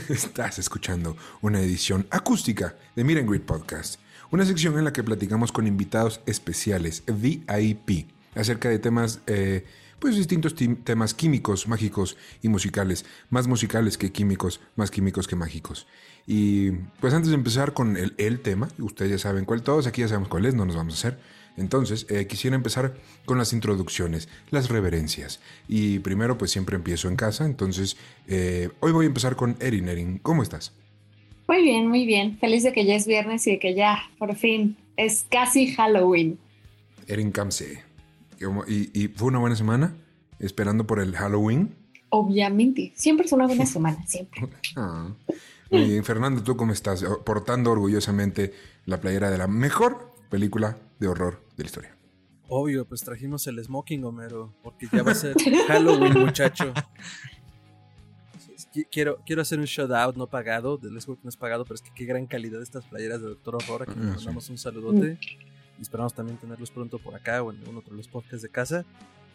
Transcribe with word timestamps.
Estás 0.08 0.58
escuchando 0.58 1.16
una 1.40 1.60
edición 1.60 2.06
acústica 2.10 2.76
de 2.94 3.04
Miren 3.04 3.26
Greet 3.26 3.44
Podcast, 3.44 4.00
una 4.30 4.44
sección 4.44 4.78
en 4.78 4.84
la 4.84 4.92
que 4.92 5.02
platicamos 5.02 5.52
con 5.52 5.66
invitados 5.66 6.20
especiales, 6.26 7.02
VIP, 7.06 8.06
acerca 8.34 8.68
de 8.68 8.78
temas, 8.78 9.20
eh, 9.26 9.64
pues 9.98 10.16
distintos 10.16 10.54
temas 10.84 11.14
químicos, 11.14 11.66
mágicos 11.68 12.16
y 12.42 12.48
musicales, 12.48 13.04
más 13.28 13.46
musicales 13.46 13.98
que 13.98 14.12
químicos, 14.12 14.60
más 14.76 14.90
químicos 14.90 15.26
que 15.26 15.36
mágicos. 15.36 15.86
Y 16.26 16.70
pues 17.00 17.12
antes 17.12 17.30
de 17.30 17.36
empezar 17.36 17.74
con 17.74 17.96
el, 17.96 18.14
el 18.18 18.40
tema, 18.40 18.68
ustedes 18.78 19.10
ya 19.10 19.18
saben 19.18 19.44
cuál, 19.44 19.62
todos 19.62 19.86
aquí 19.86 20.02
ya 20.02 20.08
sabemos 20.08 20.28
cuál 20.28 20.46
es, 20.46 20.54
no 20.54 20.64
nos 20.64 20.76
vamos 20.76 20.94
a 20.94 20.96
hacer. 20.98 21.20
Entonces, 21.56 22.06
eh, 22.08 22.26
quisiera 22.26 22.56
empezar 22.56 22.94
con 23.24 23.38
las 23.38 23.52
introducciones, 23.52 24.28
las 24.50 24.68
reverencias. 24.68 25.40
Y 25.68 25.98
primero, 25.98 26.38
pues 26.38 26.50
siempre 26.50 26.76
empiezo 26.76 27.08
en 27.08 27.16
casa. 27.16 27.44
Entonces, 27.44 27.96
eh, 28.28 28.70
hoy 28.80 28.92
voy 28.92 29.04
a 29.04 29.08
empezar 29.08 29.36
con 29.36 29.56
Erin. 29.60 29.88
Erin, 29.88 30.18
¿cómo 30.18 30.42
estás? 30.42 30.72
Muy 31.48 31.62
bien, 31.62 31.88
muy 31.88 32.06
bien. 32.06 32.38
Feliz 32.38 32.62
de 32.62 32.72
que 32.72 32.84
ya 32.84 32.94
es 32.94 33.06
viernes 33.06 33.46
y 33.46 33.52
de 33.52 33.58
que 33.58 33.74
ya, 33.74 33.98
por 34.18 34.34
fin, 34.36 34.76
es 34.96 35.26
casi 35.30 35.74
Halloween. 35.74 36.38
Erin 37.06 37.32
Kamse. 37.32 37.82
¿Y, 38.68 39.02
¿Y 39.04 39.08
fue 39.08 39.28
una 39.28 39.38
buena 39.38 39.56
semana? 39.56 39.94
¿Esperando 40.38 40.86
por 40.86 41.00
el 41.00 41.14
Halloween? 41.14 41.74
Obviamente. 42.08 42.92
Siempre 42.94 43.26
es 43.26 43.32
una 43.32 43.46
buena 43.46 43.66
semana, 43.66 44.06
siempre. 44.06 44.48
ah. 44.76 45.12
Muy 45.70 45.84
bien. 45.84 46.04
Fernando, 46.04 46.42
¿tú 46.42 46.56
cómo 46.56 46.72
estás? 46.72 47.04
Portando 47.24 47.70
orgullosamente 47.70 48.52
la 48.86 49.00
playera 49.00 49.30
de 49.30 49.38
la 49.38 49.46
mejor 49.46 50.12
película 50.28 50.76
de 51.00 51.08
horror 51.08 51.42
de 51.56 51.64
la 51.64 51.66
historia. 51.66 51.96
Obvio, 52.48 52.84
pues 52.86 53.02
trajimos 53.02 53.46
el 53.46 53.62
smoking, 53.62 54.04
Homero, 54.04 54.54
porque 54.62 54.88
ya 54.92 55.02
va 55.02 55.12
a 55.12 55.14
ser 55.14 55.34
Halloween, 55.68 56.18
muchacho. 56.26 56.72
Quiero, 58.90 59.18
quiero 59.24 59.42
hacer 59.42 59.58
un 59.58 59.64
shout 59.64 59.90
out 59.90 60.16
no 60.16 60.28
pagado, 60.28 60.76
del 60.76 61.00
smoking 61.00 61.24
no 61.24 61.30
es 61.30 61.36
pagado, 61.36 61.64
pero 61.64 61.76
es 61.76 61.82
que 61.82 61.90
qué 61.94 62.04
gran 62.04 62.26
calidad 62.26 62.60
estas 62.62 62.84
playeras 62.84 63.20
de 63.20 63.28
Doctor 63.28 63.56
Horror. 63.56 63.82
Aquí 63.82 63.98
nos 63.98 64.12
ah, 64.12 64.16
mandamos 64.16 64.50
un 64.50 64.58
saludote. 64.58 65.18
Y 65.78 65.82
esperamos 65.82 66.12
también 66.12 66.36
tenerlos 66.38 66.70
pronto 66.70 66.98
por 66.98 67.14
acá 67.14 67.42
o 67.42 67.50
en 67.52 67.66
uno 67.66 67.80
de 67.80 67.96
los 67.96 68.06
podcasts 68.06 68.42
de 68.42 68.50
casa. 68.50 68.84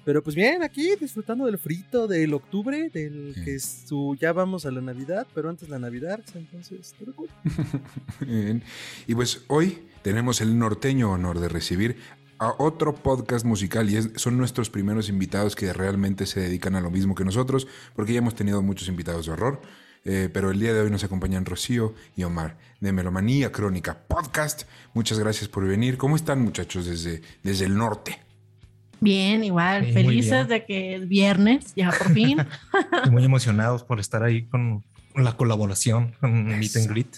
Pero 0.05 0.23
pues 0.23 0.35
bien, 0.35 0.61
aquí 0.61 0.95
disfrutando 1.01 1.47
del 1.47 1.57
frito 1.57 2.07
del 2.07 2.35
octubre, 2.35 2.89
del 2.93 3.35
que 3.43 3.55
es 3.55 3.85
su, 3.87 4.15
ya 4.21 4.33
vamos 4.33 4.67
a 4.67 4.71
la 4.71 4.79
Navidad, 4.79 5.25
pero 5.33 5.49
antes 5.49 5.67
la 5.67 5.79
Navidad, 5.79 6.19
entonces, 6.35 6.93
bien. 8.19 8.61
Y 9.07 9.15
pues 9.15 9.41
hoy 9.47 9.79
tenemos 10.03 10.41
el 10.41 10.59
norteño 10.59 11.11
honor 11.11 11.39
de 11.39 11.49
recibir 11.49 11.97
a 12.37 12.53
otro 12.59 12.93
podcast 12.93 13.45
musical 13.45 13.89
y 13.89 13.99
son 14.19 14.37
nuestros 14.37 14.69
primeros 14.69 15.09
invitados 15.09 15.55
que 15.55 15.73
realmente 15.73 16.27
se 16.27 16.39
dedican 16.39 16.75
a 16.75 16.81
lo 16.81 16.91
mismo 16.91 17.15
que 17.15 17.25
nosotros, 17.25 17.67
porque 17.95 18.13
ya 18.13 18.19
hemos 18.19 18.35
tenido 18.35 18.61
muchos 18.61 18.87
invitados 18.87 19.25
de 19.25 19.31
horror. 19.31 19.61
Eh, 20.07 20.29
pero 20.31 20.51
el 20.51 20.59
día 20.59 20.71
de 20.71 20.81
hoy 20.81 20.91
nos 20.91 21.03
acompañan 21.03 21.45
Rocío 21.45 21.95
y 22.15 22.23
Omar 22.25 22.59
de 22.79 22.91
Melomanía 22.91 23.51
Crónica 23.51 23.97
Podcast. 24.07 24.63
Muchas 24.94 25.17
gracias 25.17 25.49
por 25.49 25.65
venir. 25.65 25.97
¿Cómo 25.97 26.15
están 26.15 26.41
muchachos 26.41 26.85
desde, 26.85 27.23
desde 27.41 27.65
el 27.65 27.75
norte? 27.75 28.25
Bien, 29.05 29.43
igual, 29.43 29.93
felices 29.93 30.47
de 30.47 30.66
que 30.66 30.95
es 30.95 31.07
viernes, 31.07 31.73
ya 31.75 31.91
por 31.91 32.11
fin. 32.11 32.39
muy 33.11 33.23
emocionados 33.23 33.83
por 33.83 33.99
estar 33.99 34.23
ahí 34.23 34.47
con 34.47 34.83
la 35.16 35.38
colaboración, 35.38 36.16
con 36.19 36.45
Meet 36.45 36.77
and 36.77 36.89
Greet. 36.89 37.17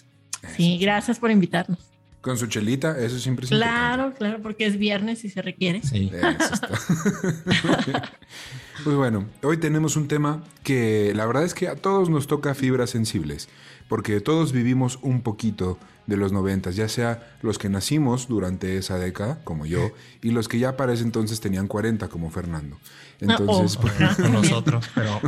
Sí, 0.55 0.77
gracias 0.77 1.17
por 1.17 1.31
invitarnos. 1.31 1.79
Con 2.19 2.37
su 2.37 2.47
chelita, 2.47 2.99
eso 2.99 3.17
siempre 3.19 3.45
es 3.45 3.51
Claro, 3.51 4.13
claro, 4.13 4.41
porque 4.41 4.65
es 4.65 4.77
viernes 4.77 5.23
y 5.23 5.29
se 5.29 5.41
requiere. 5.41 5.81
Sí. 5.81 6.11
pues 8.83 8.95
bueno, 8.97 9.25
hoy 9.43 9.55
tenemos 9.55 9.95
un 9.95 10.09
tema 10.09 10.43
que 10.63 11.13
la 11.15 11.25
verdad 11.25 11.45
es 11.45 11.53
que 11.53 11.69
a 11.69 11.77
todos 11.77 12.09
nos 12.09 12.27
toca 12.27 12.53
fibras 12.53 12.89
sensibles, 12.89 13.47
porque 13.87 14.19
todos 14.19 14.51
vivimos 14.51 14.99
un 15.03 15.21
poquito 15.21 15.79
de 16.07 16.17
los 16.17 16.31
noventas, 16.31 16.75
ya 16.75 16.89
sea 16.89 17.37
los 17.41 17.59
que 17.59 17.69
nacimos 17.69 18.27
durante 18.27 18.77
esa 18.77 18.97
década, 18.97 19.39
como 19.43 19.65
yo, 19.65 19.91
y 20.21 20.31
los 20.31 20.47
que 20.47 20.57
ya 20.57 20.77
para 20.77 20.93
ese 20.93 21.03
entonces 21.03 21.41
tenían 21.41 21.67
40, 21.67 22.07
como 22.07 22.31
Fernando. 22.31 22.77
Entonces, 23.19 23.77
pues, 23.81 23.93
nosotros, 24.31 24.89
pero... 24.95 25.19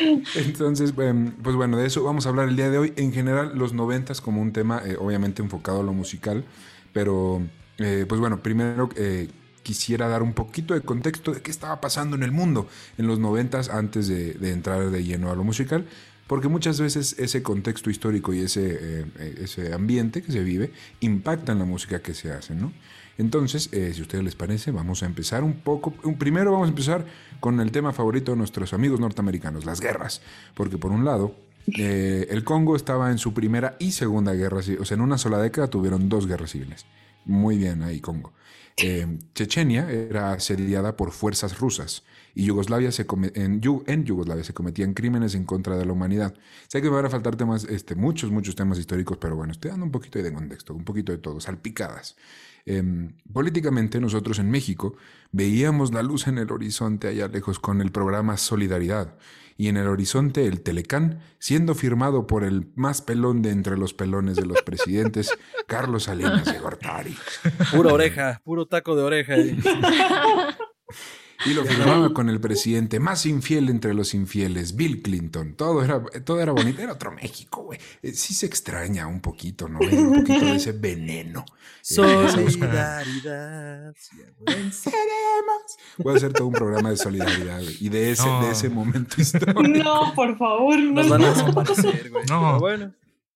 Entonces, 0.36 0.94
em, 0.98 1.32
pues 1.32 1.56
bueno, 1.56 1.76
de 1.76 1.86
eso 1.86 2.04
vamos 2.04 2.26
a 2.26 2.28
hablar 2.28 2.48
el 2.48 2.56
día 2.56 2.70
de 2.70 2.78
hoy. 2.78 2.92
En 2.96 3.12
general, 3.12 3.52
los 3.54 3.72
noventas 3.72 4.20
como 4.20 4.40
un 4.40 4.52
tema, 4.52 4.82
eh, 4.84 4.96
obviamente 4.98 5.42
enfocado 5.42 5.80
a 5.80 5.82
lo 5.82 5.92
musical, 5.92 6.44
pero 6.92 7.42
eh, 7.78 8.06
pues 8.08 8.20
bueno, 8.20 8.40
primero 8.40 8.88
eh, 8.96 9.28
quisiera 9.62 10.08
dar 10.08 10.22
un 10.22 10.32
poquito 10.32 10.74
de 10.74 10.80
contexto 10.82 11.32
de 11.32 11.40
qué 11.40 11.50
estaba 11.50 11.80
pasando 11.80 12.16
en 12.16 12.22
el 12.22 12.30
mundo 12.32 12.68
en 12.98 13.06
los 13.06 13.18
noventas 13.18 13.68
antes 13.68 14.06
de, 14.08 14.34
de 14.34 14.52
entrar 14.52 14.90
de 14.90 15.04
lleno 15.04 15.30
a 15.30 15.34
lo 15.34 15.44
musical 15.44 15.86
porque 16.32 16.48
muchas 16.48 16.80
veces 16.80 17.14
ese 17.18 17.42
contexto 17.42 17.90
histórico 17.90 18.32
y 18.32 18.38
ese, 18.38 18.78
eh, 18.80 19.34
ese 19.42 19.74
ambiente 19.74 20.22
que 20.22 20.32
se 20.32 20.42
vive 20.42 20.72
impacta 21.00 21.52
en 21.52 21.58
la 21.58 21.66
música 21.66 22.00
que 22.00 22.14
se 22.14 22.32
hace, 22.32 22.54
¿no? 22.54 22.72
Entonces, 23.18 23.68
eh, 23.70 23.92
si 23.92 24.00
a 24.00 24.02
ustedes 24.04 24.24
les 24.24 24.34
parece, 24.34 24.70
vamos 24.70 25.02
a 25.02 25.04
empezar 25.04 25.44
un 25.44 25.60
poco. 25.60 25.92
Primero 26.18 26.50
vamos 26.52 26.68
a 26.68 26.70
empezar 26.70 27.04
con 27.38 27.60
el 27.60 27.70
tema 27.70 27.92
favorito 27.92 28.32
de 28.32 28.38
nuestros 28.38 28.72
amigos 28.72 28.98
norteamericanos, 28.98 29.66
las 29.66 29.82
guerras. 29.82 30.22
Porque 30.54 30.78
por 30.78 30.90
un 30.90 31.04
lado, 31.04 31.36
eh, 31.66 32.26
el 32.30 32.44
Congo 32.44 32.76
estaba 32.76 33.10
en 33.10 33.18
su 33.18 33.34
primera 33.34 33.76
y 33.78 33.92
segunda 33.92 34.32
guerra 34.32 34.62
civil. 34.62 34.80
O 34.80 34.86
sea, 34.86 34.94
en 34.94 35.02
una 35.02 35.18
sola 35.18 35.36
década 35.36 35.66
tuvieron 35.66 36.08
dos 36.08 36.26
guerras 36.26 36.52
civiles. 36.52 36.86
Muy 37.26 37.58
bien 37.58 37.82
ahí, 37.82 38.00
Congo. 38.00 38.32
Chechenia 39.34 39.90
era 39.90 40.32
asediada 40.32 40.96
por 40.96 41.12
fuerzas 41.12 41.58
rusas 41.58 42.04
y 42.34 42.44
Yugoslavia 42.44 42.92
se 42.92 43.06
en, 43.34 43.60
en, 43.86 44.04
Yugoslavia 44.04 44.44
se 44.44 44.54
cometían 44.54 44.94
crímenes 44.94 45.34
en 45.34 45.44
contra 45.44 45.76
de 45.76 45.84
la 45.84 45.92
humanidad. 45.92 46.34
Sé 46.68 46.80
que 46.80 46.88
me 46.88 46.96
van 46.96 47.06
a 47.06 47.10
faltar 47.10 47.36
temas, 47.36 47.64
este, 47.64 47.94
muchos, 47.94 48.30
muchos 48.30 48.54
temas 48.54 48.78
históricos, 48.78 49.18
pero 49.18 49.36
bueno, 49.36 49.52
estoy 49.52 49.70
dando 49.70 49.86
un 49.86 49.92
poquito 49.92 50.22
de 50.22 50.32
contexto, 50.32 50.74
un 50.74 50.84
poquito 50.84 51.12
de 51.12 51.18
todo, 51.18 51.40
salpicadas. 51.40 52.16
Em, 52.64 53.14
políticamente 53.32 54.00
nosotros 54.00 54.38
en 54.38 54.50
México 54.50 54.96
veíamos 55.32 55.92
la 55.92 56.02
luz 56.02 56.28
en 56.28 56.38
el 56.38 56.52
horizonte 56.52 57.08
allá 57.08 57.26
lejos 57.26 57.58
con 57.58 57.80
el 57.80 57.90
programa 57.90 58.36
Solidaridad 58.36 59.16
y 59.56 59.68
en 59.68 59.76
el 59.76 59.88
horizonte 59.88 60.46
el 60.46 60.62
Telecán, 60.62 61.20
siendo 61.38 61.74
firmado 61.74 62.26
por 62.26 62.44
el 62.44 62.72
más 62.74 63.02
pelón 63.02 63.42
de 63.42 63.50
entre 63.50 63.76
los 63.76 63.94
pelones 63.94 64.36
de 64.36 64.46
los 64.46 64.62
presidentes, 64.64 65.30
Carlos 65.66 66.04
Salinas 66.04 66.44
de 66.44 66.58
Gortari. 66.58 67.16
Pura 67.72 67.92
oreja, 67.92 68.40
puro 68.44 68.66
taco 68.66 68.96
de 68.96 69.02
oreja. 69.02 69.34
Y 71.44 71.54
lo 71.54 71.64
firmaba 71.64 72.12
con 72.12 72.28
el 72.28 72.40
presidente 72.40 73.00
más 73.00 73.26
infiel 73.26 73.68
entre 73.68 73.94
los 73.94 74.14
infieles, 74.14 74.76
Bill 74.76 75.02
Clinton. 75.02 75.54
Todo 75.54 75.82
era, 75.82 76.02
todo 76.24 76.40
era 76.40 76.52
bonito. 76.52 76.80
Era 76.80 76.92
otro 76.92 77.12
México, 77.12 77.62
güey. 77.64 77.78
Eh, 78.02 78.12
sí 78.12 78.34
se 78.34 78.46
extraña 78.46 79.06
un 79.06 79.20
poquito, 79.20 79.68
¿no? 79.68 79.80
Un 79.80 80.24
poquito 80.24 80.44
de 80.44 80.56
ese 80.56 80.72
veneno. 80.72 81.44
Eh, 81.82 82.28
solidaridad. 82.30 83.94
Venceremos. 84.40 85.62
Voy 85.98 86.14
a 86.14 86.16
hacer 86.16 86.32
todo 86.32 86.46
un 86.46 86.54
programa 86.54 86.90
de 86.90 86.96
solidaridad, 86.96 87.60
güey. 87.60 87.76
Y 87.80 87.88
de 87.88 88.12
ese, 88.12 88.28
de 88.28 88.50
ese 88.52 88.68
momento 88.68 89.20
histórico. 89.20 89.62
No, 89.62 90.12
por 90.14 90.36
favor, 90.38 90.78
no. 90.78 90.92
Nos 90.92 91.08
van 91.08 91.22
a 91.24 91.30
desaparecer, 91.30 92.10
güey. 92.10 92.24
No. 92.26 92.60
bueno. 92.60 92.92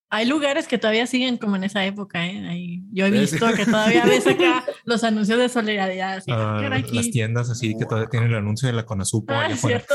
Hay 0.08 0.26
lugares 0.26 0.68
que 0.68 0.78
todavía 0.78 1.06
siguen 1.06 1.36
como 1.36 1.56
en 1.56 1.64
esa 1.64 1.84
época, 1.84 2.24
¿eh? 2.26 2.80
yo 2.92 3.06
he 3.06 3.10
visto 3.10 3.44
que 3.54 3.64
todavía 3.64 4.04
ves 4.06 4.24
acá 4.26 4.64
los 4.84 5.02
anuncios 5.02 5.38
de 5.38 5.48
solidaridad. 5.48 6.22
Ah, 6.28 6.80
las 6.92 7.10
tiendas 7.10 7.50
así 7.50 7.76
que 7.76 7.86
todavía 7.86 8.08
tienen 8.08 8.30
el 8.30 8.36
anuncio 8.36 8.68
de 8.68 8.74
la 8.74 8.86
Conasupo. 8.86 9.34
Ah, 9.34 9.48
cierto. 9.56 9.94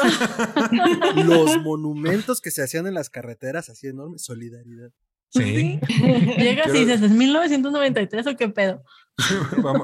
los 1.15 1.61
monumentos 1.61 2.41
que 2.41 2.51
se 2.51 2.61
hacían 2.61 2.87
en 2.87 2.93
las 2.93 3.09
carreteras, 3.09 3.69
así 3.69 3.87
enormes, 3.87 4.23
solidaridad. 4.23 4.91
Sí. 5.29 5.79
Llegas 6.37 6.67
y 6.75 6.79
dices, 6.79 7.01
¿es 7.01 7.11
1993 7.11 8.27
o 8.27 8.35
qué 8.35 8.49
pedo? 8.49 8.83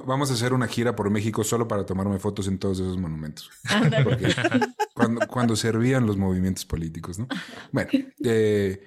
vamos 0.05 0.31
a 0.31 0.33
hacer 0.33 0.51
una 0.51 0.67
gira 0.67 0.95
por 0.95 1.09
México 1.09 1.43
solo 1.43 1.67
para 1.67 1.85
tomarme 1.85 2.17
fotos 2.17 2.47
en 2.47 2.57
todos 2.57 2.79
esos 2.79 2.97
monumentos. 2.97 3.49
cuando, 4.93 5.27
cuando 5.27 5.55
servían 5.55 6.05
los 6.05 6.17
movimientos 6.17 6.65
políticos, 6.65 7.19
¿no? 7.19 7.27
Bueno, 7.71 7.89
eh, 8.23 8.81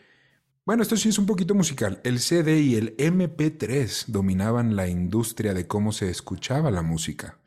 bueno, 0.64 0.82
esto 0.82 0.96
sí 0.96 1.08
es 1.08 1.18
un 1.18 1.26
poquito 1.26 1.54
musical. 1.54 2.00
El 2.04 2.20
CD 2.20 2.60
y 2.60 2.76
el 2.76 2.96
MP3 2.96 4.06
dominaban 4.06 4.76
la 4.76 4.88
industria 4.88 5.54
de 5.54 5.66
cómo 5.66 5.92
se 5.92 6.10
escuchaba 6.10 6.70
la 6.70 6.82
música. 6.82 7.38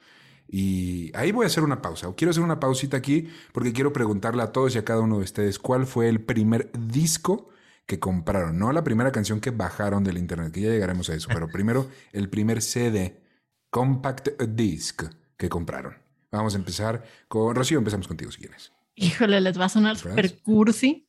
Y 0.47 1.11
ahí 1.15 1.31
voy 1.31 1.45
a 1.45 1.47
hacer 1.47 1.63
una 1.63 1.81
pausa. 1.81 2.07
O 2.07 2.15
quiero 2.15 2.31
hacer 2.31 2.43
una 2.43 2.59
pausita 2.59 2.97
aquí 2.97 3.29
porque 3.53 3.73
quiero 3.73 3.93
preguntarle 3.93 4.43
a 4.43 4.51
todos 4.51 4.75
y 4.75 4.77
a 4.77 4.85
cada 4.85 5.01
uno 5.01 5.17
de 5.17 5.23
ustedes 5.23 5.57
cuál 5.57 5.87
fue 5.87 6.09
el 6.09 6.21
primer 6.21 6.71
disco 6.73 7.49
que 7.85 7.99
compraron. 7.99 8.57
No 8.57 8.71
la 8.71 8.83
primera 8.83 9.11
canción 9.11 9.39
que 9.39 9.51
bajaron 9.51 10.03
del 10.03 10.17
internet, 10.17 10.51
que 10.51 10.61
ya 10.61 10.69
llegaremos 10.69 11.09
a 11.09 11.15
eso, 11.15 11.27
pero 11.29 11.47
primero 11.51 11.89
el 12.11 12.29
primer 12.29 12.61
CD, 12.61 13.21
Compact 13.69 14.41
Disc, 14.41 15.03
que 15.37 15.49
compraron. 15.49 15.97
Vamos 16.31 16.55
a 16.55 16.57
empezar 16.57 17.03
con 17.27 17.55
Rocío, 17.55 17.77
empezamos 17.77 18.07
contigo 18.07 18.31
si 18.31 18.39
quieres. 18.39 18.71
Híjole, 18.95 19.41
les 19.41 19.59
va 19.59 19.65
a 19.65 19.69
sonar 19.69 19.97
super 19.97 20.39
cursi, 20.41 21.07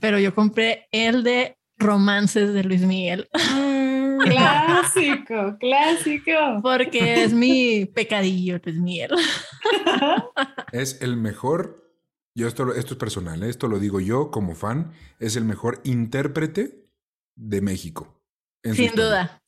pero 0.00 0.18
yo 0.18 0.34
compré 0.34 0.88
el 0.92 1.22
de 1.22 1.58
Romances 1.78 2.52
de 2.52 2.64
Luis 2.64 2.82
Miguel. 2.82 3.28
Clásico, 4.24 5.56
clásico. 5.60 6.32
Porque 6.62 7.22
es 7.22 7.32
mi 7.32 7.84
pecadillo, 7.86 8.60
Luis 8.64 8.78
Miguel. 8.78 9.10
Es 10.72 11.00
el 11.00 11.16
mejor, 11.16 11.92
yo 12.34 12.48
esto, 12.48 12.74
esto 12.74 12.94
es 12.94 12.98
personal, 12.98 13.42
¿eh? 13.42 13.48
esto 13.48 13.68
lo 13.68 13.78
digo 13.78 14.00
yo 14.00 14.30
como 14.30 14.54
fan, 14.54 14.92
es 15.20 15.36
el 15.36 15.44
mejor 15.44 15.80
intérprete 15.84 16.88
de 17.36 17.60
México. 17.60 18.20
Sin 18.64 18.94
duda. 18.94 19.42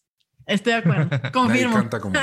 Estoy 0.47 0.73
de 0.73 0.79
acuerdo. 0.79 1.09
Confirmo. 1.33 1.71
Nadie 1.71 1.73
canta 1.73 2.01
como. 2.01 2.19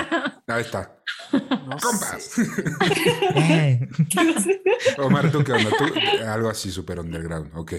Ahí 0.48 0.62
está. 0.62 1.02
No 1.32 1.78
¡Compas! 1.78 2.36
Omar, 5.00 5.32
¿tú 5.32 5.44
qué 5.44 5.54
onda? 5.54 5.72
¿Tú, 5.78 5.86
algo 6.28 6.50
así 6.50 6.72
súper 6.72 7.00
underground, 7.00 7.52
ok. 7.56 7.74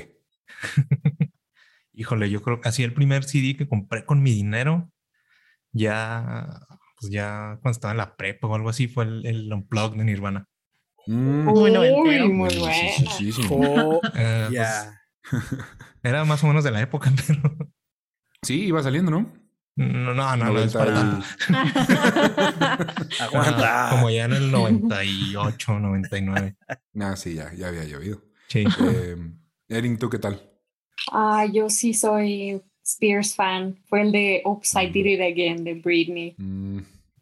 Híjole, 1.92 2.28
yo 2.28 2.42
creo 2.42 2.60
que 2.60 2.68
así 2.68 2.82
el 2.82 2.92
primer 2.92 3.24
CD 3.24 3.56
que 3.56 3.68
compré 3.68 4.04
con 4.04 4.22
mi 4.22 4.32
dinero, 4.32 4.90
ya, 5.72 6.60
pues 7.00 7.10
ya 7.12 7.58
cuando 7.62 7.76
estaba 7.76 7.92
en 7.92 7.98
la 7.98 8.16
prepa 8.16 8.48
o 8.48 8.54
algo 8.54 8.68
así, 8.68 8.88
fue 8.88 9.04
el, 9.04 9.24
el 9.26 9.52
Unplugged 9.52 9.96
de 9.98 10.04
Nirvana. 10.04 10.46
Mm. 11.06 11.44
Muy, 11.44 11.70
muy, 11.70 12.28
muy 12.28 12.58
bueno. 12.58 12.72
Sí, 12.96 13.06
sí, 13.16 13.32
sí, 13.32 13.42
Oh, 13.50 14.00
Eh, 14.14 14.48
ya. 14.50 15.00
pues, 15.30 15.42
era 16.02 16.24
más 16.24 16.42
o 16.44 16.48
menos 16.48 16.64
de 16.64 16.72
la 16.72 16.82
época, 16.82 17.12
pero 17.26 17.56
Sí, 18.42 18.66
iba 18.66 18.82
saliendo, 18.82 19.10
¿no? 19.10 19.32
No, 19.76 20.14
no, 20.14 20.37
no, 20.37 20.52
no 20.52 20.58
es 20.58 20.75
90 20.75 20.78
para. 20.78 21.23
Aguanta. 23.20 23.88
Como 23.90 24.11
ya 24.11 24.25
en 24.25 24.32
el 24.32 24.50
98, 24.50 25.78
99. 25.78 26.56
Ah, 27.00 27.17
sí, 27.17 27.34
ya, 27.34 27.52
ya 27.55 27.69
había 27.69 27.84
llovido. 27.84 28.23
Sí. 28.49 28.64
Eh, 28.81 29.17
Erin, 29.69 29.99
¿tú 29.99 30.08
qué 30.08 30.19
tal? 30.19 30.40
Ah, 31.12 31.46
yo 31.52 31.69
sí 31.70 31.94
soy 31.94 32.62
Spears 32.84 33.34
fan. 33.34 33.76
Fue 33.87 34.02
el 34.02 34.12
de 34.12 34.43
Oops, 34.44 34.75
I 34.76 34.87
Did 34.90 35.06
It 35.06 35.20
Again 35.20 35.64
de 35.64 35.75
Britney. 35.75 36.34
Mm, 36.38 36.78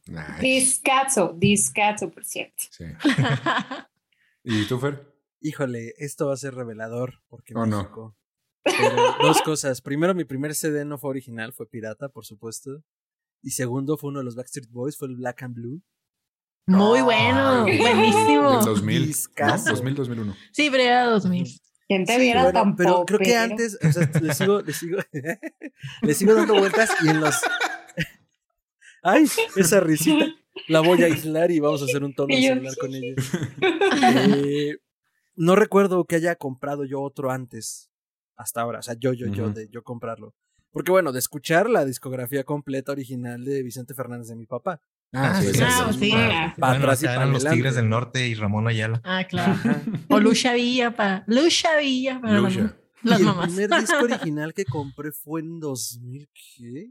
nice. 0.06 0.40
Discazo, 0.40 1.34
discazo, 1.36 2.10
por 2.10 2.24
cierto. 2.24 2.64
Sí. 2.70 2.84
¿Y 4.44 4.64
tú, 4.66 4.78
Fer? 4.78 5.12
Híjole, 5.40 5.94
esto 5.98 6.26
va 6.28 6.34
a 6.34 6.38
ser 6.38 6.54
revelador 6.54 7.20
porque 7.28 7.54
Oh, 7.56 7.66
no. 7.66 7.78
México. 7.78 8.16
Pero 8.64 8.96
dos 9.22 9.42
cosas. 9.42 9.80
Primero, 9.80 10.14
mi 10.14 10.24
primer 10.24 10.54
CD 10.54 10.84
no 10.84 10.98
fue 10.98 11.10
original, 11.10 11.52
fue 11.52 11.68
pirata, 11.68 12.08
por 12.08 12.24
supuesto. 12.24 12.82
Y 13.42 13.50
segundo, 13.50 13.96
fue 13.98 14.10
uno 14.10 14.20
de 14.20 14.24
los 14.24 14.36
Backstreet 14.36 14.70
Boys, 14.70 14.96
fue 14.96 15.08
el 15.08 15.16
Black 15.16 15.42
and 15.42 15.54
Blue. 15.54 15.82
Muy 16.66 17.02
bueno, 17.02 17.64
Ay, 17.64 17.76
buenísimo. 17.78 18.56
Del 18.56 18.64
2000. 18.64 19.00
¿no? 19.00 19.06
Discazo. 19.06 19.70
2000, 19.70 19.94
2001. 19.94 20.36
Sí, 20.52 20.68
pero 20.70 20.82
era 20.82 21.04
2000. 21.06 21.60
¿Quién 21.86 22.06
te 22.06 22.14
Sí, 22.14 22.20
viera 22.22 22.44
bueno, 22.44 22.58
tan 22.58 22.76
pero 22.76 23.04
creo 23.04 23.18
que 23.18 23.36
antes, 23.36 23.78
o 23.82 23.92
sea, 23.92 24.10
le 24.22 24.32
sigo, 24.32 24.62
le 24.62 24.72
sigo, 24.72 24.98
le 26.02 26.14
sigo 26.14 26.34
dando 26.34 26.54
vueltas 26.54 26.90
y 27.02 27.08
en 27.08 27.20
los. 27.20 27.34
Ay, 29.02 29.26
esa 29.56 29.80
risita. 29.80 30.26
La 30.68 30.80
voy 30.80 31.02
a 31.02 31.06
aislar 31.06 31.50
y 31.50 31.60
vamos 31.60 31.82
a 31.82 31.84
hacer 31.84 32.02
un 32.02 32.14
tono 32.14 32.34
de 32.34 32.40
celular 32.40 32.74
con 32.78 32.94
ella. 32.94 33.14
Eh, 34.36 34.78
no 35.36 35.56
recuerdo 35.56 36.06
que 36.06 36.16
haya 36.16 36.36
comprado 36.36 36.84
yo 36.84 37.02
otro 37.02 37.30
antes, 37.30 37.90
hasta 38.36 38.60
ahora. 38.62 38.78
O 38.80 38.82
sea, 38.82 38.94
yo, 38.98 39.12
yo, 39.12 39.26
yo, 39.28 39.44
Ujú. 39.46 39.54
de 39.54 39.68
yo 39.68 39.82
comprarlo. 39.82 40.34
Porque 40.70 40.90
bueno, 40.90 41.12
de 41.12 41.20
escuchar 41.20 41.70
la 41.70 41.84
discografía 41.84 42.42
completa 42.44 42.92
original 42.92 43.44
de 43.44 43.62
Vicente 43.62 43.94
Fernández 43.94 44.28
de 44.28 44.36
mi 44.36 44.46
papá. 44.46 44.80
Ah, 45.12 45.40
sí, 45.40 45.46
sí. 45.52 45.58
sí, 45.60 45.64
sí. 45.92 45.98
sí. 46.00 46.10
Pa' 46.10 46.52
Bueno, 46.70 46.74
atrás 46.84 47.02
y 47.02 47.06
acá 47.06 47.14
pa' 47.14 47.20
eran 47.22 47.32
los. 47.32 47.44
Tigres 47.44 47.76
del 47.76 47.88
Norte 47.88 48.26
y 48.26 48.34
Ramón 48.34 48.66
Ayala. 48.66 49.00
Ah, 49.04 49.22
claro. 49.28 49.52
Ajá. 49.52 49.80
O 50.08 50.18
Lucha 50.18 50.54
Villa 50.54 50.96
para 50.96 51.22
Lucha 51.28 51.76
Villa 51.78 52.20
para 52.20 52.40
las- 52.40 52.56
Lucha. 52.56 52.76
las 53.04 53.18
y 53.20 53.22
el 53.22 53.26
mamás. 53.28 53.46
primer 53.52 53.70
disco 53.80 53.96
original 54.04 54.52
que 54.54 54.64
compré 54.64 55.12
fue 55.12 55.40
en 55.42 55.60
2000, 55.60 56.28
¿qué? 56.56 56.90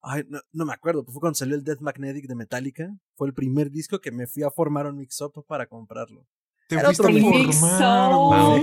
Ay, 0.00 0.22
no, 0.28 0.40
no 0.52 0.64
me 0.64 0.72
acuerdo, 0.72 1.02
pero 1.02 1.12
fue 1.12 1.20
cuando 1.20 1.34
salió 1.34 1.56
el 1.56 1.64
Death 1.64 1.80
Magnetic 1.80 2.26
de 2.26 2.34
Metallica. 2.36 2.88
Fue 3.16 3.26
el 3.28 3.34
primer 3.34 3.70
disco 3.70 3.98
que 4.00 4.10
me 4.12 4.26
fui 4.26 4.44
a 4.44 4.50
formar 4.50 4.86
un 4.86 4.96
mix-up 4.96 5.44
para 5.46 5.66
comprarlo. 5.66 6.24
Te 6.68 6.76
Era 6.76 6.84
fuiste 6.86 7.02
otro 7.02 7.14
a 7.18 7.52
formar, 7.52 8.12
Wow. 8.12 8.60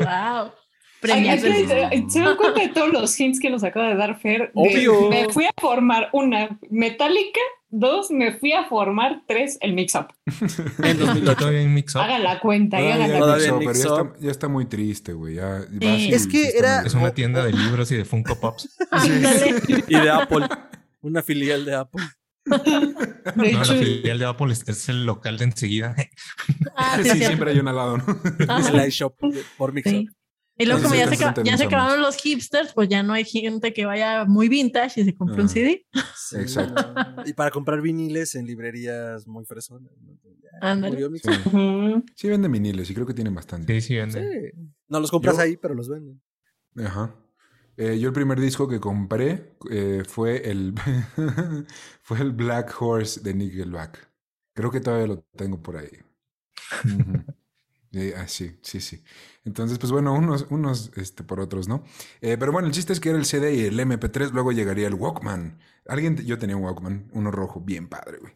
Wow. 0.00 0.52
¿Se 1.06 2.20
dan 2.20 2.36
cuenta 2.36 2.60
de 2.60 2.68
todos 2.68 2.92
los 2.92 3.18
hints 3.18 3.40
que 3.40 3.50
nos 3.50 3.64
acaba 3.64 3.88
de 3.88 3.96
dar 3.96 4.18
Fer? 4.20 4.40
De- 4.42 4.50
Obvio. 4.54 5.08
Me 5.10 5.28
fui 5.30 5.44
a 5.44 5.50
formar 5.60 6.08
una 6.12 6.58
Metallica, 6.70 7.40
dos, 7.68 8.10
me 8.10 8.32
fui 8.38 8.52
a 8.52 8.64
formar 8.64 9.22
tres, 9.26 9.58
el 9.60 9.72
mix-up. 9.74 10.06
En 10.82 10.98
Yo 10.98 11.06
2008. 11.06 11.36
todavía 11.36 11.60
en 11.62 11.74
Mix 11.74 11.94
Up. 11.94 12.00
Hagan 12.02 12.22
la 12.22 12.40
cuenta, 12.40 12.78
Todavía 12.78 12.94
hagan 12.96 13.12
la 13.12 13.18
Todavía 13.18 13.48
en 13.48 13.58
pero 13.58 13.72
ya 13.72 13.78
está, 13.78 14.12
ya 14.20 14.30
está 14.30 14.48
muy 14.48 14.66
triste, 14.66 15.12
güey. 15.12 15.34
Ya 15.36 15.62
Sí. 15.80 16.10
Es 16.12 16.26
que 16.26 16.50
sí 16.50 16.56
era- 16.58 16.82
Es 16.82 16.94
una 16.94 17.10
tienda 17.12 17.44
de 17.44 17.52
libros 17.52 17.90
y 17.92 17.96
de 17.96 18.04
Funko 18.04 18.38
Pops. 18.40 18.76
Ándale. 18.90 19.54
Y 19.88 19.94
de 19.98 20.10
Apple. 20.10 20.46
Una 21.02 21.22
filial 21.22 21.64
de 21.64 21.74
Apple. 21.74 22.02
De 22.46 23.34
No, 23.34 23.42
hecho, 23.44 23.74
la 23.74 23.80
filial 23.80 24.18
de 24.20 24.24
Apple 24.24 24.52
es, 24.52 24.68
es 24.68 24.88
el 24.88 25.04
local 25.04 25.36
de 25.36 25.44
enseguida. 25.46 25.96
Ah, 26.76 26.98
sí, 27.02 27.10
Sí, 27.10 27.18
siempre 27.18 27.50
hay 27.50 27.58
un 27.58 27.66
al 27.68 27.74
lado, 27.76 27.98
¿no? 27.98 28.04
Ajá. 28.48 28.68
El 28.82 28.88
iShop 28.88 29.16
por 29.58 29.72
mix-up. 29.72 29.90
Sí. 29.92 30.08
Y 30.58 30.64
luego, 30.64 30.82
como 30.82 30.94
ya 30.94 31.06
se, 31.08 31.16
ya 31.44 31.54
acabaron 31.54 32.00
los 32.00 32.16
hipsters, 32.16 32.72
pues 32.72 32.88
ya 32.88 33.02
no 33.02 33.12
hay 33.12 33.24
gente 33.24 33.74
que 33.74 33.84
vaya 33.84 34.24
muy 34.24 34.48
vintage 34.48 35.02
y 35.02 35.04
se 35.04 35.14
compre 35.14 35.42
un 35.42 35.48
Ah. 35.48 35.52
CD. 35.52 35.86
Sí, 36.16 36.36
Exacto. 36.36 36.94
Y 37.26 37.34
para 37.34 37.50
comprar 37.50 37.82
viniles 37.82 38.34
en 38.36 38.46
librerías 38.46 39.26
muy 39.26 39.44
fresonas. 39.44 39.92
Ándale. 40.62 41.06
Sí. 41.18 41.30
Sí 42.14 42.28
venden 42.28 42.50
viniles 42.52 42.88
y 42.90 42.94
creo 42.94 43.06
que 43.06 43.12
tienen 43.12 43.34
bastante. 43.34 43.80
Sí, 43.80 43.88
sí, 43.88 43.96
vende. 43.96 44.52
Sí. 44.54 44.58
No 44.88 45.00
los 45.00 45.10
compras 45.10 45.36
Yo- 45.36 45.42
ahí, 45.42 45.56
pero 45.58 45.74
los 45.74 45.88
venden. 45.90 46.22
Ajá. 46.76 47.14
Eh, 47.76 47.98
yo 47.98 48.08
el 48.08 48.14
primer 48.14 48.40
disco 48.40 48.66
que 48.66 48.80
compré 48.80 49.54
eh, 49.70 50.02
fue 50.08 50.50
el 50.50 50.72
fue 52.02 52.20
el 52.20 52.32
Black 52.32 52.74
Horse 52.80 53.20
de 53.20 53.34
Nickelback. 53.34 54.08
Creo 54.54 54.70
que 54.70 54.80
todavía 54.80 55.06
lo 55.08 55.20
tengo 55.36 55.62
por 55.62 55.76
ahí. 55.76 55.90
Ujú. 56.86 57.24
Eh, 57.96 58.14
ah, 58.14 58.28
sí, 58.28 58.58
sí, 58.60 58.80
sí. 58.80 59.02
Entonces, 59.46 59.78
pues 59.78 59.90
bueno, 59.90 60.12
unos, 60.12 60.46
unos 60.50 60.90
este, 60.96 61.24
por 61.24 61.40
otros, 61.40 61.66
¿no? 61.66 61.82
Eh, 62.20 62.36
pero 62.38 62.52
bueno, 62.52 62.68
el 62.68 62.74
chiste 62.74 62.92
es 62.92 63.00
que 63.00 63.08
era 63.08 63.18
el 63.18 63.24
CD 63.24 63.54
y 63.54 63.60
el 63.64 63.78
MP3, 63.80 64.32
luego 64.32 64.52
llegaría 64.52 64.86
el 64.86 64.94
Walkman. 64.94 65.58
Alguien, 65.88 66.16
yo 66.18 66.38
tenía 66.38 66.56
un 66.56 66.64
Walkman, 66.64 67.08
uno 67.12 67.30
rojo, 67.30 67.60
bien 67.60 67.88
padre, 67.88 68.18
güey. 68.18 68.34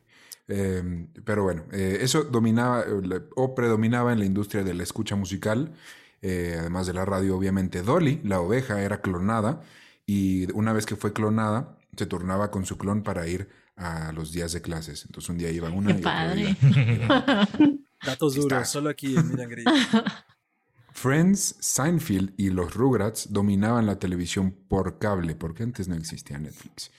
Eh, 0.49 1.07
pero 1.25 1.43
bueno, 1.43 1.65
eh, 1.73 1.99
eso 2.01 2.25
dominaba 2.25 2.85
o 3.37 3.55
predominaba 3.55 4.13
en 4.15 4.21
la 4.21 4.25
industria 4.25 4.65
de 4.65 4.73
la 4.73 4.83
escucha 4.83 5.15
musical, 5.15 5.75
además 6.23 6.87
de 6.87 6.95
la 6.95 7.05
radio, 7.05 7.37
obviamente. 7.37 7.83
Dolly, 7.83 8.21
la 8.25 8.41
oveja, 8.41 8.83
era 8.83 9.01
clonada 9.03 9.61
y 10.07 10.51
una 10.53 10.73
vez 10.73 10.87
que 10.87 10.97
fue 10.97 11.13
clonada, 11.13 11.77
se 11.97 12.07
turnaba 12.07 12.51
con 12.51 12.65
su 12.65 12.79
clon 12.79 13.03
para 13.03 13.27
ir 13.29 13.49
a 13.77 14.13
los 14.13 14.33
días 14.33 14.53
de 14.53 14.63
clases. 14.63 15.05
Entonces 15.05 15.29
un 15.29 15.39
día 15.39 15.51
iba 15.51 15.69
una 15.71 15.89
Qué 15.89 16.01
y 16.01 16.05
otro 16.05 16.11
padre. 16.11 16.57
día. 16.61 17.49
Datos 18.05 18.37
Está. 18.37 18.57
duros, 18.57 18.69
solo 18.69 18.91
aquí 18.91 19.17
en 19.17 19.29
Miran. 19.29 19.51
Friends, 20.93 21.57
Seinfeld 21.61 22.35
y 22.37 22.51
los 22.51 22.75
Rugrats 22.75 23.33
dominaban 23.33 23.87
la 23.87 23.99
televisión 23.99 24.53
por 24.69 24.99
cable, 24.99 25.35
porque 25.35 25.63
antes 25.63 25.89
no 25.89 25.95
existía 25.95 26.39
Netflix. 26.39 26.91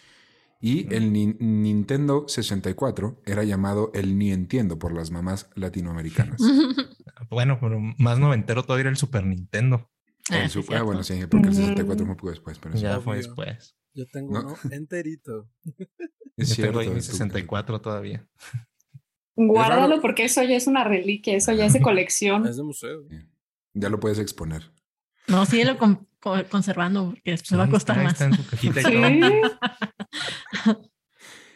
Y 0.61 0.93
el 0.93 1.11
Ni- 1.11 1.35
Nintendo 1.39 2.25
64 2.27 3.21
era 3.25 3.43
llamado 3.43 3.91
el 3.93 4.17
Ni 4.17 4.31
Entiendo 4.31 4.77
por 4.79 4.93
las 4.93 5.11
mamás 5.11 5.49
latinoamericanas. 5.55 6.39
Bueno, 7.29 7.59
pero 7.61 7.79
más 7.99 8.17
noventero 8.19 8.63
todavía 8.63 8.81
era 8.81 8.89
el 8.89 8.97
Super 8.97 9.23
Nintendo. 9.25 9.89
Ah, 10.31 10.39
El 10.43 10.49
Super- 10.49 10.77
ah, 10.79 10.81
bueno, 10.81 11.01
sí, 11.03 11.13
porque 11.29 11.47
el 11.47 11.53
Ujú. 11.53 11.61
64 11.61 12.05
fue 12.05 12.15
poco 12.17 12.29
después, 12.31 12.57
pero 12.59 12.75
sí. 12.75 12.81
Ya 12.81 12.99
fue 12.99 13.13
Obvio. 13.13 13.27
después. 13.27 13.75
Yo 13.93 14.05
tengo 14.07 14.33
No. 14.33 14.47
uno 14.47 14.57
enterito. 14.71 15.47
Es 16.35 16.49
Yo 16.49 16.55
cierto. 16.55 16.79
tengo 16.79 16.79
ahí 16.79 16.89
mi 16.89 16.95
tú- 16.95 17.01
64 17.03 17.79
todavía. 17.79 18.27
Guárdalo 19.47 20.01
porque 20.01 20.25
eso 20.25 20.43
ya 20.43 20.55
es 20.55 20.67
una 20.67 20.83
reliquia, 20.83 21.35
eso 21.35 21.51
ya 21.53 21.65
es 21.65 21.73
de 21.73 21.81
colección. 21.81 22.47
Es 22.47 22.57
de 22.57 22.63
museo. 22.63 23.03
Ya 23.73 23.89
lo 23.89 23.99
puedes 23.99 24.19
exponer. 24.19 24.71
No, 25.27 25.45
síguelo 25.45 25.77
con- 25.77 26.07
con- 26.19 26.43
conservando 26.45 27.11
porque 27.11 27.31
después 27.31 27.59
va 27.59 27.65
a 27.65 27.69
costar 27.69 28.03
más. 28.03 28.13
Está 28.13 28.25
en 28.25 28.33
su 28.35 28.45
cajita 28.47 28.81
y 28.81 28.83
Sí. 28.83 29.31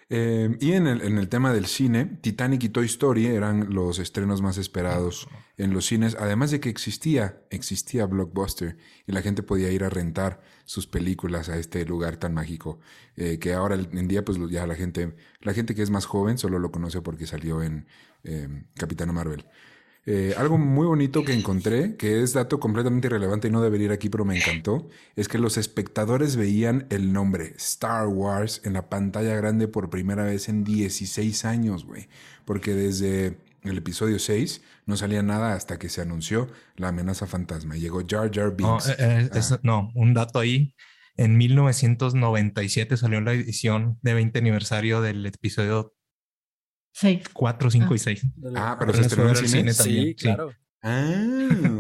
Eh, 0.10 0.56
y 0.60 0.74
en 0.74 0.86
el, 0.86 1.02
en 1.02 1.18
el 1.18 1.30
tema 1.30 1.52
del 1.52 1.66
cine, 1.66 2.06
Titanic 2.06 2.64
y 2.64 2.70
Toy 2.70 2.86
Story 2.86 3.26
eran 3.26 3.74
los 3.74 3.98
estrenos 3.98 4.42
más 4.42 4.58
esperados 4.58 5.28
en 5.58 5.74
los 5.74 5.88
cines, 5.88 6.16
además 6.20 6.52
de 6.52 6.60
que 6.60 6.70
existía, 6.70 7.42
existía 7.50 8.06
Blockbuster 8.06 8.78
y 9.08 9.14
la 9.14 9.24
gente 9.24 9.42
podía 9.42 9.72
ir 9.72 9.84
a 9.84 9.90
rentar 9.90 10.44
sus 10.66 10.86
películas 10.86 11.50
a 11.50 11.58
este 11.58 11.86
lugar 11.86 12.18
tan 12.18 12.34
mágico, 12.36 12.80
eh, 13.16 13.40
que 13.40 13.54
ahora 13.54 13.76
en 13.76 14.08
día 14.08 14.24
pues 14.24 14.38
ya 14.52 14.68
la 14.68 14.76
gente, 14.76 15.16
la 15.42 15.54
gente 15.54 15.74
que 15.74 15.82
es 15.82 15.90
más 15.90 16.06
joven 16.06 16.38
solo 16.38 16.60
lo 16.60 16.72
conoce 16.72 17.02
porque 17.02 17.26
salió 17.26 17.64
en 17.64 17.88
eh, 18.24 18.64
Capitana 18.76 19.12
Marvel. 19.12 19.46
Eh, 20.08 20.36
algo 20.38 20.58
muy 20.60 20.86
bonito 20.86 21.24
que 21.24 21.34
encontré, 21.34 21.96
que 21.96 22.22
es 22.22 22.34
dato 22.34 22.60
completamente 22.60 23.08
irrelevante 23.08 23.48
y 23.48 23.52
no 23.52 23.62
debería 23.62 23.86
ir 23.86 23.92
aquí, 23.92 24.10
pero 24.10 24.24
me 24.24 24.38
encantó, 24.38 24.88
es 25.16 25.28
que 25.28 25.40
los 25.40 25.58
espectadores 25.58 26.36
veían 26.36 26.86
el 26.92 27.12
nombre 27.12 27.54
Star 27.58 28.08
Wars 28.08 28.62
en 28.66 28.74
la 28.74 28.88
pantalla 28.88 29.36
grande 29.36 29.68
por 29.68 29.90
primera 29.90 30.24
vez 30.24 30.48
en 30.48 30.64
16 30.64 31.46
años, 31.46 31.86
güey. 31.86 32.08
Porque 32.46 32.76
desde 32.76 33.40
el 33.64 33.78
episodio 33.80 34.20
6 34.20 34.62
no 34.86 34.96
salía 34.96 35.24
nada 35.24 35.56
hasta 35.56 35.80
que 35.80 35.90
se 35.90 36.02
anunció 36.02 36.50
la 36.76 36.90
amenaza 36.90 37.26
fantasma. 37.26 37.76
Llegó 37.76 38.04
Jar 38.08 38.30
Jar 38.32 38.56
Binks. 38.56 38.88
No, 38.88 38.94
eh, 39.00 39.30
Ah. 39.34 39.60
no, 39.64 39.92
un 39.96 40.14
dato 40.14 40.38
ahí. 40.38 40.76
En 41.18 41.36
1997 41.38 42.98
salió 42.98 43.22
la 43.22 43.34
edición 43.34 43.98
de 44.04 44.14
20 44.14 44.38
aniversario 44.38 45.02
del 45.02 45.26
episodio 45.26 45.95
Sí. 46.98 47.22
4, 47.34 47.70
5 47.72 47.88
Ah. 47.92 47.96
y 47.96 48.00
6. 48.00 48.22
Ah, 48.56 48.76
pero 48.80 48.94
se 48.94 49.00
Apenas 49.00 49.06
estrenó 49.08 49.30
en 49.32 49.36
cine. 49.36 49.48
cine 49.50 49.74
también, 49.74 50.04
Sí, 50.06 50.10
sí. 50.12 50.16
claro. 50.16 50.52
Ah, 50.82 51.14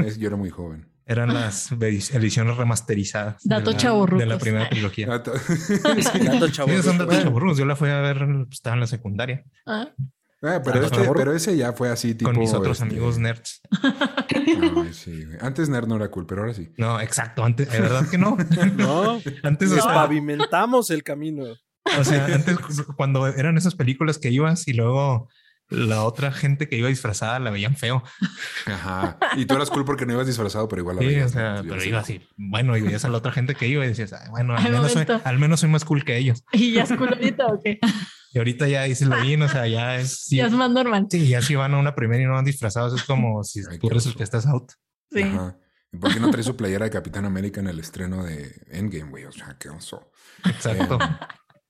es- 0.05 0.17
yo 0.17 0.27
era 0.27 0.35
muy 0.35 0.49
joven. 0.49 0.89
Eran 1.07 1.33
las 1.33 1.71
edi- 1.71 2.13
ediciones 2.15 2.57
remasterizadas. 2.57 3.41
de 3.43 3.55
Dato 3.55 3.71
la- 3.71 3.77
chavorrucos. 3.77 4.19
De 4.19 4.25
la 4.25 4.37
primera 4.39 4.67
trilogía. 4.69 5.07
Dato- 5.07 5.31
Dato 5.33 6.49
chavo. 6.51 6.69
Sí, 6.69 6.81
son 6.83 6.97
datos. 6.97 7.57
Yo 7.57 7.65
la 7.65 7.75
fui 7.77 7.89
a 7.89 8.01
ver, 8.01 8.17
pues, 8.25 8.47
estaba 8.51 8.73
en 8.73 8.79
la 8.81 8.87
secundaria 8.87 9.45
Ah, 9.65 9.87
Ah, 10.43 10.61
pero, 10.63 10.81
Ah, 10.81 10.85
este- 10.85 11.09
pero 11.15 11.33
ese 11.33 11.55
ya 11.55 11.71
fue 11.73 11.89
así 11.89 12.13
tipo... 12.13 12.29
con 12.29 12.37
mis 12.39 12.53
otros 12.53 12.81
este, 12.81 12.89
amigos 12.93 13.17
nerds. 13.17 13.61
ay, 14.35 14.93
sí, 14.93 15.23
güey. 15.25 15.37
Antes 15.41 15.69
nerd 15.69 15.87
no 15.87 15.95
era 15.95 16.09
cool, 16.11 16.25
pero 16.27 16.41
ahora 16.41 16.53
sí. 16.53 16.71
No, 16.77 16.99
exacto. 16.99 17.43
Antes, 17.43 17.71
¿de 17.71 17.79
verdad 17.79 18.07
que 18.09 18.17
no? 18.17 18.37
No, 18.75 19.19
Antes, 19.43 19.69
sea, 19.71 19.83
pavimentamos 19.85 20.89
el 20.91 21.03
camino. 21.03 21.45
O 21.99 22.03
sea, 22.03 22.25
antes 22.25 22.57
cuando 22.95 23.27
eran 23.27 23.57
esas 23.57 23.75
películas 23.75 24.17
que 24.17 24.29
ibas 24.31 24.67
y 24.67 24.73
luego 24.73 25.29
la 25.69 26.03
otra 26.03 26.31
gente 26.31 26.69
que 26.69 26.77
iba 26.77 26.89
disfrazada 26.89 27.39
la 27.39 27.49
veían 27.49 27.75
feo. 27.75 28.03
Ajá. 28.67 29.17
Y 29.35 29.45
tú 29.45 29.55
eras 29.55 29.69
cool 29.71 29.83
porque 29.83 30.05
no 30.05 30.13
ibas 30.13 30.27
disfrazado, 30.27 30.67
pero 30.67 30.81
igual 30.81 30.97
la 30.97 31.01
Sí, 31.01 31.07
veías, 31.07 31.31
pero 31.33 31.83
iba 31.83 31.99
así. 31.99 32.21
Bueno, 32.37 32.77
y 32.77 32.81
veías 32.81 33.03
a 33.05 33.09
la 33.09 33.17
otra 33.17 33.31
gente 33.31 33.55
que 33.55 33.67
iba 33.67 33.83
y 33.83 33.87
decías, 33.87 34.13
"Ay, 34.13 34.29
bueno, 34.29 34.55
al 34.55 34.63
Al 34.65 34.71
menos, 34.71 34.91
soy, 34.91 35.05
al 35.23 35.39
menos 35.39 35.59
soy 35.61 35.69
más 35.69 35.83
cool 35.85 36.03
que 36.05 36.17
ellos. 36.17 36.43
¿Y 36.51 36.73
ya 36.73 36.83
es 36.83 36.93
culudito 36.93 37.47
o 37.47 37.59
qué? 37.63 37.79
Y 38.31 38.37
ahorita 38.37 38.67
ya 38.67 38.83
dices 38.83 39.07
lo 39.07 39.19
bien, 39.21 39.41
o 39.41 39.49
sea, 39.49 39.67
ya 39.67 39.95
es. 39.95 40.25
Sí, 40.25 40.35
Ya 40.37 40.45
es 40.47 40.51
más 40.53 40.69
normal. 40.69 41.07
sí, 41.09 41.27
ya 41.27 41.41
si 41.41 41.55
van 41.55 41.73
a 41.73 41.77
una 41.79 41.95
primera 41.95 42.21
y 42.21 42.25
no 42.27 42.33
van 42.33 42.45
disfrazados, 42.45 42.93
es 42.93 43.03
como 43.03 43.43
si 43.43 43.61
Ay, 43.69 43.79
tú 43.79 43.89
que 44.17 44.23
estás 44.23 44.45
out. 44.45 44.71
Sí. 45.11 45.23
Ajá. 45.23 45.57
¿Y 45.91 45.97
¿Por 45.97 46.13
qué 46.13 46.19
no 46.19 46.29
trae 46.29 46.43
su 46.43 46.55
playera 46.57 46.85
de 46.85 46.91
Capitán 46.91 47.25
América 47.25 47.61
en 47.61 47.67
el 47.67 47.79
estreno 47.79 48.23
de 48.23 48.53
Endgame, 48.69 49.09
güey? 49.09 49.25
O 49.25 49.31
sea, 49.31 49.55
qué 49.57 49.69
oso. 49.69 50.11
Exacto. 50.43 50.99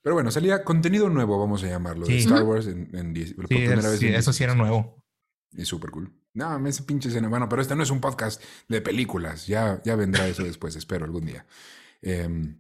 Pero 0.06 0.14
bueno, 0.14 0.30
salía 0.30 0.64
contenido 0.64 1.10
nuevo, 1.10 1.40
vamos 1.40 1.64
a 1.64 1.68
llamarlo, 1.68 2.06
de. 2.06 2.20
Star 2.20 2.44
Wars 2.44 2.68
en, 2.68 2.96
en 2.96 3.12
diez- 3.16 3.34
por 3.36 3.48
primera 3.48 3.74
es- 3.80 3.86
vez. 3.90 4.00
sí, 4.00 4.08
en 4.08 4.14
eso 4.14 4.32
sí 4.34 4.44
era 4.44 4.54
16. 4.54 4.58
nuevo. 4.72 5.04
Y 5.58 5.66
súper 5.66 5.90
cool. 5.90 6.14
No, 6.36 6.68
ese 6.68 6.84
pinche 6.84 7.10
escena. 7.10 7.28
Bueno, 7.28 7.50
pero 7.50 7.60
este 7.64 7.76
no 7.76 7.82
es 7.82 7.90
un 7.90 8.02
podcast 8.02 8.40
de 8.70 8.82
películas. 8.82 9.48
Ya, 9.48 9.82
ya 9.84 9.96
vendrá 9.96 10.28
eso 10.28 10.44
después, 10.44 10.76
espero 10.76 11.06
algún 11.06 11.26
día. 11.26 11.48
Em, 12.04 12.60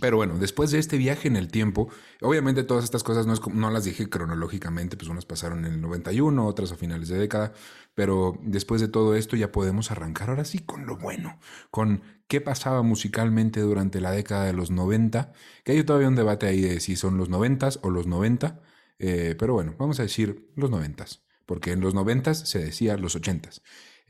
pero 0.00 0.16
bueno, 0.16 0.38
después 0.38 0.70
de 0.70 0.78
este 0.78 0.96
viaje 0.96 1.28
en 1.28 1.36
el 1.36 1.48
tiempo, 1.48 1.90
obviamente 2.22 2.62
todas 2.64 2.84
estas 2.84 3.02
cosas 3.02 3.26
no, 3.26 3.34
es 3.34 3.40
como- 3.40 3.60
no 3.60 3.70
las 3.70 3.84
dije 3.84 4.08
cronológicamente, 4.08 4.96
pues 4.96 5.10
unas 5.10 5.26
pasaron 5.26 5.66
en 5.66 5.72
el 5.74 5.80
91, 5.82 6.46
otras 6.46 6.72
a 6.72 6.76
finales 6.76 7.08
de 7.08 7.18
década, 7.18 7.52
pero 7.94 8.38
después 8.42 8.80
de 8.80 8.88
todo 8.88 9.14
esto 9.14 9.36
ya 9.36 9.52
podemos 9.52 9.90
arrancar 9.90 10.30
ahora 10.30 10.44
sí 10.46 10.60
con 10.60 10.86
lo 10.86 10.96
bueno, 10.96 11.38
con 11.70 12.02
qué 12.28 12.40
pasaba 12.40 12.82
musicalmente 12.82 13.60
durante 13.60 14.00
la 14.00 14.12
década 14.12 14.44
de 14.44 14.52
los 14.52 14.70
90, 14.70 15.32
que 15.64 15.72
hay 15.72 15.82
todavía 15.84 16.08
un 16.08 16.16
debate 16.16 16.46
ahí 16.46 16.60
de 16.60 16.80
si 16.80 16.96
son 16.96 17.16
los 17.18 17.28
90 17.28 17.70
o 17.82 17.90
los 17.90 18.06
90, 18.06 18.60
eh, 18.98 19.34
pero 19.38 19.54
bueno, 19.54 19.74
vamos 19.78 19.98
a 20.00 20.02
decir 20.02 20.50
los 20.56 20.70
90 20.70 21.06
porque 21.48 21.72
en 21.72 21.80
los 21.80 21.94
90 21.94 22.34
se 22.34 22.58
decía 22.58 22.98
los 22.98 23.16
80 23.16 23.48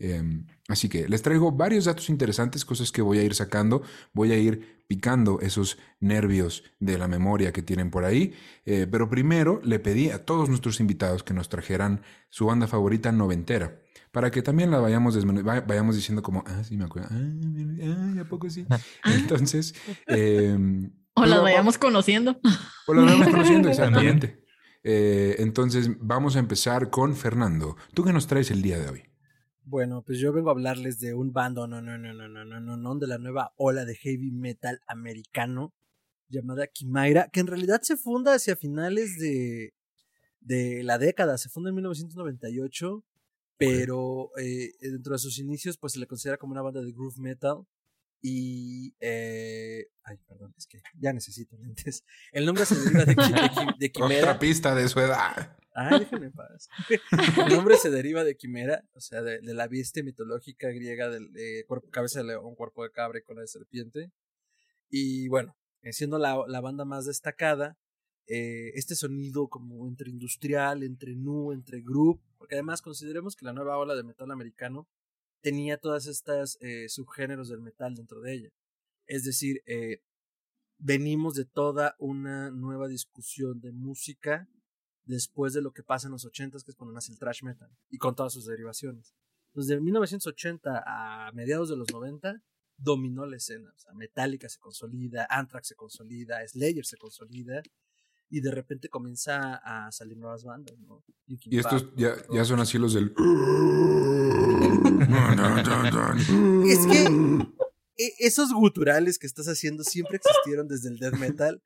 eh, 0.01 0.23
así 0.69 0.89
que 0.89 1.09
les 1.09 1.23
traigo 1.23 1.51
varios 1.51 1.87
datos 1.87 2.09
interesantes, 2.09 2.65
cosas 2.65 2.93
que 2.93 3.03
voy 3.03 3.19
a 3.19 3.23
ir 3.23 3.35
sacando, 3.35 3.83
voy 4.13 4.33
a 4.33 4.39
ir 4.39 4.85
picando 4.87 5.41
esos 5.41 5.79
nervios 5.99 6.63
de 6.79 6.99
la 6.99 7.09
memoria 7.09 7.53
que 7.53 7.63
tienen 7.63 7.91
por 7.91 8.05
ahí, 8.05 8.33
eh, 8.65 8.87
pero 8.91 9.11
primero 9.11 9.61
le 9.65 9.81
pedí 9.81 10.11
a 10.11 10.25
todos 10.25 10.49
nuestros 10.49 10.79
invitados 10.81 11.25
que 11.25 11.35
nos 11.35 11.49
trajeran 11.49 12.03
su 12.31 12.47
banda 12.47 12.69
favorita 12.69 13.11
noventera, 13.11 13.81
para 14.13 14.31
que 14.31 14.43
también 14.43 14.71
la 14.71 14.79
vayamos, 14.81 15.17
vayamos 15.67 15.97
diciendo 15.97 16.23
como, 16.23 16.43
ah, 16.47 16.63
sí 16.65 16.77
me 16.77 16.85
acuerdo, 16.85 17.09
ah, 17.11 17.17
ah, 17.17 18.21
¿a 18.21 18.25
poco 18.29 18.49
sí? 18.51 18.67
Entonces, 19.05 19.75
eh, 20.07 20.57
O 21.15 21.21
pues, 21.21 21.31
las 21.31 21.39
va- 21.39 21.43
vayamos 21.43 21.79
conociendo. 21.79 22.41
o 22.87 22.95
la 22.95 23.03
vamos 23.03 23.29
conociendo, 23.29 23.69
exactamente. 23.69 24.45
Eh, 24.85 25.37
entonces, 25.39 25.91
vamos 26.01 26.37
a 26.37 26.39
empezar 26.39 26.89
con 26.91 27.15
Fernando. 27.17 27.77
¿Tú 27.95 28.05
qué 28.05 28.13
nos 28.13 28.27
traes 28.27 28.51
el 28.51 28.63
día 28.63 28.79
de 28.79 28.89
hoy? 28.89 29.03
Bueno, 29.65 30.03
pues 30.03 30.19
yo 30.19 30.33
vengo 30.33 30.49
a 30.49 30.53
hablarles 30.53 30.99
de 30.99 31.13
un 31.13 31.33
bando, 31.33 31.67
no, 31.67 31.83
no, 31.83 31.99
no, 31.99 32.13
no, 32.15 32.29
no, 32.29 32.45
no, 32.45 32.61
no, 32.61 32.77
no, 32.77 32.95
de 32.97 33.07
la 33.07 33.19
nueva 33.19 33.53
ola 33.57 33.85
de 33.85 33.97
heavy 33.97 34.31
metal 34.31 34.81
americano 34.87 35.75
llamada 36.31 36.67
Kimaira, 36.69 37.29
que 37.31 37.41
en 37.41 37.49
realidad 37.49 37.81
se 37.83 37.97
funda 37.99 38.35
hacia 38.35 38.57
finales 38.57 39.19
de, 39.19 39.75
de 40.41 40.83
la 40.85 40.97
década, 40.99 41.37
se 41.37 41.49
funda 41.51 41.69
en 41.71 41.75
1998, 41.77 43.05
pero 43.59 44.31
eh, 44.39 44.73
dentro 44.81 45.13
de 45.13 45.19
sus 45.19 45.39
inicios 45.39 45.77
pues 45.77 45.95
se 45.95 45.99
le 45.99 46.07
considera 46.07 46.39
como 46.39 46.53
una 46.53 46.63
banda 46.63 46.81
de 46.81 46.93
groove 46.93 47.19
metal 47.19 47.67
y... 48.21 48.95
Eh, 49.01 49.87
ay, 50.05 50.17
perdón, 50.27 50.55
es 50.57 50.67
que 50.67 50.81
ya 50.99 51.13
necesito 51.13 51.57
lentes. 51.57 52.05
El 52.33 52.47
nombre 52.47 52.65
se 52.65 52.75
deriva 52.77 53.05
de, 53.79 53.93
Quimera. 53.93 54.21
Otra 54.21 54.39
pista 54.39 54.75
de 54.75 54.89
su 54.89 55.01
edad. 55.01 55.57
Ay, 55.75 56.01
déjenme 56.01 56.27
en 56.27 56.33
paz. 56.33 56.69
El 57.47 57.55
nombre 57.55 57.77
se 57.77 57.91
deriva 57.91 58.25
de 58.25 58.37
quimera, 58.37 58.85
o 58.95 59.01
sea, 59.01 59.23
de, 59.23 59.41
de 59.41 59.55
la 59.55 59.69
bestia 59.69 60.03
mitológica 60.03 60.69
griega 60.71 61.09
del 61.09 61.33
de 61.33 61.65
cuerpo, 61.69 61.89
cabeza 61.91 62.19
de 62.19 62.27
león, 62.27 62.57
cuerpo 62.57 62.83
de 62.83 62.91
cabra 62.91 63.21
y 63.21 63.23
cola 63.23 63.43
de 63.43 63.47
serpiente. 63.47 64.11
Y 64.91 65.29
bueno, 65.29 65.57
eh, 65.83 65.93
siendo 65.93 66.19
la, 66.19 66.43
la 66.49 66.61
banda 66.61 66.85
más 66.85 67.07
destacada, 67.07 67.79
eh, 68.27 68.73
este 68.75 68.95
sonido 68.95 69.49
como 69.49 69.87
entre 69.87 70.11
industrial, 70.11 70.83
entre 70.83 71.15
nu, 71.15 71.53
entre 71.53 71.81
group, 71.81 72.21
porque 72.39 72.55
además 72.55 72.83
consideremos 72.83 73.37
que 73.37 73.45
la 73.45 73.53
nueva 73.53 73.77
ola 73.77 73.95
de 73.95 74.05
metal 74.05 74.31
americano 74.31 74.89
tenía 75.43 75.79
todas 75.79 76.07
estas 76.07 76.57
eh, 76.61 76.89
subgéneros 76.89 77.49
del 77.49 77.61
metal 77.61 77.95
dentro 77.95 78.21
de 78.21 78.35
ella. 78.35 78.49
Es 79.07 79.25
decir, 79.25 79.63
eh, 79.67 80.03
venimos 80.79 81.35
de 81.35 81.45
toda 81.45 81.97
una 81.99 82.51
nueva 82.51 82.89
discusión 82.89 83.61
de 83.61 83.73
música 83.73 84.49
después 85.05 85.53
de 85.55 85.63
lo 85.63 85.73
que 85.73 85.83
pasa 85.83 86.07
en 86.07 86.13
los 86.13 86.25
80 86.25 86.59
que 86.65 86.71
es 86.71 86.77
cuando 86.77 86.95
nace 86.95 87.13
el 87.13 87.19
thrash 87.19 87.43
metal 87.43 87.71
y 87.89 87.99
con 87.99 88.15
todas 88.15 88.33
sus 88.33 88.47
derivaciones. 88.47 89.15
Desde 89.55 89.81
1980 89.81 90.85
a 90.87 91.33
mediados 91.33 91.69
de 91.69 91.77
los 91.77 91.91
90 91.91 92.43
dominó 92.77 93.27
la 93.27 93.37
escena, 93.37 93.73
o 93.75 93.79
sea, 93.79 93.93
Metallica 93.95 94.49
se 94.49 94.61
consolida, 94.61 95.27
Anthrax 95.31 95.69
se 95.69 95.75
consolida, 95.75 96.47
Slayer 96.47 96.85
se 96.85 96.97
consolida 96.97 97.63
y 98.31 98.41
de 98.41 98.51
repente 98.51 98.89
comienza 98.89 99.57
a 99.57 99.91
salir 99.93 100.19
nuevas 100.19 100.45
bandas, 100.45 100.79
¿no? 100.81 101.03
Linkin 101.27 101.53
Y 101.53 101.59
estos 101.59 101.85
Park, 101.85 101.95
ya, 101.97 102.15
ya 102.33 102.45
son 102.45 102.61
así 102.61 102.79
los 102.79 102.95
del. 102.95 103.15
Es 106.67 106.87
que 106.87 107.05
e- 107.97 108.15
esos 108.19 108.53
guturales 108.53 109.19
que 109.19 109.27
estás 109.27 109.49
haciendo 109.49 109.85
siempre 109.85 110.19
existieron 110.19 110.69
desde 110.69 110.89
el 110.89 110.99
death 110.99 111.15
metal, 111.15 111.63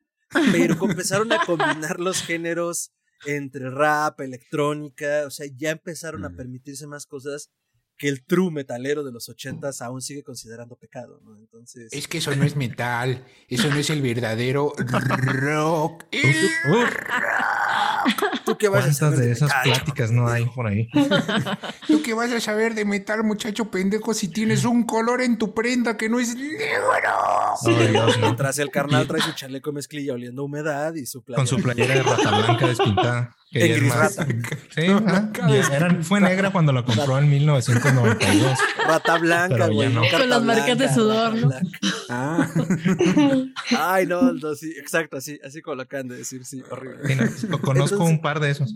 pero 0.53 0.75
empezaron 0.85 1.33
a 1.33 1.45
combinar 1.45 2.01
los 2.01 2.23
géneros 2.23 2.93
entre 3.27 3.71
rap, 3.71 4.21
electrónica, 4.21 5.25
o 5.27 5.31
sea, 5.31 5.47
ya 5.57 5.71
empezaron 5.71 6.25
a 6.25 6.31
permitirse 6.31 6.87
más 6.87 7.07
cosas 7.07 7.51
que 8.03 8.09
el 8.09 8.25
true 8.25 8.51
metalero 8.51 9.05
de 9.05 9.13
los 9.13 9.29
ochentas 9.29 9.81
aún 9.81 10.03
sigue 10.03 10.25
considerando 10.25 10.75
pecado, 10.75 11.21
¿no? 11.25 11.37
Entonces, 11.37 11.93
Es 11.93 12.09
que 12.09 12.19
eso 12.19 12.35
no 12.35 12.43
es 12.43 12.57
metal. 12.57 13.25
Eso 13.47 13.69
no 13.71 13.77
es 13.77 13.91
el 13.91 14.03
verdadero 14.03 14.73
rock. 14.77 16.03
El 16.11 16.33
rock. 16.91 18.43
¿Tú 18.45 18.59
qué 18.59 18.67
vas 18.69 18.81
a 18.81 18.83
¿Cuántas 18.87 18.97
saber 18.97 19.19
de 19.21 19.27
de 19.27 19.33
esas 19.35 19.49
metal? 19.51 19.63
pláticas 19.63 20.11
no 20.11 20.27
hay 20.27 20.45
por 20.47 20.67
ahí? 20.67 20.89
¿Tú 21.87 22.03
qué 22.03 22.13
vas 22.13 22.33
a 22.33 22.41
saber 22.41 22.75
de 22.75 22.85
metal, 22.85 23.23
muchacho 23.23 23.71
pendejo, 23.71 24.15
si 24.15 24.27
tienes 24.27 24.65
un 24.65 24.83
color 24.85 25.23
en 25.23 25.39
tu 25.39 25.55
prenda 25.55 25.97
que 25.97 26.09
no 26.09 26.19
es 26.19 26.35
negro? 26.35 26.89
No. 27.05 28.07
Mientras 28.21 28.59
el 28.59 28.71
carnal 28.73 29.07
trae 29.07 29.21
su 29.23 29.31
chaleco 29.33 29.71
mezclilla 29.73 30.15
oliendo 30.15 30.43
humedad 30.43 30.93
y 30.95 31.07
su 31.07 31.23
Con 31.23 31.35
playera. 31.37 31.47
su 31.47 31.57
playera 31.63 31.95
de 31.95 32.03
rata 32.03 32.37
blanca 32.37 32.67
despintada. 32.67 33.37
Que 33.53 33.61
En 33.61 33.69
ya 33.69 33.75
es 33.75 33.81
gris 33.81 33.95
más- 33.95 34.17
rata. 34.17 34.33
Sí, 34.75 34.87
No, 34.89 36.03
fue 36.05 36.21
negra 36.21 36.51
cuando 36.51 36.73
la 36.73 36.85
compró 36.85 37.19
en 37.19 37.29
1992. 37.31 38.59
Rata 38.87 39.19
blanca, 39.19 39.67
güey. 39.69 39.93
no. 39.93 40.03
Con 40.11 40.29
las 40.31 40.43
marcas 40.43 40.79
de 40.79 40.93
sudor, 40.93 41.35
¿no? 41.37 41.51
Ah, 42.09 42.49
Ay, 43.79 44.07
no, 44.07 44.33
no, 44.33 44.55
sí, 44.55 44.73
exacto, 44.79 45.17
así, 45.19 45.39
así 45.45 45.61
como 45.63 45.77
lo 45.77 45.83
acaban 45.83 46.09
de 46.09 46.17
decir, 46.17 46.45
sí, 46.45 46.63
horrible. 46.71 47.07
Sí, 47.07 47.47
no, 47.49 47.61
conozco 47.61 47.95
Entonces- 47.97 48.09
un 48.17 48.21
par 48.23 48.41
de 48.41 48.51
esos. 48.51 48.75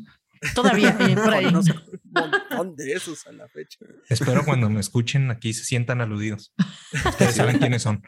Todavía, 0.55 0.95
eh, 1.01 1.15
por 1.17 1.33
ahí. 1.33 1.45
Conozco 1.47 1.75
un 1.91 2.01
montón 2.13 2.77
de 2.77 2.93
esos 2.93 3.27
a 3.27 3.33
la 3.33 3.49
fecha. 3.49 3.79
Espero 4.11 4.45
cuando 4.45 4.69
me 4.69 4.81
escuchen 4.81 5.31
aquí 5.31 5.55
se 5.55 5.65
sientan 5.65 6.03
aludidos. 6.03 6.53
Ustedes 6.93 7.35
saben 7.37 7.59
quiénes 7.59 7.83
son. 7.83 8.03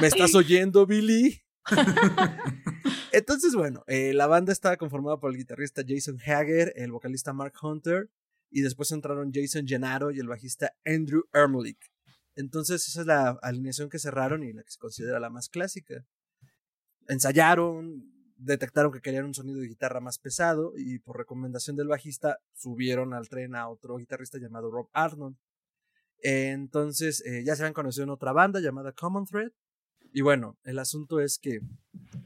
¿Me 0.00 0.08
estás 0.08 0.34
oyendo, 0.34 0.86
Billy? 0.86 1.40
Entonces, 3.12 3.54
bueno, 3.54 3.84
eh, 3.86 4.12
la 4.12 4.26
banda 4.26 4.52
estaba 4.52 4.76
conformada 4.76 5.18
por 5.18 5.30
el 5.30 5.36
guitarrista 5.36 5.82
Jason 5.86 6.18
Hager, 6.20 6.72
el 6.76 6.92
vocalista 6.92 7.32
Mark 7.32 7.54
Hunter, 7.62 8.10
y 8.50 8.62
después 8.62 8.90
entraron 8.92 9.32
Jason 9.32 9.66
Gennaro 9.66 10.10
y 10.10 10.18
el 10.20 10.28
bajista 10.28 10.72
Andrew 10.84 11.24
Ermlich. 11.32 11.90
Entonces, 12.34 12.86
esa 12.88 13.00
es 13.00 13.06
la 13.06 13.30
alineación 13.42 13.88
que 13.88 13.98
cerraron 13.98 14.44
y 14.44 14.52
la 14.52 14.62
que 14.62 14.70
se 14.70 14.78
considera 14.78 15.18
la 15.18 15.30
más 15.30 15.48
clásica. 15.48 16.06
Ensayaron, 17.08 18.12
detectaron 18.36 18.92
que 18.92 19.00
querían 19.00 19.24
un 19.24 19.34
sonido 19.34 19.60
de 19.60 19.66
guitarra 19.66 20.00
más 20.00 20.18
pesado 20.18 20.72
y 20.76 21.00
por 21.00 21.16
recomendación 21.16 21.76
del 21.76 21.88
bajista 21.88 22.38
subieron 22.54 23.12
al 23.12 23.28
tren 23.28 23.56
a 23.56 23.68
otro 23.68 23.96
guitarrista 23.96 24.38
llamado 24.38 24.70
Rob 24.70 24.88
Arnold. 24.92 25.36
Entonces, 26.20 27.24
eh, 27.26 27.42
ya 27.44 27.56
se 27.56 27.62
habían 27.62 27.74
conocido 27.74 28.04
en 28.04 28.10
otra 28.10 28.32
banda 28.32 28.60
llamada 28.60 28.92
Common 28.92 29.24
Thread. 29.24 29.50
Y 30.12 30.22
bueno, 30.22 30.56
el 30.64 30.78
asunto 30.78 31.20
es 31.20 31.38
que 31.38 31.60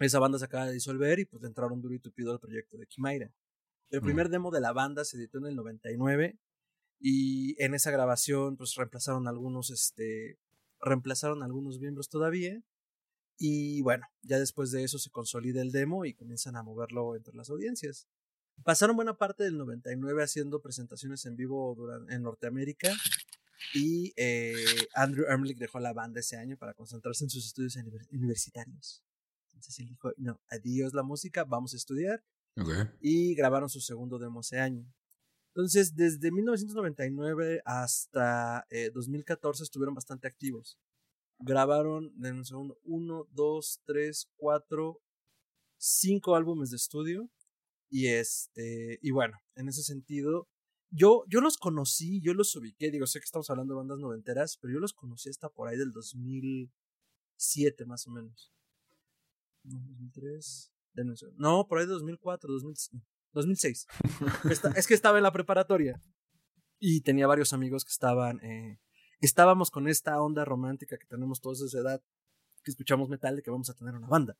esa 0.00 0.18
banda 0.18 0.38
se 0.38 0.44
acaba 0.44 0.66
de 0.66 0.72
disolver 0.74 1.18
y 1.18 1.24
pues 1.24 1.42
entraron 1.44 1.80
duro 1.82 1.94
y 1.94 1.98
tupido 1.98 2.32
al 2.32 2.40
proyecto 2.40 2.76
de 2.78 2.86
Kimaira. 2.86 3.32
El 3.90 4.00
primer 4.00 4.28
demo 4.30 4.50
de 4.50 4.60
la 4.60 4.72
banda 4.72 5.04
se 5.04 5.16
editó 5.16 5.38
en 5.38 5.46
el 5.46 5.56
99 5.56 6.38
y 7.00 7.60
en 7.62 7.74
esa 7.74 7.90
grabación 7.90 8.56
pues 8.56 8.74
reemplazaron 8.76 9.26
algunos, 9.28 9.70
este, 9.70 10.38
reemplazaron 10.80 11.42
algunos 11.42 11.78
miembros 11.80 12.08
todavía. 12.08 12.62
Y 13.38 13.82
bueno, 13.82 14.06
ya 14.22 14.38
después 14.38 14.70
de 14.70 14.84
eso 14.84 14.98
se 14.98 15.10
consolida 15.10 15.60
el 15.60 15.72
demo 15.72 16.04
y 16.04 16.14
comienzan 16.14 16.56
a 16.56 16.62
moverlo 16.62 17.16
entre 17.16 17.34
las 17.34 17.50
audiencias. 17.50 18.06
Pasaron 18.62 18.94
buena 18.94 19.14
parte 19.18 19.42
del 19.42 19.58
99 19.58 20.22
haciendo 20.22 20.60
presentaciones 20.62 21.24
en 21.26 21.34
vivo 21.36 21.74
duran- 21.74 22.08
en 22.12 22.22
Norteamérica 22.22 22.92
y 23.74 24.12
eh, 24.16 24.54
Andrew 24.94 25.24
Ermlich 25.26 25.58
dejó 25.58 25.78
la 25.80 25.92
banda 25.92 26.20
ese 26.20 26.36
año 26.36 26.56
para 26.56 26.74
concentrarse 26.74 27.24
en 27.24 27.30
sus 27.30 27.46
estudios 27.46 27.76
univer- 27.76 28.06
universitarios. 28.10 29.02
Entonces 29.52 29.78
él 29.80 29.88
dijo, 29.88 30.12
no, 30.16 30.40
adiós 30.48 30.92
la 30.94 31.02
música, 31.02 31.44
vamos 31.44 31.74
a 31.74 31.76
estudiar. 31.76 32.22
Y 33.00 33.34
grabaron 33.34 33.68
su 33.68 33.80
segundo 33.80 34.18
demo 34.18 34.40
ese 34.40 34.58
año. 34.60 34.84
Entonces, 35.54 35.94
desde 35.94 36.30
1999 36.32 37.60
hasta 37.64 38.66
eh, 38.70 38.90
2014 38.92 39.62
estuvieron 39.62 39.94
bastante 39.94 40.26
activos. 40.26 40.78
Grabaron, 41.38 42.12
en 42.24 42.36
un 42.36 42.44
segundo, 42.44 42.78
uno, 42.84 43.26
dos, 43.32 43.80
tres, 43.84 44.28
cuatro, 44.36 45.00
cinco 45.78 46.36
álbumes 46.36 46.70
de 46.70 46.76
estudio. 46.76 47.28
Y 47.90 48.06
este, 48.06 48.98
y 49.02 49.10
bueno, 49.10 49.38
en 49.54 49.68
ese 49.68 49.82
sentido, 49.82 50.48
yo, 50.92 51.24
yo 51.28 51.40
los 51.40 51.56
conocí, 51.56 52.20
yo 52.20 52.34
los 52.34 52.54
ubiqué, 52.54 52.90
digo, 52.90 53.06
sé 53.06 53.18
que 53.20 53.24
estamos 53.24 53.48
hablando 53.50 53.74
de 53.74 53.78
bandas 53.78 53.98
noventeras, 53.98 54.56
pero 54.60 54.74
yo 54.74 54.78
los 54.80 54.92
conocí 54.92 55.28
hasta 55.30 55.48
por 55.48 55.68
ahí 55.68 55.76
del 55.76 55.90
2007 55.92 57.84
más 57.86 58.06
o 58.06 58.10
menos. 58.10 58.52
No, 59.64 59.78
2003, 59.80 60.72
denme 60.94 61.10
un 61.12 61.16
segundo. 61.16 61.40
no, 61.40 61.66
por 61.68 61.78
ahí 61.78 61.86
de 61.86 61.92
2004, 61.92 62.52
2000 62.52 62.74
2006. 63.32 63.86
Esta- 64.50 64.70
es 64.72 64.86
que 64.86 64.94
estaba 64.94 65.16
en 65.18 65.22
la 65.22 65.32
preparatoria 65.32 66.00
y 66.78 67.00
tenía 67.00 67.26
varios 67.26 67.52
amigos 67.52 67.84
que 67.84 67.90
estaban, 67.92 68.40
eh, 68.44 68.78
estábamos 69.20 69.70
con 69.70 69.88
esta 69.88 70.20
onda 70.20 70.44
romántica 70.44 70.98
que 70.98 71.06
tenemos 71.06 71.40
todos 71.40 71.62
a 71.62 71.66
esa 71.66 71.78
edad, 71.78 72.02
que 72.62 72.70
escuchamos 72.70 73.08
metal 73.08 73.36
de 73.36 73.42
que 73.42 73.50
vamos 73.50 73.70
a 73.70 73.74
tener 73.74 73.94
una 73.94 74.06
banda. 74.08 74.36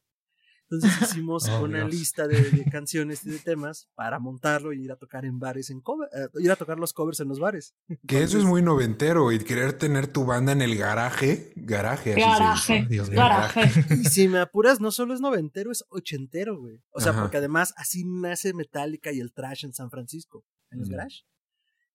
Entonces 0.72 1.02
hicimos 1.02 1.46
Oh, 1.50 1.64
una 1.64 1.80
Dios. 1.80 1.90
lista 1.90 2.26
de, 2.26 2.40
de 2.50 2.64
canciones 2.64 3.26
y 3.26 3.30
de 3.30 3.38
temas 3.38 3.88
para 3.94 4.18
montarlo 4.18 4.72
y 4.72 4.82
ir 4.84 4.90
a 4.92 4.96
tocar 4.96 5.24
en 5.26 5.38
bares, 5.38 5.68
en 5.68 5.80
cover, 5.82 6.08
eh, 6.14 6.28
ir 6.40 6.50
a 6.50 6.56
tocar 6.56 6.78
los 6.78 6.92
covers 6.94 7.20
en 7.20 7.28
los 7.28 7.38
bares. 7.38 7.74
Que 8.08 8.22
eso 8.22 8.38
es 8.38 8.44
muy 8.44 8.62
noventero 8.62 9.30
y 9.32 9.38
querer 9.38 9.74
tener 9.74 10.06
tu 10.06 10.24
banda 10.24 10.52
en 10.52 10.62
el 10.62 10.76
garaje. 10.76 11.52
Garaje, 11.56 12.12
así 12.12 12.20
Garaje. 12.22 12.72
dice. 12.74 12.86
Dios 12.88 13.10
mío. 13.10 13.18
Garaje. 13.18 13.70
Y 13.94 14.04
si 14.06 14.28
me 14.28 14.38
apuras, 14.38 14.80
no 14.80 14.90
solo 14.90 15.12
es 15.14 15.20
noventero, 15.20 15.70
es 15.70 15.84
ochentero, 15.90 16.58
güey. 16.58 16.80
O 16.90 17.00
sea, 17.00 17.12
Ajá. 17.12 17.20
porque 17.22 17.36
además 17.36 17.74
así 17.76 18.04
nace 18.06 18.54
Metallica 18.54 19.12
y 19.12 19.20
el 19.20 19.32
trash 19.34 19.64
en 19.66 19.74
San 19.74 19.90
Francisco, 19.90 20.44
en 20.70 20.78
los 20.80 20.88
Ujú. 20.88 20.96
garage. 20.96 21.24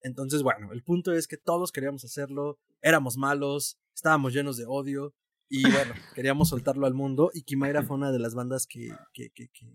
Entonces, 0.01 0.43
bueno, 0.43 0.71
el 0.71 0.83
punto 0.83 1.11
es 1.13 1.27
que 1.27 1.37
todos 1.37 1.71
queríamos 1.71 2.05
hacerlo, 2.05 2.59
éramos 2.81 3.17
malos, 3.17 3.79
estábamos 3.95 4.33
llenos 4.33 4.55
de 4.57 4.65
odio 4.67 5.15
y 5.49 5.63
bueno, 5.63 5.93
queríamos 6.15 6.49
soltarlo 6.49 6.85
al 6.85 6.93
mundo 6.93 7.31
y 7.33 7.43
Kimaira 7.43 7.83
fue 7.83 7.97
una 7.97 8.11
de 8.11 8.19
las 8.19 8.35
bandas 8.35 8.67
que, 8.67 8.89
que, 9.13 9.29
que, 9.29 9.49
que, 9.49 9.67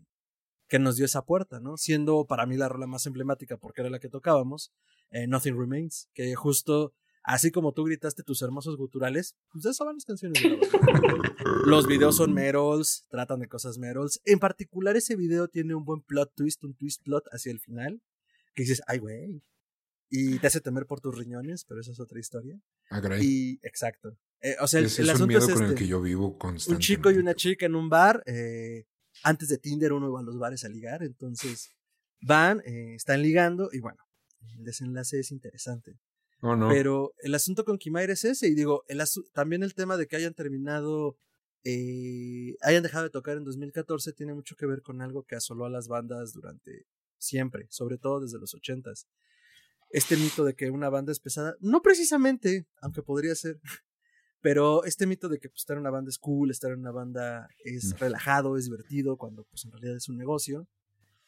que 0.68 0.78
nos 0.78 0.96
dio 0.96 1.04
esa 1.04 1.24
puerta, 1.24 1.60
¿no? 1.60 1.76
Siendo 1.76 2.26
para 2.26 2.46
mí 2.46 2.56
la 2.56 2.68
rola 2.68 2.86
más 2.86 3.06
emblemática 3.06 3.56
porque 3.56 3.82
era 3.82 3.90
la 3.90 3.98
que 3.98 4.08
tocábamos, 4.08 4.72
eh, 5.10 5.26
Nothing 5.26 5.58
Remains, 5.58 6.08
que 6.14 6.34
justo 6.34 6.94
así 7.24 7.50
como 7.50 7.72
tú 7.72 7.84
gritaste 7.84 8.22
tus 8.22 8.42
hermosos 8.42 8.76
guturales, 8.76 9.36
pues 9.52 9.64
eso 9.66 9.84
van 9.84 9.96
las 9.96 10.04
canciones 10.04 10.42
de 10.42 10.50
la 10.50 10.56
banda. 10.56 11.34
Los 11.66 11.86
videos 11.86 12.16
son 12.16 12.32
Merols, 12.32 13.06
tratan 13.08 13.40
de 13.40 13.48
cosas 13.48 13.78
Merols. 13.78 14.20
En 14.24 14.38
particular, 14.38 14.96
ese 14.96 15.16
video 15.16 15.48
tiene 15.48 15.74
un 15.74 15.84
buen 15.84 16.00
plot 16.00 16.34
twist, 16.34 16.64
un 16.64 16.74
twist 16.74 17.02
plot 17.02 17.24
hacia 17.32 17.52
el 17.52 17.60
final. 17.60 18.00
Que 18.54 18.62
dices, 18.64 18.82
ay, 18.86 18.98
güey. 18.98 19.42
Y 20.14 20.38
te 20.40 20.46
hace 20.46 20.60
temer 20.60 20.84
por 20.86 21.00
tus 21.00 21.16
riñones, 21.16 21.64
pero 21.64 21.80
esa 21.80 21.90
es 21.92 21.98
otra 21.98 22.20
historia. 22.20 22.60
Ah, 22.90 23.00
caray. 23.00 23.24
Y, 23.24 23.58
exacto. 23.62 24.18
Eh, 24.42 24.56
o 24.60 24.66
sea, 24.68 24.80
el, 24.80 24.86
Ese 24.86 25.00
el 25.02 25.08
es 25.08 25.14
un 25.14 25.22
asunto 25.22 25.26
miedo 25.28 25.46
es 25.46 25.54
con 25.54 25.62
el 25.64 25.70
este. 25.70 25.78
que 25.82 25.86
yo 25.88 26.02
vivo 26.02 26.26
Un 26.32 26.38
constantemente. 26.38 26.84
chico 26.86 27.10
y 27.10 27.16
una 27.16 27.34
chica 27.34 27.64
en 27.64 27.74
un 27.74 27.88
bar. 27.88 28.22
eh, 28.26 28.84
antes 29.24 29.48
de 29.48 29.56
Tinder 29.58 29.92
uno 29.92 30.08
iba 30.08 30.20
a 30.20 30.22
los 30.22 30.38
bares 30.38 30.64
a 30.64 30.68
ligar. 30.68 31.02
Entonces 31.02 31.70
van, 32.20 32.60
eh, 32.66 32.94
están 32.94 33.22
ligando 33.22 33.70
y 33.72 33.80
bueno, 33.80 34.02
el 34.58 34.64
desenlace 34.64 35.18
es 35.20 35.30
interesante. 35.32 35.98
Oh, 36.42 36.56
no. 36.56 36.68
Pero 36.68 37.14
el 37.20 37.34
asunto 37.34 37.64
con 37.64 37.78
Kimaira 37.78 38.12
es 38.12 38.24
ese, 38.24 38.48
y 38.48 38.54
digo, 38.54 38.84
el 38.88 39.00
también 39.32 39.62
el 39.62 39.74
tema 39.74 39.96
de 39.96 40.06
que 40.08 40.16
hayan 40.16 40.34
terminado, 40.34 41.16
eh, 41.64 42.56
hayan 42.62 42.82
dejado 42.82 43.04
de 43.04 43.10
tocar 43.10 43.36
en 43.36 43.44
2014 43.44 44.12
tiene 44.12 44.34
mucho 44.34 44.56
que 44.56 44.66
ver 44.66 44.82
con 44.82 45.00
algo 45.00 45.22
que 45.22 45.36
asoló 45.36 45.64
a 45.66 45.70
las 45.70 45.88
bandas 45.88 46.32
durante 46.32 46.86
siempre, 47.18 47.66
sobre 47.70 47.96
todo 47.96 48.20
desde 48.20 48.38
los 48.38 48.54
80s. 48.54 49.06
Este 49.92 50.16
mito 50.16 50.44
de 50.44 50.54
que 50.54 50.70
una 50.70 50.88
banda 50.88 51.12
es 51.12 51.20
pesada, 51.20 51.54
no 51.60 51.82
precisamente, 51.82 52.66
aunque 52.80 53.02
podría 53.02 53.34
ser, 53.34 53.60
pero 54.40 54.84
este 54.84 55.06
mito 55.06 55.28
de 55.28 55.38
que 55.38 55.48
pues, 55.48 55.60
estar 55.60 55.76
en 55.76 55.82
una 55.82 55.90
banda 55.90 56.08
es 56.08 56.18
cool, 56.18 56.50
estar 56.50 56.72
en 56.72 56.80
una 56.80 56.92
banda 56.92 57.48
es 57.64 57.98
relajado, 58.00 58.56
es 58.56 58.64
divertido, 58.64 59.16
cuando 59.16 59.44
pues 59.44 59.64
en 59.64 59.72
realidad 59.72 59.96
es 59.96 60.08
un 60.08 60.16
negocio. 60.16 60.66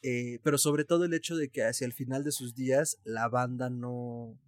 Eh, 0.07 0.39
pero 0.43 0.59
sobre 0.59 0.85
todo 0.85 1.07
el 1.07 1.15
hecho 1.15 1.35
de 1.35 1.49
que 1.49 1.65
hacia 1.65 1.87
el 1.87 1.95
final 1.95 2.25
de 2.25 2.33
sus 2.33 2.55
días 2.55 2.99
la 3.05 3.27
banda 3.29 3.71
no, 3.71 4.39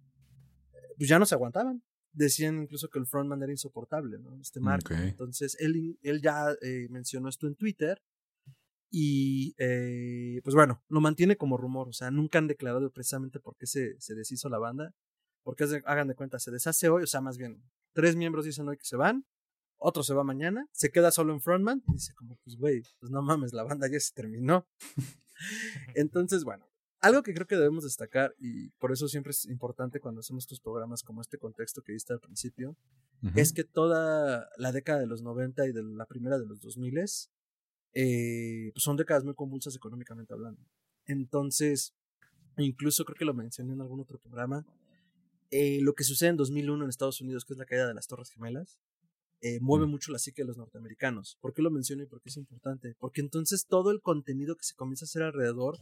pues 0.97 1.09
ya 1.09 1.19
no 1.19 1.25
se 1.25 1.35
aguantaban. 1.35 1.83
Decían 2.11 2.61
incluso 2.61 2.89
que 2.89 2.99
el 2.99 3.05
frontman 3.05 3.43
era 3.43 3.51
insoportable, 3.51 4.17
¿no? 4.17 4.39
Este 4.41 4.59
Mark. 4.59 4.83
Ok. 4.85 4.91
Entonces, 4.99 5.55
él, 5.59 5.99
él 6.01 6.21
ya 6.21 6.47
eh, 6.61 6.87
mencionó 6.89 7.29
esto 7.29 7.47
en 7.47 7.55
Twitter. 7.55 8.01
Y 8.89 9.53
eh, 9.57 10.39
pues 10.43 10.55
bueno, 10.55 10.83
lo 10.87 11.01
mantiene 11.01 11.35
como 11.37 11.57
rumor. 11.57 11.89
O 11.89 11.93
sea, 11.93 12.09
nunca 12.11 12.37
han 12.39 12.47
declarado 12.47 12.89
precisamente 12.91 13.39
por 13.39 13.55
qué 13.57 13.67
se, 13.67 13.99
se 13.99 14.15
deshizo 14.15 14.49
la 14.49 14.59
banda. 14.59 14.93
Porque 15.43 15.65
de- 15.65 15.83
hagan 15.85 16.07
de 16.07 16.15
cuenta, 16.15 16.39
se 16.39 16.51
deshace 16.51 16.89
hoy. 16.89 17.03
O 17.03 17.07
sea, 17.07 17.21
más 17.21 17.37
bien, 17.37 17.61
tres 17.93 18.15
miembros 18.15 18.45
dicen 18.45 18.67
hoy 18.67 18.77
que 18.77 18.85
se 18.85 18.95
van. 18.95 19.25
Otro 19.77 20.03
se 20.03 20.13
va 20.13 20.23
mañana. 20.23 20.67
Se 20.71 20.89
queda 20.91 21.11
solo 21.11 21.33
en 21.33 21.41
frontman. 21.41 21.83
Y 21.87 21.93
dice, 21.93 22.13
como, 22.15 22.35
pues 22.43 22.57
güey, 22.57 22.83
pues 22.99 23.11
no 23.11 23.21
mames, 23.21 23.53
la 23.53 23.63
banda 23.63 23.87
ya 23.89 23.99
se 23.99 24.13
terminó. 24.13 24.67
Entonces, 25.95 26.43
bueno, 26.43 26.67
algo 26.99 27.21
que 27.23 27.33
creo 27.33 27.45
que 27.47 27.55
debemos 27.55 27.83
destacar, 27.83 28.33
y 28.39 28.69
por 28.79 28.91
eso 28.91 29.07
siempre 29.07 29.31
es 29.31 29.45
importante 29.45 29.99
cuando 29.99 30.19
hacemos 30.21 30.43
estos 30.45 30.59
programas 30.59 31.03
como 31.03 31.21
este 31.21 31.37
contexto 31.37 31.81
que 31.83 31.93
diste 31.93 32.13
al 32.13 32.19
principio, 32.19 32.75
es 33.35 33.53
que 33.53 33.63
toda 33.63 34.49
la 34.57 34.71
década 34.71 34.99
de 34.99 35.07
los 35.07 35.21
90 35.21 35.67
y 35.67 35.71
de 35.73 35.83
la 35.83 36.05
primera 36.05 36.37
de 36.39 36.45
los 36.47 36.59
2000 36.61 36.97
eh, 37.99 38.69
pues 38.75 38.83
son 38.83 38.95
décadas 38.95 39.23
muy 39.23 39.33
convulsas 39.33 39.75
económicamente 39.75 40.31
hablando. 40.31 40.61
Entonces, 41.07 41.95
incluso 42.57 43.03
creo 43.05 43.15
que 43.15 43.25
lo 43.25 43.33
mencioné 43.33 43.73
en 43.73 43.81
algún 43.81 43.99
otro 43.99 44.19
programa, 44.19 44.67
eh, 45.49 45.79
lo 45.81 45.93
que 45.93 46.03
sucede 46.03 46.29
en 46.29 46.37
2001 46.37 46.83
en 46.83 46.89
Estados 46.89 47.21
Unidos, 47.21 47.43
que 47.43 47.53
es 47.53 47.57
la 47.57 47.65
caída 47.65 47.87
de 47.87 47.95
las 47.95 48.05
Torres 48.05 48.29
Gemelas, 48.29 48.79
eh, 49.41 49.59
mueve 49.61 49.87
Mm. 49.87 49.89
mucho 49.89 50.11
la 50.11 50.19
psique 50.19 50.43
de 50.43 50.47
los 50.47 50.57
norteamericanos. 50.57 51.39
¿Por 51.41 51.55
qué 51.55 51.63
lo 51.63 51.71
menciono 51.71 52.03
y 52.03 52.05
por 52.05 52.21
qué 52.21 52.29
es 52.29 52.37
importante? 52.37 52.95
Porque 52.99 53.21
entonces 53.21 53.65
todo 53.65 53.89
el 53.89 53.99
contenido 54.01 54.55
que 54.55 54.63
se 54.63 54.75
comienza 54.75 55.05
a 55.05 55.07
hacer 55.07 55.23
alrededor 55.23 55.77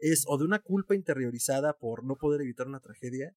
es 0.00 0.24
o 0.26 0.38
de 0.38 0.44
una 0.46 0.58
culpa 0.58 0.96
interiorizada 0.96 1.74
por 1.78 2.02
no 2.04 2.16
poder 2.16 2.40
evitar 2.40 2.66
una 2.66 2.80
tragedia 2.80 3.32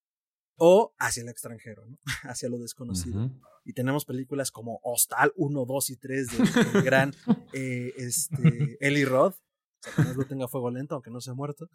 o 0.57 0.93
hacia 0.97 1.23
el 1.23 1.29
extranjero, 1.29 1.85
¿no? 1.85 1.97
hacia 2.23 2.49
lo 2.49 2.57
desconocido. 2.57 3.31
Y 3.65 3.73
tenemos 3.73 4.05
películas 4.05 4.51
como 4.51 4.79
Hostal 4.83 5.31
1, 5.35 5.65
2 5.65 5.89
y 5.89 5.97
3 5.97 6.27
del 6.27 6.83
gran 6.83 7.13
eh, 7.53 7.93
este, 7.97 8.77
Eli 8.79 9.05
Roth, 9.05 9.35
no 9.97 10.13
lo 10.13 10.25
tenga 10.25 10.47
fuego 10.47 10.71
lento, 10.71 10.95
aunque 10.95 11.11
no 11.11 11.21
se 11.21 11.31
ha 11.31 11.33
muerto, 11.33 11.69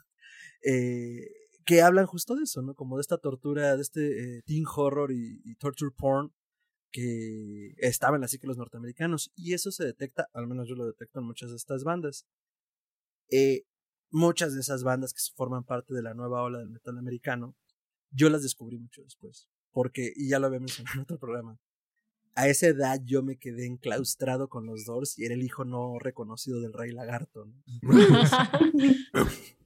eh, 0.65 1.27
que 1.65 1.83
hablan 1.83 2.07
justo 2.07 2.35
de 2.35 2.45
eso, 2.45 2.63
¿no? 2.63 2.75
Como 2.75 2.97
de 2.97 3.03
esta 3.03 3.19
tortura, 3.19 3.77
de 3.77 3.83
este 3.83 4.39
eh, 4.39 4.43
teen 4.47 4.65
horror 4.67 5.13
y, 5.13 5.43
y, 5.45 5.55
torture 5.57 5.93
porn 5.95 6.33
que 6.91 7.75
estaba 7.77 8.17
en 8.17 8.23
la 8.23 8.29
psique 8.29 8.43
de 8.43 8.49
los 8.49 8.57
norteamericanos. 8.57 9.31
Y 9.35 9.53
eso 9.53 9.71
se 9.71 9.85
detecta, 9.85 10.29
al 10.33 10.47
menos 10.47 10.69
yo 10.69 10.75
lo 10.75 10.87
detecto 10.87 11.21
en 11.21 11.27
muchas 11.27 11.51
de 11.51 11.57
estas 11.57 11.85
bandas. 11.85 12.27
Eh, 13.31 13.65
muchas 14.11 14.55
de 14.55 14.61
esas 14.61 14.83
bandas 14.83 15.13
que 15.13 15.21
forman 15.37 15.65
parte 15.65 15.93
de 15.93 16.03
la 16.03 16.15
nueva 16.15 16.43
ola 16.43 16.59
del 16.59 16.71
metal 16.71 16.97
americano, 16.97 17.57
yo 18.11 18.31
las 18.31 18.43
descubrí 18.43 18.79
mucho 18.79 19.03
después. 19.03 19.49
Porque, 19.73 20.13
y 20.17 20.29
ya 20.29 20.39
lo 20.39 20.47
había 20.47 20.61
mencionado 20.61 20.95
en 20.95 21.03
otro 21.03 21.19
programa, 21.19 21.59
a 22.35 22.49
esa 22.49 22.69
edad 22.69 23.01
yo 23.05 23.23
me 23.23 23.37
quedé 23.37 23.67
enclaustrado 23.67 24.49
con 24.49 24.65
los 24.65 24.85
Doors 24.85 25.19
y 25.19 25.25
era 25.25 25.35
el 25.35 25.43
hijo 25.43 25.65
no 25.65 25.99
reconocido 25.99 26.61
del 26.61 26.73
Rey 26.73 26.93
Lagarto. 26.93 27.53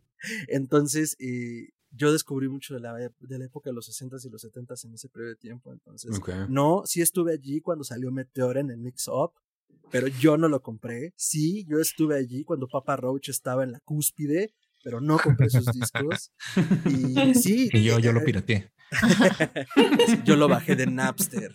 Entonces, 0.48 1.16
eh, 1.20 1.70
yo 1.90 2.12
descubrí 2.12 2.48
mucho 2.48 2.74
de 2.74 2.80
la, 2.80 2.94
de 2.94 3.38
la 3.38 3.44
época 3.44 3.70
de 3.70 3.74
los 3.74 3.88
60s 3.88 4.24
y 4.24 4.30
los 4.30 4.44
70s 4.44 4.86
en 4.86 4.94
ese 4.94 5.08
periodo 5.08 5.30
de 5.30 5.36
tiempo. 5.36 5.72
Entonces, 5.72 6.18
no, 6.48 6.82
sí 6.86 7.02
estuve 7.02 7.34
allí 7.34 7.60
cuando 7.60 7.84
salió 7.84 8.10
Meteora 8.10 8.60
en 8.60 8.70
el 8.70 8.78
Mix 8.78 9.08
Up, 9.08 9.32
pero 9.90 10.06
yo 10.06 10.38
no 10.38 10.48
lo 10.48 10.62
compré. 10.62 11.12
Sí, 11.16 11.66
yo 11.68 11.78
estuve 11.78 12.16
allí 12.16 12.44
cuando 12.44 12.68
Papa 12.68 12.96
Roach 12.96 13.28
estaba 13.28 13.64
en 13.64 13.72
la 13.72 13.80
cúspide, 13.80 14.54
pero 14.82 15.00
no 15.00 15.18
compré 15.18 15.50
sus 15.50 15.66
discos. 15.66 16.32
Y 16.86 17.34
sí. 17.34 17.68
Y 17.72 17.82
yo, 17.84 17.98
yo 17.98 18.12
lo 18.12 18.22
pirateé. 18.24 18.72
yo 20.24 20.36
lo 20.36 20.48
bajé 20.48 20.76
de 20.76 20.86
Napster. 20.86 21.52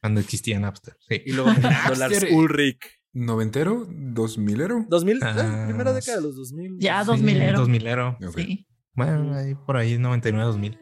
Cuando 0.00 0.20
existía 0.20 0.58
Napster, 0.58 0.96
sí. 1.08 1.22
Y 1.26 1.32
luego 1.32 1.52
Lars 1.96 2.26
Ulrich. 2.30 2.98
¿Noventero? 3.12 3.86
¿Dos 3.88 4.38
milero? 4.38 4.86
¿Dos 4.88 5.04
mil? 5.04 5.18
Ah, 5.22 5.64
primera 5.66 5.92
década 5.92 6.18
de 6.18 6.22
los 6.22 6.36
dos 6.36 6.52
mil. 6.52 6.76
Ya, 6.78 7.02
dos 7.04 7.20
milero. 7.20 7.58
Dos 7.58 7.68
milero. 7.68 8.16
Sí. 8.34 8.66
Bueno, 8.92 9.34
ahí 9.34 9.54
por 9.54 9.76
ahí 9.76 9.98
99, 9.98 10.44
2000. 10.44 10.78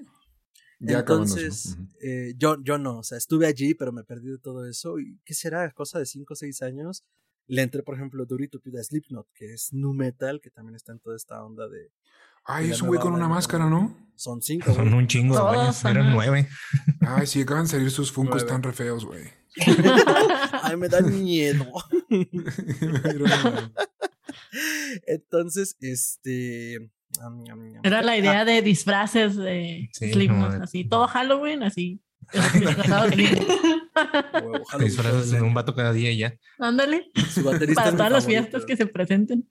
Ya 0.78 0.98
Entonces, 0.98 1.78
eh, 2.02 2.34
yo, 2.36 2.56
yo 2.62 2.76
no, 2.78 2.98
o 2.98 3.02
sea, 3.02 3.16
estuve 3.16 3.46
allí, 3.46 3.74
pero 3.74 3.92
me 3.92 4.04
perdí 4.04 4.28
de 4.28 4.38
todo 4.38 4.68
eso. 4.68 4.98
¿Y 4.98 5.18
qué 5.24 5.32
será? 5.32 5.70
Cosa 5.72 5.98
de 5.98 6.06
5 6.06 6.34
o 6.34 6.36
6 6.36 6.62
años. 6.62 7.04
Le 7.48 7.62
entré, 7.62 7.82
por 7.82 7.94
ejemplo, 7.94 8.26
Durito 8.26 8.60
Pida 8.60 8.82
Slipknot, 8.82 9.28
que 9.32 9.52
es 9.52 9.72
nu 9.72 9.92
metal, 9.92 10.40
que 10.40 10.50
también 10.50 10.74
está 10.74 10.92
en 10.92 10.98
toda 10.98 11.16
esta 11.16 11.44
onda 11.44 11.68
de. 11.68 11.92
Ay, 12.44 12.70
es 12.70 12.82
un 12.82 12.88
güey 12.88 13.00
con 13.00 13.12
una 13.12 13.28
máscara, 13.28 13.68
¿no? 13.68 13.96
Son 14.14 14.40
cinco. 14.40 14.72
Son 14.72 14.92
un 14.94 15.06
chingo 15.06 15.36
de 15.36 15.42
güeyes, 15.42 15.84
eran 15.84 16.12
nueve. 16.12 16.48
Ay, 17.00 17.26
sí, 17.26 17.42
acaban 17.42 17.64
de 17.64 17.70
salir 17.70 17.90
sus 17.90 18.12
funcos 18.12 18.46
tan 18.46 18.62
re 18.62 18.72
feos, 18.72 19.04
güey. 19.04 19.24
Ay, 20.62 20.76
me 20.76 20.88
da 20.88 21.00
miedo. 21.02 21.66
Entonces, 25.06 25.76
este. 25.80 26.90
Era 27.82 28.02
la 28.02 28.18
idea 28.18 28.44
de 28.44 28.60
disfraces 28.60 29.36
de 29.36 29.88
sí, 29.92 30.12
así, 30.60 30.84
todo 30.84 31.06
Halloween, 31.06 31.62
así. 31.62 32.02
disfraces 34.78 35.30
de 35.30 35.42
un 35.42 35.54
vato 35.54 35.74
cada 35.74 35.92
día 35.92 36.10
y 36.10 36.18
ya. 36.18 36.36
Ándale. 36.58 37.10
Para 37.74 37.92
todas 37.92 38.12
las 38.12 38.26
fiestas 38.26 38.64
que 38.64 38.76
se 38.76 38.86
presenten. 38.86 39.48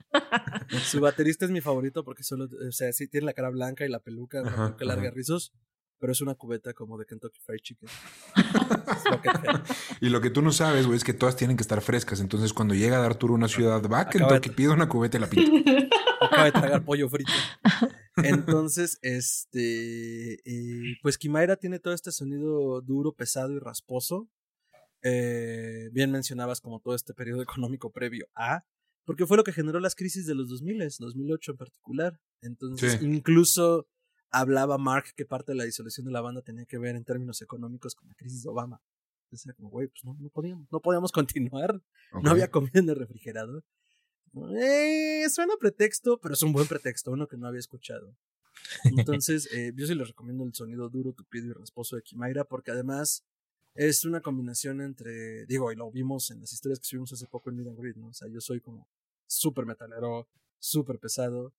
Su 0.83 0.99
baterista 0.99 1.45
es 1.45 1.51
mi 1.51 1.61
favorito 1.61 2.03
porque 2.03 2.23
solo, 2.23 2.45
o 2.45 2.71
sea, 2.71 2.91
sí 2.93 3.07
tiene 3.07 3.25
la 3.25 3.33
cara 3.33 3.49
blanca 3.49 3.85
y 3.85 3.89
la 3.89 3.99
peluca, 3.99 4.41
la 4.41 4.55
peluca 4.55 4.85
larga 4.85 5.11
rizos, 5.11 5.53
pero 5.99 6.11
es 6.11 6.21
una 6.21 6.35
cubeta 6.35 6.73
como 6.73 6.97
de 6.97 7.05
Kentucky 7.05 7.39
Fried 7.41 7.59
Chicken. 7.59 7.89
y 10.01 10.09
lo 10.09 10.21
que 10.21 10.29
tú 10.29 10.41
no 10.41 10.51
sabes, 10.51 10.85
güey, 10.85 10.97
es 10.97 11.03
que 11.03 11.13
todas 11.13 11.35
tienen 11.35 11.57
que 11.57 11.61
estar 11.61 11.81
frescas. 11.81 12.19
Entonces, 12.19 12.53
cuando 12.53 12.75
llega 12.75 12.97
a 12.97 13.05
Arturo 13.05 13.33
a 13.33 13.37
una 13.37 13.47
ciudad, 13.47 13.81
va 13.89 14.01
a 14.01 14.09
Kentucky, 14.09 14.49
pide 14.49 14.69
una 14.69 14.89
cubeta 14.89 15.17
y 15.17 15.21
la 15.21 15.27
pinta. 15.27 15.51
Acaba 16.21 16.45
de 16.45 16.51
tragar 16.51 16.85
pollo 16.85 17.09
frito. 17.09 17.31
Entonces, 18.17 18.99
este. 19.01 20.33
Eh, 20.45 20.97
pues 21.01 21.17
Kimaira 21.17 21.55
tiene 21.57 21.79
todo 21.79 21.93
este 21.93 22.11
sonido 22.11 22.81
duro, 22.81 23.13
pesado 23.13 23.53
y 23.53 23.59
rasposo. 23.59 24.29
Eh, 25.01 25.89
bien 25.91 26.11
mencionabas 26.11 26.61
como 26.61 26.79
todo 26.79 26.95
este 26.95 27.13
periodo 27.13 27.41
económico 27.41 27.91
previo 27.91 28.27
a. 28.35 28.65
Porque 29.05 29.27
fue 29.27 29.37
lo 29.37 29.43
que 29.43 29.53
generó 29.53 29.79
las 29.79 29.95
crisis 29.95 30.25
de 30.25 30.33
los 30.33 30.49
2000, 30.49 30.89
2008 30.97 31.51
en 31.51 31.57
particular. 31.57 32.19
Entonces, 32.41 33.01
incluso 33.03 33.87
hablaba 34.35 34.77
Mark 34.77 35.13
que 35.15 35.25
parte 35.25 35.53
de 35.53 35.57
la 35.57 35.63
disolución 35.63 36.05
de 36.05 36.11
la 36.11 36.21
banda 36.21 36.41
tenía 36.41 36.65
que 36.65 36.77
ver 36.77 36.95
en 36.95 37.05
términos 37.05 37.41
económicos 37.41 37.95
con 37.95 38.07
la 38.09 38.15
crisis 38.15 38.43
de 38.43 38.49
Obama. 38.49 38.81
Entonces 39.23 39.45
era 39.45 39.55
como, 39.55 39.69
güey, 39.69 39.87
pues 39.87 40.03
no, 40.03 40.15
no 40.19 40.29
podíamos, 40.29 40.67
no 40.71 40.79
podíamos 40.81 41.11
continuar. 41.11 41.81
No 42.21 42.31
había 42.31 42.51
comida 42.51 42.79
en 42.79 42.89
el 42.89 42.95
refrigerador. 42.95 43.63
Eh, 44.59 45.25
suena 45.29 45.53
pretexto, 45.57 46.19
pero 46.19 46.33
es 46.33 46.43
un 46.43 46.51
buen 46.51 46.67
pretexto, 46.67 47.11
uno 47.11 47.27
que 47.27 47.37
no 47.37 47.47
había 47.47 47.59
escuchado. 47.59 48.15
Entonces, 48.83 49.49
eh, 49.53 49.71
yo 49.73 49.87
sí 49.87 49.95
les 49.95 50.09
recomiendo 50.09 50.43
el 50.43 50.53
sonido 50.53 50.89
duro, 50.89 51.13
tupido 51.13 51.47
y 51.47 51.53
rasposo 51.53 51.95
de 51.95 52.03
Kimaira, 52.03 52.43
porque 52.43 52.71
además 52.71 53.25
es 53.73 54.03
una 54.03 54.21
combinación 54.21 54.81
entre, 54.81 55.45
digo, 55.45 55.71
y 55.71 55.75
lo 55.75 55.89
vimos 55.91 56.29
en 56.31 56.41
las 56.41 56.51
historias 56.51 56.79
que 56.79 56.85
subimos 56.85 57.11
hace 57.13 57.27
poco 57.27 57.49
en 57.49 57.55
Mid 57.55 57.67
Grid, 57.77 57.95
¿no? 57.95 58.07
O 58.07 58.13
sea, 58.13 58.27
yo 58.27 58.41
soy 58.41 58.59
como 58.59 58.87
súper 59.27 59.65
metalero, 59.65 60.27
súper 60.59 60.99
pesado, 60.99 61.53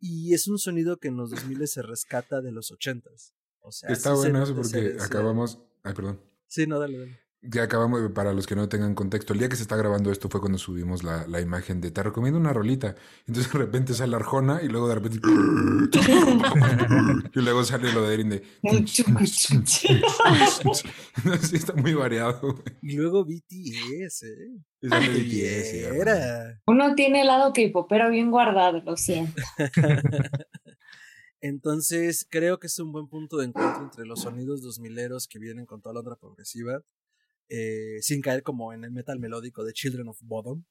y 0.00 0.34
es 0.34 0.48
un 0.48 0.58
sonido 0.58 0.98
que 0.98 1.08
en 1.08 1.16
los 1.16 1.30
2000 1.30 1.68
se 1.68 1.82
rescata 1.82 2.40
de 2.40 2.52
los 2.52 2.72
80s. 2.72 3.32
O 3.60 3.70
sea, 3.70 3.90
Está 3.90 4.14
bueno 4.14 4.42
eso 4.42 4.54
porque 4.54 4.96
acabamos. 4.98 5.60
Ay, 5.82 5.94
perdón. 5.94 6.20
Sí, 6.46 6.66
no, 6.66 6.78
dale, 6.78 6.98
dale. 6.98 7.20
Ya 7.42 7.62
acabamos, 7.62 8.12
para 8.12 8.34
los 8.34 8.46
que 8.46 8.54
no 8.54 8.68
tengan 8.68 8.94
contexto, 8.94 9.32
el 9.32 9.38
día 9.38 9.48
que 9.48 9.56
se 9.56 9.62
está 9.62 9.74
grabando 9.74 10.12
esto 10.12 10.28
fue 10.28 10.40
cuando 10.40 10.58
subimos 10.58 11.02
la, 11.02 11.26
la 11.26 11.40
imagen 11.40 11.80
de 11.80 11.90
te 11.90 12.02
recomiendo 12.02 12.38
una 12.38 12.52
rolita. 12.52 12.96
Entonces 13.26 13.50
de 13.50 13.58
repente 13.58 13.94
sale 13.94 14.14
Arjona 14.14 14.60
y 14.62 14.68
luego 14.68 14.88
de 14.88 14.94
repente. 14.96 15.20
y 17.34 17.40
luego 17.40 17.64
sale 17.64 17.94
lo 17.94 18.02
de 18.02 18.14
Erin 18.14 18.28
de. 18.28 18.42
sí, 21.40 21.56
está 21.56 21.72
muy 21.72 21.94
variado. 21.94 22.62
Y 22.82 22.96
luego 22.96 23.24
BTS, 23.24 24.24
¿eh? 24.24 24.50
BTS, 24.82 26.58
Uno 26.66 26.94
tiene 26.94 27.22
el 27.22 27.28
lado 27.28 27.54
tipo, 27.54 27.88
pero 27.88 28.10
bien 28.10 28.30
guardado, 28.30 28.82
lo 28.82 28.98
siento. 28.98 29.40
Entonces, 31.40 32.26
creo 32.28 32.58
que 32.58 32.66
es 32.66 32.78
un 32.78 32.92
buen 32.92 33.08
punto 33.08 33.38
de 33.38 33.46
encuentro 33.46 33.82
entre 33.82 34.04
los 34.04 34.20
sonidos 34.20 34.60
dos 34.60 34.78
mileros 34.78 35.26
que 35.26 35.38
vienen 35.38 35.64
con 35.64 35.80
toda 35.80 35.94
la 35.94 36.00
onda 36.00 36.16
progresiva 36.16 36.82
eh, 37.50 37.98
sin 38.00 38.22
caer 38.22 38.42
como 38.42 38.72
en 38.72 38.84
el 38.84 38.92
metal 38.92 39.18
melódico 39.18 39.64
de 39.64 39.72
Children 39.72 40.08
of 40.08 40.18
Bodom, 40.22 40.64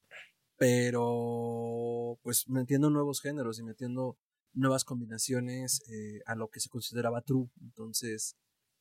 pero 0.58 2.20
pues 2.24 2.50
metiendo 2.50 2.90
nuevos 2.90 3.22
géneros 3.22 3.60
y 3.60 3.64
metiendo 3.64 4.18
nuevas 4.54 4.84
combinaciones 4.84 5.82
eh, 5.90 6.22
a 6.26 6.36
lo 6.36 6.50
que 6.50 6.60
se 6.60 6.70
consideraba 6.70 7.22
true. 7.22 7.50
Entonces, 7.62 8.36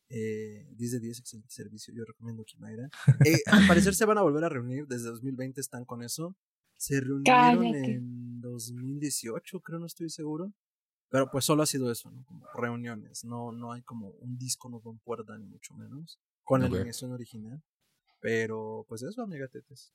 eh, 0.08 0.66
10 0.76 0.92
de 0.92 1.00
10, 1.00 1.18
excelente 1.20 1.50
servicio. 1.50 1.94
Yo 1.94 2.04
recomiendo 2.04 2.44
Kimaira. 2.44 2.88
Eh, 3.24 3.40
al 3.46 3.66
parecer 3.66 3.94
se 3.94 4.04
van 4.04 4.18
a 4.18 4.22
volver 4.22 4.44
a 4.44 4.48
reunir. 4.48 4.86
Desde 4.86 5.08
2020 5.08 5.60
están 5.60 5.84
con 5.84 6.02
eso. 6.02 6.36
Se 6.76 7.00
reunieron 7.00 7.74
en 7.74 8.40
2018, 8.40 9.60
creo, 9.60 9.80
no 9.80 9.86
estoy 9.86 10.10
seguro. 10.10 10.52
Pero 11.10 11.30
pues 11.30 11.44
solo 11.44 11.62
ha 11.62 11.66
sido 11.66 11.90
eso, 11.90 12.10
¿no? 12.10 12.24
Como 12.24 12.46
reuniones. 12.54 13.24
No, 13.24 13.50
no 13.50 13.72
hay 13.72 13.82
como 13.82 14.10
un 14.10 14.36
disco 14.36 14.68
no 14.68 14.80
con 14.80 14.98
puerta, 14.98 15.36
ni 15.38 15.46
mucho 15.46 15.74
menos. 15.74 16.20
Con 16.44 16.60
la 16.60 16.66
animación 16.66 17.12
original. 17.12 17.62
Pero 18.20 18.84
pues 18.88 19.02
eso, 19.02 19.22
amiga 19.22 19.48
Tetes. 19.48 19.92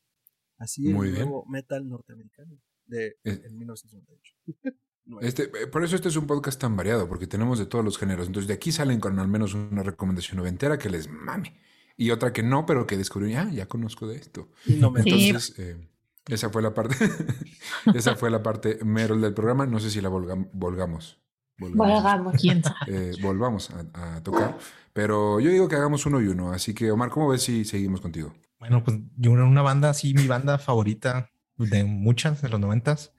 Así 0.57 0.87
el 0.87 0.93
nuevo 0.93 1.45
metal 1.47 1.87
norteamericano 1.87 2.57
de 2.85 3.17
1998. 3.23 4.35
Este, 5.19 5.43
eh, 5.43 5.67
por 5.67 5.83
eso 5.83 5.95
este 5.95 6.07
es 6.07 6.15
un 6.15 6.27
podcast 6.27 6.59
tan 6.59 6.77
variado, 6.77 7.09
porque 7.09 7.27
tenemos 7.27 7.59
de 7.59 7.65
todos 7.65 7.83
los 7.83 7.97
géneros. 7.97 8.27
Entonces, 8.27 8.47
de 8.47 8.53
aquí 8.53 8.71
salen 8.71 9.01
con 9.01 9.19
al 9.19 9.27
menos 9.27 9.53
una 9.53 9.83
recomendación 9.83 10.37
noventera 10.37 10.77
que 10.77 10.89
les 10.89 11.09
mame. 11.09 11.59
Y 11.97 12.11
otra 12.11 12.33
que 12.33 12.41
no, 12.41 12.65
pero 12.65 12.87
que 12.87 12.97
descubrí, 12.97 13.35
ah, 13.35 13.49
ya 13.51 13.67
conozco 13.67 14.07
de 14.07 14.15
esto. 14.15 14.49
Entonces, 14.65 15.53
eh, 15.59 15.89
esa 16.27 16.49
fue 16.49 16.61
la 16.61 16.73
parte, 16.73 16.95
esa 17.93 18.15
fue 18.15 18.31
la 18.31 18.41
parte 18.41 18.79
Merol 18.83 19.21
del 19.21 19.33
programa. 19.33 19.65
No 19.65 19.79
sé 19.79 19.89
si 19.89 20.01
la 20.01 20.09
volgamos. 20.09 21.21
Volvamos. 21.57 22.03
Volvamos. 22.03 22.41
Eh, 22.87 23.11
volvamos 23.21 23.69
a, 23.71 24.15
a 24.15 24.23
tocar. 24.23 24.57
Pero 24.93 25.39
yo 25.39 25.49
digo 25.49 25.67
que 25.67 25.75
hagamos 25.75 26.05
uno 26.05 26.21
y 26.21 26.27
uno. 26.27 26.51
Así 26.51 26.73
que, 26.73 26.91
Omar, 26.91 27.09
¿cómo 27.09 27.29
ves 27.29 27.43
si 27.43 27.65
seguimos 27.65 28.01
contigo? 28.01 28.33
Bueno, 28.59 28.83
pues 28.83 28.97
yo 29.17 29.31
una 29.31 29.61
banda 29.61 29.89
así, 29.89 30.13
mi 30.13 30.27
banda 30.27 30.57
favorita 30.57 31.29
de 31.57 31.83
muchas 31.83 32.41
de 32.41 32.49
los 32.49 32.59
noventas, 32.59 33.11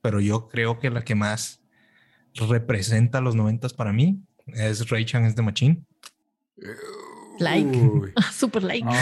pero 0.00 0.20
yo 0.20 0.48
creo 0.48 0.78
que 0.78 0.90
la 0.90 1.02
que 1.02 1.14
más 1.14 1.60
representa 2.34 3.20
los 3.20 3.34
noventas 3.34 3.72
para 3.72 3.92
mí 3.92 4.24
es 4.46 4.88
Ray 4.88 5.04
Chan 5.04 5.24
es 5.24 5.34
de 5.34 5.42
Machine. 5.42 5.84
Like, 7.38 7.90
super 8.32 8.62
like. 8.62 8.86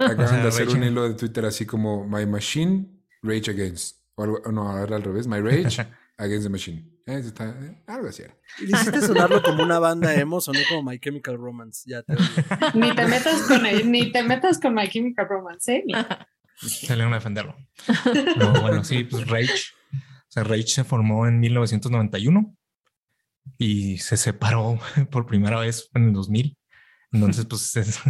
Acaban 0.00 0.42
de 0.42 0.48
hacer 0.48 0.68
un 0.68 0.84
hilo 0.84 1.08
de 1.08 1.14
Twitter 1.14 1.44
así 1.44 1.66
como 1.66 2.06
My 2.06 2.24
Machine, 2.24 2.86
Rage 3.22 3.50
Against. 3.50 3.98
O 4.14 4.26
no, 4.26 4.70
ahora 4.70 4.96
al 4.96 5.02
revés, 5.02 5.26
My 5.26 5.40
Rage, 5.40 5.86
Against 6.18 6.44
the 6.44 6.50
Machine. 6.50 6.98
Eh, 7.06 7.20
está, 7.24 7.48
eh, 7.48 7.82
algo 7.86 8.08
así 8.08 8.22
era. 8.22 8.36
Y 8.60 8.64
hiciste 8.74 9.00
sonarlo 9.00 9.42
como 9.42 9.62
una 9.62 9.78
banda 9.78 10.14
emo, 10.14 10.40
sonó 10.40 10.58
como 10.68 10.90
My 10.90 10.98
Chemical 10.98 11.38
Romance. 11.38 11.88
Ya 11.88 12.02
te 12.02 12.14
Ni 12.74 12.94
te 12.94 13.06
metas 13.06 13.42
con, 13.42 13.62
ni 13.62 14.12
te 14.12 14.22
metas 14.22 14.60
con 14.60 14.74
My 14.74 14.88
Chemical 14.88 15.26
Romance, 15.28 15.76
¿eh? 15.76 15.84
Salieron 16.56 17.12
a 17.12 17.16
defenderlo. 17.16 17.56
Pero 18.12 18.52
bueno, 18.60 18.82
sí, 18.82 19.04
pues 19.04 19.28
Rage. 19.28 19.70
O 19.92 20.30
sea, 20.30 20.42
Rage 20.42 20.66
se 20.66 20.84
formó 20.84 21.26
en 21.28 21.38
1991 21.38 22.54
y 23.56 23.98
se 23.98 24.16
separó 24.16 24.78
por 25.10 25.24
primera 25.26 25.60
vez 25.60 25.88
en 25.94 26.08
el 26.08 26.12
2000. 26.12 26.58
Entonces, 27.12 27.46
pues 27.46 27.76
es, 27.76 28.00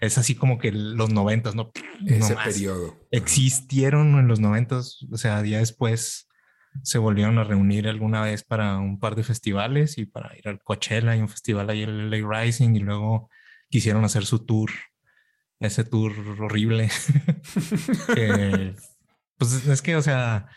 es 0.00 0.18
así 0.18 0.34
como 0.34 0.58
que 0.58 0.72
los 0.72 1.10
noventas, 1.10 1.54
¿no? 1.54 1.70
Ese 2.04 2.34
más. 2.34 2.44
periodo. 2.44 2.98
Existieron 3.12 4.18
en 4.18 4.26
los 4.26 4.40
noventas, 4.40 4.98
o 5.10 5.16
sea, 5.16 5.42
ya 5.44 5.58
después 5.58 6.28
se 6.82 6.98
volvieron 6.98 7.38
a 7.38 7.44
reunir 7.44 7.86
alguna 7.88 8.22
vez 8.22 8.44
para 8.44 8.78
un 8.78 8.98
par 8.98 9.14
de 9.14 9.24
festivales 9.24 9.98
y 9.98 10.06
para 10.06 10.36
ir 10.36 10.48
al 10.48 10.58
Coachella 10.62 11.14
y 11.16 11.20
un 11.20 11.28
festival 11.28 11.70
ahí 11.70 11.82
el 11.82 12.10
LA 12.10 12.42
Rising 12.42 12.74
y 12.74 12.80
luego 12.80 13.28
quisieron 13.68 14.04
hacer 14.04 14.24
su 14.24 14.44
tour, 14.44 14.70
ese 15.60 15.84
tour 15.84 16.12
horrible. 16.40 16.90
que, 18.14 18.74
pues 19.36 19.66
es 19.66 19.82
que, 19.82 19.96
o 19.96 20.02
sea, 20.02 20.48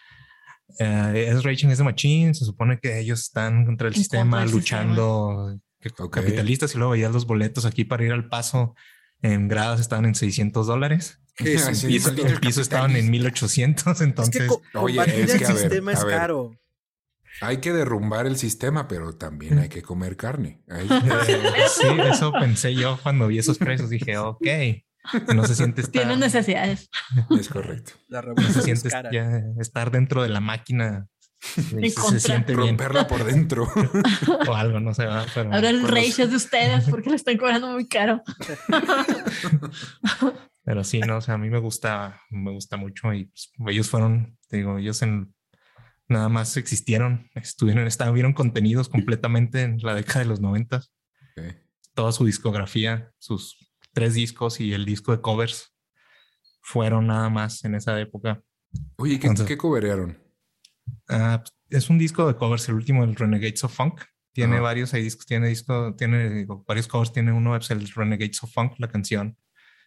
eh, 0.79 1.27
es 1.29 1.43
Raging 1.43 1.69
is 1.71 1.77
the 1.77 1.83
Machine, 1.83 2.33
se 2.33 2.45
supone 2.45 2.79
que 2.79 2.99
ellos 2.99 3.21
están 3.21 3.65
contra 3.65 3.87
el 3.87 3.95
sistema, 3.95 4.39
contra 4.39 4.55
luchando 4.55 5.59
que- 5.79 5.89
Ok. 5.99 6.15
capitalistas 6.15 6.73
y 6.73 6.77
luego 6.79 6.93
veías 6.93 7.11
los 7.11 7.27
boletos 7.27 7.65
aquí 7.65 7.85
para 7.85 8.03
ir 8.03 8.11
al 8.11 8.27
paso 8.27 8.73
en 9.21 9.47
gradas 9.47 9.79
estaban 9.79 10.05
en 10.05 10.15
600 10.15 10.65
dólares. 10.65 11.19
¿Qué 11.35 11.53
es? 11.55 11.67
El 11.67 11.75
Sí, 11.75 11.87
piso, 11.87 12.07
maldito 12.07 12.27
el 12.27 12.39
piso 12.39 12.61
estaban 12.61 12.91
en 12.91 13.07
capitalismo. 13.07 13.11
1800, 13.11 13.87
Es 13.93 13.97
que 13.97 14.03
entonces... 14.03 14.51
Oye, 14.73 15.01
es 15.23 15.33
el 15.33 15.39
que, 15.39 15.45
a 15.45 15.49
ver, 15.49 15.57
sistema 15.57 15.91
es 15.93 15.99
a 15.99 16.05
ver. 16.05 16.17
caro. 16.17 16.51
Hay 17.41 17.57
que 17.57 17.73
derrumbar 17.73 18.27
el 18.27 18.37
sistema, 18.37 18.87
pero 18.87 19.17
también 19.17 19.59
hay 19.59 19.67
que 19.69 19.81
comer 19.81 20.15
carne. 20.15 20.61
Sí, 21.69 21.87
eso 22.09 22.31
pensé 22.31 22.73
yo 22.73 22.97
cuando 23.03 23.27
vi 23.27 23.39
esos 23.39 23.57
precios. 23.57 23.89
Dije, 23.89 24.17
ok, 24.17 24.47
no 25.35 25.45
se 25.45 25.55
siente 25.55 25.81
estar, 25.81 25.91
Tienen 26.03 26.19
necesidades. 26.19 26.89
es 27.37 27.49
correcto. 27.49 27.91
La 28.07 28.21
no 28.21 28.41
se 28.41 28.59
es 28.71 28.79
siente 28.79 28.89
ya 29.11 29.41
estar 29.59 29.91
dentro 29.91 30.23
de 30.23 30.29
la 30.29 30.39
máquina. 30.39 31.07
Se, 31.53 31.61
se- 31.61 31.89
se 31.89 31.93
contra. 31.93 32.19
siente 32.19 32.55
bien 32.55 32.69
Romperla 32.69 33.07
por 33.07 33.23
dentro. 33.23 33.67
o 34.47 34.53
algo, 34.53 34.79
no 34.79 34.93
sé. 34.93 35.03
¿verdad? 35.05 35.27
Pero, 35.33 35.53
Ahora 35.53 35.69
el 35.69 35.85
es 35.97 36.17
de 36.17 36.35
ustedes 36.35 36.89
porque 36.89 37.09
lo 37.09 37.15
están 37.15 37.37
cobrando 37.37 37.67
muy 37.71 37.87
caro. 37.87 38.21
pero 40.63 40.83
sí, 40.83 40.99
no, 40.99 41.17
o 41.17 41.21
sea, 41.21 41.35
a 41.35 41.37
mí 41.37 41.49
me 41.49 41.59
gusta, 41.59 42.21
me 42.29 42.51
gusta 42.51 42.77
mucho 42.77 43.13
y 43.13 43.25
pues, 43.25 43.51
ellos 43.67 43.89
fueron, 43.89 44.37
te 44.47 44.57
digo, 44.57 44.77
ellos 44.77 45.01
en 45.01 45.33
nada 46.07 46.29
más 46.29 46.57
existieron, 46.57 47.29
estuvieron, 47.35 47.85
estuvieron 47.87 48.33
contenidos 48.33 48.89
completamente 48.89 49.61
en 49.61 49.77
la 49.81 49.93
década 49.95 50.19
de 50.19 50.25
los 50.25 50.41
noventas. 50.41 50.91
Ok. 51.37 51.55
toda 51.93 52.11
su 52.11 52.25
discografía, 52.25 53.11
sus 53.19 53.57
tres 53.93 54.13
discos 54.15 54.59
y 54.59 54.73
el 54.73 54.85
disco 54.85 55.11
de 55.11 55.21
covers 55.21 55.73
fueron 56.61 57.07
nada 57.07 57.29
más 57.29 57.63
en 57.63 57.75
esa 57.75 57.99
época. 57.99 58.41
Oye, 58.97 59.19
¿qué, 59.19 59.27
Entonces- 59.27 59.47
¿qué 59.47 59.57
coberearon? 59.57 60.17
Ah, 61.09 61.43
es 61.69 61.89
un 61.89 61.97
disco 61.97 62.27
de 62.27 62.35
covers, 62.35 62.67
el 62.69 62.75
último, 62.75 63.03
el 63.03 63.15
Renegades 63.15 63.63
of 63.63 63.73
Funk. 63.75 64.01
Tiene 64.31 64.59
varios, 64.59 64.93
hay 64.93 65.01
discos, 65.01 65.25
tiene 65.25 65.47
disco, 65.47 65.95
tiene 65.95 66.29
digo, 66.29 66.65
varios 66.67 66.87
covers. 66.87 67.13
Tiene 67.13 67.31
uno, 67.31 67.55
es 67.55 67.71
el 67.71 67.87
Renegades 67.89 68.43
of 68.43 68.51
Funk, 68.51 68.73
la 68.79 68.89
canción. 68.89 69.37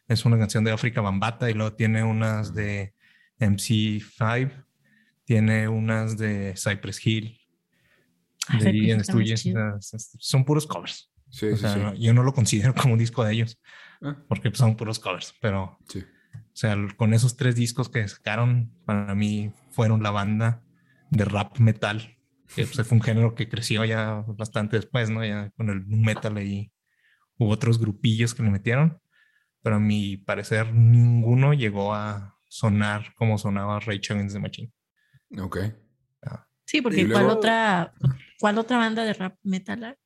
Es 0.06 0.24
una 0.24 0.38
canción 0.38 0.64
de 0.64 0.70
África 0.72 1.02
Bambata 1.02 1.50
y 1.50 1.54
luego 1.54 1.74
tiene 1.74 2.02
unas 2.02 2.54
de 2.54 2.94
MC5, 3.38 4.64
tiene 5.24 5.68
unas 5.68 6.16
de 6.16 6.54
Cypress 6.56 7.04
Hill, 7.06 7.38
Ah, 8.50 8.56
de 8.58 8.72
Ian 8.72 9.04
son 9.84 10.44
puros 10.46 10.66
covers. 10.66 11.12
Sí, 11.28 11.46
O 11.48 11.56
sí, 11.56 11.60
sea, 11.60 11.92
sí. 11.94 12.00
yo 12.02 12.14
no 12.14 12.22
lo 12.22 12.32
considero 12.32 12.74
como 12.74 12.94
un 12.94 12.98
disco 12.98 13.22
de 13.22 13.34
ellos 13.34 13.60
Ah, 14.00 14.16
porque 14.28 14.50
son 14.54 14.74
puros 14.76 14.98
covers, 14.98 15.34
pero 15.42 15.78
sí. 15.88 15.98
o 15.98 16.56
sea, 16.56 16.74
con 16.96 17.12
esos 17.12 17.36
tres 17.36 17.56
discos 17.56 17.90
que 17.90 18.08
sacaron, 18.08 18.72
para 18.86 19.14
mí 19.14 19.52
fueron 19.70 20.02
la 20.02 20.10
banda 20.10 20.62
de 21.10 21.24
rap 21.24 21.58
metal, 21.58 22.16
que 22.54 22.64
pues, 22.66 22.86
fue 22.86 22.96
un 22.98 23.02
género 23.02 23.34
que 23.34 23.48
creció 23.48 23.84
ya 23.84 24.24
bastante 24.26 24.76
después, 24.76 25.10
¿no? 25.10 25.24
Ya 25.24 25.50
con 25.56 25.68
el 25.70 25.84
metal 25.86 26.36
ahí 26.36 26.72
hubo 27.38 27.50
otros 27.50 27.78
grupillos 27.78 28.34
que 28.34 28.42
le 28.42 28.50
metieron, 28.50 29.00
pero 29.62 29.76
a 29.76 29.80
mi 29.80 30.16
parecer 30.16 30.72
ninguno 30.74 31.54
llegó 31.54 31.94
a 31.94 32.36
sonar 32.48 33.14
como 33.14 33.38
sonaba 33.38 33.78
Rage 33.80 34.12
Against 34.12 34.34
the 34.34 34.40
Machine. 34.40 34.72
Ok. 35.40 35.58
Sí, 36.64 36.78
Y 36.78 36.80
porque 36.82 37.04
luego- 37.04 37.14
¿cuál 37.24 37.36
otra, 37.38 37.94
cuál 38.38 38.58
otra 38.58 38.76
banda 38.78 39.04
de 39.04 39.14
rap 39.14 39.36
metal? 39.42 39.96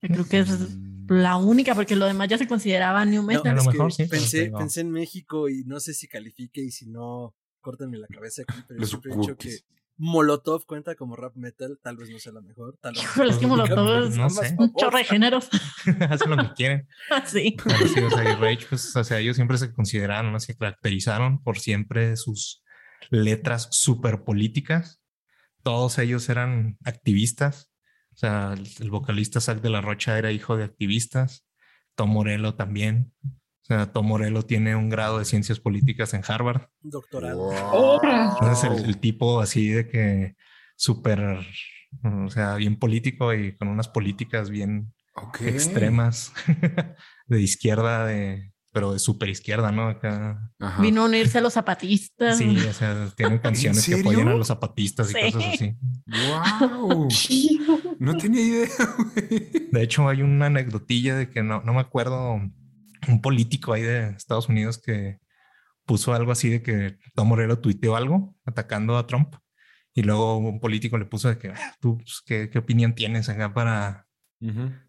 creo 0.00 0.26
que 0.26 0.38
es 0.40 0.48
Mm, 0.76 1.06
la 1.10 1.36
única, 1.36 1.74
porque 1.74 1.94
lo 1.94 2.06
demás 2.06 2.26
ya 2.28 2.38
se 2.38 2.48
consideraba 2.48 3.04
new 3.04 3.20
No, 3.22 3.28
metal. 3.28 3.48
a 3.52 3.54
lo 3.62 3.64
mejor 3.70 3.92
sí, 3.92 4.06
Pensé, 4.06 4.44
digo- 4.44 4.58
pensé 4.58 4.80
en 4.80 4.90
México 4.90 5.48
y 5.48 5.64
no 5.64 5.78
sé 5.78 5.92
si 5.94 6.08
califique 6.08 6.60
y 6.62 6.70
si 6.70 6.86
no, 6.88 7.34
córtenme 7.60 7.98
la 7.98 8.06
cabeza 8.08 8.42
aquí, 8.42 8.54
pero 8.66 8.78
yo 8.78 8.80
Los 8.80 8.88
siempre 8.90 9.12
he 9.12 9.16
dicho 9.18 9.36
que. 9.36 9.58
Molotov 9.96 10.64
cuenta 10.66 10.94
como 10.94 11.16
rap 11.16 11.36
metal, 11.36 11.78
tal 11.82 11.96
vez 11.96 12.10
no 12.10 12.18
sea 12.18 12.32
la 12.32 12.40
mejor, 12.40 12.78
tal 12.80 12.94
vez 12.94 13.02
Híjole, 13.02 13.30
es 13.30 13.38
que 13.38 13.46
Molotov 13.46 14.04
es 14.04 14.16
No 14.16 14.30
sé. 14.30 14.54
un 14.58 14.74
chorro 14.74 14.98
de 14.98 15.04
géneros. 15.04 15.48
Hacen 16.10 16.30
lo 16.30 16.36
que 16.36 16.52
quieren. 16.54 16.88
sí. 17.26 17.56
Pero 17.62 17.86
sí, 17.88 18.00
o 18.00 18.10
sea, 18.10 18.32
y 18.32 18.34
Rage, 18.36 18.66
pues, 18.68 18.96
o 18.96 19.04
sea, 19.04 19.18
ellos 19.18 19.36
siempre 19.36 19.58
se 19.58 19.72
consideraron, 19.72 20.32
¿no? 20.32 20.40
se 20.40 20.56
caracterizaron 20.56 21.42
por 21.42 21.58
siempre 21.58 22.16
sus 22.16 22.62
letras 23.10 23.68
súper 23.70 24.24
políticas. 24.24 25.00
Todos 25.62 25.98
ellos 25.98 26.28
eran 26.28 26.78
activistas. 26.84 27.70
O 28.14 28.16
sea, 28.16 28.54
el, 28.54 28.66
el 28.80 28.90
vocalista 28.90 29.40
Zack 29.40 29.60
de 29.60 29.70
la 29.70 29.80
Rocha 29.80 30.18
era 30.18 30.32
hijo 30.32 30.56
de 30.56 30.64
activistas. 30.64 31.46
Tom 31.94 32.10
Morello 32.10 32.54
también. 32.54 33.12
Sea, 33.72 33.90
Tom 33.92 34.06
Morello 34.06 34.42
tiene 34.42 34.76
un 34.76 34.90
grado 34.90 35.18
de 35.18 35.24
ciencias 35.24 35.58
políticas 35.58 36.12
en 36.14 36.22
Harvard. 36.26 36.68
doctorado. 36.82 37.50
Wow. 37.50 38.00
Entonces, 38.40 38.70
el, 38.70 38.84
el 38.84 38.98
tipo 38.98 39.40
así 39.40 39.68
de 39.68 39.88
que 39.88 40.36
súper, 40.76 41.38
o 42.04 42.28
sea, 42.28 42.56
bien 42.56 42.76
político 42.76 43.32
y 43.32 43.56
con 43.56 43.68
unas 43.68 43.88
políticas 43.88 44.50
bien 44.50 44.92
extremas 45.40 46.32
de 47.26 47.40
izquierda, 47.40 48.04
de, 48.06 48.52
pero 48.72 48.92
de 48.92 48.98
super 48.98 49.28
izquierda, 49.30 49.72
¿no? 49.72 49.88
Acá. 49.88 50.50
Ajá. 50.58 50.82
Vino 50.82 51.02
a 51.02 51.04
unirse 51.06 51.38
a 51.38 51.40
los 51.40 51.54
zapatistas. 51.54 52.36
Sí, 52.38 52.56
o 52.68 52.72
sea, 52.74 53.08
tienen 53.16 53.38
canciones 53.42 53.86
que 53.86 54.00
apoyan 54.00 54.28
a 54.28 54.34
los 54.34 54.48
zapatistas 54.48 55.10
y 55.10 55.14
Sí. 55.14 55.32
cosas 55.32 55.54
así. 55.54 55.76
Wow. 56.06 57.08
No 57.98 58.16
tenía 58.16 58.40
idea, 58.42 58.68
güey. 58.96 59.68
De 59.70 59.82
hecho, 59.82 60.08
hay 60.08 60.22
una 60.22 60.46
anecdotilla 60.46 61.14
de 61.16 61.30
que 61.30 61.42
no, 61.42 61.62
no 61.62 61.72
me 61.72 61.80
acuerdo, 61.80 62.40
un 63.08 63.20
político 63.20 63.72
ahí 63.72 63.82
de 63.82 64.10
Estados 64.10 64.48
Unidos 64.48 64.78
que 64.78 65.18
puso 65.84 66.14
algo 66.14 66.32
así 66.32 66.48
de 66.48 66.62
que 66.62 66.96
Tom 67.14 67.28
Morello 67.28 67.58
tuiteó 67.58 67.96
algo 67.96 68.36
atacando 68.44 68.96
a 68.96 69.06
Trump 69.06 69.34
y 69.94 70.02
luego 70.02 70.38
un 70.38 70.60
político 70.60 70.96
le 70.96 71.04
puso 71.06 71.28
de 71.28 71.38
que 71.38 71.48
"Ah, 71.48 71.74
tú, 71.80 71.96
pues, 71.98 72.22
¿qué, 72.24 72.48
qué 72.50 72.58
opinión 72.58 72.94
tienes 72.94 73.28
acá 73.28 73.52
para, 73.52 74.06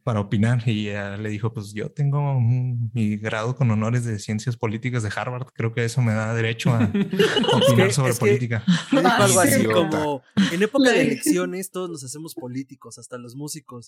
para 0.03 0.19
opinar 0.19 0.67
y 0.67 0.89
ella 0.89 1.15
le 1.17 1.29
dijo, 1.29 1.53
pues 1.53 1.73
yo 1.73 1.91
tengo 1.91 2.37
un- 2.37 2.89
mi 2.93 3.17
grado 3.17 3.55
con 3.55 3.69
honores 3.69 4.03
de 4.03 4.17
ciencias 4.17 4.55
políticas 4.57 5.03
de 5.03 5.11
Harvard, 5.15 5.45
creo 5.53 5.73
que 5.73 5.83
eso 5.85 6.01
me 6.01 6.13
da 6.13 6.33
derecho 6.33 6.71
a 6.71 6.79
opinar 7.53 7.91
sobre 7.93 8.11
es 8.11 8.19
que- 8.19 8.25
política. 8.25 8.63
Algo 8.91 9.39
así 9.39 9.63
como, 9.65 10.21
en 10.51 10.63
época 10.63 10.89
de 10.89 10.95
Le- 10.95 11.01
elecciones 11.03 11.69
todos 11.71 11.89
nos 11.89 12.03
hacemos 12.03 12.33
políticos, 12.35 12.97
hasta 12.97 13.17
los 13.17 13.35
músicos. 13.35 13.87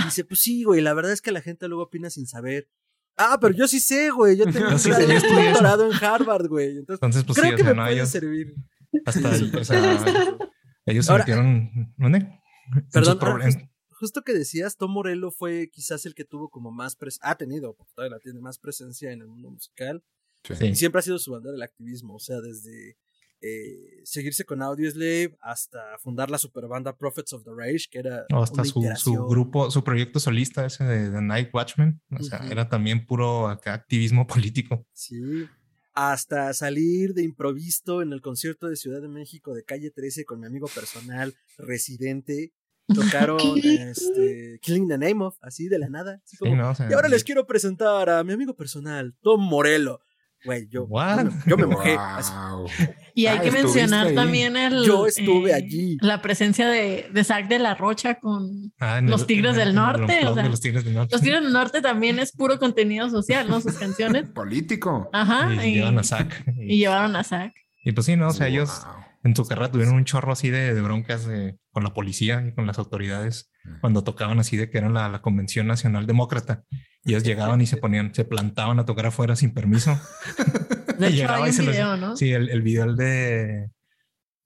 Y 0.00 0.04
dice, 0.04 0.24
pues 0.24 0.40
sí, 0.40 0.64
güey, 0.64 0.80
la 0.80 0.94
verdad 0.94 1.12
es 1.12 1.20
que 1.20 1.30
la 1.32 1.42
gente 1.42 1.68
luego 1.68 1.84
opina 1.84 2.10
sin 2.10 2.26
saber. 2.26 2.68
Ah, 3.16 3.38
pero 3.40 3.54
yo 3.54 3.68
sí 3.68 3.78
sé, 3.80 4.10
güey, 4.10 4.36
yo 4.36 4.44
tengo 4.46 4.68
un 4.70 4.78
sí 4.78 4.90
un 4.90 4.98
doctorado 5.08 5.90
en 5.90 6.04
Harvard, 6.04 6.48
güey. 6.48 6.78
Entonces, 6.78 6.94
Entonces, 7.02 7.24
pues 7.24 7.38
creo 7.38 7.50
sí, 7.50 7.54
o 7.54 7.56
que 7.56 7.62
sea, 7.62 7.70
me 7.72 7.76
no, 7.76 7.82
puede 7.84 7.94
ellos 7.94 8.08
servir. 8.08 8.54
hasta 9.06 9.34
el- 9.36 9.56
o 9.56 9.64
sea, 9.64 9.78
ellos 10.86 11.06
se 11.06 11.12
Ahora- 11.12 11.24
metieron, 11.24 11.94
¿dónde? 11.96 12.40
Perdón, 12.92 13.18
ah, 13.20 13.48
en- 13.48 13.70
Justo 13.90 14.22
que 14.22 14.32
decías, 14.34 14.76
Tom 14.76 14.90
Morello 14.92 15.30
fue 15.30 15.70
quizás 15.72 16.04
el 16.04 16.14
que 16.14 16.24
tuvo 16.24 16.50
como 16.50 16.70
más 16.72 16.96
pres 16.96 17.18
ha 17.22 17.36
tenido, 17.36 17.74
porque 17.76 17.92
todavía 17.94 18.18
tiene 18.18 18.40
más 18.40 18.58
presencia 18.58 19.12
en 19.12 19.20
el 19.20 19.28
mundo 19.28 19.50
musical. 19.50 20.02
Sí. 20.42 20.54
Sí. 20.56 20.66
Y 20.66 20.74
siempre 20.74 20.98
ha 20.98 21.02
sido 21.02 21.18
su 21.18 21.30
bandera 21.30 21.54
el 21.54 21.62
activismo, 21.62 22.16
o 22.16 22.18
sea, 22.18 22.40
desde 22.40 22.96
eh, 23.46 24.00
seguirse 24.04 24.44
con 24.44 24.62
Audioslave 24.62 25.36
hasta 25.42 25.98
fundar 25.98 26.30
la 26.30 26.38
superbanda 26.38 26.96
Prophets 26.96 27.32
of 27.34 27.44
the 27.44 27.50
Rage, 27.56 27.86
que 27.90 27.98
era 27.98 28.24
O 28.32 28.42
hasta 28.42 28.62
una 28.76 28.96
su, 28.96 29.12
su 29.12 29.26
grupo, 29.26 29.70
su 29.70 29.84
proyecto 29.84 30.18
solista 30.20 30.64
ese 30.64 30.84
de 30.84 31.10
The 31.10 31.20
Night 31.20 31.50
Watchman. 31.52 32.00
O 32.18 32.22
sea, 32.22 32.38
era 32.50 32.68
también 32.68 33.04
puro 33.06 33.48
acá 33.48 33.74
activismo 33.74 34.26
político. 34.26 34.86
Sí. 34.92 35.46
Hasta 35.96 36.52
salir 36.54 37.14
de 37.14 37.22
improviso 37.22 38.02
en 38.02 38.12
el 38.12 38.20
concierto 38.20 38.68
de 38.68 38.76
Ciudad 38.76 39.00
de 39.00 39.08
México 39.08 39.54
de 39.54 39.62
calle 39.64 39.90
13 39.90 40.24
con 40.24 40.40
mi 40.40 40.46
amigo 40.46 40.66
personal, 40.74 41.34
residente. 41.58 42.52
Tocaron 42.94 43.38
este, 43.64 44.58
Killing 44.60 44.88
the 44.88 44.98
Name 44.98 45.24
of, 45.24 45.36
así 45.40 45.68
de 45.68 45.78
la 45.78 45.88
nada. 45.88 46.20
así 46.24 46.36
Sí, 46.36 46.36
como, 46.38 46.56
¿no? 46.56 46.70
O 46.70 46.74
sea, 46.74 46.88
Y 46.90 46.92
ahora 46.92 47.08
les 47.08 47.24
quiero 47.24 47.46
presentar 47.46 48.10
a 48.10 48.22
mi 48.24 48.32
amigo 48.32 48.54
personal, 48.56 49.14
Tom 49.22 49.40
Morello. 49.42 50.00
Güey, 50.44 50.68
yo, 50.68 50.86
me- 50.86 51.30
yo 51.46 51.56
me 51.56 51.64
mojé. 51.66 51.96
así. 51.98 52.30
Y 53.16 53.26
hay 53.26 53.38
Ah, 53.38 53.40
que 53.42 53.48
¿estuviste 53.48 53.78
mencionar 53.80 54.06
ahí? 54.08 54.14
también 54.16 54.56
el, 54.56 54.84
Yo 54.84 55.06
estuve 55.06 55.50
eh, 55.50 55.54
allí. 55.54 55.96
la 56.00 56.20
presencia 56.20 56.66
de, 56.68 57.08
de 57.12 57.24
Zack 57.24 57.46
de 57.48 57.60
la 57.60 57.74
Rocha 57.76 58.16
con 58.16 58.72
Ah, 58.80 59.00
Los 59.00 59.20
el- 59.22 59.26
Tigres 59.28 59.54
del 59.56 59.74
Norte, 59.74 60.26
o 60.26 60.34
sea, 60.34 60.42
de 60.42 60.48
los 60.48 60.60
Tigres 60.60 60.84
del 60.84 60.94
Norte. 60.94 61.14
Los 61.14 61.22
Tigres 61.22 61.42
del 61.42 61.52
Norte 61.52 61.80
también 61.80 62.18
es 62.18 62.32
puro 62.32 62.58
contenido 62.58 63.08
social, 63.10 63.48
¿no? 63.48 63.60
Sus 63.60 63.74
canciones. 63.74 64.28
Político. 64.34 65.08
Ajá. 65.12 65.54
y, 65.64 65.68
Y, 65.68 65.74
llevan 65.74 65.98
a 65.98 66.02
Zack. 66.02 66.44
y 66.58 66.78
llevaron 66.78 67.14
a 67.14 67.22
Zack. 67.22 67.52
Y 67.84 67.92
pues 67.92 68.06
sí, 68.06 68.16
no, 68.16 68.28
o 68.28 68.32
sea, 68.32 68.48
ellos 68.48 68.82
Wow. 68.84 68.94
en 69.24 69.36
su 69.36 69.46
carrera 69.46 69.70
tuvieron 69.70 69.94
un 69.94 70.04
chorro 70.04 70.32
así 70.32 70.50
de, 70.50 70.74
de 70.74 70.82
broncas 70.82 71.24
de- 71.26 71.56
con 71.70 71.84
la 71.84 71.94
policía 71.94 72.44
y 72.48 72.52
con 72.54 72.66
las 72.66 72.78
autoridades 72.78 73.50
cuando 73.80 74.02
tocaban 74.04 74.38
así 74.40 74.56
de 74.56 74.68
que 74.70 74.78
eran 74.78 74.92
la, 74.92 75.08
la 75.08 75.22
Convención 75.22 75.66
Nacional 75.66 76.06
Demócrata. 76.06 76.64
Y 77.04 77.10
ellos 77.12 77.22
llegaban 77.22 77.60
y 77.60 77.66
se 77.66 77.76
ponían, 77.76 78.12
se 78.14 78.24
plantaban 78.24 78.78
a 78.80 78.84
tocar 78.84 79.06
afuera 79.06 79.36
sin 79.36 79.54
permiso. 79.54 79.98
De 80.98 81.06
hecho, 81.08 81.16
Llegaba 81.16 81.36
hay 81.36 81.42
y 81.44 81.46
un 81.50 81.52
se 81.52 81.62
los- 81.62 81.72
video, 81.74 81.96
¿no? 81.96 82.16
Sí, 82.16 82.32
el, 82.32 82.48
el 82.50 82.62
video 82.62 82.84
el 82.84 82.96
de 82.96 83.70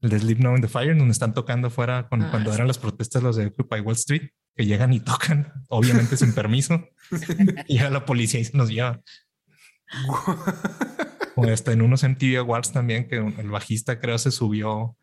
el 0.01 0.11
de 0.11 0.19
Sleep 0.21 0.39
Now 0.39 0.55
in 0.55 0.63
the 0.63 0.69
Fire, 0.69 0.97
donde 0.97 1.11
están 1.13 1.35
tocando 1.35 1.69
afuera 1.69 2.07
con- 2.09 2.23
Ah, 2.23 2.29
cuando 2.31 2.51
sí. 2.51 2.55
eran 2.57 2.69
las 2.69 2.79
protestas 2.79 3.23
los 3.23 3.35
de 3.37 3.47
Occupy 3.47 3.81
Wall 3.81 3.97
Street, 3.97 4.31
que 4.55 4.65
llegan 4.65 4.93
y 4.93 5.01
tocan, 5.01 5.53
obviamente 5.69 6.17
sin 6.17 6.33
permiso. 6.35 6.85
y 7.67 7.75
llega 7.79 7.91
la 7.91 8.05
policía 8.05 8.39
y 8.41 8.45
se 8.45 8.57
los 8.57 8.71
lleva. 8.71 9.01
O 11.35 11.45
hasta 11.45 11.73
en 11.73 11.83
unos 11.83 12.03
MTV 12.03 12.39
Awards 12.39 12.73
también, 12.73 13.09
que 13.09 13.17
el 13.17 13.51
bajista 13.51 14.01
creo 14.01 14.19
se 14.19 14.31
subió 14.31 14.97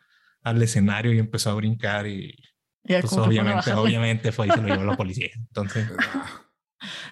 al 0.44 0.62
escenario 0.62 1.14
y 1.14 1.20
empezó 1.20 1.50
a 1.50 1.56
brincar 1.56 2.08
y 2.08 2.36
Ya 2.84 3.00
pues 3.02 3.14
obviamente, 3.14 3.74
obviamente 3.74 4.32
fue 4.32 4.48
y 4.48 4.52
se 4.52 4.62
lo 4.62 4.68
llevó 4.68 4.84
la 4.84 4.98
policía. 4.98 5.30
Entonces, 5.36 5.88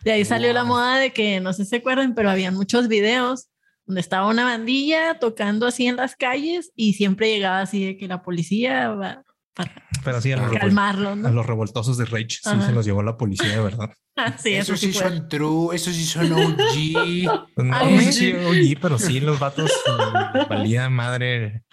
De 0.03 0.11
ahí 0.11 0.25
salió 0.25 0.51
la 0.53 0.61
Wow. 0.63 0.67
moda 0.73 0.99
de 0.99 1.13
que, 1.13 1.39
no 1.39 1.51
sé 1.53 1.63
si 1.63 1.71
se 1.71 1.75
acuerdan, 1.77 2.13
pero 2.15 2.29
habían 2.29 2.53
muchos 2.53 2.87
videos 2.89 3.47
donde 3.85 4.01
estaba 4.01 4.27
una 4.27 4.43
bandilla 4.43 5.19
tocando 5.19 5.67
así 5.67 5.87
en 5.87 5.95
las 5.97 6.15
calles 6.15 6.71
y 6.75 6.93
siempre 6.93 7.29
llegaba 7.33 7.61
así 7.61 7.85
de 7.85 7.97
que 7.97 8.07
la 8.07 8.21
policía 8.21 8.89
va 8.89 9.23
para 9.53 9.71
pero 10.03 10.19
sí, 10.19 10.31
a 10.31 10.37
los, 10.37 10.47
revol- 10.51 10.59
calmarlo, 10.59 11.09
a 11.11 11.15
¿no? 11.15 11.29
los 11.31 11.45
revoltosos 11.45 11.97
de 11.97 12.05
Rage 12.05 12.39
sí 12.43 12.61
se 12.65 12.71
los 12.73 12.85
llevó 12.85 13.03
la 13.03 13.17
policía 13.17 13.49
de 13.49 13.61
verdad. 13.61 13.89
Ah, 14.15 14.37
sí, 14.37 14.53
eso 14.53 14.77
sí 14.77 14.93
fue. 14.93 15.01
son 15.09 15.27
true, 15.27 15.75
esos 15.75 15.95
sí 15.95 16.05
son 16.05 16.31
OG. 16.33 17.23
No, 17.63 17.75
Ay, 17.75 17.99
sí. 18.05 18.11
sí, 18.13 18.33
oye, 18.33 18.77
pero 18.79 18.99
sí, 18.99 19.19
los 19.19 19.39
vatos 19.39 19.71
eh, 19.71 20.45
valía 20.47 20.87
madre 20.91 21.63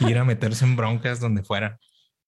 ir 0.00 0.18
a 0.18 0.24
meterse 0.26 0.66
en 0.66 0.76
broncas 0.76 1.20
donde 1.20 1.42
fuera. 1.42 1.78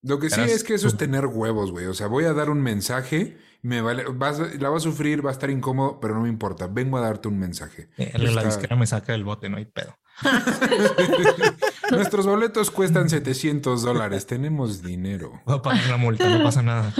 Lo 0.00 0.18
que 0.20 0.30
sí 0.30 0.40
es 0.40 0.64
que 0.64 0.72
eso 0.72 0.88
es 0.88 0.96
tener 0.96 1.26
huevos, 1.26 1.70
güey. 1.70 1.84
O 1.84 1.92
sea, 1.92 2.06
voy 2.06 2.24
a 2.24 2.32
dar 2.32 2.48
un 2.48 2.62
mensaje, 2.62 3.36
me 3.62 3.80
vale, 3.80 4.04
vas 4.14 4.40
a- 4.40 4.48
la 4.58 4.68
va 4.70 4.76
a 4.76 4.80
sufrir, 4.80 5.24
va 5.24 5.30
a 5.30 5.32
estar 5.32 5.50
incómodo, 5.50 5.98
pero 6.00 6.14
no 6.14 6.22
me 6.22 6.28
importa. 6.28 6.66
Vengo 6.68 6.96
a 6.98 7.00
darte 7.00 7.28
un 7.28 7.38
mensaje. 7.38 7.90
Eh, 7.96 8.12
la 8.18 8.28
Está- 8.30 8.44
disquera 8.44 8.76
me 8.76 8.86
saca 8.86 9.12
del 9.12 9.24
bote, 9.24 9.48
no 9.48 9.56
hay 9.56 9.64
pedo. 9.66 9.96
Nuestros 11.90 12.26
boletos 12.26 12.70
cuestan 12.70 13.08
700 13.08 13.82
dólares. 13.82 14.26
Tenemos 14.26 14.82
dinero. 14.82 15.40
Voy 15.46 15.56
a 15.58 15.62
pagar 15.62 15.88
la 15.88 15.96
multa, 15.96 16.28
no 16.28 16.42
pasa 16.44 16.62
nada. 16.62 16.92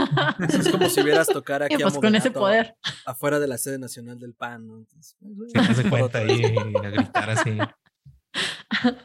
Eso 0.49 0.59
es 0.61 0.68
como 0.68 0.88
si 0.88 1.03
vieras 1.03 1.27
tocar 1.27 1.62
aquí 1.62 1.75
a 1.75 1.79
pues 1.79 1.94
con 1.94 2.14
ese 2.14 2.31
poder. 2.31 2.77
afuera 3.07 3.38
de 3.38 3.49
la 3.49 3.59
sede 3.59 3.79
nacional 3.79 4.18
del 4.18 4.35
PAN, 4.35 4.66
¿no? 4.66 4.79
Entonces, 4.79 5.16
pues, 5.21 5.53
Se 5.53 5.59
hace 5.59 5.88
cuenta 5.90 6.18
ahí 6.18 6.42
a 6.85 6.90
gritar 6.90 7.31
así. 7.31 7.59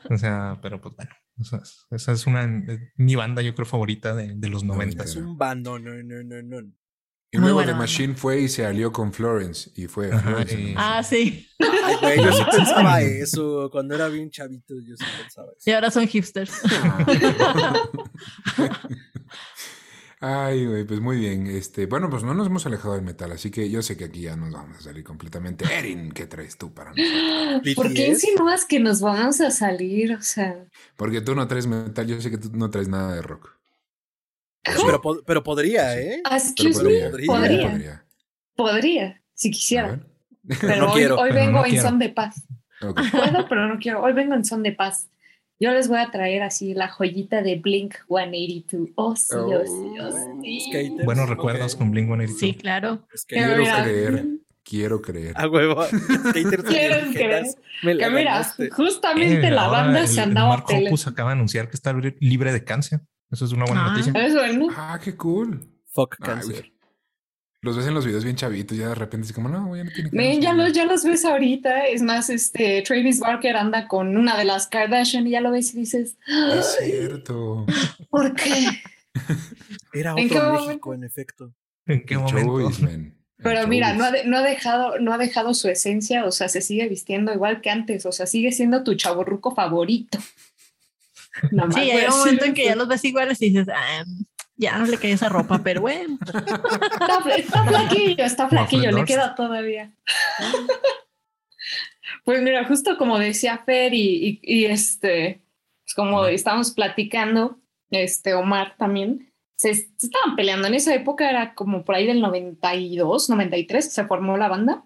O 0.10 0.18
sea, 0.18 0.60
pero 0.62 0.80
pues 0.80 0.96
bueno, 0.96 1.12
o 1.40 1.44
sea, 1.44 1.60
esa 1.92 2.12
es 2.12 2.28
una 2.28 2.48
mi 2.96 3.16
banda, 3.16 3.42
yo 3.42 3.56
creo, 3.56 3.66
favorita 3.66 4.14
de, 4.16 4.34
de 4.36 4.50
los 4.50 4.64
noventas. 4.64 5.10
Es 5.12 5.16
un 5.16 5.38
bando, 5.38 5.80
no, 5.80 5.92
no, 6.04 6.24
no, 6.24 6.42
no. 6.44 6.70
Y 7.34 7.38
Muy 7.40 7.48
luego 7.48 7.62
The 7.62 7.66
banda. 7.72 7.80
Machine 7.80 8.14
fue 8.16 8.42
y 8.42 8.48
se 8.48 8.64
alió 8.66 8.92
con 8.92 9.12
Florence. 9.12 9.72
Y 9.76 9.88
fue 9.88 10.12
Ajá, 10.14 10.22
Florence. 10.22 10.62
y- 10.62 10.74
Ah, 10.78 11.02
sí. 11.04 11.48
Ay, 11.84 11.96
güey, 12.00 12.24
yo 12.24 12.32
sí 12.32 12.44
pensaba 12.56 13.02
eso. 13.02 13.70
Cuando 13.72 13.96
era 13.96 14.08
bien 14.08 14.30
chavito, 14.30 14.76
yo 14.86 14.96
sí 14.96 15.04
pensaba 15.20 15.48
eso. 15.58 15.70
Y 15.70 15.74
ahora 15.74 15.90
son 15.90 16.08
hipsters. 16.08 16.52
Ay, 20.26 20.66
güey, 20.66 20.86
pues 20.86 21.02
muy 21.02 21.18
bien. 21.20 21.48
Este, 21.48 21.86
bueno, 21.86 22.10
pues 22.10 22.24
no 22.24 22.34
nos 22.34 22.48
hemos 22.48 22.66
alejado 22.66 22.94
del 22.94 23.04
metal, 23.04 23.32
así 23.34 23.52
que 23.52 23.70
yo 23.70 23.82
sé 23.82 23.98
que 23.98 24.06
aquí 24.06 24.22
ya 24.22 24.38
nos 24.38 24.54
vamos 24.54 24.78
a 24.78 24.82
salir 24.82 25.04
completamente. 25.04 25.66
Erin, 25.70 26.12
¿qué 26.14 26.28
traes 26.28 26.58
tú 26.58 26.74
para 26.74 26.92
nosotros? 26.92 27.74
¿Por 27.76 27.94
qué 27.94 28.08
insinúas 28.08 28.64
que 28.66 28.80
nos 28.80 29.02
vamos 29.02 29.42
a 29.42 29.52
salir? 29.52 30.14
O 30.14 30.22
sea, 30.22 30.64
Porque 30.96 31.20
tú 31.20 31.36
no 31.36 31.46
traes 31.48 31.68
metal, 31.68 32.08
yo 32.08 32.22
sé 32.22 32.32
que 32.32 32.38
tú 32.38 32.50
no 32.54 32.70
traes 32.70 32.88
nada 32.88 33.14
de 33.16 33.22
rock. 33.22 33.50
Pero, 34.64 35.02
pero 35.26 35.44
podría, 35.44 36.00
¿eh? 36.00 36.22
Pero 36.24 36.36
excuse 36.36 36.80
podría, 36.80 37.04
me, 37.06 37.10
podría. 37.10 37.28
podría, 37.28 37.70
podría. 37.70 38.06
podría, 38.56 39.22
si 39.34 39.52
quisiera. 39.52 40.00
Pero 40.62 40.76
No 40.86 40.88
hoy, 40.92 40.94
quiero. 41.00 41.16
hoy 41.20 41.30
Pero 41.32 41.36
vengo 41.46 41.60
no 41.60 41.66
en 41.66 41.72
quiero. 41.72 41.88
son 41.90 42.00
de 42.00 42.10
paz. 42.10 42.36
Ok. 42.82 43.00
Puedo, 43.12 43.48
pero 43.50 43.68
no 43.68 43.80
quiero. 43.80 44.02
Hoy 44.04 44.14
vengo 44.14 44.36
en 44.36 44.46
son 44.46 44.64
de 44.64 44.72
paz. 44.72 45.10
Yo 45.60 45.72
les 45.72 45.88
voy 45.88 46.00
a 46.00 46.12
traer 46.12 46.42
así 46.44 46.74
la 46.74 46.88
joyita 46.90 47.42
de 47.42 47.56
Blink 47.56 47.96
182. 48.08 48.92
Oh, 48.96 49.16
sí, 49.16 49.26
oh, 49.36 49.66
sí, 49.66 50.00
oh, 50.02 50.42
sí. 50.42 50.60
Skater. 50.70 51.06
Buenos 51.06 51.30
recuerdos 51.30 51.74
Ok. 51.74 51.80
con 51.80 51.92
Blink 51.92 52.08
182. 52.08 52.40
Sí, 52.40 52.54
claro. 52.60 53.08
Es 53.14 53.24
que 53.26 53.36
Quiero 53.36 53.58
mira, 53.58 53.84
creer, 53.84 54.26
quiero 54.64 55.02
creer. 55.02 55.34
A 55.38 55.48
huevo. 55.48 55.84
¿Quieres 56.34 56.68
viejitas, 57.14 57.56
me 57.84 57.98
Que 57.98 58.10
mira, 58.10 58.44
justamente 58.72 59.48
Eh, 59.48 59.52
la 59.52 59.68
banda 59.68 60.02
el- 60.02 60.08
se 60.08 60.22
andaba 60.22 60.66
peleando. 60.66 60.90
Hoppus 60.90 61.08
acaba 61.08 61.30
de 61.30 61.34
anunciar 61.36 61.70
que 61.70 61.76
está 61.76 61.94
libre 62.20 62.52
de 62.52 62.64
cáncer. 62.64 63.02
Eso 63.34 63.46
es 63.46 63.52
una 63.52 63.66
buena 63.66 63.88
Ah. 63.88 63.90
noticia. 63.92 64.14
Es 64.26 64.34
bueno. 64.34 64.68
Ah, 64.78 65.00
qué 65.04 65.16
cool. 65.18 65.68
Fuck 65.90 66.16
Ay, 66.22 66.26
cáncer. 66.28 66.70
Los 67.62 67.78
ves 67.78 67.88
en 67.88 67.94
los 67.94 68.06
videos 68.06 68.24
bien 68.26 68.36
chavitos, 68.36 68.78
ya 68.78 68.90
de 68.90 68.96
repente 68.96 69.26
es 69.28 69.34
como, 69.34 69.48
no, 69.48 69.66
güey, 69.68 69.80
ya 69.82 69.86
no 69.86 69.92
tiene 69.92 70.10
Ven, 70.12 70.42
ya 70.42 70.54
güey". 70.54 70.66
los, 70.68 70.74
ya 70.76 70.86
los 70.86 71.04
ves 71.06 71.24
ahorita. 71.24 71.86
Es 71.88 72.02
más, 72.02 72.30
este 72.30 72.82
Travis 72.82 73.20
Barker 73.20 73.56
anda 73.56 73.88
con 73.88 74.18
una 74.18 74.38
de 74.38 74.44
las 74.44 74.68
Kardashian 74.68 75.26
y 75.28 75.32
ya 75.32 75.42
lo 75.42 75.52
ves 75.52 75.74
y 75.74 75.80
dices, 75.80 76.18
Es 76.28 76.78
cierto. 76.82 77.66
¿por 78.10 78.34
qué? 78.36 78.68
Era 79.94 80.14
¿En 80.18 80.28
qué 80.30 80.38
otro 80.38 80.50
momento? 80.50 80.68
México, 80.68 80.94
en 80.94 81.04
efecto. 81.06 81.54
¿En 81.86 82.06
qué 82.06 82.18
momento? 82.18 82.62
choice, 82.62 82.82
man. 82.84 83.16
El 83.38 83.44
Pero 83.44 83.68
mira, 83.68 83.94
no 83.94 84.04
ha, 84.06 84.12
de- 84.12 84.26
no, 84.26 84.38
ha 84.38 84.42
dejado, 84.42 85.00
no 85.00 85.14
ha 85.14 85.18
dejado 85.18 85.54
su 85.54 85.68
esencia, 85.70 86.26
o 86.26 86.32
sea, 86.32 86.48
se 86.50 86.62
sigue 86.62 86.88
vistiendo 86.88 87.34
igual 87.34 87.62
que 87.62 87.70
antes, 87.70 88.06
o 88.06 88.12
sea, 88.12 88.26
sigue 88.26 88.52
siendo 88.52 88.84
tu 88.84 88.96
chaborruco 88.96 89.54
favorito. 89.56 90.18
Nada 91.52 91.68
más 91.68 91.76
Sí, 91.76 91.90
hay 91.92 92.06
un 92.08 92.18
momento 92.20 92.46
en 92.46 92.54
que 92.54 92.66
ya 92.66 92.76
los 92.76 92.88
ves 92.88 93.04
iguales 93.06 93.42
y 93.42 93.50
dices, 93.50 93.68
ah, 93.74 94.04
ya 94.56 94.78
no 94.78 94.86
le 94.86 94.98
cae 94.98 95.12
esa 95.12 95.30
ropa, 95.30 95.62
pero 95.64 95.82
bueno. 95.82 96.18
Está, 96.26 97.36
está 97.36 97.64
flaquillo, 97.66 98.24
está 98.24 98.48
flaquillo, 98.50 98.92
le 98.92 99.06
queda 99.06 99.36
todavía. 99.36 99.96
Pues 102.24 102.42
mira, 102.42 102.66
justo 102.66 102.98
como 102.98 103.18
decía 103.20 103.58
Fer 103.66 103.94
y, 103.94 104.40
y- 104.44 104.62
y 104.62 104.66
este, 104.66 105.42
pues 105.84 105.94
como 105.96 106.26
estábamos 106.26 106.72
platicando, 106.72 107.60
este 107.90 108.34
Omar 108.34 108.76
también, 108.78 109.32
se, 109.58 109.74
se 109.74 109.88
estaban 110.08 110.36
peleando. 110.36 110.68
En 110.68 110.74
esa 110.74 110.94
época 110.94 111.30
era 111.30 111.54
como 111.56 111.84
por 111.84 111.96
ahí 111.96 112.06
del 112.08 112.22
92, 112.22 113.30
93, 113.30 113.92
se 113.94 114.06
formó 114.06 114.38
la 114.38 114.48
banda. 114.50 114.84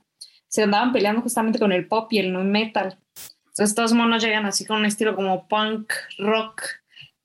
Se 0.50 0.64
andaban 0.64 0.94
peleando 0.94 1.22
justamente 1.22 1.60
con 1.60 1.72
el 1.74 1.88
pop 1.88 2.12
y 2.14 2.20
el 2.20 2.32
nu 2.32 2.44
metal. 2.44 2.98
Entonces 3.58 3.72
estos 3.72 3.94
monos 3.94 4.24
llegan 4.24 4.46
así 4.46 4.66
con 4.66 4.78
un 4.78 4.86
estilo 4.86 5.16
como 5.16 5.48
punk, 5.48 5.92
rock 6.20 6.62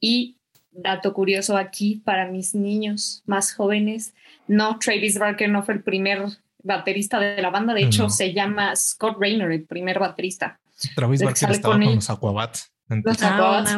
y 0.01 0.39
dato 0.71 1.13
curioso 1.13 1.59
aquí 1.59 2.01
para 2.07 2.27
mis 2.27 2.55
niños 2.55 3.23
más 3.27 3.53
jóvenes, 3.53 4.15
no, 4.49 4.79
Travis 4.79 5.19
Barker 5.19 5.51
no 5.51 5.63
fue 5.63 5.75
el 5.75 5.83
primer 5.83 6.25
baterista 6.63 7.21
de 7.21 7.43
la 7.43 7.51
banda, 7.51 7.75
de 7.75 7.83
hecho 7.83 8.05
No. 8.05 8.09
se 8.11 8.33
llama 8.33 8.75
Scott 8.75 9.19
Raynor, 9.21 9.53
el 9.53 9.65
primer 9.67 9.99
baterista. 9.99 10.59
Travis 10.97 11.23
Barker 11.23 11.51
estaba 11.51 11.75
con 11.75 11.95
los 11.97 12.09
Aquabats. 12.09 12.73
Los 12.89 13.23
Ah, 13.23 13.35
Aquabats, 13.35 13.71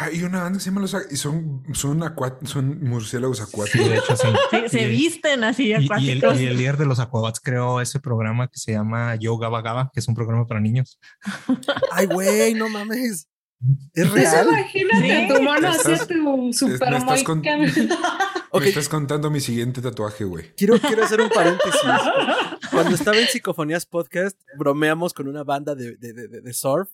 Hay 0.00 0.22
una 0.22 0.42
banda 0.44 0.58
que 0.58 0.62
se 0.64 0.70
llama 0.70 0.80
Los 0.82 0.96
y 1.10 1.16
son, 1.16 1.64
son, 1.72 2.00
son 2.44 2.84
murciélagos 2.84 3.38
Sí, 3.38 3.42
acuáticos. 3.42 3.88
de 3.88 3.96
hecho, 3.96 4.16
sí. 4.16 4.28
Se, 4.68 4.86
visten 4.86 5.42
así 5.42 5.64
Y, 5.64 5.66
y 5.70 5.72
el, 5.72 5.84
acuáticos. 5.86 6.40
y 6.40 6.46
el 6.46 6.56
líder 6.56 6.76
de 6.76 6.86
los 6.86 7.00
Aquabats 7.00 7.40
creó 7.40 7.80
ese 7.80 7.98
programa 7.98 8.46
que 8.46 8.58
se 8.60 8.70
llama 8.72 9.16
Yo 9.16 9.36
Gaba 9.38 9.60
Gaba, 9.60 9.90
que 9.92 9.98
es 9.98 10.06
un 10.06 10.14
programa 10.14 10.46
para 10.46 10.60
niños. 10.60 11.00
Ay, 11.92 12.06
güey, 12.06 12.54
no 12.54 12.68
mames. 12.68 13.28
¿Es 13.92 14.08
real? 14.12 14.46
imagínate, 14.50 15.26
Sí. 15.26 15.34
tu 15.34 15.42
mono 15.42 15.68
Estás- 15.68 15.80
hacía 16.02 16.06
tu 16.06 16.52
super 16.52 16.90
me 16.92 16.96
estás 16.98 17.22
con- 17.24 17.40
Me 17.40 18.68
estás 18.68 18.88
contando 18.88 19.30
mi 19.32 19.40
siguiente 19.40 19.82
tatuaje, 19.82 20.22
güey. 20.22 20.54
quiero, 20.56 20.78
quiero 20.78 21.02
hacer 21.04 21.20
un 21.20 21.28
paréntesis. 21.28 21.80
Cuando 22.70 22.94
estaba 22.94 23.16
en 23.18 23.26
Psicofonías 23.26 23.84
Podcast, 23.84 24.38
bromeamos 24.56 25.12
con 25.12 25.26
una 25.26 25.42
banda 25.42 25.74
de, 25.74 25.96
de- 25.96 26.12
de 26.12 26.52
surf 26.52 26.88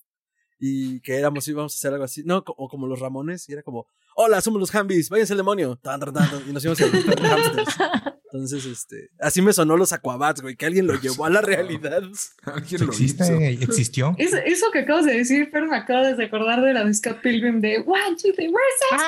y 0.59 0.99
que 1.01 1.17
éramos, 1.17 1.47
íbamos 1.47 1.73
a 1.73 1.75
hacer 1.75 1.93
algo 1.93 2.05
así, 2.05 2.23
no, 2.23 2.43
o 2.45 2.69
como 2.69 2.87
los 2.87 2.99
Ramones, 2.99 3.47
y 3.49 3.53
era 3.53 3.63
como, 3.63 3.87
hola, 4.15 4.41
somos 4.41 4.59
los 4.59 4.73
Hambis, 4.73 5.09
váyanse 5.09 5.33
al 5.33 5.37
demonio, 5.37 5.75
Tan, 5.77 5.99
tan, 5.99 6.13
tan, 6.13 6.27
y 6.47 6.51
nos 6.53 6.63
íbamos 6.63 6.81
a 6.81 6.85
hamsters. 6.85 7.75
Entonces, 8.35 8.65
este, 8.65 9.11
así 9.21 9.41
me 9.41 9.53
sonó 9.53 9.77
los 9.77 9.93
Aquabats, 9.93 10.41
güey, 10.41 10.57
que 10.57 10.65
alguien 10.65 10.87
lo 10.87 10.99
llevó 10.99 11.23
a 11.25 11.29
la 11.29 11.39
realidad. 11.39 12.01
Alguien 12.43 12.81
lo 12.81 12.87
¿Existe? 12.87 13.23
hizo. 13.51 13.63
¿Existió? 13.63 14.13
Eso, 14.17 14.35
eso 14.45 14.65
que 14.73 14.79
acabas 14.79 15.05
de 15.05 15.13
decir, 15.13 15.47
pero 15.53 15.67
me 15.67 15.77
acabo 15.77 16.03
de 16.03 16.15
recordar 16.15 16.61
de 16.61 16.73
la 16.73 16.83
de 16.83 16.93
Scott 16.93 17.21
Pilgrim 17.21 17.61
de 17.61 17.77
One, 17.77 18.17
two, 18.21 18.33
three, 18.33 18.49
where's 18.49 18.75
Sex 18.89 19.03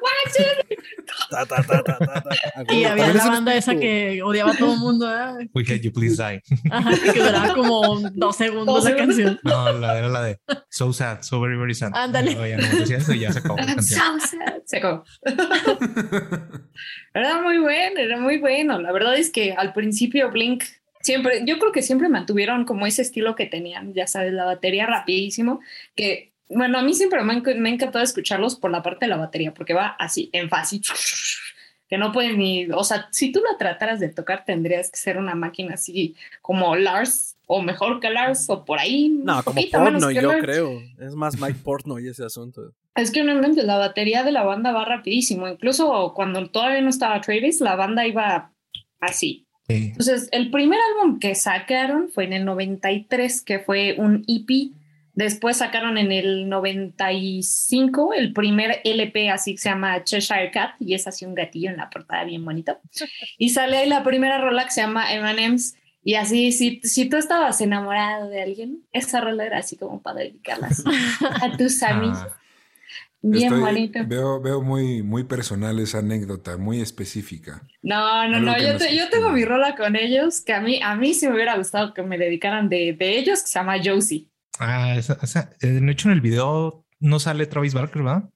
One, 0.00 0.32
two, 0.36 0.62
three. 0.68 0.76
Ta, 1.28 1.44
ta, 1.44 1.56
ta, 1.64 1.82
ta, 1.82 1.98
ta, 1.98 2.22
ta. 2.22 2.30
Ah, 2.54 2.62
Y 2.72 2.84
había 2.84 3.12
la 3.14 3.26
banda 3.26 3.52
es 3.56 3.64
esa 3.66 3.74
que 3.80 4.22
odiaba 4.22 4.52
a 4.52 4.56
todo 4.56 4.74
el 4.74 4.78
mundo. 4.78 5.10
¿eh? 5.12 5.50
We 5.54 5.62
hate 5.64 5.80
you, 5.80 5.92
please 5.92 6.14
die. 6.16 6.40
Ajá, 6.70 6.90
que 7.12 7.18
duraba 7.20 7.54
como 7.54 7.98
dos 8.12 8.36
segundos 8.36 8.76
Dos 8.76 8.84
la 8.84 8.96
canción. 8.96 9.40
No, 9.42 9.72
la, 9.72 9.98
era 9.98 10.08
la 10.08 10.22
de 10.22 10.38
So 10.70 10.92
sad, 10.92 11.22
so 11.22 11.40
very, 11.40 11.58
very 11.58 11.74
sad. 11.74 11.90
Ándale. 11.94 12.36
No, 12.36 12.46
ya 12.46 12.58
no 12.58 12.78
decía 12.78 12.98
eso 12.98 13.12
y 13.12 13.20
ya 13.20 13.32
se 13.32 13.40
acabó 13.40 13.56
la 13.56 13.64
I'm 13.64 13.74
canción. 13.74 14.20
so 14.20 14.26
sad. 14.28 14.47
Se 14.64 14.78
acabó. 14.78 15.04
Era 17.14 17.40
muy 17.42 17.58
bueno, 17.58 18.00
era 18.00 18.20
muy 18.20 18.38
bueno. 18.38 18.80
La 18.80 18.92
verdad 18.92 19.16
es 19.16 19.30
que 19.30 19.52
al 19.52 19.72
principio 19.72 20.30
Blink 20.30 20.62
siempre, 21.00 21.42
yo 21.44 21.58
creo 21.58 21.72
que 21.72 21.82
siempre 21.82 22.08
mantuvieron 22.08 22.64
como 22.64 22.86
ese 22.86 23.02
estilo 23.02 23.34
que 23.34 23.46
tenían, 23.46 23.94
ya 23.94 24.06
sabes, 24.06 24.32
la 24.32 24.44
batería 24.44 24.86
rapidísimo, 24.86 25.60
que 25.96 26.32
bueno, 26.48 26.78
a 26.78 26.82
mí 26.82 26.94
siempre 26.94 27.22
me, 27.22 27.40
me 27.40 27.78
escucharlos 28.02 28.56
por 28.56 28.70
la 28.70 28.82
parte 28.82 29.06
de 29.06 29.10
la 29.10 29.16
batería, 29.16 29.52
porque 29.52 29.74
va 29.74 29.88
así, 29.98 30.30
en 30.32 30.48
fácil, 30.48 30.82
que 31.88 31.98
no 31.98 32.12
puedes 32.12 32.36
ni, 32.36 32.66
o 32.70 32.84
sea, 32.84 33.08
si 33.10 33.32
tú 33.32 33.40
la 33.40 33.58
trataras 33.58 34.00
de 34.00 34.08
tocar 34.08 34.44
tendrías 34.44 34.90
que 34.90 34.98
ser 34.98 35.18
una 35.18 35.34
máquina 35.34 35.74
así 35.74 36.14
como 36.42 36.76
Lars, 36.76 37.37
o 37.50 37.62
mejor 37.62 37.98
que 37.98 38.10
Lars, 38.10 38.48
o 38.50 38.64
por 38.64 38.78
ahí. 38.78 39.08
No, 39.08 39.42
como 39.42 39.56
poquito 39.56 39.80
menos 39.80 40.02
porno, 40.02 40.08
que 40.08 40.22
yo 40.22 40.32
Lars. 40.32 40.42
creo. 40.42 40.82
Es 41.00 41.14
más 41.14 41.40
Mike 41.40 41.60
Portno 41.64 41.98
y 41.98 42.06
ese 42.06 42.22
asunto. 42.24 42.74
Es 42.94 43.10
que 43.10 43.22
realmente 43.22 43.62
la 43.62 43.78
batería 43.78 44.22
de 44.22 44.32
la 44.32 44.44
banda 44.44 44.70
va 44.70 44.84
rapidísimo. 44.84 45.48
Incluso 45.48 46.12
cuando 46.14 46.46
todavía 46.50 46.82
no 46.82 46.90
estaba 46.90 47.20
Travis, 47.22 47.62
la 47.62 47.74
banda 47.74 48.06
iba 48.06 48.52
así. 49.00 49.46
Sí. 49.66 49.88
Entonces, 49.92 50.28
el 50.30 50.50
primer 50.50 50.78
álbum 50.92 51.18
que 51.18 51.34
sacaron 51.34 52.10
fue 52.10 52.24
en 52.24 52.34
el 52.34 52.44
93, 52.44 53.42
que 53.42 53.60
fue 53.60 53.94
un 53.98 54.24
EP. 54.28 54.72
Después 55.14 55.56
sacaron 55.56 55.96
en 55.96 56.12
el 56.12 56.48
95 56.50 58.12
el 58.12 58.34
primer 58.34 58.82
LP, 58.84 59.30
así 59.30 59.52
que 59.52 59.58
se 59.58 59.70
llama 59.70 60.04
Cheshire 60.04 60.50
Cat, 60.50 60.74
y 60.80 60.94
es 60.94 61.06
así 61.06 61.24
un 61.24 61.34
gatillo 61.34 61.70
en 61.70 61.78
la 61.78 61.88
portada 61.88 62.24
bien 62.24 62.44
bonito. 62.44 62.78
Y 63.38 63.48
sale 63.48 63.78
ahí 63.78 63.88
la 63.88 64.04
primera 64.04 64.38
rola 64.38 64.64
que 64.64 64.70
se 64.70 64.82
llama 64.82 65.12
M&M's. 65.12 65.76
Y 66.02 66.14
así, 66.14 66.52
si, 66.52 66.80
si 66.84 67.08
tú 67.08 67.16
estabas 67.16 67.60
enamorado 67.60 68.28
de 68.28 68.42
alguien, 68.42 68.82
esa 68.92 69.20
rola 69.20 69.44
era 69.44 69.58
así 69.58 69.76
como 69.76 70.00
para 70.00 70.20
dedicarla 70.20 70.68
así 70.68 70.84
a 71.40 71.56
tus 71.56 71.82
amigos. 71.82 72.18
Ah, 72.22 72.34
Bien 73.20 73.52
Estoy- 73.52 73.60
bonito. 73.60 73.98
Veo, 74.06 74.40
veo 74.40 74.62
muy, 74.62 75.02
muy 75.02 75.24
personal 75.24 75.78
esa 75.80 75.98
anécdota, 75.98 76.56
muy 76.56 76.80
específica. 76.80 77.66
No, 77.82 78.28
no, 78.28 78.36
Algo 78.36 78.52
no. 78.52 78.58
Yo, 78.58 78.78
te- 78.78 78.96
yo 78.96 79.08
tengo 79.10 79.30
mi 79.30 79.44
rola 79.44 79.74
con 79.74 79.96
ellos, 79.96 80.40
que 80.40 80.52
a 80.54 80.60
mí, 80.60 80.80
a 80.82 80.94
mí 80.94 81.14
sí 81.14 81.26
me 81.26 81.34
hubiera 81.34 81.56
gustado 81.56 81.92
que 81.94 82.02
me 82.02 82.16
dedicaran 82.16 82.68
de, 82.68 82.92
de 82.92 83.18
ellos, 83.18 83.40
que 83.42 83.48
se 83.48 83.58
llama 83.58 83.74
Josie. 83.84 84.28
ah, 84.60 84.94
esa, 84.96 85.18
esa- 85.20 85.50
eh, 85.60 85.66
de 85.66 85.90
hecho, 85.92 86.08
en 86.08 86.14
el 86.14 86.20
video 86.20 86.86
no 87.00 87.18
sale 87.18 87.46
Travis 87.46 87.74
Barker, 87.74 88.02
¿verdad? 88.02 88.30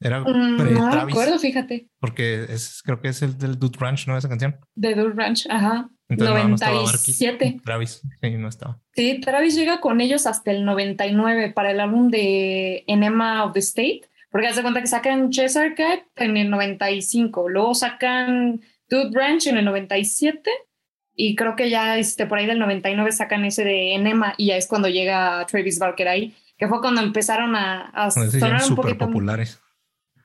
Era 0.00 0.20
Mm, 0.20 0.56
pre 0.58 0.70
no 0.72 0.84
me 0.86 0.90
Travis. 0.92 1.14
acuerdo, 1.14 1.38
fíjate. 1.38 1.88
Porque 2.00 2.44
es, 2.48 2.82
creo 2.84 3.00
que 3.00 3.08
es 3.08 3.22
el 3.22 3.38
del 3.38 3.58
Dude 3.58 3.78
Ranch, 3.78 4.06
¿no? 4.06 4.16
Esa 4.18 4.28
canción. 4.28 4.56
De 4.74 4.94
Dude 4.94 5.14
Ranch, 5.14 5.46
ajá. 5.48 5.88
Entonces 6.08 6.36
no, 6.36 6.48
no 6.48 6.54
estaba 6.56 6.72
Barky. 6.82 7.12
97. 7.12 7.60
Travis, 7.64 8.02
sí, 8.20 8.30
no 8.32 8.48
estaba. 8.48 8.80
Sí, 8.92 9.20
Travis 9.20 9.54
llega 9.56 9.80
con 9.80 10.00
ellos 10.02 10.26
hasta 10.26 10.50
el 10.50 10.64
99 10.66 11.52
para 11.52 11.70
el 11.70 11.80
álbum 11.80 12.10
de 12.10 12.84
Enema 12.86 13.44
of 13.44 13.54
the 13.54 13.60
State, 13.60 14.02
porque 14.30 14.48
hace 14.48 14.60
cuenta 14.62 14.80
que 14.82 14.86
sacan 14.86 15.30
Cheshire 15.30 15.74
Cat 15.74 16.00
en 16.16 16.36
el 16.36 16.50
95, 16.50 17.48
luego 17.48 17.74
sacan 17.74 18.60
Dude 18.90 19.10
Ranch 19.18 19.46
en 19.46 19.56
el 19.56 19.64
97 19.64 20.50
y 21.16 21.36
creo 21.36 21.56
que 21.56 21.70
ya 21.70 21.96
este, 21.96 22.26
por 22.26 22.38
ahí 22.38 22.46
del 22.46 22.58
99 22.58 23.10
sacan 23.12 23.44
ese 23.44 23.64
de 23.64 23.94
Enema 23.94 24.34
y 24.36 24.46
ya 24.48 24.56
es 24.56 24.66
cuando 24.66 24.88
llega 24.88 25.46
Travis 25.46 25.78
Barker 25.78 26.08
ahí, 26.08 26.34
que 26.58 26.68
fue 26.68 26.80
cuando 26.80 27.00
empezaron 27.00 27.56
a, 27.56 27.86
a 27.94 28.10
sonar 28.10 28.62
un 28.68 28.74
poquito. 28.76 29.06
populares. 29.06 29.60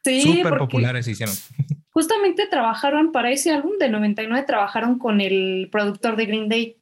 Sí, 0.04 0.22
Súper 0.22 0.44
porque 0.44 0.58
populares 0.60 1.06
se 1.06 1.12
hicieron. 1.12 1.36
justamente 2.00 2.48
trabajaron 2.48 3.12
para 3.12 3.32
ese 3.32 3.52
álbum 3.52 3.78
del 3.78 3.92
99, 3.92 4.46
trabajaron 4.46 4.98
con 4.98 5.20
el 5.20 5.68
productor 5.72 6.16
de 6.16 6.26
Green 6.26 6.48
Day. 6.48 6.78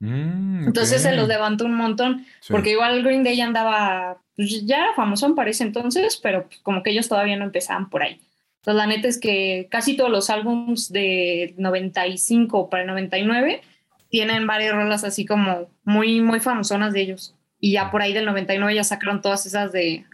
Mm, 0.00 0.66
Entonces 0.66 1.02
se 1.02 1.14
los 1.14 1.28
levantó 1.28 1.64
un 1.64 1.74
montón. 1.74 2.26
Sí. 2.40 2.52
Porque 2.52 2.72
igual 2.72 3.02
Green 3.04 3.22
Day 3.22 3.36
ya 3.36 3.46
andaba, 3.46 4.18
pues 4.34 4.66
ya 4.66 4.78
era 4.78 4.94
famoso 4.94 5.32
para 5.34 5.50
ese 5.50 5.62
entonces, 5.62 6.18
pero 6.20 6.46
pues, 6.46 6.58
como 6.60 6.82
que 6.82 6.90
ellos 6.90 7.08
todavía 7.08 7.36
no 7.36 7.44
empezaban 7.44 7.88
por 7.88 8.02
ahí. 8.02 8.20
Entonces 8.58 8.76
la 8.76 8.86
neta 8.88 9.06
es 9.06 9.20
que 9.20 9.68
casi 9.70 9.96
todos 9.96 10.10
los 10.10 10.28
álbums 10.28 10.90
de 10.90 11.54
95 11.56 12.68
para 12.68 12.82
el 12.82 12.88
99 12.88 13.62
tienen 14.08 14.46
varias 14.48 14.74
rolas 14.74 15.04
así 15.04 15.24
como 15.24 15.68
muy, 15.84 16.20
muy 16.20 16.40
famosonas 16.40 16.92
de 16.92 17.00
ellos. 17.00 17.36
Y 17.60 17.72
ya 17.72 17.92
por 17.92 18.02
ahí 18.02 18.12
del 18.12 18.26
99 18.26 18.74
ya 18.74 18.82
sacaron 18.82 19.22
todas 19.22 19.46
esas 19.46 19.70
de... 19.70 20.04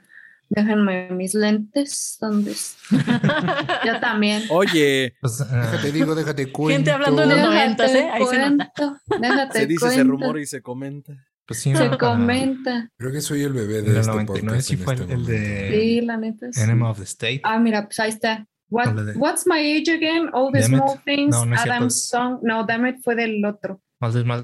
Déjenme 0.55 1.09
mis 1.13 1.33
lentes, 1.35 2.19
¿dónde 2.21 2.51
es? 2.51 2.77
Yo 3.87 4.01
también. 4.01 4.43
Oye, 4.51 5.15
Pues, 5.21 5.41
ah, 5.41 5.71
Déjate 5.71 5.93
digo, 5.93 6.15
déjate 6.15 6.53
cuento. 6.53 6.77
Gente 6.77 6.91
hablando 6.91 7.23
de 7.23 7.29
los 7.29 7.39
noventas, 7.39 7.91
¿eh? 7.95 8.09
Ahí 8.13 8.27
se 8.27 8.39
nota. 8.51 8.73
cuento, 8.77 9.01
déjate 9.21 9.59
se 9.61 9.67
dice, 9.67 9.89
se 9.89 9.95
cuento. 9.97 10.11
rumora 10.13 10.41
y 10.43 10.47
se 10.47 10.61
comenta. 10.61 11.15
pues 11.47 11.61
sí, 11.61 11.75
Se 11.75 11.89
no, 11.89 11.97
comenta. 11.97 12.91
Creo 12.99 13.13
que 13.13 13.23
soy 13.23 13.43
el 13.45 13.55
bebé 13.55 13.81
de 13.81 13.91
el 13.93 13.97
este 13.97 14.11
99 14.11 14.27
podcast 14.43 14.69
sí 14.69 14.77
fue 14.77 14.93
este 14.95 15.05
el, 15.07 15.11
el 15.13 15.19
momento. 15.23 15.33
de 15.33 15.71
Sí, 15.71 16.01
la 16.03 16.17
neta. 16.19 16.47
sí. 16.53 16.61
Enema 16.61 16.91
of 16.91 16.99
the 16.99 17.05
State. 17.05 17.41
Ah, 17.45 17.59
mira, 17.59 17.85
pues 17.87 17.99
ahí 18.01 18.11
está. 18.11 18.47
What, 18.73 18.95
de- 18.95 19.19
what's 19.19 19.47
my 19.47 19.59
age 19.59 19.89
again? 19.89 20.31
All 20.33 20.51
the 20.51 20.61
Demet. 20.61 20.77
small 20.79 20.99
things. 21.05 21.31
No, 21.31 21.45
no. 21.45 21.57
Adam's 21.57 22.07
song. 22.09 22.39
No, 22.43 22.65
Dammit 22.65 23.03
fue 23.03 23.15
del 23.15 23.45
otro, 23.45 23.81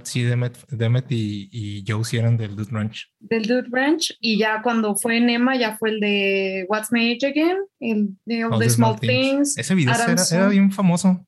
sí, 0.05 0.23
Demet, 0.23 0.57
Demet 0.71 1.07
y, 1.11 1.49
y 1.51 1.85
Joe 1.87 2.05
sí 2.05 2.17
eran 2.19 2.37
del 2.37 2.55
Dude 2.55 2.71
Ranch. 2.71 3.07
del 3.19 3.43
Dude 3.43 3.69
Ranch. 3.71 4.17
Y 4.21 4.39
ya 4.39 4.63
cuando 4.63 4.95
fue 4.95 5.17
en 5.17 5.31
Emma, 5.31 5.57
ya 5.57 5.77
fue 5.77 5.91
el 5.91 6.01
de 6.01 6.67
What's 6.69 6.93
my 6.93 7.13
age 7.13 7.27
again? 7.27 7.59
El 7.81 8.17
de 8.25 8.45
All, 8.45 8.59
the 8.61 8.71
Small, 8.71 8.99
things. 9.01 9.57
Ese 9.59 9.75
video 9.75 9.95
era, 9.95 10.49
bien 10.49 10.71
famoso. 10.71 11.25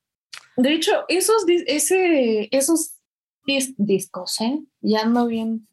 De 0.57 0.75
hecho, 0.75 1.05
esos, 1.09 1.45
ese, 1.67 2.49
esos 2.53 2.95
dis- 3.47 3.75
discos, 3.79 4.41
¿eh? 4.41 4.61
Ya 4.81 5.01
ando 5.03 5.27
bien. 5.27 5.67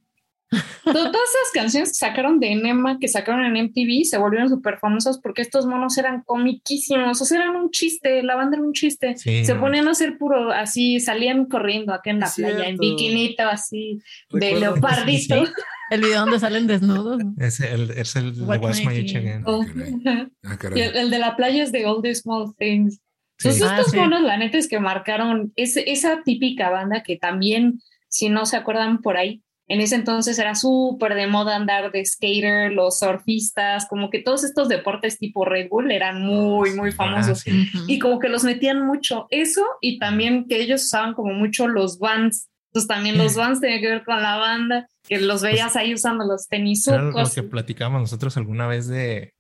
Todas 0.86 1.06
esas 1.12 1.52
canciones 1.54 1.90
que 1.90 1.96
sacaron 1.96 2.40
de 2.40 2.52
Enema, 2.54 2.98
que 3.00 3.10
sacaron 3.10 3.44
en 3.46 3.58
MTV, 3.66 4.06
se 4.06 4.18
volvieron 4.18 4.48
súper 4.48 4.78
famosas 4.80 5.20
porque 5.20 5.42
estos 5.42 5.66
monos 5.66 5.98
eran 5.98 6.22
comiquísimos, 6.24 7.22
o 7.22 7.26
sea, 7.26 7.42
eran 7.42 7.58
un 7.58 7.70
chiste, 7.72 8.24
la 8.24 8.36
banda 8.36 8.56
era 8.58 8.66
un 8.66 8.72
chiste. 8.72 9.18
Sí. 9.18 9.44
Se 9.44 9.56
ponían 9.56 9.88
a 9.90 9.92
hacer 9.92 10.18
puro 10.18 10.52
así, 10.52 11.02
salían 11.02 11.46
corriendo 11.46 11.94
acá 11.94 12.12
en 12.12 12.22
la 12.22 12.28
Es 12.28 12.36
playa, 12.36 12.56
en 12.70 12.78
cierto. 12.78 12.82
bikinito 12.82 13.44
así, 13.44 14.00
de 14.32 14.40
Recuerdo- 14.40 14.60
leopardito. 14.76 15.46
sí. 15.46 15.52
El 15.90 16.02
video 16.02 16.20
donde 16.20 16.38
salen 16.40 16.68
desnudos. 16.68 17.22
Es 17.38 17.62
el, 17.62 17.92
es 17.92 18.14
el 18.18 18.36
de 18.36 18.44
What 18.44 18.60
My 18.60 18.88
Again. 18.88 19.44
Oh, 19.46 19.64
caray. 19.66 20.28
Ah, 20.44 20.58
y 20.76 20.82
el, 20.82 20.98
el 20.98 21.10
de 21.10 21.18
la 21.18 21.38
playa 21.38 21.64
es 21.64 21.72
de 21.72 21.86
All 21.86 22.02
the 22.02 22.14
Small 22.14 22.54
Things. 22.58 22.96
Sí. 23.38 23.48
Entonces, 23.48 23.70
Ah, 23.70 23.78
estos 23.78 23.92
sí. 23.94 23.98
monos, 23.98 24.22
la 24.22 24.36
neta 24.38 24.58
es 24.58 24.68
que 24.68 24.82
marcaron 24.82 25.54
ese- 25.56 25.90
esa 25.90 26.24
típica 26.24 26.70
banda 26.70 27.04
que 27.04 27.16
también, 27.16 27.80
si 28.10 28.28
no 28.28 28.46
se 28.46 28.58
acuerdan 28.58 29.02
por 29.02 29.16
ahí, 29.16 29.42
en 29.70 29.82
ese 29.82 29.96
entonces 29.96 30.40
era 30.40 30.56
súper 30.56 31.14
de 31.16 31.28
moda 31.28 31.56
andar 31.56 31.92
de 31.92 32.06
skater, 32.06 32.72
los 32.72 33.00
surfistas, 33.00 33.86
como 33.88 34.10
que 34.10 34.20
todos 34.20 34.44
estos 34.44 34.70
deportes 34.70 35.20
tipo 35.20 35.44
Red 35.46 35.68
Bull 35.70 35.92
eran 35.92 36.22
muy, 36.26 36.74
muy 36.74 36.90
Ah, 36.92 36.94
famosos. 36.96 37.40
sí. 37.42 37.68
Y 37.88 38.00
como 38.00 38.20
que 38.20 38.30
los 38.30 38.44
metían 38.44 38.86
mucho. 38.86 39.28
Eso 39.30 39.64
y 39.82 40.00
también 40.00 40.48
que 40.48 40.62
ellos 40.62 40.84
usaban 40.86 41.14
como 41.14 41.34
mucho 41.34 41.68
los 41.68 42.00
vans. 42.00 42.50
Entonces 42.68 42.88
también 42.88 43.18
los 43.18 43.36
vans 43.36 43.60
tenían 43.60 43.82
que 43.82 43.90
ver 43.90 44.04
con 44.06 44.22
la 44.22 44.38
banda, 44.38 44.88
que 45.04 45.20
los 45.20 45.42
veías 45.42 45.76
ahí 45.76 45.94
usando 45.94 46.26
los 46.26 46.48
Era 46.52 46.60
lo 46.60 46.64
tenisucos. 46.64 47.34
que 47.36 47.44
platicábamos 47.44 48.02
nosotros 48.02 48.38
alguna 48.38 48.68
vez 48.68 48.88
de 48.88 49.34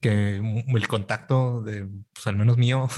que 0.00 0.36
el 0.68 0.88
contacto 0.88 1.62
de, 1.62 1.86
pues 2.12 2.26
al 2.26 2.36
menos 2.36 2.56
mío 2.56 2.88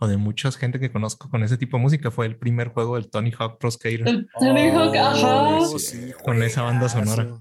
o 0.00 0.06
de 0.06 0.16
mucha 0.16 0.50
gente 0.52 0.78
que 0.78 0.92
conozco 0.92 1.28
con 1.28 1.42
ese 1.42 1.56
tipo 1.56 1.76
de 1.76 1.82
música 1.82 2.10
fue 2.10 2.26
el 2.26 2.36
primer 2.36 2.68
juego 2.68 2.96
del 2.96 3.10
Tony 3.10 3.32
Hawk 3.38 3.58
Pro 3.58 3.70
Skater. 3.70 4.06
El 4.06 4.28
Tony 4.38 4.68
Hawk, 4.68 4.96
ajá. 4.96 5.58
Oh, 5.58 5.78
sí, 5.78 6.12
con 6.24 6.42
esa 6.42 6.62
banda 6.62 6.88
sonora. 6.88 7.38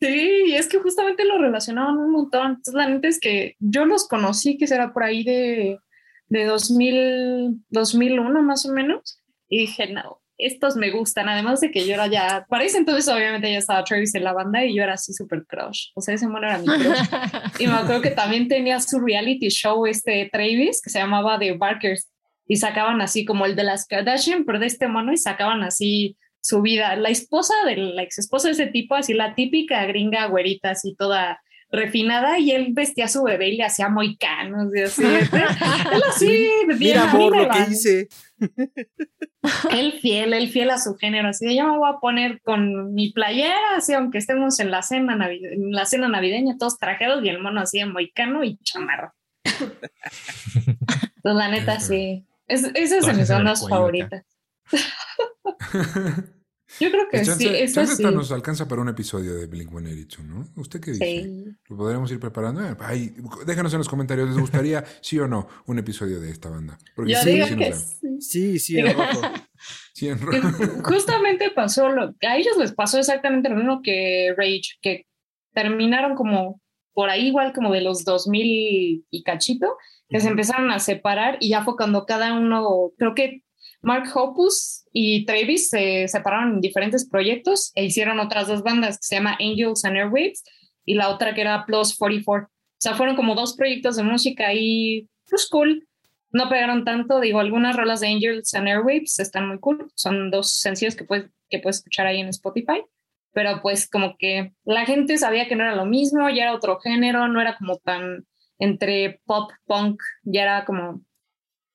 Sí, 0.00 0.46
y 0.46 0.54
es 0.54 0.66
que 0.66 0.80
justamente 0.80 1.24
lo 1.24 1.38
relacionaban 1.38 1.96
un 1.96 2.10
montón. 2.10 2.46
Entonces, 2.48 2.74
la 2.74 2.88
neta 2.88 3.06
es 3.06 3.20
que 3.20 3.54
yo 3.60 3.84
los 3.84 4.08
conocí, 4.08 4.58
que 4.58 4.66
será 4.66 4.92
por 4.92 5.04
ahí 5.04 5.22
de, 5.22 5.78
de 6.26 6.44
2000, 6.44 7.64
2001 7.68 8.42
más 8.42 8.66
o 8.66 8.72
menos, 8.72 9.20
y 9.48 9.60
dije, 9.60 9.92
no, 9.92 10.21
estos 10.46 10.76
me 10.76 10.90
gustan. 10.90 11.28
Además 11.28 11.60
de 11.60 11.70
que 11.70 11.86
yo 11.86 11.94
era 11.94 12.06
ya, 12.06 12.46
para 12.48 12.64
ese 12.64 12.78
entonces 12.78 13.08
obviamente 13.08 13.50
ya 13.50 13.58
estaba 13.58 13.84
Travis 13.84 14.14
en 14.14 14.24
la 14.24 14.32
banda 14.32 14.64
y 14.64 14.76
yo 14.76 14.82
era 14.82 14.94
así 14.94 15.12
súper 15.12 15.44
crush. 15.46 15.88
O 15.94 16.00
sea, 16.00 16.14
ese 16.14 16.28
mono 16.28 16.46
era 16.46 16.58
mi 16.58 16.66
crush. 16.66 16.98
y 17.58 17.66
me 17.66 17.74
acuerdo 17.74 18.02
que 18.02 18.10
también 18.10 18.48
tenía 18.48 18.80
su 18.80 19.00
reality 19.00 19.48
show 19.48 19.86
este 19.86 20.28
Travis, 20.32 20.80
que 20.82 20.90
se 20.90 20.98
llamaba 20.98 21.38
The 21.38 21.52
Barkers, 21.52 22.08
y 22.46 22.56
sacaban 22.56 23.00
así 23.00 23.24
como 23.24 23.46
el 23.46 23.56
de 23.56 23.64
las 23.64 23.86
Kardashian, 23.86 24.44
pero 24.44 24.58
de 24.58 24.66
este 24.66 24.88
mono, 24.88 25.12
y 25.12 25.16
sacaban 25.16 25.62
así 25.62 26.16
su 26.40 26.60
vida. 26.60 26.96
La 26.96 27.08
esposa 27.08 27.54
de 27.66 27.76
la 27.76 28.02
ex 28.02 28.18
esposa 28.18 28.48
de 28.48 28.54
ese 28.54 28.66
tipo, 28.66 28.94
así 28.94 29.14
la 29.14 29.34
típica 29.34 29.84
gringa 29.86 30.26
güerita, 30.26 30.70
así 30.70 30.94
toda 30.96 31.40
refinada 31.72 32.38
y 32.38 32.50
él 32.50 32.68
vestía 32.72 33.06
a 33.06 33.08
su 33.08 33.22
bebé 33.22 33.48
y 33.48 33.56
le 33.56 33.64
hacía 33.64 33.88
moicanos 33.88 34.74
y 34.76 34.82
así. 34.82 35.02
él 35.04 36.02
así, 36.08 36.48
bien 36.66 36.78
Mira, 36.78 37.10
amor, 37.10 37.34
lo 37.34 37.48
que 37.48 37.72
hice. 37.72 38.08
Él 39.72 39.92
fiel, 40.00 40.32
él 40.34 40.48
fiel 40.48 40.70
a 40.70 40.78
su 40.78 40.94
género, 40.96 41.28
así 41.28 41.46
de 41.46 41.56
yo 41.56 41.66
me 41.66 41.76
voy 41.78 41.90
a 41.90 41.98
poner 41.98 42.40
con 42.42 42.92
mi 42.94 43.10
playera, 43.12 43.76
así 43.76 43.92
aunque 43.92 44.18
estemos 44.18 44.58
en 44.60 44.70
la 44.70 44.82
cena, 44.82 45.16
navi- 45.16 45.44
en 45.52 45.72
la 45.72 45.84
cena 45.84 46.08
navideña, 46.08 46.56
todos 46.58 46.78
trajeros 46.78 47.24
y 47.24 47.28
el 47.28 47.40
mono 47.40 47.60
así 47.60 47.78
en 47.80 47.92
moicano 47.92 48.44
y 48.44 48.56
chamarra. 48.58 49.12
Entonces, 49.44 51.22
la 51.24 51.48
neta, 51.48 51.80
sí. 51.80 52.24
Es, 52.46 52.64
esa 52.74 52.98
es 52.98 53.06
de 53.06 53.14
mis 53.14 53.30
el 53.30 53.36
bandas 53.36 53.68
favoritas. 53.68 54.24
Yo 56.80 56.90
creo 56.90 57.08
que 57.10 57.22
chance, 57.22 57.36
sí, 57.38 57.74
chance 57.74 57.96
sí. 57.96 58.02
hasta 58.04 58.10
nos 58.10 58.32
alcanza 58.32 58.66
para 58.68 58.80
un 58.82 58.88
episodio 58.88 59.34
de 59.34 59.46
Blink 59.46 59.70
182, 59.70 60.24
¿no? 60.26 60.46
¿Usted 60.60 60.80
qué 60.80 60.92
dice? 60.92 61.04
Sí. 61.22 61.44
Lo 61.68 61.76
podríamos 61.76 62.10
ir 62.12 62.18
preparando. 62.20 62.64
Eh, 62.64 62.74
ay, 62.80 63.14
déjanos 63.46 63.72
en 63.74 63.78
los 63.78 63.88
comentarios, 63.88 64.28
¿les 64.28 64.38
gustaría, 64.38 64.84
sí 65.00 65.18
o 65.18 65.28
no, 65.28 65.48
un 65.66 65.78
episodio 65.78 66.20
de 66.20 66.30
esta 66.30 66.48
banda? 66.48 66.78
Porque 66.96 67.12
Yo 67.12 67.18
sí, 67.18 67.30
digo 67.30 67.46
sí 67.46 67.56
que 67.56 67.72
sí. 67.72 68.20
Sí, 68.20 68.58
sí, 68.58 68.78
en 68.78 68.94
rojo. 68.96 69.20
Sí, 69.94 70.08
en 70.08 70.18
Que 70.18 70.40
ro- 70.40 70.82
Justamente 70.84 71.50
pasó 71.50 71.88
lo 71.88 72.14
a 72.26 72.36
ellos 72.36 72.56
les 72.58 72.72
pasó 72.72 72.98
exactamente 72.98 73.48
lo 73.48 73.54
mismo 73.56 73.80
que 73.82 74.34
Rage, 74.36 74.62
que 74.80 75.06
terminaron 75.54 76.16
como 76.16 76.60
por 76.94 77.10
ahí 77.10 77.28
igual 77.28 77.52
como 77.52 77.72
de 77.72 77.80
los 77.82 78.04
2000 78.04 79.04
y 79.08 79.22
cachito, 79.22 79.76
que 80.08 80.20
se 80.20 80.28
empezaron 80.28 80.70
a 80.70 80.78
separar 80.78 81.36
y 81.40 81.50
ya 81.50 81.62
fue 81.64 81.76
cuando 81.76 82.04
cada 82.06 82.34
uno, 82.34 82.90
creo 82.98 83.14
que 83.14 83.42
Mark 83.82 84.08
Hoppus 84.14 84.84
y 84.92 85.26
Travis 85.26 85.68
se 85.68 86.06
separaron 86.06 86.54
en 86.54 86.60
diferentes 86.60 87.08
proyectos 87.08 87.72
e 87.74 87.84
hicieron 87.84 88.20
otras 88.20 88.46
dos 88.46 88.62
bandas 88.62 88.96
que 88.96 89.02
se 89.06 89.16
llama 89.16 89.36
Angels 89.40 89.84
and 89.84 89.96
Airwaves 89.96 90.44
y 90.84 90.94
la 90.94 91.08
otra 91.08 91.34
que 91.34 91.40
era 91.40 91.66
Plus 91.66 91.96
44. 91.96 92.46
O 92.46 92.50
sea, 92.78 92.94
fueron 92.94 93.16
como 93.16 93.34
dos 93.34 93.56
proyectos 93.56 93.96
de 93.96 94.04
música 94.04 94.54
y 94.54 95.08
pues 95.28 95.48
cool. 95.50 95.86
No 96.30 96.48
pegaron 96.48 96.84
tanto, 96.84 97.20
digo, 97.20 97.40
algunas 97.40 97.76
rolas 97.76 98.00
de 98.00 98.08
Angels 98.08 98.54
and 98.54 98.68
Airwaves 98.68 99.18
están 99.18 99.48
muy 99.48 99.58
cool. 99.58 99.90
Son 99.94 100.30
dos 100.30 100.60
sencillos 100.60 100.96
que 100.96 101.04
puedes, 101.04 101.30
que 101.50 101.58
puedes 101.58 101.78
escuchar 101.78 102.06
ahí 102.06 102.20
en 102.20 102.28
Spotify. 102.28 102.84
Pero 103.32 103.60
pues 103.62 103.88
como 103.88 104.16
que 104.18 104.52
la 104.64 104.84
gente 104.84 105.18
sabía 105.18 105.48
que 105.48 105.56
no 105.56 105.64
era 105.64 105.74
lo 105.74 105.86
mismo, 105.86 106.28
ya 106.30 106.44
era 106.44 106.54
otro 106.54 106.78
género, 106.80 107.28
no 107.28 107.40
era 107.40 107.56
como 107.56 107.78
tan 107.78 108.26
entre 108.58 109.20
pop, 109.24 109.50
punk, 109.66 110.00
ya 110.22 110.42
era 110.42 110.64
como, 110.64 111.02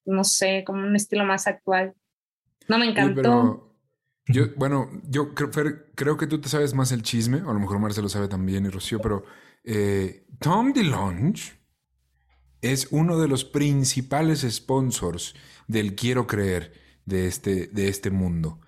no 0.07 0.23
sé, 0.23 0.63
como 0.65 0.81
un 0.81 0.95
estilo 0.95 1.25
más 1.25 1.47
actual. 1.47 1.93
No 2.67 2.77
me 2.77 2.89
encantó. 2.89 3.21
pero 3.21 3.67
yo, 4.27 4.47
bueno, 4.55 4.89
yo 5.07 5.33
creo, 5.33 5.51
Fer, 5.51 5.91
creo 5.95 6.17
que 6.17 6.27
tú 6.27 6.41
te 6.41 6.49
sabes 6.49 6.73
más 6.73 6.91
el 6.91 7.01
chisme, 7.01 7.41
o 7.41 7.49
a 7.49 7.53
lo 7.53 7.59
mejor 7.59 7.79
Marcelo 7.79 8.09
sabe 8.09 8.27
también 8.27 8.65
y 8.65 8.69
Rocío, 8.69 8.99
pero 8.99 9.23
eh, 9.63 10.25
Tom 10.39 10.73
DeLonge 10.73 11.53
es 12.61 12.87
uno 12.91 13.19
de 13.19 13.27
los 13.27 13.45
principales 13.45 14.45
sponsors 14.49 15.35
del 15.67 15.95
quiero 15.95 16.27
creer 16.27 16.73
de 17.05 17.27
este, 17.27 17.67
de 17.67 17.87
este 17.87 18.09
mundo. 18.09 18.59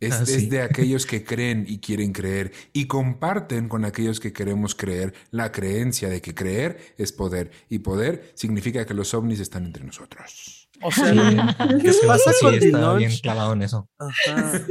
Es, 0.00 0.14
Ah, 0.14 0.22
es 0.22 0.50
de 0.50 0.60
aquellos 0.62 1.06
que 1.06 1.24
creen 1.24 1.64
y 1.68 1.78
quieren 1.78 2.12
creer 2.12 2.52
y 2.72 2.86
comparten 2.86 3.68
con 3.68 3.84
aquellos 3.84 4.20
que 4.20 4.32
queremos 4.32 4.74
creer 4.74 5.14
la 5.30 5.52
creencia 5.52 6.08
de 6.08 6.20
que 6.20 6.34
creer 6.34 6.94
es 6.98 7.12
poder 7.12 7.50
y 7.68 7.78
poder 7.78 8.32
significa 8.34 8.84
que 8.84 8.94
los 8.94 9.14
ovnis 9.14 9.40
están 9.40 9.64
entre 9.64 9.84
nosotros. 9.84 10.65
O 10.82 10.90
sea, 10.90 11.06
Sí, 11.06 11.16
¿qué 11.82 11.92
sí, 11.92 12.06
pasa 12.06 12.32
sí, 12.32 12.44
con 12.44 12.54
está 12.54 12.94
bien 12.94 13.10
clavado 13.22 13.52
en 13.52 13.62
eso. 13.62 13.88
Ajá. 13.98 14.60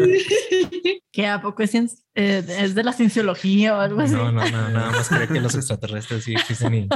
Que 1.12 1.28
a 1.28 1.42
poco 1.42 1.64
es, 1.64 1.74
eh, 1.74 1.90
es 2.16 2.76
de 2.76 2.84
la 2.84 2.92
cienciología 2.92 3.78
o 3.78 3.80
algo 3.80 4.02
así. 4.02 4.14
No, 4.16 4.34
no, 4.34 4.44
no, 4.52 4.70
nada 4.70 4.92
más 4.92 5.08
cree 5.08 5.30
que 5.30 5.40
los 5.40 5.56
extraterrestres 5.56 6.26
sí 6.26 6.34
existen 6.34 6.74
y, 6.74 6.90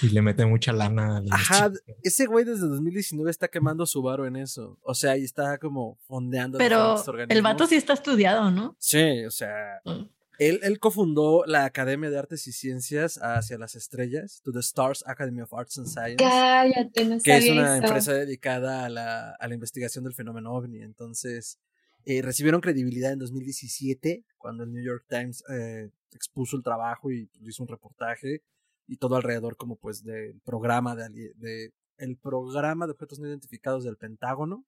y 0.00 0.08
le 0.08 0.22
mete 0.22 0.46
mucha 0.46 0.72
lana. 0.72 1.18
a 1.18 1.20
la 1.20 1.34
Ajá, 1.34 1.70
ese 2.02 2.24
güey 2.24 2.46
desde 2.46 2.66
2019 2.66 3.30
está 3.30 3.48
quemando 3.48 3.84
su 3.84 4.00
varo 4.00 4.24
en 4.24 4.36
eso. 4.36 4.78
O 4.80 4.94
sea, 4.94 5.18
y 5.18 5.24
está 5.24 5.58
como 5.58 5.98
fondeando. 6.06 6.56
Pero 6.56 6.96
el 7.28 7.42
vato 7.42 7.66
sí 7.66 7.74
está 7.74 7.92
estudiado, 7.92 8.50
¿no? 8.50 8.74
Sí, 8.78 9.24
o 9.26 9.30
sea, 9.30 9.82
Mm. 9.84 10.06
Él, 10.38 10.60
él 10.62 10.78
cofundó 10.78 11.44
la 11.46 11.64
Academia 11.64 12.10
de 12.10 12.18
Artes 12.18 12.46
y 12.46 12.52
Ciencias 12.52 13.18
hacia 13.22 13.58
las 13.58 13.74
estrellas, 13.74 14.40
to 14.44 14.52
the 14.52 14.60
Stars 14.60 15.04
Academy 15.06 15.42
of 15.42 15.52
Arts 15.52 15.78
and 15.78 15.88
Science, 15.88 16.16
Cállate, 16.16 17.04
no 17.04 17.18
que 17.20 17.36
es 17.36 17.50
una 17.50 17.76
eso. 17.76 17.86
empresa 17.86 18.12
dedicada 18.14 18.84
a 18.84 18.88
la, 18.88 19.30
a 19.32 19.48
la 19.48 19.54
investigación 19.54 20.04
del 20.04 20.14
fenómeno 20.14 20.52
ovni. 20.52 20.82
Entonces, 20.82 21.58
eh, 22.04 22.22
recibieron 22.22 22.60
credibilidad 22.60 23.12
en 23.12 23.18
2017, 23.18 24.24
cuando 24.36 24.64
el 24.64 24.72
New 24.72 24.84
York 24.84 25.04
Times 25.08 25.42
eh, 25.50 25.90
expuso 26.12 26.56
el 26.56 26.62
trabajo 26.62 27.10
y 27.10 27.28
hizo 27.42 27.62
un 27.62 27.68
reportaje 27.68 28.42
y 28.86 28.96
todo 28.96 29.16
alrededor 29.16 29.56
como 29.56 29.76
pues 29.76 30.04
del 30.04 30.40
programa 30.40 30.96
de, 30.96 31.32
de 31.36 31.72
el 31.98 32.16
programa 32.16 32.86
de 32.86 32.92
objetos 32.92 33.18
no 33.18 33.26
identificados 33.28 33.84
del 33.84 33.96
Pentágono. 33.96 34.64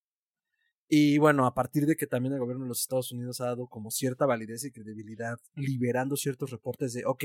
Y 0.93 1.19
bueno, 1.19 1.45
a 1.45 1.53
partir 1.53 1.85
de 1.85 1.95
que 1.95 2.05
también 2.05 2.33
el 2.33 2.39
gobierno 2.41 2.65
de 2.65 2.67
los 2.67 2.81
Estados 2.81 3.13
Unidos 3.13 3.39
ha 3.39 3.45
dado 3.45 3.67
como 3.67 3.91
cierta 3.91 4.25
validez 4.25 4.65
y 4.65 4.71
credibilidad, 4.73 5.37
liberando 5.55 6.17
ciertos 6.17 6.51
reportes 6.51 6.91
de, 6.91 7.05
ok, 7.05 7.23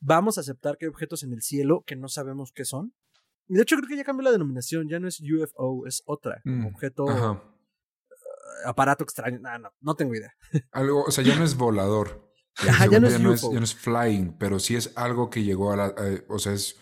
vamos 0.00 0.36
a 0.36 0.42
aceptar 0.42 0.76
que 0.76 0.84
hay 0.84 0.90
objetos 0.90 1.22
en 1.22 1.32
el 1.32 1.40
cielo 1.40 1.82
que 1.86 1.96
no 1.96 2.08
sabemos 2.08 2.52
qué 2.54 2.66
son. 2.66 2.92
De 3.46 3.62
hecho 3.62 3.76
creo 3.76 3.88
que 3.88 3.96
ya 3.96 4.04
cambió 4.04 4.24
la 4.24 4.32
denominación, 4.32 4.86
ya 4.90 5.00
no 5.00 5.08
es 5.08 5.18
UFO, 5.22 5.86
es 5.86 6.02
otra, 6.04 6.42
como 6.44 6.68
Mm, 6.68 6.74
objeto, 6.74 7.08
Ajá. 7.08 7.42
aparato 8.66 9.02
extraño, 9.04 9.38
no, 9.40 9.58
no, 9.58 9.70
no 9.80 9.94
tengo 9.94 10.14
idea. 10.14 10.34
Algo, 10.72 11.04
o 11.04 11.10
sea, 11.10 11.24
ya 11.24 11.36
no 11.36 11.44
es 11.44 11.56
volador. 11.56 12.30
Ajá, 12.68 12.86
ya 12.86 13.00
no 13.00 13.06
es 13.06 13.14
ya 13.14 13.18
no 13.18 13.32
UFO. 13.32 13.50
ya 13.52 13.58
no 13.60 13.64
es 13.64 13.74
flying, 13.74 14.36
pero 14.38 14.58
sí 14.60 14.76
es 14.76 14.92
algo 14.96 15.30
que 15.30 15.42
llegó 15.42 15.72
a 15.72 15.76
la. 15.76 15.94
eh, 15.98 16.24
o 16.28 16.38
sea, 16.38 16.52
es 16.52 16.72
eh, 16.72 16.76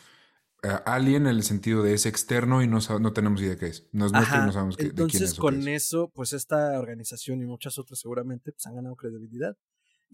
alien 0.84 1.22
en 1.26 1.36
el 1.36 1.42
sentido 1.42 1.82
de 1.82 1.94
es 1.94 2.06
externo 2.06 2.62
y 2.62 2.68
no, 2.68 2.78
no 3.00 3.12
tenemos 3.12 3.40
idea 3.42 3.56
qué 3.56 3.66
es. 3.66 3.88
No 3.92 4.06
es 4.06 4.12
nuestro 4.12 4.36
y 4.36 4.38
Ajá, 4.38 4.46
no 4.46 4.52
sabemos 4.52 4.76
qué- 4.76 4.84
de 4.84 4.90
quién 4.90 5.06
entonces 5.06 5.32
es. 5.32 5.38
con 5.38 5.60
qué 5.62 5.74
es. 5.76 5.84
eso, 5.86 6.10
pues 6.14 6.32
esta 6.32 6.78
organización 6.78 7.42
y 7.42 7.46
muchas 7.46 7.78
otras 7.78 7.98
seguramente 7.98 8.52
pues 8.52 8.64
han 8.66 8.76
ganado 8.76 8.94
credibilidad. 8.96 9.56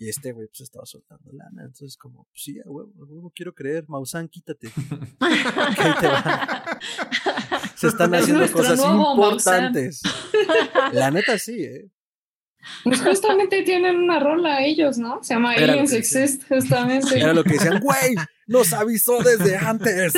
Y 0.00 0.08
este 0.08 0.30
güey 0.32 0.46
pues 0.46 0.60
estaba 0.60 0.86
soltando 0.86 1.28
lana. 1.32 1.62
Entonces 1.64 1.96
como, 1.96 2.24
pues 2.30 2.42
sí, 2.44 2.58
a 2.60 2.70
huevo, 2.70 2.92
a 3.00 3.04
huevo, 3.04 3.32
quiero 3.34 3.52
creer. 3.52 3.84
Maussan, 3.88 4.28
quítate. 4.28 4.68
Se 7.74 7.88
están 7.88 8.14
Es 8.14 8.22
haciendo 8.22 8.40
nuestro 8.40 8.58
cosas 8.60 8.78
Maussan. 8.78 9.24
importantes. 9.64 10.02
La 10.92 11.10
neta 11.10 11.38
sí, 11.38 11.62
¿eh? 11.64 11.90
Pues 12.84 13.00
justamente 13.02 13.62
tienen 13.62 13.96
una 13.96 14.18
rola 14.18 14.64
ellos, 14.64 14.98
¿no? 14.98 15.22
Se 15.22 15.34
llama 15.34 15.52
Aliens. 15.52 15.92
Exist, 15.92 16.42
justamente. 16.48 17.18
Era 17.18 17.32
lo 17.32 17.44
que 17.44 17.52
decían, 17.54 17.80
güey, 17.80 18.14
nos 18.48 18.72
avisó 18.72 19.22
desde 19.22 19.56
antes. 19.56 20.12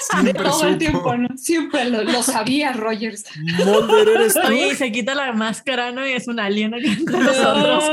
Siempre 0.00 0.32
Todo 0.42 0.66
el 0.66 0.78
tiempo, 0.78 1.16
¿no? 1.16 1.28
Siempre 1.36 1.88
lo, 1.88 2.02
lo 2.02 2.22
sabía 2.22 2.72
Rogers. 2.72 3.24
Mulder, 3.64 4.08
eres 4.08 4.34
tú. 4.34 4.40
Oye, 4.48 4.68
y 4.72 4.74
se 4.74 4.90
quita 4.90 5.14
la 5.14 5.32
máscara, 5.32 5.92
¿no? 5.92 6.06
Y 6.06 6.12
es 6.12 6.26
un 6.26 6.40
alien 6.40 6.74
aquí 6.74 6.86
entre 6.88 7.18
nosotros. 7.18 7.84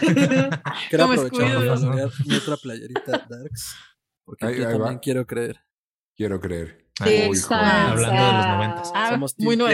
Quiero 0.88 1.04
aprovechar 1.04 1.54
para 1.66 1.76
sacar 1.76 2.10
mi 2.26 2.34
otra 2.36 2.56
playerita 2.56 3.26
Darks. 3.28 3.74
Porque 4.24 4.46
Ahí- 4.46 4.56
yo 4.58 4.66
ahí 4.68 4.72
también 4.72 4.96
va. 4.96 5.00
quiero 5.00 5.26
creer. 5.26 5.60
Quiero 6.16 6.40
creer. 6.40 6.86
Ay. 7.00 7.14
Exacto. 7.24 7.54
Hablando 7.92 8.24
de 8.24 8.32
los 8.32 8.46
noventas. 8.46 8.92
Ah, 8.94 9.10
Somos 9.10 9.34
muy 9.38 9.56
team, 9.56 9.68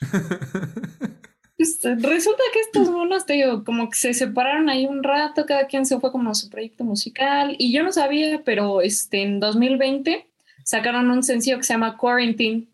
Este, 1.58 1.96
Resulta 1.96 2.42
que 2.52 2.60
estos 2.60 2.88
monos, 2.90 3.26
te 3.26 3.32
digo, 3.34 3.64
como 3.64 3.90
que 3.90 3.96
se 3.96 4.14
separaron 4.14 4.68
ahí 4.70 4.86
un 4.86 5.02
rato, 5.02 5.44
cada 5.44 5.66
quien 5.66 5.84
se 5.86 5.98
fue 5.98 6.12
como 6.12 6.30
a 6.30 6.34
su 6.34 6.48
proyecto 6.48 6.84
musical. 6.84 7.56
Y 7.58 7.72
yo 7.72 7.82
no 7.82 7.90
sabía, 7.92 8.42
pero 8.44 8.80
este, 8.80 9.22
en 9.22 9.40
2020 9.40 10.26
sacaron 10.64 11.10
un 11.10 11.22
sencillo 11.24 11.56
que 11.56 11.64
se 11.64 11.72
llama 11.74 11.96
Quarantine. 11.96 12.68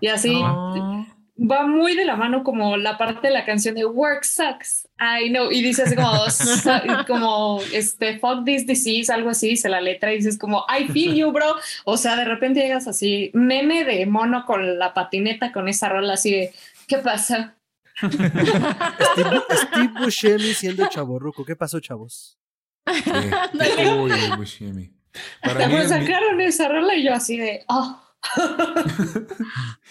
Y 0.00 0.08
así 0.08 0.30
No. 0.34 1.06
va 1.38 1.66
muy 1.66 1.94
de 1.96 2.04
la 2.04 2.16
mano 2.16 2.42
como 2.44 2.76
la 2.76 2.98
parte 2.98 3.28
de 3.28 3.32
la 3.32 3.44
canción 3.46 3.74
de 3.74 3.86
Work 3.86 4.24
Sucks. 4.24 4.86
I 5.00 5.30
know. 5.30 5.50
Y 5.50 5.62
dices 5.62 5.94
como, 5.94 6.28
su- 6.28 6.70
como 7.06 7.60
este, 7.72 8.18
fuck 8.18 8.44
this 8.44 8.66
disease, 8.66 9.10
algo 9.10 9.30
así, 9.30 9.48
dice 9.48 9.70
la 9.70 9.80
letra 9.80 10.12
y 10.12 10.16
dices 10.16 10.36
como, 10.38 10.66
I 10.78 10.88
feel 10.88 11.14
you, 11.14 11.32
bro. 11.32 11.54
O 11.84 11.96
sea, 11.96 12.16
de 12.16 12.24
repente 12.26 12.60
llegas 12.60 12.86
así, 12.86 13.30
meme 13.32 13.84
de 13.84 14.04
mono 14.04 14.44
con 14.44 14.78
la 14.78 14.92
patineta, 14.92 15.52
con 15.52 15.68
esa 15.68 15.88
rola 15.88 16.14
así 16.14 16.30
de, 16.32 16.52
¿qué 16.86 16.98
pasa? 16.98 17.54
Steve, 18.06 19.42
Steve 19.50 19.92
Buscemi 20.00 20.54
siendo 20.54 20.86
chaborruco. 20.88 21.44
¿Qué 21.44 21.56
pasó, 21.56 21.80
chavos? 21.80 22.38
Sí. 22.86 23.10
Uy, 23.98 24.12
uy, 24.12 24.36
Buscemi. 24.36 24.92
Para 25.42 25.66
mí 25.66 25.74
Pues 25.74 25.90
es 25.90 25.98
mi, 26.00 26.06
sacaron 26.06 26.40
esa 26.40 26.68
rola 26.68 26.94
y 26.94 27.04
yo 27.04 27.14
así 27.14 27.38
de, 27.38 27.64
oh. 27.68 28.02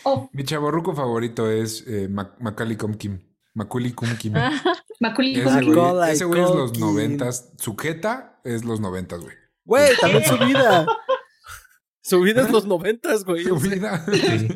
oh, 0.04 0.30
mi 0.34 0.44
chaborruco 0.44 0.94
favorito 0.94 1.50
es 1.50 1.84
eh, 1.88 2.08
Mac- 2.10 2.36
Macaulay 2.40 2.78
Culkin. 2.78 3.22
Macaulay 3.56 3.92
Culkin. 3.94 4.34
Macaulay 5.00 5.34
Ese 5.36 5.44
Culkin. 5.44 5.66
güey, 5.66 5.76
Macaulay 5.78 6.14
ese 6.14 6.26
güey 6.26 6.44
es 6.44 6.50
los 6.50 6.80
noventas. 6.80 7.52
Su 7.58 7.76
jeta 7.76 8.40
es 8.44 8.66
los 8.66 8.80
noventas, 8.82 9.22
güey. 9.22 9.36
Güey, 9.64 9.96
también 10.00 10.26
su 10.26 10.38
vida. 10.38 10.86
Su 12.08 12.22
vida 12.22 12.44
es 12.44 12.52
los 12.52 12.66
noventas, 12.68 13.24
güey. 13.26 13.44
Su 13.46 13.56
vida. 13.58 14.06
Sí. 14.14 14.48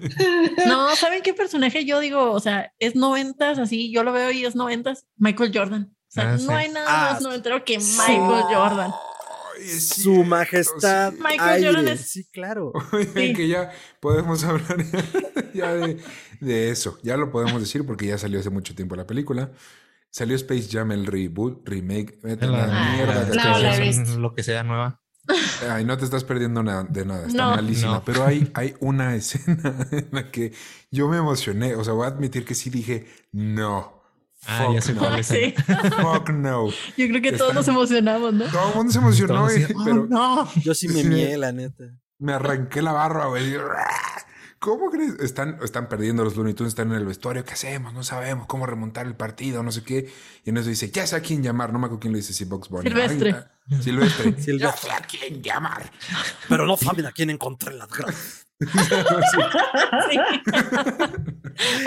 No, 0.68 0.95
¿saben 0.95 1.22
qué 1.24 1.34
personaje 1.34 1.84
yo 1.84 2.00
digo? 2.00 2.32
O 2.32 2.39
sea, 2.39 2.74
es 2.78 2.95
noventas, 2.95 3.58
así, 3.58 3.91
yo 3.91 4.04
lo 4.04 4.12
veo 4.12 4.30
y 4.32 4.45
es 4.45 4.56
noventas. 4.56 5.08
Michael 5.18 5.52
Jordan. 5.54 5.91
O 5.91 6.12
sea, 6.12 6.34
Ah, 6.34 6.38
sí. 6.38 6.45
no 6.45 6.56
hay 6.56 6.70
nada 6.70 6.86
Ah, 6.88 7.14
más 7.14 7.22
noventero 7.24 7.64
que 7.66 7.78
Michael 7.80 8.43
Jordan. 8.54 8.91
Su 9.80 10.24
majestad. 10.24 11.12
sí. 11.14 11.18
Michael 11.22 11.50
aire. 11.50 11.68
Jordan 11.68 11.88
es- 11.89 12.10
Sí, 12.12 12.26
claro. 12.32 12.72
Oigan, 12.93 13.14
Sí. 13.14 13.34
que 13.34 13.47
ya 13.47 13.72
podemos 14.00 14.43
hablar 14.43 14.78
ya, 14.91 15.04
ya 15.54 15.74
de, 15.74 15.97
de 16.39 16.70
eso. 16.70 16.97
Ya 17.04 17.18
lo 17.18 17.32
podemos 17.32 17.60
decir 17.62 17.86
porque 17.86 18.06
ya 18.08 18.18
salió 18.18 18.39
hace 18.39 18.50
mucho 18.50 18.76
tiempo 18.76 18.95
la 18.95 19.06
película. 19.08 19.52
Salió 20.12 20.36
Space 20.36 20.68
Jam, 20.72 20.91
el 20.91 21.06
reboot, 21.06 21.68
remake. 21.68 22.20
Vete 22.24 22.45
a 22.45 22.50
la 22.50 22.64
Ah, 22.64 22.93
mierda 22.95 23.22
acabas 23.22 23.62
de 23.62 24.14
la 24.14 24.18
lo 24.18 24.34
que 24.34 24.43
sea 24.43 24.64
nueva. 24.64 25.02
Ay, 25.70 25.86
no 25.86 25.98
te 25.98 26.06
estás 26.06 26.24
perdiendo 26.24 26.64
na- 26.64 26.84
de 26.84 27.06
nada, 27.06 27.28
está 27.28 27.38
No. 27.44 27.50
malísima. 27.56 27.92
No. 27.96 28.04
Pero 28.04 28.26
hay, 28.26 28.50
hay 28.56 28.76
una 28.80 29.16
escena 29.16 29.76
en 29.92 30.08
la 30.12 30.32
que 30.32 30.54
yo 30.92 31.08
me 31.08 31.18
emocioné. 31.18 31.76
O 31.76 31.84
sea, 31.84 31.94
voy 31.94 32.06
a 32.06 32.10
admitir 32.10 32.46
que 32.46 32.56
sí 32.56 32.70
dije, 32.70 33.08
no. 33.32 33.98
Ah, 34.48 34.64
fuck 34.66 34.74
ya 34.76 34.82
sé 34.82 34.94
no. 34.94 35.00
cuál 35.02 35.20
es. 35.20 35.28
Sí, 35.28 35.54
Fuck 36.02 36.30
no. 36.30 36.70
yo 36.70 37.08
creo 37.10 37.22
que 37.22 37.34
todos 37.34 37.54
nos 37.54 37.68
emocionamos, 37.68 38.34
¿no? 38.34 38.46
Todo 38.46 38.70
el 38.70 38.76
mundo 38.76 38.92
se 38.94 39.00
emocionó, 39.00 39.46
"Oh, 39.46 39.84
pero 39.84 40.06
no. 40.08 40.50
Yo 40.62 40.74
sí 40.74 40.88
me 40.88 41.04
mié, 41.04 41.38
la 41.38 41.52
neta. 41.52 41.84
me 42.20 42.34
arranqué 42.34 42.82
la 42.82 42.94
barba, 42.94 43.28
güey. 43.28 43.54
¿Cómo 44.60 44.89
crees? 44.89 45.14
Están, 45.22 45.57
están 45.64 45.88
perdiendo 45.88 46.24
los 46.24 46.36
Looney 46.36 46.53
Tunes, 46.53 46.72
están 46.72 46.89
en 46.91 46.97
el 46.97 47.05
vestuario. 47.05 47.45
¿Qué 47.45 47.53
hacemos? 47.53 47.93
No 47.93 48.03
sabemos 48.03 48.45
cómo 48.45 48.66
remontar 48.66 49.07
el 49.07 49.16
partido, 49.16 49.64
no 49.64 49.72
sé 49.72 49.84
qué. 49.84 50.12
Y 50.43 50.49
en 50.49 50.57
eso 50.57 50.68
dice, 50.68 50.91
ya 50.91 51.07
sé 51.07 51.16
a 51.16 51.22
quién 51.22 51.41
llamar. 51.41 51.72
No 51.72 51.80
me 51.80 51.86
acuerdo 51.86 52.01
quién 52.01 52.12
le 52.12 52.20
dice, 52.20 52.34
si 52.34 52.43
Box 52.43 52.68
Bunny. 52.68 52.89
Silvestre. 52.89 53.36
Ay, 53.72 53.82
Silvestre. 53.82 54.57
ya 54.57 54.74
sé 54.74 54.91
a 54.91 54.99
quién 54.99 55.41
llamar. 55.41 55.89
Pero 56.49 56.66
no 56.66 56.76
saben 56.76 57.05
a 57.05 57.12
quién 57.12 57.30
encontré 57.30 57.74
las 57.74 57.89
gracias. 57.89 58.45
Sí. 60.12 60.18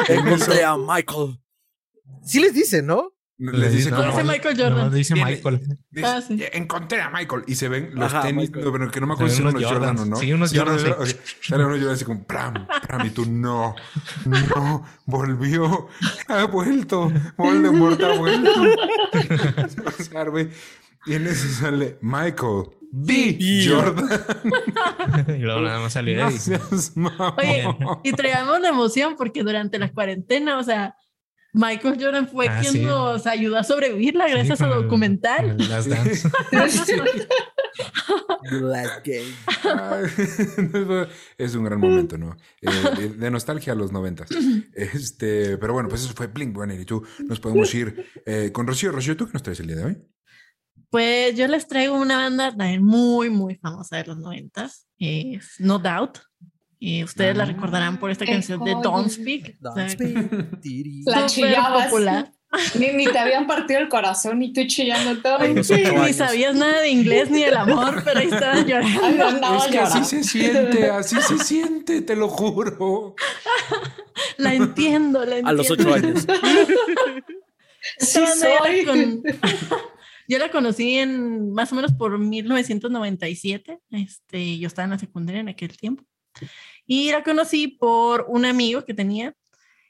Encontré 0.08 0.64
a 0.64 0.76
Michael. 0.76 1.38
Sí 2.22 2.40
les 2.40 2.54
dice, 2.54 2.82
¿no? 2.82 3.12
Les 3.50 3.72
dice 3.72 3.90
como... 3.90 4.02
Dice 4.04 4.22
Michael 4.24 4.56
Jordan. 4.56 4.78
no, 4.78 4.90
dice 4.90 5.14
Michael. 5.14 5.60
Dice, 5.90 6.06
Ah, 6.06 6.20
sí. 6.20 6.42
Encontré 6.52 7.00
a 7.00 7.10
Michael 7.10 7.42
y 7.46 7.56
se 7.56 7.68
ven 7.68 7.90
los 7.94 8.12
Ajá, 8.12 8.22
tenis, 8.22 8.50
Michael. 8.50 8.72
pero 8.72 8.90
que 8.90 9.00
no 9.00 9.06
me 9.08 9.14
acuerdo 9.14 9.34
si 9.34 9.42
son 9.42 9.48
unos 9.48 9.64
Jordan 9.64 9.98
o 9.98 10.04
no. 10.04 10.16
Sí, 10.16 10.32
unos 10.32 10.56
Jordans, 10.56 10.82
sí. 10.82 10.88
ok. 10.88 11.24
Sale 11.42 11.64
unos 11.64 11.78
Jordan 11.78 11.94
así 11.94 12.04
como 12.04 12.24
pram, 12.24 12.66
pram, 12.86 13.06
y 13.06 13.10
tú 13.10 13.26
no, 13.26 13.74
no, 14.24 14.84
volvió, 15.06 15.88
ha 16.28 16.44
vuelto, 16.44 17.12
Voldemort 17.36 18.00
ha 18.02 18.14
vuelto. 18.14 18.50
güey, 20.30 20.48
y 21.06 21.14
en 21.14 21.26
eso 21.26 21.48
sale 21.48 21.98
Michael 22.00 22.66
B. 22.92 23.36
B. 23.38 23.66
Jordan. 23.68 24.06
y 25.28 25.38
luego 25.40 25.62
nada 25.62 25.80
más 25.80 25.94
salió. 25.94 26.26
Oye, 26.26 27.68
y 28.04 28.12
traíamos 28.12 28.60
la 28.60 28.68
emoción 28.68 29.16
porque 29.16 29.42
durante 29.42 29.78
la 29.78 29.90
cuarentena, 29.90 30.58
o 30.58 30.62
sea, 30.62 30.94
Michael 31.54 31.98
Jordan 32.02 32.28
fue 32.28 32.48
Ah, 32.48 32.60
quien 32.60 32.72
sí. 32.72 32.80
nos 32.80 33.26
ayudó 33.26 33.58
a 33.58 33.64
sobrevivirla 33.64 34.26
gracias 34.28 34.58
Sí, 34.58 34.64
a 34.64 34.68
documental. 34.68 35.50
el 35.50 35.68
Last 35.68 35.88
Dance. 35.88 36.28
Es 41.38 41.54
un 41.54 41.64
gran 41.64 41.80
momento, 41.80 42.18
¿no? 42.18 42.36
Eh, 42.60 42.68
de, 42.96 43.08
de 43.10 43.30
nostalgia 43.30 43.72
a 43.72 43.76
los 43.76 43.92
noventas. 43.92 44.28
Este, 44.74 45.56
pero 45.58 45.72
bueno, 45.74 45.88
pues 45.88 46.02
eso 46.04 46.12
fue 46.14 46.26
Blink 46.28 46.56
One 46.56 46.80
y 46.80 46.84
tú 46.84 47.04
nos 47.26 47.40
podemos 47.40 47.72
ir 47.74 48.06
eh, 48.26 48.50
con 48.52 48.66
Rocío. 48.66 48.92
Rocío, 48.92 49.16
¿tú 49.16 49.26
qué 49.26 49.32
nos 49.34 49.42
traes 49.42 49.60
el 49.60 49.66
día 49.68 49.76
de 49.76 49.84
hoy? 49.84 49.98
Pues 50.90 51.36
yo 51.36 51.48
les 51.48 51.66
traigo 51.68 51.98
una 51.98 52.16
banda 52.18 52.50
también 52.50 52.84
muy, 52.84 53.30
muy 53.30 53.54
famosa 53.56 53.96
de 53.96 54.04
los 54.04 54.18
noventas, 54.18 54.86
es 54.98 55.54
No 55.58 55.78
Doubt. 55.78 56.18
Y 56.84 57.04
ustedes 57.04 57.36
la 57.36 57.44
recordarán 57.44 58.00
por 58.00 58.10
esta 58.10 58.26
canción 58.26 58.64
de. 58.64 58.72
Don't 58.82 59.08
Speak. 59.08 59.56
o 59.62 59.72
sea, 59.72 59.84
Don't 59.86 59.90
speak. 59.90 60.60
Tiri. 60.60 61.02
La 61.06 61.26
chillabas. 61.26 61.84
popular. 61.86 62.32
Ni, 62.76 62.88
ni 62.88 63.04
te 63.06 63.16
habían 63.18 63.46
partido 63.46 63.78
el 63.78 63.88
corazón 63.88 64.42
y 64.42 64.52
tú 64.52 64.62
chillando 64.66 65.22
todo. 65.22 65.36
Ay, 65.38 65.54
no 65.54 65.62
Sí, 65.62 65.74
ni 66.04 66.12
sabías 66.12 66.56
nada 66.56 66.80
de 66.80 66.88
inglés 66.90 67.30
ni 67.30 67.44
del 67.44 67.56
amor, 67.56 68.02
pero 68.04 68.18
ahí 68.18 68.26
estabas 68.26 68.58
Ay, 68.58 68.64
llorando. 68.66 69.26
andaba 69.28 69.58
es 69.58 69.66
que 69.70 69.78
así 69.78 69.94
llorando. 70.00 70.08
se 70.08 70.24
siente, 70.24 70.90
así 70.90 71.16
se 71.22 71.38
siente, 71.38 72.02
te 72.02 72.16
lo 72.16 72.28
juro. 72.28 73.14
La 74.38 74.52
entiendo, 74.52 75.20
la 75.24 75.36
entiendo. 75.38 75.48
A 75.50 75.52
los 75.52 75.70
ocho 75.70 75.94
años. 75.94 76.26
Sí 77.98 78.20
soy. 78.38 78.84
con- 78.84 79.22
Yo 80.28 80.38
la 80.38 80.50
conocí 80.50 80.98
en 80.98 81.52
más 81.52 81.72
o 81.72 81.74
menos 81.74 81.92
por 81.92 82.16
1997. 82.18 83.78
Este, 83.90 84.58
yo 84.58 84.66
estaba 84.68 84.84
en 84.84 84.90
la 84.90 84.98
secundaria 84.98 85.40
en 85.40 85.48
aquel 85.48 85.76
tiempo. 85.76 86.04
Y 86.86 87.10
la 87.10 87.22
conocí 87.22 87.68
por 87.68 88.26
un 88.28 88.44
amigo 88.44 88.84
que 88.84 88.94
tenía, 88.94 89.34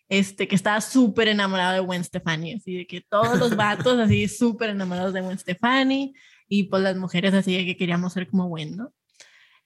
este, 0.08 0.46
que 0.46 0.54
estaba 0.54 0.80
súper 0.80 1.28
enamorado 1.28 1.74
de 1.74 1.80
Gwen 1.80 2.04
Stefani. 2.04 2.54
Así 2.54 2.76
de 2.76 2.86
que 2.86 3.00
todos 3.00 3.38
los 3.38 3.56
vatos 3.56 3.98
así 3.98 4.28
súper 4.28 4.70
enamorados 4.70 5.12
de 5.12 5.20
Gwen 5.20 5.38
Stefani. 5.38 6.14
Y 6.48 6.64
pues 6.64 6.82
las 6.82 6.96
mujeres 6.96 7.34
así 7.34 7.56
de 7.56 7.64
que 7.64 7.76
queríamos 7.76 8.12
ser 8.12 8.28
como 8.28 8.48
Gwen, 8.48 8.76
¿no? 8.76 8.92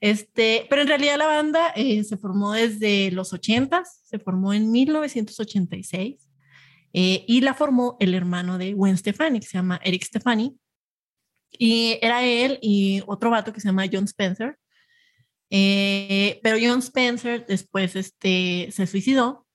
Este, 0.01 0.67
pero 0.69 0.83
en 0.83 0.89
realidad 0.89 1.17
la 1.17 1.27
banda 1.27 1.73
eh, 1.75 2.05
se 2.05 2.17
formó 2.19 2.53
desde 2.53 3.11
los 3.11 3.33
80s, 3.33 3.87
se 4.05 4.19
formó 4.19 4.53
en 4.53 4.71
1986 4.71 6.29
eh, 6.93 7.25
y 7.27 7.41
la 7.41 7.55
formó 7.55 7.97
el 8.01 8.15
hermano 8.15 8.59
de 8.59 8.75
Gwen 8.75 8.97
Stefani, 8.97 9.41
que 9.41 9.47
se 9.47 9.59
llama 9.59 9.81
Eric 9.83 10.05
Stefani. 10.05 10.57
Y 11.51 11.99
era 12.03 12.25
él 12.25 12.59
y 12.61 13.03
otro 13.07 13.31
vato 13.31 13.53
que 13.53 13.61
se 13.61 13.69
llama 13.69 13.87
John 13.91 14.05
Spencer. 14.05 14.59
Eh, 15.51 16.41
pero 16.43 16.59
John 16.61 16.81
Spencer 16.81 17.47
después 17.47 17.97
este, 17.97 18.69
se 18.73 18.87
suicidó. 18.87 19.47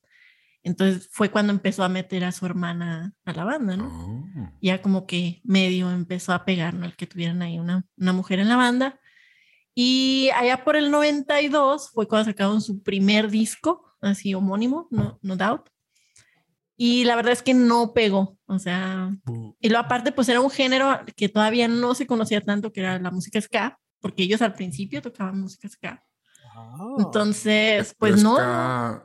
Entonces 0.64 1.10
fue 1.12 1.32
cuando 1.32 1.52
empezó 1.52 1.84
a 1.84 1.90
meter 1.90 2.24
a 2.24 2.32
su 2.32 2.46
hermana 2.46 3.14
a 3.26 3.34
la 3.34 3.44
banda, 3.44 3.78
¿no? 3.78 3.88
Oh. 3.88 4.52
ya 4.62 4.82
como 4.82 5.08
que 5.08 5.42
medio 5.44 5.90
empezó 5.90 6.34
a 6.34 6.46
pegar, 6.46 6.76
¿no? 6.76 6.86
El 6.86 6.96
que 6.96 7.08
tuvieran 7.08 7.42
ahí 7.42 7.58
una, 7.58 7.84
una 7.98 8.14
mujer 8.14 8.40
en 8.40 8.50
la 8.50 8.58
banda. 8.58 9.00
Y 9.74 10.30
allá 10.36 10.64
por 10.64 10.76
el 10.76 10.92
92 10.92 11.90
fue 11.92 12.08
cuando 12.08 12.30
sacaron 12.30 12.62
su 12.62 12.84
primer 12.84 13.32
disco, 13.32 13.96
así 14.02 14.34
homónimo, 14.34 14.88
No, 14.92 15.18
no 15.22 15.36
Doubt. 15.36 15.70
Y 16.76 17.06
la 17.06 17.16
verdad 17.16 17.34
es 17.34 17.44
que 17.44 17.54
no 17.54 17.94
pegó, 17.94 18.40
o 18.48 18.58
sea, 18.58 19.12
y 19.60 19.70
lo 19.70 19.78
aparte 19.78 20.12
pues 20.12 20.28
era 20.30 20.42
un 20.42 20.50
género 20.50 21.00
que 21.16 21.30
todavía 21.30 21.68
no 21.68 21.94
se 21.94 22.08
conocía 22.08 22.42
tanto, 22.42 22.72
que 22.72 22.80
era 22.80 22.98
la 22.98 23.12
música 23.12 23.40
ska, 23.40 23.80
porque 24.02 24.24
ellos 24.24 24.42
al 24.42 24.54
principio 24.54 25.02
tocaban 25.02 25.40
música 25.40 25.70
ska. 25.70 26.04
Ah. 26.56 26.96
Entonces, 27.00 27.96
pues 27.98 28.16
Pero 28.16 28.24
no, 28.24 28.38
ska- 28.38 29.04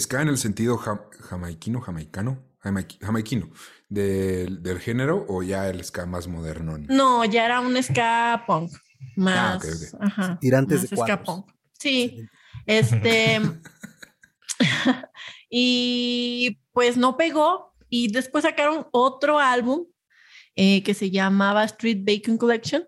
ska 0.00 0.22
en 0.22 0.28
el 0.28 0.38
sentido 0.38 0.78
ja- 0.78 1.08
jamaiquino, 1.20 1.80
jamaicano, 1.80 2.38
jamaiqui- 2.62 2.98
jamaiquino, 3.00 3.50
del, 3.88 4.62
del 4.62 4.78
género 4.80 5.26
o 5.28 5.42
ya 5.42 5.68
el 5.68 5.84
ska 5.84 6.06
más 6.06 6.26
moderno. 6.28 6.78
no, 6.78 7.24
ya 7.24 7.44
era 7.44 7.60
un 7.60 7.80
ska 7.82 8.44
punk, 8.46 8.70
más, 9.16 9.62
Ah, 9.64 9.68
ok, 9.68 9.94
ok. 9.94 10.02
ajá, 10.02 10.38
Tirantes 10.40 10.80
más 10.82 10.90
de 10.90 10.96
ska 10.96 11.22
punk. 11.22 11.46
Sí, 11.78 12.24
Este. 12.66 13.40
y 15.50 16.58
pues 16.72 16.96
no 16.96 17.16
pegó. 17.16 17.72
Y 17.88 18.10
después 18.10 18.44
sacaron 18.44 18.86
otro 18.92 19.38
álbum 19.38 19.84
eh, 20.54 20.82
que 20.82 20.94
se 20.94 21.10
llamaba 21.10 21.64
Street 21.64 21.98
Bacon 22.06 22.38
Collection. 22.38 22.84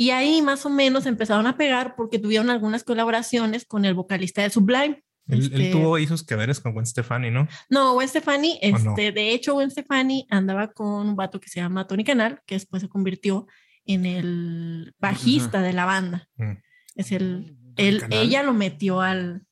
Y 0.00 0.12
ahí 0.12 0.40
más 0.40 0.64
o 0.64 0.70
menos 0.70 1.04
empezaron 1.04 1.46
a 1.46 1.58
pegar 1.58 1.94
porque 1.94 2.18
tuvieron 2.18 2.48
algunas 2.48 2.84
colaboraciones 2.84 3.66
con 3.66 3.84
el 3.84 3.92
vocalista 3.92 4.40
de 4.40 4.48
Sublime. 4.48 5.04
Él, 5.28 5.40
él 5.52 5.60
Este, 5.60 5.72
tuvo 5.72 5.98
hijos 5.98 6.22
que 6.24 6.36
veres 6.36 6.58
con 6.58 6.72
Gwen 6.72 6.86
Stefani, 6.86 7.30
¿no? 7.30 7.46
No, 7.68 7.92
Gwen 7.92 8.08
Stefani, 8.08 8.52
¿O 8.62 8.66
este, 8.78 8.82
no? 8.82 8.94
de 8.94 9.32
hecho, 9.34 9.52
Gwen 9.52 9.70
Stefani 9.70 10.26
andaba 10.30 10.72
con 10.72 11.06
un 11.06 11.16
vato 11.16 11.38
que 11.38 11.50
se 11.50 11.60
llama 11.60 11.86
Tony 11.86 12.02
Canal, 12.02 12.40
que 12.46 12.54
después 12.54 12.80
se 12.80 12.88
convirtió 12.88 13.46
en 13.84 14.06
el 14.06 14.94
bajista 14.98 15.60
de 15.60 15.74
la 15.74 15.84
banda. 15.84 16.30
Mm. 16.36 16.52
Es 16.94 17.12
el, 17.12 17.58
él, 17.76 18.00
Canal. 18.00 18.18
ella 18.20 18.42
lo 18.42 18.54
metió 18.54 19.02
al, 19.02 19.42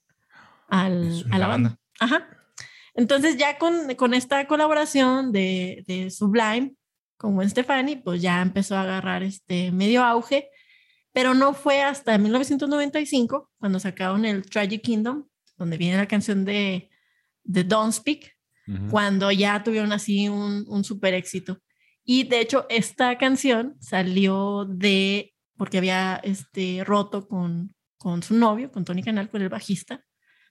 al, 0.70 1.26
a 1.30 1.36
la 1.38 1.46
banda. 1.46 1.68
banda. 1.68 1.78
Ajá. 2.00 2.26
Entonces 2.94 3.36
ya 3.36 3.58
con, 3.58 3.94
con 3.96 4.14
esta 4.14 4.46
colaboración 4.46 5.30
de, 5.30 5.84
de 5.86 6.10
Sublime 6.10 6.72
con 7.18 7.34
Gwen 7.34 7.50
Stefani, 7.50 7.96
pues 7.96 8.22
ya 8.22 8.40
empezó 8.40 8.76
a 8.76 8.82
agarrar 8.82 9.22
este 9.22 9.72
medio 9.72 10.02
auge, 10.04 10.48
pero 11.12 11.34
no 11.34 11.52
fue 11.52 11.82
hasta 11.82 12.16
1995 12.16 13.50
cuando 13.58 13.80
sacaron 13.80 14.24
el 14.24 14.46
Tragic 14.46 14.82
Kingdom, 14.82 15.26
donde 15.56 15.76
viene 15.76 15.96
la 15.96 16.06
canción 16.06 16.44
de, 16.44 16.90
de 17.42 17.64
Don't 17.64 17.92
Speak, 17.92 18.34
cuando 18.90 19.32
ya 19.32 19.64
tuvieron 19.64 19.92
así 19.92 20.28
un, 20.28 20.66
un 20.68 20.84
super 20.84 21.14
éxito. 21.14 21.58
Y 22.04 22.24
de 22.24 22.40
hecho, 22.40 22.66
esta 22.68 23.16
canción 23.16 23.76
salió 23.80 24.66
de, 24.66 25.34
porque 25.56 25.78
había 25.78 26.16
este, 26.22 26.84
roto 26.84 27.26
con, 27.26 27.74
con 27.96 28.22
su 28.22 28.34
novio, 28.34 28.70
con 28.70 28.84
Tony 28.84 29.02
Canal, 29.02 29.30
con 29.30 29.40
el 29.40 29.48
bajista. 29.48 30.04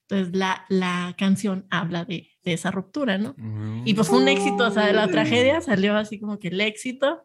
Entonces, 0.10 0.34
la, 0.38 0.66
la 0.70 1.16
canción 1.18 1.68
habla 1.70 2.06
de, 2.06 2.30
de 2.44 2.54
esa 2.54 2.72
ruptura, 2.72 3.18
¿no? 3.18 3.36
Y 3.84 3.94
pues 3.94 4.08
fue 4.08 4.20
un 4.20 4.28
éxito, 4.30 4.68
o 4.68 4.72
sea, 4.72 4.86
de 4.86 4.94
la 4.94 5.08
tragedia 5.10 5.60
salió 5.62 5.98
así 5.98 6.18
como 6.20 6.40
que 6.40 6.48
el 6.48 6.62
éxito. 6.62 7.24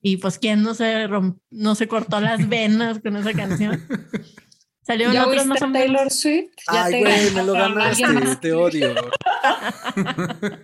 Y 0.00 0.16
pues, 0.16 0.38
¿quién 0.38 0.62
no 0.62 0.74
se, 0.74 1.06
romp- 1.08 1.38
no 1.50 1.74
se 1.74 1.86
cortó 1.88 2.20
las 2.20 2.48
venas 2.48 3.00
con 3.00 3.16
esa 3.16 3.32
canción? 3.34 3.80
Salieron 4.84 5.14
¿Ya 5.14 5.26
otras 5.26 5.42
oíste 5.46 5.48
más 5.48 5.62
o 5.62 5.68
menos. 5.68 5.86
Taylor 5.86 6.10
Swift? 6.10 6.50
Ya 6.72 6.84
Ay, 6.86 7.00
güey, 7.00 7.30
me 7.32 7.44
lo 7.44 7.52
ganaste, 7.52 8.36
te 8.40 8.52
odio. 8.52 8.94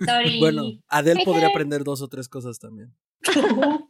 Sorry. 0.05 0.39
Bueno, 0.41 0.63
Adele 0.89 1.23
podría 1.25 1.49
aprender 1.49 1.85
dos 1.85 2.03
o 2.03 2.09
tres 2.09 2.29
cosas 2.29 2.59
también. 2.59 2.95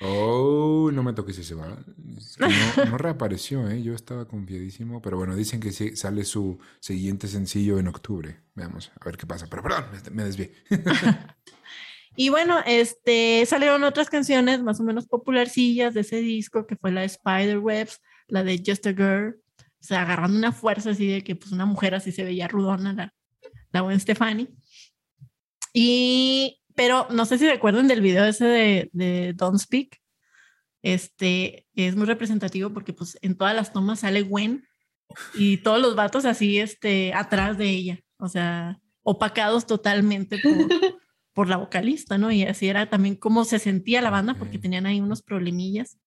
Oh, 0.00 0.90
no 0.92 1.02
me 1.02 1.12
toques 1.14 1.38
ese 1.38 1.54
va. 1.54 1.68
No, 1.68 2.48
no, 2.90 2.98
reapareció, 2.98 3.68
¿eh? 3.68 3.82
Yo 3.82 3.94
estaba 3.94 4.26
confiadísimo, 4.26 5.00
pero 5.00 5.16
bueno, 5.16 5.34
dicen 5.34 5.60
que 5.60 5.72
sí, 5.72 5.96
sale 5.96 6.24
su 6.24 6.58
siguiente 6.80 7.28
sencillo 7.28 7.78
en 7.78 7.88
octubre. 7.88 8.40
Veamos, 8.54 8.92
a 9.00 9.04
ver 9.04 9.16
qué 9.16 9.26
pasa. 9.26 9.46
Pero 9.48 9.62
perdón, 9.62 9.84
me 10.12 10.24
desvié. 10.24 10.52
y 12.16 12.28
bueno, 12.28 12.58
este, 12.66 13.44
salieron 13.46 13.84
otras 13.84 14.10
canciones 14.10 14.62
más 14.62 14.80
o 14.80 14.82
menos 14.82 15.06
popularcillas 15.06 15.94
de 15.94 16.02
ese 16.02 16.20
disco, 16.20 16.66
que 16.66 16.76
fue 16.76 16.92
la 16.92 17.00
de 17.00 17.08
Spiderwebs, 17.08 18.00
la 18.28 18.44
de 18.44 18.62
Just 18.64 18.86
a 18.86 18.92
Girl, 18.92 19.40
o 19.58 19.84
sea, 19.84 20.02
agarrando 20.02 20.36
una 20.36 20.52
fuerza 20.52 20.90
así 20.90 21.06
de 21.06 21.24
que 21.24 21.36
pues 21.36 21.52
una 21.52 21.64
mujer 21.64 21.94
así 21.94 22.12
se 22.12 22.24
veía 22.24 22.48
rudona, 22.48 22.92
la, 22.92 23.14
la 23.72 23.82
buena 23.82 23.98
Stefani. 23.98 24.48
Y 25.72 26.60
pero 26.76 27.08
no 27.10 27.24
sé 27.26 27.38
si 27.38 27.48
recuerdan 27.48 27.88
del 27.88 28.00
video 28.00 28.24
ese 28.24 28.44
de, 28.44 28.90
de 28.92 29.32
Don't 29.32 29.58
Speak. 29.58 30.00
Este 30.82 31.66
es 31.74 31.96
muy 31.96 32.06
representativo 32.06 32.70
porque 32.70 32.92
pues 32.92 33.18
en 33.22 33.36
todas 33.36 33.56
las 33.56 33.72
tomas 33.72 34.00
sale 34.00 34.22
Gwen 34.22 34.64
y 35.34 35.56
todos 35.58 35.80
los 35.80 35.96
vatos 35.96 36.24
así 36.24 36.60
este 36.60 37.12
atrás 37.12 37.58
de 37.58 37.68
ella, 37.70 38.00
o 38.18 38.28
sea, 38.28 38.78
opacados 39.02 39.66
totalmente 39.66 40.38
por, 40.38 40.52
por 41.32 41.48
la 41.48 41.56
vocalista, 41.56 42.18
¿no? 42.18 42.30
Y 42.30 42.44
así 42.44 42.68
era 42.68 42.88
también 42.88 43.16
cómo 43.16 43.44
se 43.44 43.58
sentía 43.58 44.02
la 44.02 44.10
banda 44.10 44.34
porque 44.34 44.58
tenían 44.58 44.86
ahí 44.86 45.00
unos 45.00 45.22
problemillas 45.22 45.98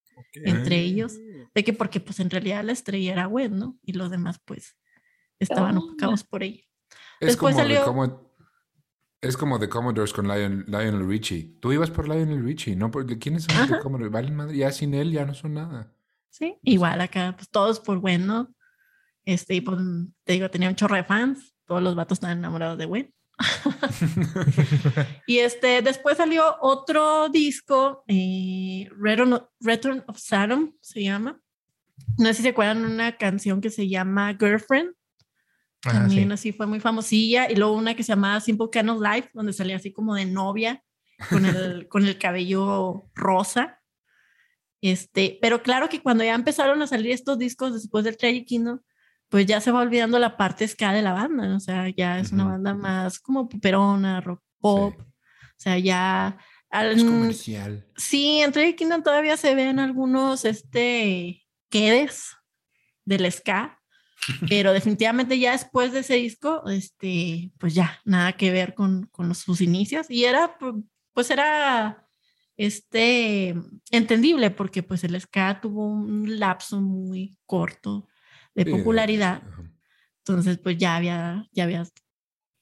entre 0.43 0.79
ellos, 0.79 1.17
de 1.53 1.63
que 1.63 1.73
porque 1.73 1.99
pues 1.99 2.19
en 2.19 2.29
realidad 2.29 2.63
la 2.63 2.73
estrella 2.73 3.13
era 3.13 3.25
Gwen, 3.25 3.57
¿no? 3.57 3.77
Y 3.83 3.93
los 3.93 4.11
demás 4.11 4.39
pues 4.45 4.75
estaban 5.39 5.77
oh. 5.77 5.85
opacados 5.85 6.23
por 6.23 6.43
ella. 6.43 6.63
Es 7.19 7.27
Después 7.27 7.55
como 7.55 7.63
salió... 7.63 7.85
como 7.85 8.28
es 9.21 9.37
como 9.37 9.59
The 9.59 9.69
Commodores 9.69 10.13
con 10.13 10.27
Lionel 10.27 11.07
Richie. 11.07 11.57
Tú 11.59 11.71
ibas 11.73 11.91
por 11.91 12.07
Lionel 12.07 12.43
Richie, 12.43 12.75
¿no? 12.75 12.89
Porque 12.91 13.17
¿Quiénes 13.17 13.43
son 13.43 13.67
The 13.67 13.79
Commodores? 13.79 14.11
Valen 14.11 14.35
madre, 14.35 14.57
ya 14.57 14.71
sin 14.71 14.93
él 14.93 15.11
ya 15.11 15.25
no 15.25 15.33
son 15.33 15.55
nada. 15.55 15.93
Sí, 16.29 16.57
igual 16.63 17.01
acá, 17.01 17.33
pues 17.35 17.49
todos 17.49 17.79
por 17.79 17.99
bueno. 17.99 18.53
Este, 19.25 19.55
y 19.55 19.61
pues, 19.61 19.77
te 20.23 20.33
digo, 20.33 20.49
tenía 20.49 20.69
un 20.69 20.75
chorro 20.75 20.95
de 20.95 21.03
fans. 21.03 21.53
Todos 21.65 21.83
los 21.83 21.95
vatos 21.95 22.17
estaban 22.17 22.37
enamorados 22.37 22.77
de 22.77 22.85
Gwen. 22.85 23.13
y 25.27 25.39
este, 25.39 25.81
después 25.81 26.17
salió 26.17 26.57
otro 26.61 27.29
disco, 27.29 28.03
eh, 28.07 28.89
Return, 28.97 29.41
Return 29.61 30.03
of 30.07 30.17
Saturn 30.17 30.75
se 30.81 31.03
llama. 31.03 31.39
No 32.17 32.27
sé 32.27 32.35
si 32.35 32.43
se 32.43 32.49
acuerdan 32.49 32.85
una 32.85 33.17
canción 33.17 33.61
que 33.61 33.69
se 33.69 33.87
llama 33.87 34.35
Girlfriend. 34.37 34.93
También 35.81 36.31
así 36.31 36.51
fue 36.51 36.67
muy 36.67 36.79
famosilla. 36.79 37.49
Y 37.49 37.55
luego 37.55 37.73
una 37.73 37.95
que 37.95 38.03
se 38.03 38.11
llamaba 38.13 38.39
Simple 38.41 38.67
Candle 38.71 38.97
Life, 39.07 39.29
donde 39.33 39.53
salía 39.53 39.77
así 39.77 39.91
como 39.91 40.15
de 40.15 40.25
novia, 40.25 40.83
con 41.29 41.45
el, 41.45 41.87
con 41.89 42.05
el 42.05 42.17
cabello 42.17 43.09
rosa. 43.15 43.79
Este, 44.81 45.37
pero 45.41 45.61
claro 45.61 45.89
que 45.89 46.01
cuando 46.01 46.23
ya 46.23 46.35
empezaron 46.35 46.81
a 46.81 46.87
salir 46.87 47.11
estos 47.11 47.37
discos 47.37 47.73
después 47.73 48.05
del 48.05 48.17
Tragic 48.17 48.47
Kingdom, 48.47 48.79
pues 49.29 49.45
ya 49.45 49.61
se 49.61 49.71
va 49.71 49.81
olvidando 49.81 50.17
la 50.19 50.37
parte 50.37 50.67
ska 50.67 50.91
de 50.91 51.01
la 51.01 51.13
banda, 51.13 51.55
o 51.55 51.59
sea, 51.59 51.87
ya 51.89 52.19
es 52.19 52.31
una 52.31 52.45
banda 52.45 52.73
más 52.73 53.19
como 53.19 53.47
poperona, 53.47 54.21
rock 54.21 54.41
pop, 54.59 54.95
o 54.99 55.05
sea, 55.57 55.77
ya... 55.77 56.37
Al, 56.71 56.97
comercial. 56.97 57.87
Sí, 57.95 58.41
en 58.41 58.51
Tragic 58.51 58.77
Kingdom 58.77 59.01
todavía 59.01 59.37
se 59.37 59.55
ven 59.55 59.79
algunos, 59.79 60.45
este, 60.45 61.47
quedes 61.69 62.35
del 63.05 63.31
ska, 63.31 63.78
pero 64.47 64.73
definitivamente 64.73 65.39
ya 65.39 65.53
después 65.53 65.91
de 65.91 65.99
ese 65.99 66.15
disco, 66.15 66.67
este, 66.69 67.51
pues 67.57 67.73
ya, 67.73 67.99
nada 68.05 68.33
que 68.33 68.51
ver 68.51 68.73
con, 68.73 69.07
con 69.07 69.33
sus 69.35 69.61
inicios. 69.61 70.09
Y 70.09 70.25
era, 70.25 70.57
pues 71.13 71.31
era, 71.31 72.07
este, 72.57 73.55
entendible 73.89 74.51
porque 74.51 74.83
pues 74.83 75.03
el 75.05 75.19
ska 75.19 75.61
tuvo 75.61 75.87
un 75.87 76.39
lapso 76.39 76.81
muy 76.81 77.37
corto 77.45 78.07
de 78.53 78.65
popularidad. 78.65 79.41
Entonces, 80.19 80.57
pues 80.57 80.77
ya 80.77 80.97
había, 80.97 81.47
ya 81.53 81.63
había, 81.63 81.87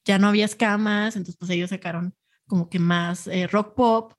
ya 0.04 0.18
no 0.18 0.28
había 0.28 0.44
escamas, 0.44 1.16
entonces 1.16 1.36
pues 1.36 1.50
ellos 1.50 1.70
sacaron 1.70 2.14
como 2.46 2.68
que 2.70 2.78
más 2.78 3.26
eh, 3.26 3.48
rock 3.48 3.74
pop. 3.74 4.12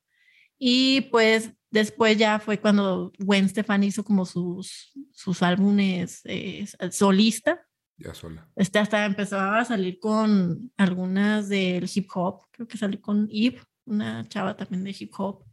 Y 0.58 1.02
pues 1.12 1.52
Después 1.72 2.18
ya 2.18 2.40
fue 2.40 2.60
cuando 2.60 3.12
Gwen 3.20 3.48
Stefani 3.48 3.88
hizo 3.88 4.04
como 4.04 4.26
sus, 4.26 4.92
sus 5.12 5.44
álbumes 5.44 6.22
eh, 6.26 6.66
solista. 6.92 7.64
Ya 7.98 8.14
sola. 8.14 8.50
Este 8.56 8.80
hasta 8.80 9.06
empezó 9.06 9.40
a 9.40 9.64
salir 9.66 10.00
con 10.00 10.72
algunas 10.78 11.48
del 11.48 11.90
hip 11.94 12.10
hop. 12.14 12.46
Creo 12.52 12.68
que 12.68 12.78
salió 12.78 13.00
con 13.02 13.28
Eve, 13.32 13.62
una 13.86 14.28
chava 14.28 14.56
también 14.56 14.84
de 14.84 14.96
hip 14.98 15.14
hop. 15.18 15.44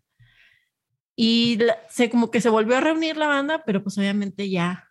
Y 1.16 1.58
se 1.90 2.08
como 2.08 2.30
que 2.30 2.40
se 2.40 2.48
volvió 2.48 2.76
a 2.76 2.80
reunir 2.80 3.16
la 3.16 3.26
banda, 3.26 3.62
pero 3.64 3.82
pues 3.82 3.98
obviamente 3.98 4.48
ya, 4.48 4.88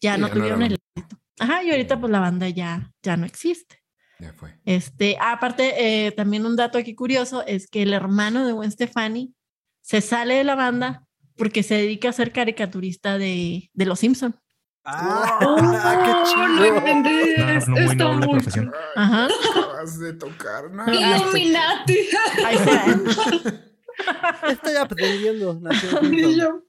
ya 0.00 0.18
no 0.18 0.30
tuvieron 0.30 0.62
el 0.62 0.78
éxito. 0.94 1.18
Ajá, 1.38 1.62
y 1.62 1.70
ahorita 1.70 1.98
pues 2.00 2.10
la 2.10 2.20
banda 2.20 2.48
ya, 2.48 2.90
ya 3.02 3.16
no 3.16 3.26
existe. 3.26 3.82
Ya 4.18 4.32
fue. 4.32 4.58
Este, 4.64 5.16
aparte, 5.20 6.06
eh, 6.06 6.12
también 6.12 6.46
un 6.46 6.56
dato 6.56 6.78
aquí 6.78 6.94
curioso 6.94 7.44
es 7.46 7.68
que 7.68 7.82
el 7.82 7.92
hermano 7.92 8.46
de 8.46 8.52
Gwen 8.52 8.70
Stefani 8.70 9.34
se 9.82 10.00
sale 10.00 10.34
de 10.34 10.44
la 10.44 10.54
banda 10.54 11.06
porque 11.36 11.62
se 11.62 11.74
dedica 11.74 12.08
a 12.08 12.12
ser 12.12 12.32
caricaturista 12.32 13.18
de, 13.18 13.70
de 13.72 13.86
Los 13.86 14.00
Simpson. 14.00 14.36
Ah, 14.84 15.38
qué 16.24 16.30
chido. 16.30 16.48
No 16.48 16.64
entendí. 16.64 17.34
No, 17.68 17.86
muy 17.86 17.96
noble 17.96 18.28
profesión. 18.28 18.72
Ajá. 18.96 19.28
Acabas 19.50 19.98
de 19.98 20.12
tocar 20.14 20.70
nada. 20.70 20.92
Illuminati. 20.92 21.98
Ahí 22.44 22.56
está. 22.56 24.50
Estoy 24.50 24.76
aprendiendo. 24.76 25.60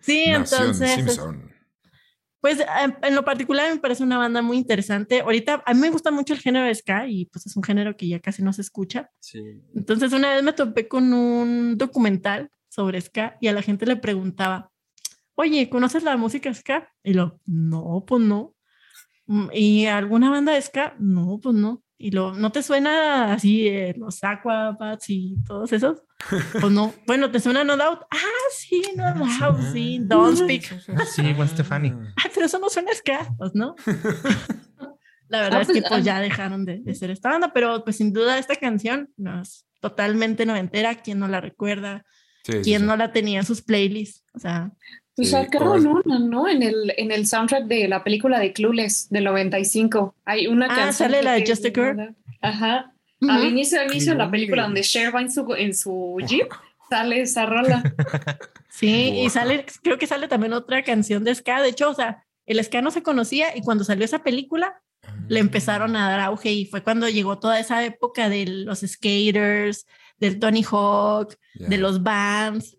Sí, 0.00 0.24
entonces. 0.26 0.94
Simpson. 0.94 1.47
Pues 2.40 2.60
em, 2.60 2.94
en 3.02 3.14
lo 3.14 3.24
particular 3.24 3.72
me 3.72 3.80
parece 3.80 4.02
una 4.02 4.18
banda 4.18 4.42
muy 4.42 4.58
interesante. 4.58 5.20
Ahorita 5.20 5.62
a 5.66 5.74
mí 5.74 5.80
me 5.80 5.90
gusta 5.90 6.10
mucho 6.10 6.34
el 6.34 6.40
género 6.40 6.66
de 6.66 6.74
ska 6.74 7.08
y 7.08 7.26
pues 7.26 7.46
es 7.46 7.56
un 7.56 7.62
género 7.62 7.96
que 7.96 8.08
ya 8.08 8.20
casi 8.20 8.42
no 8.42 8.52
se 8.52 8.62
escucha. 8.62 9.10
Sí. 9.18 9.42
Entonces 9.74 10.12
una 10.12 10.34
vez 10.34 10.42
me 10.42 10.52
topé 10.52 10.86
con 10.86 11.12
un 11.12 11.76
documental 11.76 12.50
sobre 12.68 13.00
ska 13.00 13.36
y 13.40 13.48
a 13.48 13.52
la 13.52 13.62
gente 13.62 13.86
le 13.86 13.96
preguntaba, 13.96 14.70
oye, 15.34 15.68
¿conoces 15.68 16.02
la 16.02 16.16
música 16.16 16.52
ska? 16.54 16.88
Y 17.02 17.14
lo, 17.14 17.40
no, 17.46 18.04
pues 18.06 18.22
no. 18.22 18.54
Mm, 19.26 19.48
¿Y 19.52 19.86
alguna 19.86 20.30
banda 20.30 20.52
de 20.52 20.62
ska? 20.62 20.94
No, 20.98 21.40
pues 21.42 21.54
no. 21.54 21.82
Y 21.96 22.12
lo, 22.12 22.34
¿no 22.34 22.52
te 22.52 22.62
suena 22.62 23.32
así 23.32 23.66
eh, 23.66 23.94
los 23.96 24.22
Aquabats 24.22 25.10
y 25.10 25.36
todos 25.44 25.72
esos? 25.72 26.02
Pues 26.60 26.72
no. 26.72 26.94
Bueno, 27.06 27.30
¿te 27.30 27.40
suena 27.40 27.64
No 27.64 27.76
Doubt? 27.76 28.00
Ah, 28.10 28.48
sí, 28.56 28.82
No 28.96 29.04
ah, 29.04 29.14
Doubt, 29.14 29.72
sí. 29.72 29.98
Don't 30.02 30.36
Speak. 30.36 30.64
Sí, 31.06 31.32
Gwen 31.32 31.48
Stefani. 31.48 31.94
Ah, 32.16 32.28
pero 32.34 32.46
eso 32.46 32.58
no 32.58 32.68
suena 32.68 32.92
ska, 32.94 33.34
pues 33.38 33.54
no. 33.54 33.76
La 35.28 35.42
verdad 35.42 35.58
ah, 35.58 35.62
es 35.62 35.68
que 35.68 35.80
pues, 35.80 35.90
pues 35.90 36.04
ya 36.04 36.20
dejaron 36.20 36.64
de, 36.64 36.78
de, 36.78 36.94
ser 36.94 37.10
esta 37.10 37.28
banda, 37.28 37.52
pero 37.52 37.84
pues 37.84 37.96
sin 37.96 38.14
duda 38.14 38.38
esta 38.38 38.56
canción 38.56 39.10
no, 39.18 39.42
es 39.42 39.66
totalmente 39.80 40.46
noventera. 40.46 40.94
¿Quién 40.94 41.18
no 41.18 41.28
la 41.28 41.40
recuerda? 41.40 42.04
¿Quién 42.62 42.86
no 42.86 42.96
la 42.96 43.12
tenía 43.12 43.40
en 43.40 43.46
sus 43.46 43.62
playlists? 43.62 44.24
O 44.34 44.38
sea... 44.38 44.72
Pues 45.14 45.30
sacaron 45.30 45.84
una, 45.84 46.18
¿no? 46.20 46.48
En 46.48 46.62
el, 46.62 46.94
en 46.96 47.10
el 47.10 47.26
soundtrack 47.26 47.64
de 47.64 47.88
la 47.88 48.04
película 48.04 48.38
de 48.38 48.52
Clueless 48.52 49.08
del 49.10 49.24
95. 49.24 50.14
Hay 50.24 50.46
una 50.46 50.66
ah, 50.66 50.68
canción. 50.68 50.94
sale 50.94 51.22
la 51.24 51.32
de 51.32 51.44
Just 51.44 51.66
a 51.66 51.70
Girl. 51.70 52.14
Ajá. 52.40 52.94
Al 53.20 53.44
inicio, 53.46 53.80
al 53.80 53.90
inicio 53.90 54.12
de 54.12 54.18
la 54.18 54.30
película, 54.30 54.62
donde 54.62 54.82
Cher 54.82 55.14
va 55.14 55.20
en 55.20 55.32
su, 55.32 55.54
en 55.54 55.74
su 55.74 56.18
jeep, 56.26 56.48
sale 56.88 57.22
esa 57.22 57.46
rola. 57.46 57.82
Sí, 58.70 59.22
y 59.24 59.30
sale, 59.30 59.66
creo 59.82 59.98
que 59.98 60.06
sale 60.06 60.28
también 60.28 60.52
otra 60.52 60.84
canción 60.84 61.24
de 61.24 61.34
ska. 61.34 61.60
De 61.60 61.70
hecho, 61.70 61.90
o 61.90 61.94
sea, 61.94 62.24
el 62.46 62.62
ska 62.62 62.80
no 62.80 62.92
se 62.92 63.02
conocía 63.02 63.56
y 63.56 63.62
cuando 63.62 63.82
salió 63.82 64.04
esa 64.04 64.22
película, 64.22 64.80
le 65.26 65.40
empezaron 65.40 65.96
a 65.96 66.08
dar 66.08 66.20
auge 66.20 66.52
y 66.52 66.64
fue 66.66 66.84
cuando 66.84 67.08
llegó 67.08 67.40
toda 67.40 67.58
esa 67.58 67.84
época 67.84 68.28
de 68.28 68.46
los 68.46 68.80
skaters, 68.80 69.84
del 70.18 70.38
Tony 70.38 70.62
Hawk, 70.62 71.34
de 71.54 71.78
los 71.78 72.04
bands 72.04 72.78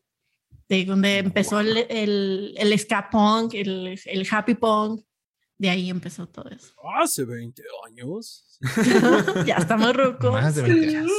de 0.70 0.86
donde 0.86 1.18
empezó 1.18 1.60
el, 1.60 1.78
el, 1.90 2.54
el 2.56 2.80
ska 2.80 3.10
punk, 3.10 3.56
el, 3.56 4.00
el, 4.06 4.28
happy 4.30 4.54
punk. 4.54 5.02
De 5.60 5.70
ahí 5.70 5.90
empezó 5.90 6.26
todo 6.26 6.50
eso. 6.50 6.74
Hace 7.02 7.26
20 7.26 7.62
años. 7.86 8.46
ya 9.46 9.56
estamos 9.56 9.94
rucos. 9.94 10.32
Más 10.42 10.56
de 10.56 10.62
20 10.62 10.98
años. 10.98 11.12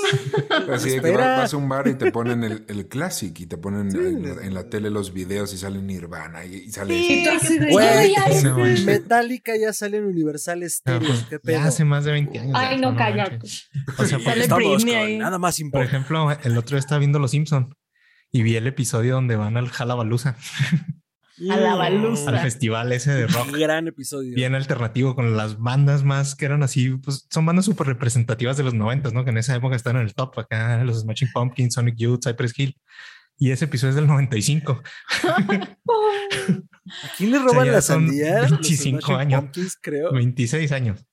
Así 0.73 0.99
que 0.99 1.11
vas 1.11 1.53
a 1.53 1.57
un 1.59 1.69
bar 1.69 1.87
y 1.89 1.95
te 1.95 2.11
ponen 2.11 2.43
el, 2.45 2.65
el 2.69 2.89
classic 2.89 3.39
y 3.39 3.47
te 3.47 3.59
ponen 3.59 3.95
en, 3.95 4.55
la 4.55 4.67
tele 4.71 4.89
los 4.89 5.13
videos 5.13 5.53
y 5.53 5.59
salen 5.59 5.87
Nirvana 5.87 6.47
y, 6.47 6.71
sale 6.71 6.99
sí. 7.43 7.61
Metallica 8.87 9.53
ya 9.59 9.75
sale 9.75 9.99
en 9.99 10.07
Universal 10.07 10.69
Stereo. 10.71 11.07
Pues, 11.07 11.27
¿Qué 11.29 11.39
pedo? 11.39 11.59
Ya 11.59 11.67
hace 11.67 11.85
más 11.85 12.07
de 12.07 12.13
20 12.13 12.39
años. 12.39 12.55
Ay, 12.57 12.81
no, 12.81 12.97
cállate. 12.97 13.41
O 13.99 14.05
sea, 14.07 14.19
sale 14.21 14.49
Britney 14.49 14.95
ahí. 14.95 15.19
Nada 15.19 15.39
más 15.39 15.57
Por 15.57 15.67
importante. 15.67 15.97
ejemplo, 15.97 16.31
el 16.43 16.57
otro 16.57 16.77
día 16.77 16.81
estaba 16.81 16.99
viendo 16.99 17.19
Los 17.19 17.33
Simpson 17.33 17.75
y 18.33 18.43
vi 18.43 18.57
el 18.57 18.67
episodio 18.67 19.17
donde 19.17 19.37
van 19.37 19.59
al 19.59 19.69
Jalabalusa. 19.69 20.39
A 21.49 21.57
la 21.57 21.75
baluza. 21.75 22.31
al 22.31 22.41
festival 22.41 22.93
ese 22.93 23.13
de 23.13 23.27
rock. 23.27 23.57
Gran 23.57 23.89
episodio. 23.89 24.35
Bien 24.35 24.55
alternativo 24.55 25.15
con 25.15 25.37
las 25.37 25.59
bandas 25.59 26.05
más 26.05 26.35
que 26.35 26.45
eran 26.45 26.63
así, 26.63 26.91
pues 26.97 27.27
son 27.31 27.47
bandas 27.47 27.65
súper 27.65 27.87
representativas 27.87 28.57
de 28.57 28.65
los 28.65 28.75
noventas, 28.75 29.13
¿no? 29.13 29.25
Que 29.25 29.31
en 29.31 29.39
esa 29.39 29.55
época 29.55 29.77
estaban 29.77 30.03
en 30.03 30.09
el 30.09 30.15
top 30.15 30.39
acá, 30.39 30.83
los 30.85 31.01
Smashing 31.01 31.31
Pumpkins, 31.33 31.75
Sonic 31.75 31.97
Youth, 31.97 32.25
Cypress 32.25 32.59
Hill. 32.59 32.77
Y 33.39 33.53
ese 33.53 33.65
episodio 33.65 33.91
es 33.91 33.97
del 33.97 34.07
95. 34.07 34.83
¿A 35.25 37.09
quién 37.17 37.31
le 37.31 37.39
roban 37.39 37.67
ya 37.67 37.73
la 37.73 37.81
son 37.81 38.07
sandía? 38.07 38.43
Los 38.43 38.51
25 38.51 39.01
Smashing 39.01 39.21
años. 39.21 39.41
Pumpkins, 39.41 39.79
creo. 39.81 40.13
26 40.13 40.73
años. 40.73 41.07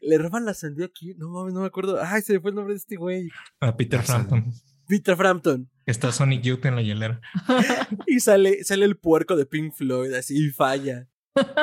Le 0.00 0.18
roban 0.18 0.44
la 0.44 0.54
sandía 0.54 0.86
aquí. 0.86 1.14
No 1.16 1.30
mames, 1.30 1.54
no 1.54 1.60
me 1.60 1.66
acuerdo. 1.66 2.00
Ay, 2.02 2.22
se 2.22 2.34
me 2.34 2.40
fue 2.40 2.50
el 2.50 2.56
nombre 2.56 2.74
de 2.74 2.78
este 2.78 2.96
güey. 2.96 3.28
A 3.60 3.76
Peter. 3.76 4.02
Frampton. 4.02 4.52
Peter 4.88 5.16
Frampton. 5.16 5.70
Está 5.86 6.10
Sonic 6.10 6.42
Youth 6.42 6.64
en 6.66 6.74
la 6.74 6.82
hielera. 6.82 7.20
Y 8.06 8.18
sale, 8.20 8.64
sale 8.64 8.84
el 8.84 8.96
puerco 8.96 9.36
de 9.36 9.46
Pink 9.46 9.72
Floyd 9.74 10.12
así 10.14 10.46
y 10.46 10.50
falla. 10.50 11.06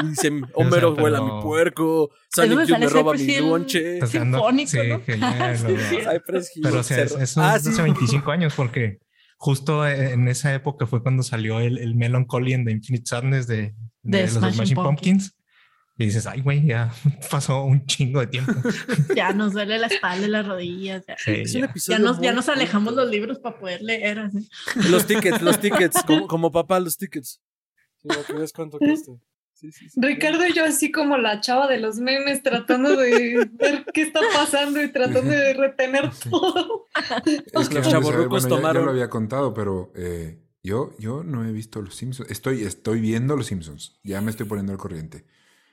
Y 0.04 0.08
dice, 0.08 0.30
Homero 0.54 0.94
pero- 0.94 0.96
vuela 0.96 1.22
mi 1.22 1.42
puerco, 1.42 2.10
Sonic 2.34 2.66
Youth 2.68 2.80
me 2.80 2.88
roba 2.88 3.14
mi 3.14 3.38
lonche. 3.40 4.00
Sinfónico, 4.08 4.70
sí, 4.70 4.78
¿no? 4.88 5.02
Pero 6.64 6.80
o 6.80 6.84
sea, 6.84 7.04
es- 7.04 7.12
eso 7.16 7.42
Ah, 7.42 7.56
es 7.58 7.64
sí. 7.64 7.70
hace 7.70 7.82
25 7.82 8.32
años 8.32 8.54
porque 8.56 9.00
justo 9.38 9.86
en 9.88 10.28
esa 10.28 10.54
época 10.54 10.88
fue 10.88 11.02
cuando 11.04 11.24
salió 11.24 11.60
el, 11.60 11.78
el 11.78 11.96
Melancholy 11.96 12.54
and 12.54 12.66
the 12.68 12.72
Infinite 12.72 13.06
Sadness 13.06 13.48
de, 13.48 13.76
de, 14.04 14.18
De 14.18 14.22
los 14.24 14.32
Smashing 14.34 14.54
Smashing 14.56 14.76
Pumpkins. 14.76 15.32
Pumpkins. 15.32 15.45
Y 15.98 16.06
dices, 16.06 16.28
ay, 16.28 16.42
güey, 16.42 16.66
ya 16.66 16.92
pasó 17.32 17.64
un 17.64 17.86
chingo 17.86 18.20
de 18.20 18.28
tiempo. 18.28 18.52
Ya 19.16 19.32
nos 19.32 19.54
duele 19.54 19.78
la 19.80 19.88
espalda 19.88 20.28
y 20.28 20.30
las 20.30 20.46
rodillas. 20.46 21.06
Ya, 21.08 21.16
Sí, 21.18 21.32
Es 21.32 21.54
ya. 21.54 21.74
ya 21.88 22.00
nos, 22.00 22.20
ya 22.22 22.34
nos 22.34 22.50
alejamos 22.50 22.94
los 22.96 23.10
libros 23.10 23.40
para 23.40 23.58
poder 23.58 23.82
leer. 23.82 24.20
Así. 24.20 24.50
Los 24.90 25.08
tickets, 25.08 25.42
los 25.42 25.60
tickets, 25.60 26.04
como, 26.08 26.28
como 26.28 26.52
papá, 26.52 26.80
los 26.82 26.98
tickets. 26.98 27.42
Sí, 28.02 28.10
veas 28.34 28.52
cuánto 28.52 28.78
cuesta. 28.78 29.14
Sí, 29.54 29.72
sí, 29.72 29.88
sí. 29.90 30.02
Ricardo 30.02 30.46
y 30.46 30.52
yo 30.52 30.66
así 30.66 30.92
como 30.92 31.18
la 31.18 31.40
chava 31.40 31.70
de 31.70 31.80
los 31.80 31.96
memes 31.98 32.44
tratando 32.44 32.98
de 32.98 33.48
ver 33.54 33.86
qué 33.94 34.02
está 34.02 34.20
pasando 34.34 34.84
y 34.84 34.90
tratando 34.92 35.32
de 35.32 35.54
retener 35.54 36.12
todo. 36.30 36.88
Es 37.24 37.70
que 37.70 37.76
Los 37.76 37.88
chavorrucos 37.90 38.44
bueno, 38.44 38.58
ya- 38.58 38.62
ya, 38.62 38.62
tomaron- 38.74 38.84
lo 38.86 38.92
había 38.92 39.10
contado, 39.10 39.54
pero 39.54 39.94
eh, 39.96 40.42
yo, 40.62 40.94
yo 41.00 41.24
no 41.24 41.46
he 41.48 41.54
visto 41.54 41.82
Los 41.82 41.96
Simpsons. 41.96 42.30
Estoy, 42.30 42.64
estoy 42.64 43.00
viendo 43.00 43.38
Los 43.38 43.48
Simpsons. 43.48 43.98
Ya 44.04 44.20
me 44.20 44.30
estoy 44.30 44.46
poniendo 44.46 44.74
al 44.74 44.78
corriente. 44.78 45.24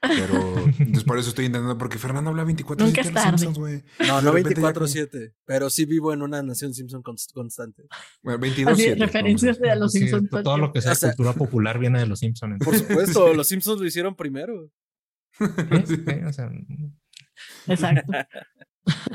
Pero 0.02 0.34
entonces 0.78 1.04
por 1.04 1.16
eso 1.18 1.28
estoy 1.28 1.46
intentando, 1.46 1.78
porque 1.78 1.96
Fernando 1.98 2.30
habla 2.30 2.44
24 2.44 2.84
Nunca 2.86 3.00
es 3.02 3.06
de 3.06 3.12
Los 3.12 3.22
tarde. 3.22 3.38
Simpsons, 3.38 3.58
güey. 3.58 3.84
No, 4.00 4.20
no 4.20 4.32
De 4.32 4.42
repente 4.42 4.60
ya 4.60 4.72
24-7, 4.72 5.34
pero 5.44 5.70
sí 5.70 5.84
vivo 5.84 6.12
en 6.12 6.22
una 6.22 6.42
nación 6.42 6.74
Simpson 6.74 7.02
const- 7.02 7.32
constante. 7.32 7.84
Bueno, 8.22 8.38
22 8.40 8.72
Así, 8.74 8.82
siete, 8.82 8.98
referencias 9.06 9.58
vamos 9.58 9.70
a 9.70 9.74
de 9.74 9.80
los 9.80 9.92
Sí, 9.92 9.98
Simpsons. 10.00 10.30
todo 10.42 10.58
lo 10.58 10.72
que 10.72 10.80
sea 10.82 10.92
O 10.92 10.94
sea- 10.96 11.08
cultura 11.10 11.32
popular 11.34 11.78
viene 11.78 12.00
de 12.00 12.06
los 12.06 12.18
Simpsons. 12.18 12.58
Por 12.64 12.74
supuesto, 12.78 13.32
los 13.32 13.46
Simpsons 13.46 13.80
lo 13.80 13.86
hicieron 13.86 14.16
primero. 14.16 14.68
o 15.40 16.32
sea, 16.32 16.50
Exacto. 17.68 18.12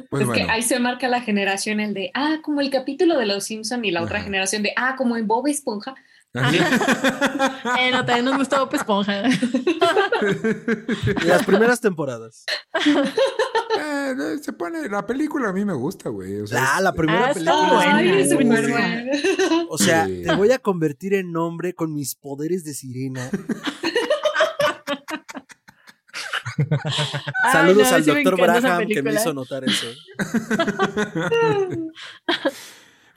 Pues 0.10 0.22
es 0.22 0.28
bueno, 0.28 0.46
que 0.46 0.50
ahí 0.50 0.62
se 0.62 0.80
marca 0.80 1.10
la 1.10 1.20
generación 1.20 1.82
el 1.82 1.94
de, 1.94 2.10
ah, 2.14 2.38
como 2.42 2.62
el 2.62 2.70
capítulo 2.70 3.18
de 3.20 3.26
los 3.26 3.44
Simpson 3.44 3.84
y 3.84 3.92
la 3.92 4.02
otra 4.02 4.22
generación 4.22 4.64
de, 4.64 4.72
ah, 4.78 4.96
como 4.98 5.18
en 5.18 5.28
Bob 5.28 5.46
Esponja. 5.48 5.94
Eh, 7.80 7.92
no, 7.92 8.06
también 8.06 8.26
nos 8.26 8.38
gusta 8.38 8.60
Bob 8.60 8.74
Esponja. 8.76 9.24
Las 11.26 11.44
primeras 11.46 11.82
temporadas. 11.82 12.44
Eh, 12.76 14.14
eh, 14.20 14.38
se 14.42 14.54
pone, 14.54 14.88
la 14.90 15.06
película 15.06 15.50
a 15.50 15.54
mí 15.54 15.66
me 15.66 15.74
gusta, 15.74 16.10
güey. 16.10 16.42
O 16.42 16.48
sea, 16.48 16.64
Ah, 16.64 16.78
es- 16.78 16.84
la 16.84 16.94
primera 16.94 17.28
Ah, 17.28 17.32
está 17.32 17.52
película. 17.52 17.74
buena, 17.74 17.98
Ay, 17.98 18.34
muy 18.34 18.46
buena. 18.46 19.06
O 19.70 19.78
sea, 19.78 20.06
Sí. 20.06 20.24
te 20.26 20.36
voy 20.36 20.52
a 20.52 20.60
convertir 20.60 21.14
en 21.14 21.36
hombre 21.36 21.74
con 21.74 21.94
mis 21.94 22.16
poderes 22.16 22.64
de 22.64 22.74
sirena. 22.74 23.30
Ay, 26.58 27.52
Saludos 27.52 27.90
no, 27.92 27.96
al 27.96 28.06
doctor 28.06 28.42
Braham 28.42 28.88
que 28.88 29.04
me 29.04 29.14
hizo 29.14 29.34
notar 29.34 29.64
eso. 29.64 29.88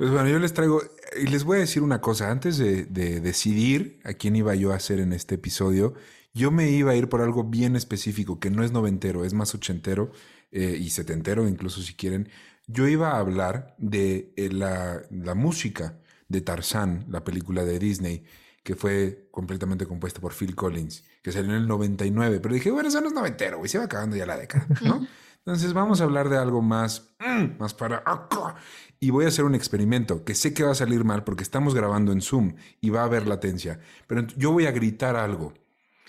Pues 0.00 0.10
bueno, 0.10 0.30
yo 0.30 0.38
les 0.38 0.54
traigo, 0.54 0.80
y 1.22 1.26
les 1.26 1.44
voy 1.44 1.58
a 1.58 1.60
decir 1.60 1.82
una 1.82 2.00
cosa, 2.00 2.30
antes 2.30 2.56
de, 2.56 2.86
de 2.86 3.20
decidir 3.20 4.00
a 4.02 4.14
quién 4.14 4.34
iba 4.34 4.54
yo 4.54 4.72
a 4.72 4.76
hacer 4.76 4.98
en 4.98 5.12
este 5.12 5.34
episodio, 5.34 5.92
yo 6.32 6.50
me 6.50 6.70
iba 6.70 6.92
a 6.92 6.96
ir 6.96 7.10
por 7.10 7.20
algo 7.20 7.44
bien 7.44 7.76
específico, 7.76 8.40
que 8.40 8.48
no 8.48 8.64
es 8.64 8.72
noventero, 8.72 9.26
es 9.26 9.34
más 9.34 9.54
ochentero 9.54 10.10
eh, 10.52 10.74
y 10.80 10.88
setentero 10.88 11.46
incluso 11.46 11.82
si 11.82 11.92
quieren. 11.92 12.30
Yo 12.66 12.88
iba 12.88 13.10
a 13.10 13.18
hablar 13.18 13.74
de 13.76 14.32
eh, 14.38 14.48
la, 14.50 15.02
música 15.34 15.98
de 16.30 16.40
Tarzán, 16.40 17.04
la 17.10 17.22
película 17.22 17.66
de 17.66 17.78
Disney, 17.78 18.24
que 18.62 18.76
fue 18.76 19.28
completamente 19.30 19.84
compuesta 19.84 20.18
por 20.18 20.32
Phil 20.32 20.54
Collins, 20.54 21.04
que 21.22 21.30
salió 21.30 21.50
en 21.50 21.58
el 21.58 21.68
99, 21.68 22.40
pero 22.40 22.54
dije, 22.54 22.70
bueno, 22.70 22.88
eso 22.88 23.02
no 23.02 23.08
es 23.08 23.12
noventero, 23.12 23.58
güey, 23.58 23.68
se 23.68 23.76
va 23.76 23.84
acabando 23.84 24.16
ya 24.16 24.24
la 24.24 24.38
década, 24.38 24.66
¿no? 24.80 25.06
Entonces 25.44 25.72
vamos 25.72 26.00
a 26.00 26.04
hablar 26.04 26.28
de 26.28 26.36
algo 26.38 26.60
más, 26.62 27.08
mm, 27.18 27.58
más 27.58 27.74
para 27.74 27.98
acá. 28.06 28.56
Y 29.00 29.10
voy 29.10 29.24
a 29.24 29.28
hacer 29.28 29.44
un 29.46 29.54
experimento 29.54 30.24
que 30.24 30.34
sé 30.34 30.52
que 30.52 30.62
va 30.62 30.72
a 30.72 30.74
salir 30.74 31.04
mal 31.04 31.24
porque 31.24 31.42
estamos 31.42 31.74
grabando 31.74 32.12
en 32.12 32.20
Zoom 32.20 32.54
y 32.80 32.90
va 32.90 33.00
a 33.00 33.04
haber 33.04 33.26
latencia. 33.26 33.80
Pero 34.06 34.26
yo 34.36 34.52
voy 34.52 34.66
a 34.66 34.72
gritar 34.72 35.16
algo. 35.16 35.54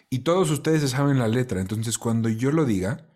Y 0.09 0.19
todos 0.19 0.49
ustedes 0.51 0.89
saben 0.91 1.17
la 1.19 1.29
letra. 1.29 1.61
Entonces 1.61 1.97
cuando 1.97 2.27
yo 2.27 2.51
lo 2.51 2.65
diga, 2.65 3.07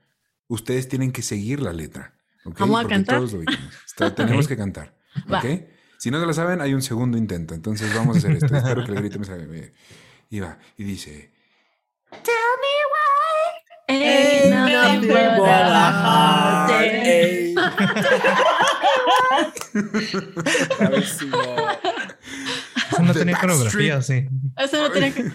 ustedes 0.47 0.87
tienen 0.87 1.11
que 1.11 1.21
seguir 1.21 1.59
la 1.61 1.73
letra. 1.73 2.13
¿ok? 2.45 2.59
¿Vamos 2.59 2.79
a 2.79 2.81
Porque 2.83 2.95
cantar? 2.95 3.17
todos 3.17 3.33
lo. 3.33 3.41
Está- 3.85 4.15
tenemos 4.15 4.45
Ok. 4.45 4.49
que 4.49 4.57
cantar. 4.57 4.95
Va. 5.31 5.39
¿Ok? 5.39 5.45
Si 5.97 6.09
no 6.11 6.19
se 6.21 6.25
la 6.25 6.33
saben, 6.33 6.61
hay 6.61 6.73
un 6.73 6.81
segundo 6.81 7.17
intento. 7.17 7.53
Entonces 7.53 7.93
vamos 7.93 8.15
a 8.15 8.19
hacer 8.19 8.31
esto. 8.31 8.55
Espero 8.55 8.85
que 8.85 8.91
el 8.91 8.97
grito 8.97 9.19
me 9.19 9.25
salga 9.25 9.45
bien. 9.45 9.73
Y 10.29 10.39
va. 10.39 10.57
Y 10.77 10.83
dice... 10.85 11.33
Ain't 13.87 14.49
nothing 14.49 15.07
but 15.09 15.39
a 15.39 15.91
heartache. 16.03 17.05
Ey. 17.05 17.55
Bravísimo. 20.79 21.37
eso 22.91 23.03
no 23.03 23.13
tenía 23.13 23.37
coreografía, 23.39 24.01
sí. 24.01 24.27
Eso 24.57 24.81
no 24.81 24.91
tiene 24.91 25.13
que. 25.13 25.23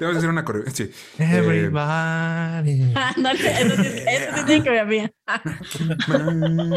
Vamos 0.00 0.16
a 0.16 0.18
hacer 0.18 0.30
una 0.30 0.44
coreo. 0.44 0.64
Sí. 0.72 0.90
Eh, 1.18 1.36
Everybody. 1.36 2.92
Ah, 2.94 3.14
no, 3.16 3.30
eso 3.30 3.42
sí, 3.42 3.88
eso 4.06 4.36
sí 4.36 4.44
tiene 4.46 4.62
coreografía. 4.62 5.12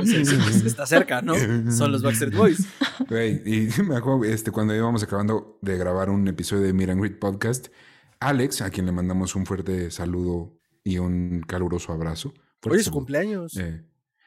Sí, 0.03 0.26
sí, 0.26 0.67
está 0.67 0.86
cerca, 0.86 1.21
¿no? 1.21 1.36
Son 1.71 1.91
los 1.91 2.01
Backstreet 2.01 2.36
Boys. 2.36 2.67
Güey, 3.07 3.41
y 3.45 3.82
me 3.84 3.95
acuerdo 3.95 4.26
este, 4.26 4.51
cuando 4.51 4.76
íbamos 4.76 5.03
acabando 5.03 5.57
de 5.61 5.78
grabar 5.78 6.09
un 6.09 6.28
episodio 6.28 6.63
de 6.63 6.69
and 6.91 6.99
Greet 6.99 7.19
Podcast, 7.19 7.67
Alex, 8.28 8.61
a 8.61 8.69
quien 8.69 8.86
le 8.86 8.91
mandamos 8.91 9.36
un 9.36 9.45
fuerte 9.45 9.91
saludo 9.91 10.57
y 10.84 10.97
un 10.97 11.43
caluroso 11.47 11.91
abrazo. 11.93 12.34
Fuerte 12.61 12.69
Hoy 12.76 12.80
es 12.80 12.86
su 12.86 12.91
cumpleaños. 12.91 13.57
Eh, 13.57 13.84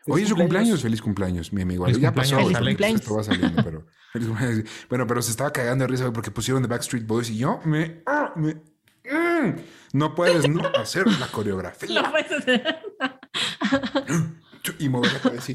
hoy 0.06 0.22
es 0.22 0.28
su 0.28 0.36
cumpleaños. 0.36 0.82
feliz 0.82 1.00
cumpleaños, 1.02 1.52
mi 1.52 1.62
amigo. 1.62 1.84
Feliz 1.86 2.00
ya 2.00 2.12
pasó, 2.14 2.36
cumpleaños, 2.36 2.68
porque 2.68 2.84
Alex. 2.84 3.00
esto 3.00 3.14
va 3.16 3.22
saliendo, 3.24 3.62
pero. 3.64 3.86
feliz 4.12 4.28
cumpleaños. 4.28 4.64
Bueno, 4.88 5.06
pero 5.06 5.22
se 5.22 5.30
estaba 5.30 5.52
cagando 5.52 5.84
de 5.84 5.88
risa 5.88 6.12
porque 6.12 6.30
pusieron 6.30 6.62
The 6.62 6.68
Backstreet 6.68 7.06
Boys 7.06 7.30
y 7.30 7.38
yo 7.38 7.60
me. 7.64 8.02
ah, 8.06 8.32
me- 8.36 8.54
mm, 8.54 9.56
no 9.94 10.14
puedes 10.14 10.48
no 10.48 10.62
hacer 10.76 11.06
la 11.18 11.26
coreografía. 11.28 12.02
No 12.02 12.10
puedes 12.10 12.30
hacer. 12.32 12.78
y 14.78 14.88
mover 14.88 15.12
la 15.12 15.20
cabeza. 15.20 15.52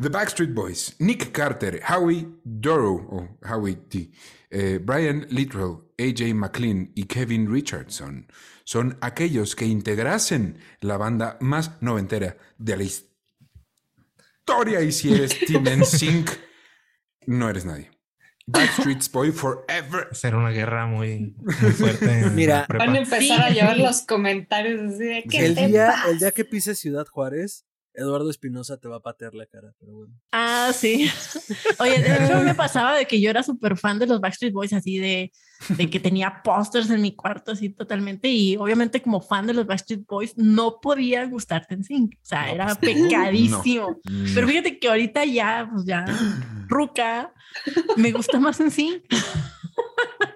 The 0.00 0.08
Backstreet 0.08 0.52
Boys, 0.52 0.96
Nick 0.98 1.30
Carter, 1.32 1.80
Howie 1.88 2.26
Dorough, 2.44 3.06
o 3.12 3.38
Howie 3.48 3.78
D, 3.88 4.10
eh, 4.52 4.78
Brian 4.82 5.26
Littrell, 5.30 5.78
AJ 5.98 6.34
McLean 6.34 6.92
y 6.94 7.04
Kevin 7.04 7.50
Richardson 7.52 8.26
son 8.64 8.96
aquellos 9.00 9.56
que 9.56 9.64
integrasen 9.66 10.58
la 10.80 10.96
banda 10.96 11.36
más 11.40 11.80
noventera 11.82 12.36
de 12.58 12.76
la 12.76 12.82
historia. 12.84 14.80
Y 14.82 14.92
si 14.92 15.12
eres 15.14 15.38
Team 15.46 15.64
NSYNC, 15.64 16.30
no 17.26 17.48
eres 17.50 17.64
nadie. 17.64 17.90
Backstreet's 18.46 19.10
Boy 19.10 19.30
Forever. 19.32 20.08
Hacer 20.10 20.34
una 20.34 20.50
guerra 20.50 20.86
muy, 20.86 21.34
muy 21.60 21.72
fuerte. 21.78 22.30
Mira. 22.30 22.66
Van 22.68 22.90
a 22.94 22.98
empezar 22.98 23.20
Sí. 23.20 23.32
a 23.32 23.50
llevar 23.50 23.78
los 23.78 24.02
comentarios 24.02 24.80
así 24.94 25.04
de 25.04 25.24
¿qué 25.30 25.46
El 25.46 25.54
te 25.54 25.68
día, 25.68 25.86
pasa? 25.92 26.10
el 26.10 26.18
día 26.18 26.30
que 26.32 26.44
pises 26.44 26.78
Ciudad 26.78 27.06
Juárez, 27.06 27.64
Eduardo 27.94 28.30
Espinosa 28.30 28.78
te 28.78 28.88
va 28.88 28.96
a 28.96 29.00
patear 29.00 29.34
la 29.34 29.46
cara, 29.46 29.72
pero 29.78 29.92
bueno. 29.94 30.14
Ah, 30.32 30.70
sí. 30.74 31.10
Oye, 31.78 32.02
de 32.02 32.24
hecho 32.24 32.40
me 32.40 32.54
pasaba 32.54 32.94
de 32.96 33.06
que 33.06 33.20
yo 33.20 33.28
era 33.30 33.42
súper 33.42 33.76
fan 33.76 33.98
de 33.98 34.06
los 34.06 34.20
Backstreet 34.20 34.52
Boys, 34.54 34.72
así 34.72 34.98
de, 34.98 35.30
de 35.68 35.90
que 35.90 36.00
tenía 36.00 36.40
pósters 36.42 36.88
en 36.90 37.02
mi 37.02 37.14
cuarto, 37.14 37.52
así 37.52 37.68
totalmente. 37.68 38.28
Y 38.28 38.56
obviamente, 38.56 39.02
como 39.02 39.20
fan 39.20 39.46
de 39.46 39.54
los 39.54 39.66
Backstreet 39.66 40.06
Boys, 40.06 40.32
no 40.36 40.80
podía 40.80 41.24
gustarte 41.26 41.74
en 41.74 41.84
sync. 41.84 42.14
O 42.14 42.18
sea, 42.24 42.46
No, 42.46 42.52
era 42.52 42.74
pues, 42.74 42.96
no. 42.96 43.04
pecadísimo. 43.08 44.00
No. 44.10 44.24
Pero 44.34 44.48
fíjate 44.48 44.78
que 44.78 44.88
ahorita 44.88 45.24
ya, 45.26 45.68
pues 45.70 45.84
ya, 45.84 46.04
ruca, 46.68 47.32
me 47.96 48.10
gusta 48.12 48.38
más 48.40 48.58
en 48.60 48.70
sync. 48.70 49.02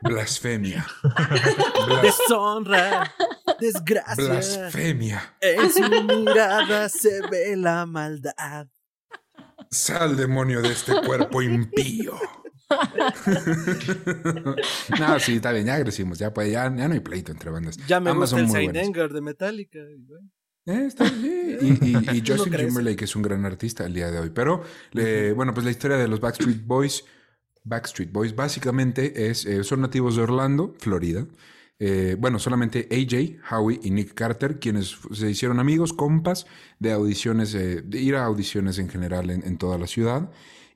Blasfemia. 0.02 0.86
Blas- 1.02 2.02
Deshonra, 2.02 3.12
desgracia. 3.60 4.24
blasfemia. 4.24 5.36
En 5.40 5.70
su 5.72 5.80
mirada 6.04 6.88
se 6.88 7.20
ve 7.30 7.56
la 7.56 7.86
maldad. 7.86 8.66
Sal, 9.70 10.16
demonio, 10.16 10.62
de 10.62 10.72
este 10.72 10.92
cuerpo 11.04 11.42
impío. 11.42 12.14
no, 14.98 15.20
sí, 15.20 15.36
está 15.36 15.52
bien, 15.52 15.66
ya 15.66 15.80
crecimos, 15.82 16.18
ya, 16.18 16.32
pues, 16.32 16.50
ya, 16.50 16.64
ya 16.74 16.88
no 16.88 16.94
hay 16.94 17.00
pleito 17.00 17.32
entre 17.32 17.50
bandas. 17.50 17.76
Ya 17.86 18.00
me 18.00 18.10
Ambas 18.10 18.32
gusta 18.32 18.36
son 18.36 18.40
el 18.40 18.46
muy 18.46 18.54
buenas. 18.82 19.12
De 19.12 19.20
Metallica. 19.20 19.78
y. 19.78 20.70
Eh, 20.70 20.84
está 20.86 21.04
bien. 21.04 21.78
Y, 21.80 22.16
y- 22.16 22.22
Justin. 22.26 22.52
Timberlake 22.56 23.04
es 23.04 23.14
un 23.16 23.22
gran 23.22 23.44
artista 23.44 23.84
el 23.86 23.94
día 23.94 24.10
de 24.10 24.18
hoy. 24.18 24.30
Pero, 24.30 24.62
eh, 24.94 25.32
bueno, 25.34 25.54
pues 25.54 25.64
la 25.64 25.70
historia 25.70 25.96
de 25.96 26.08
los 26.08 26.20
Backstreet 26.20 26.64
Boys 26.64 27.04
Backstreet 27.66 28.12
Boys. 28.12 28.34
Básicamente 28.34 29.30
es, 29.30 29.44
eh, 29.44 29.64
son 29.64 29.82
nativos 29.82 30.16
de 30.16 30.22
Orlando, 30.22 30.74
Florida. 30.78 31.26
Eh, 31.78 32.16
bueno, 32.18 32.38
solamente 32.38 32.88
AJ, 32.90 33.54
Howie 33.54 33.80
y 33.82 33.90
Nick 33.90 34.14
Carter, 34.14 34.58
quienes 34.58 34.96
se 35.12 35.30
hicieron 35.30 35.60
amigos, 35.60 35.92
compas, 35.92 36.46
de 36.78 36.92
audiciones, 36.92 37.54
eh, 37.54 37.82
de 37.82 38.00
ir 38.00 38.16
a 38.16 38.24
audiciones 38.24 38.78
en 38.78 38.88
general 38.88 39.30
en, 39.30 39.44
en 39.44 39.58
toda 39.58 39.76
la 39.76 39.86
ciudad. 39.86 40.30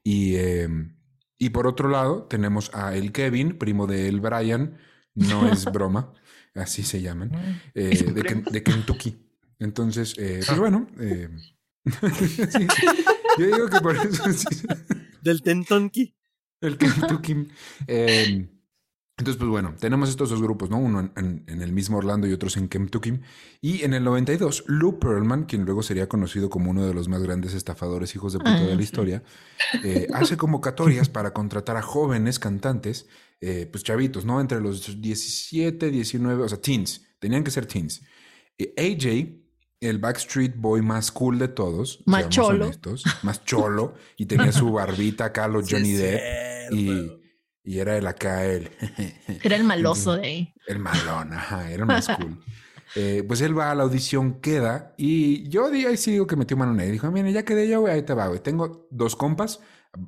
Y, 0.05 0.35
eh, 0.37 0.69
y 1.39 1.51
por 1.51 1.67
otro 1.67 1.89
lado, 1.89 2.25
tenemos 2.25 2.71
a 2.75 2.95
el 2.95 3.13
Kevin, 3.13 3.57
primo 3.57 3.87
de 3.87 4.09
el 4.09 4.21
Brian, 4.21 4.77
no 5.15 5.51
es 5.51 5.65
broma, 5.73 6.13
así 6.55 6.83
se 6.83 7.01
llaman, 7.01 7.33
eh, 7.75 8.13
de, 8.13 8.45
de 8.51 8.63
Kentucky. 8.63 9.27
Entonces, 9.59 10.15
eh, 10.19 10.43
pues 10.47 10.59
bueno, 10.59 10.87
eh, 10.99 11.29
sí, 11.85 12.67
yo 13.39 13.47
digo 13.47 13.69
que 13.69 13.81
por 13.81 13.97
eso 13.97 14.33
sí, 14.33 14.67
Del 15.23 15.43
Tentonki. 15.43 16.15
El 16.61 16.79
Kentucky. 16.79 17.49
Eh, 17.87 18.49
entonces, 19.19 19.37
pues 19.39 19.51
bueno, 19.51 19.75
tenemos 19.79 20.09
estos 20.09 20.31
dos 20.31 20.41
grupos, 20.41 20.71
¿no? 20.71 20.79
Uno 20.79 21.01
en, 21.01 21.13
en- 21.17 21.45
en 21.47 21.61
el 21.61 21.73
mismo 21.73 21.99
Orlando 21.99 22.27
y 22.27 22.33
otros 22.33 22.57
en 22.57 22.69
Kentucky. 22.69 23.21
Y 23.61 23.83
en 23.85 23.93
el 23.93 24.03
92, 24.03 24.65
Lou 24.67 24.99
Pearlman, 24.99 25.45
quien 25.45 25.67
luego 25.67 25.83
sería 25.83 26.09
conocido 26.09 26.49
como 26.49 26.71
uno 26.71 26.87
de 26.87 26.95
los 26.95 27.09
más 27.09 27.23
grandes 27.23 27.53
estafadores 27.53 28.15
hijos 28.15 28.33
de 28.33 28.39
puta 28.39 28.53
Ah, 28.53 28.61
de 28.67 28.77
la 28.77 28.77
sí. 28.77 28.83
historia, 28.85 29.23
eh, 29.85 30.07
hace 30.15 30.39
convocatorias 30.39 31.11
para 31.11 31.33
contratar 31.35 31.77
a 31.77 31.83
jóvenes 31.83 32.39
cantantes, 32.39 33.09
eh, 33.43 33.69
pues 33.71 33.85
chavitos, 33.85 34.25
¿no? 34.25 34.41
Entre 34.41 34.59
los 34.61 35.01
17, 35.03 35.91
19, 35.91 36.43
o 36.45 36.49
sea, 36.49 36.61
teens. 36.61 37.07
Tenían 37.19 37.45
que 37.45 37.51
ser 37.51 37.67
teens. 37.67 38.01
Eh, 38.57 38.73
AJ, 38.79 39.40
el 39.81 39.99
Backstreet 39.99 40.57
Boy 40.57 40.83
más 40.83 41.11
cool 41.11 41.39
de 41.39 41.49
todos, 41.49 42.03
Más 42.07 42.29
cholo. 42.29 42.67
honestos, 42.67 43.05
más 43.23 43.45
cholo, 43.45 43.95
y 44.17 44.27
tenía 44.27 44.53
su 44.53 44.73
barbita 44.73 45.27
acá, 45.27 45.49
lo 45.49 45.63
Sí, 45.65 45.75
Johnny 45.75 45.93
Depp. 45.93 46.73
Y, 46.73 47.21
y 47.65 47.79
era 47.79 47.97
el 47.97 48.07
acá, 48.07 48.45
el, 48.47 48.69
Era 49.43 49.57
el 49.57 49.65
maloso 49.65 50.17
de 50.17 50.27
ahí. 50.27 50.55
el 50.67 50.79
malón, 50.79 51.33
ajá, 51.33 51.71
era 51.71 51.83
el 51.83 51.87
más 51.87 52.09
cool. 52.09 52.39
Eh, 52.97 53.23
pues 53.25 53.41
él 53.41 53.57
va 53.57 53.71
a 53.71 53.75
la 53.77 53.85
audición, 53.85 54.41
queda, 54.41 54.95
y 54.99 55.49
yo 55.49 55.71
di- 55.71 55.87
ahí 55.87 55.97
sí 55.97 56.11
digo 56.11 56.27
que 56.27 56.35
metió 56.35 56.57
mano 56.57 56.73
en 56.73 56.81
él. 56.81 56.91
Dijo, 56.91 57.09
mira, 57.13 57.31
ya 57.31 57.45
quedé 57.45 57.69
yo, 57.69 57.83
güey, 57.83 57.95
ahí 57.95 58.03
te 58.03 58.15
va, 58.15 58.27
güey. 58.27 58.41
Tengo 58.41 58.89
dos 58.91 59.15
compas, 59.15 59.61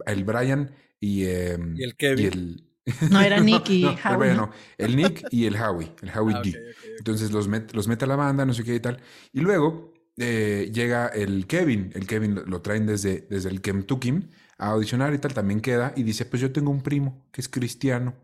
el 0.04 0.24
Brian 0.24 0.74
y, 0.98 1.26
em, 1.26 1.76
Y 1.76 1.84
el 1.84 1.94
Kevin. 1.94 2.24
y 2.24 2.26
el- 2.26 2.71
No, 3.10 3.20
era 3.20 3.40
Nick 3.40 3.68
y 3.70 3.82
no, 3.82 3.90
el 3.90 3.98
Howie, 4.04 4.48
el 4.78 4.96
Nick 4.96 5.24
y 5.30 5.46
el 5.46 5.56
Howie, 5.56 5.92
el 6.02 6.10
Howie 6.16 6.34
Ah, 6.36 6.42
D. 6.42 6.60
Entonces 6.98 7.30
los, 7.32 7.48
met- 7.48 7.72
los 7.72 7.88
mete 7.88 8.04
a 8.04 8.08
la 8.08 8.16
banda, 8.16 8.44
no 8.44 8.54
sé 8.54 8.64
qué 8.64 8.74
y 8.74 8.80
tal. 8.80 9.00
Y 9.32 9.40
luego 9.40 9.92
eh, 10.16 10.70
llega 10.72 11.06
el 11.08 11.46
Kevin. 11.46 11.90
El 11.94 12.06
Kevin 12.06 12.34
lo, 12.34 12.44
lo 12.46 12.60
traen 12.62 12.86
desde, 12.86 13.26
desde 13.30 13.50
el 13.50 13.60
Kentucky 13.60 14.28
a 14.58 14.70
audicionar 14.70 15.14
y 15.14 15.18
tal. 15.18 15.32
También 15.34 15.60
queda 15.60 15.92
y 15.96 16.02
dice, 16.02 16.24
pues 16.26 16.40
yo 16.42 16.52
tengo 16.52 16.70
un 16.70 16.82
primo 16.82 17.26
que 17.32 17.40
es 17.40 17.48
cristiano. 17.48 18.14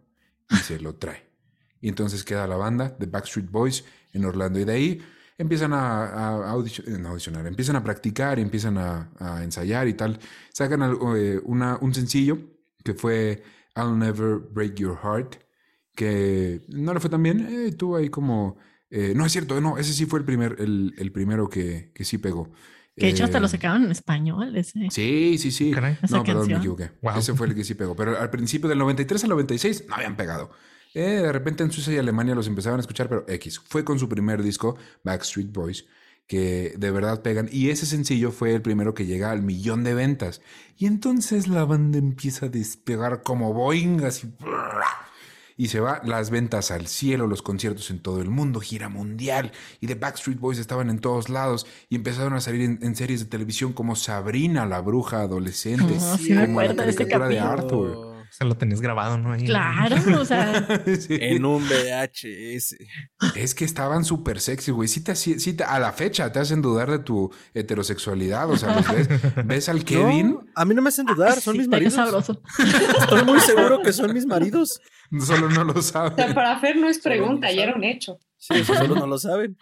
Y 0.50 0.56
se 0.56 0.80
lo 0.80 0.94
trae. 0.94 1.26
Y 1.80 1.88
entonces 1.88 2.24
queda 2.24 2.46
la 2.46 2.56
banda 2.56 2.94
de 2.98 3.06
Backstreet 3.06 3.50
Boys 3.50 3.84
en 4.12 4.24
Orlando. 4.24 4.58
Y 4.58 4.64
de 4.64 4.72
ahí 4.72 5.02
empiezan 5.36 5.72
a, 5.72 6.04
a 6.52 6.56
eh, 6.56 6.98
no 6.98 7.08
audicionar, 7.10 7.46
empiezan 7.46 7.76
a 7.76 7.84
practicar 7.84 8.38
y 8.38 8.42
empiezan 8.42 8.78
a, 8.78 9.10
a 9.18 9.44
ensayar 9.44 9.86
y 9.88 9.94
tal. 9.94 10.18
Sacan 10.52 10.82
algo, 10.82 11.16
eh, 11.16 11.40
una, 11.44 11.76
un 11.80 11.94
sencillo 11.94 12.38
que 12.82 12.94
fue 12.94 13.42
I'll 13.78 13.96
Never 13.98 14.38
Break 14.38 14.74
Your 14.76 14.98
Heart 15.02 15.36
que 15.94 16.62
no 16.68 16.94
le 16.94 17.00
fue 17.00 17.10
tan 17.10 17.22
bien, 17.22 17.40
eh, 17.48 17.72
tuvo 17.72 17.96
ahí 17.96 18.08
como... 18.08 18.56
eh, 18.90 19.12
no, 19.16 19.26
es 19.26 19.32
cierto, 19.32 19.60
no, 19.60 19.78
ese 19.78 19.92
sí 19.92 20.06
fue 20.06 20.20
el, 20.20 20.24
primer, 20.24 20.56
el, 20.60 20.94
el 20.96 21.10
primero 21.12 21.48
que, 21.48 21.90
que 21.94 22.04
sí 22.04 22.18
pegó. 22.18 22.52
Que 22.96 23.06
de 23.06 23.12
hecho 23.12 23.24
hasta 23.24 23.38
Eh, 23.38 23.40
lo 23.40 23.48
sacaban 23.48 23.84
en 23.84 23.90
español. 23.90 24.56
Ese. 24.56 24.88
Sí, 24.90 25.38
sí, 25.38 25.50
sí. 25.50 25.70
Caray. 25.72 25.98
No, 26.10 26.24
perdón, 26.24 26.48
me 26.48 26.56
equivoqué. 26.56 26.90
Wow. 27.02 27.18
Ese 27.18 27.34
fue 27.34 27.46
el 27.48 27.54
que 27.54 27.64
sí 27.64 27.74
pegó. 27.74 27.94
Pero 27.96 28.18
al 28.18 28.30
principio 28.30 28.68
del 28.68 28.78
93 28.78 29.22
al 29.24 29.30
96 29.30 29.84
no 29.88 29.94
habían 29.96 30.16
pegado. 30.16 30.50
Eh, 30.94 31.20
de 31.22 31.32
repente 31.32 31.62
en 31.62 31.70
Suiza 31.70 31.92
y 31.92 31.98
Alemania 31.98 32.34
los 32.34 32.46
empezaban 32.48 32.78
a 32.78 32.82
escuchar, 32.82 33.08
pero 33.08 33.24
X. 33.28 33.60
Fue 33.68 33.84
con 33.84 33.98
su 33.98 34.08
primer 34.08 34.42
disco, 34.42 34.76
Backstreet 35.04 35.52
Boys, 35.52 35.86
que 36.28 36.74
de 36.76 36.90
verdad 36.90 37.22
pegan. 37.22 37.48
Y 37.50 37.70
ese 37.70 37.86
sencillo 37.86 38.30
fue 38.30 38.54
el 38.54 38.62
primero 38.62 38.94
que 38.94 39.06
llega 39.06 39.32
al 39.32 39.42
millón 39.42 39.82
de 39.82 39.94
ventas. 39.94 40.40
Y 40.76 40.86
entonces 40.86 41.48
la 41.48 41.64
banda 41.64 41.98
empieza 41.98 42.46
a 42.46 42.48
despegar 42.50 43.22
como 43.22 43.52
Boeing, 43.52 44.04
así. 44.04 44.30
Y 45.56 45.68
se 45.68 45.80
va 45.80 46.00
las 46.04 46.30
ventas 46.30 46.70
al 46.70 46.86
cielo, 46.86 47.26
los 47.26 47.42
conciertos 47.42 47.90
en 47.90 47.98
todo 47.98 48.20
el 48.20 48.30
mundo, 48.30 48.60
gira 48.60 48.88
mundial. 48.88 49.50
Y 49.80 49.88
The 49.88 49.96
Backstreet 49.96 50.38
Boys 50.38 50.58
estaban 50.58 50.88
en 50.90 51.00
todos 51.00 51.30
lados 51.30 51.66
y 51.88 51.96
empezaron 51.96 52.34
a 52.34 52.40
salir 52.40 52.60
en, 52.60 52.78
en 52.82 52.94
series 52.94 53.20
de 53.20 53.26
televisión 53.26 53.72
como 53.72 53.96
Sabrina, 53.96 54.66
la 54.66 54.80
bruja 54.80 55.22
adolescente. 55.22 55.96
Oh, 55.98 56.18
sí 56.18 56.36
como 56.36 56.60
la 56.60 56.68
de 56.68 56.76
caricatura 56.76 57.28
de. 57.28 57.40
Arthur. 57.40 58.07
Se 58.30 58.44
lo 58.44 58.56
tenías 58.56 58.80
grabado, 58.80 59.18
¿no? 59.18 59.32
Ahí. 59.32 59.44
Claro, 59.46 59.96
o 60.20 60.24
sea, 60.24 60.66
Sí. 60.98 61.18
En 61.20 61.44
un 61.44 61.64
VHS. 61.68 62.76
Es 63.34 63.54
que 63.54 63.64
estaban 63.64 64.04
súper 64.04 64.40
sexy, 64.40 64.70
güey. 64.70 64.88
Sí 64.88 65.02
te, 65.02 65.14
sí 65.16 65.52
te- 65.54 65.64
a 65.64 65.78
la 65.78 65.92
fecha 65.92 66.30
te 66.32 66.38
hacen 66.38 66.62
dudar 66.62 66.90
de 66.90 66.98
tu 67.00 67.32
heterosexualidad. 67.54 68.48
O 68.50 68.56
sea, 68.56 68.76
los 68.76 68.88
ves, 68.92 69.08
ves 69.46 69.68
al 69.68 69.84
Kevin, 69.84 70.30
No, 70.32 70.44
a 70.54 70.64
mí 70.64 70.74
no 70.74 70.82
me 70.82 70.88
hacen 70.88 71.06
dudar, 71.06 71.40
son 71.40 71.54
sí, 71.54 71.58
mis 71.60 71.68
maridos. 71.68 71.94
sabroso. 71.94 72.40
Estoy 73.00 73.24
muy 73.24 73.40
seguro 73.40 73.80
que 73.82 73.92
son 73.92 74.12
mis 74.14 74.26
maridos. 74.26 74.80
solo 75.24 75.48
no 75.48 75.64
lo 75.64 75.72
O 75.72 75.82
sea, 75.82 76.10
saben. 76.16 76.34
para 76.34 76.58
Fer 76.60 76.76
no 76.76 76.88
es 76.88 76.98
pregunta, 76.98 77.48
no 77.48 77.52
ya 77.54 77.62
era 77.64 77.74
un 77.74 77.84
hecho. 77.84 78.18
Sí, 78.36 78.54
eso 78.54 78.74
solo 78.74 78.94
no 78.94 79.06
lo 79.06 79.18
saben. 79.18 79.56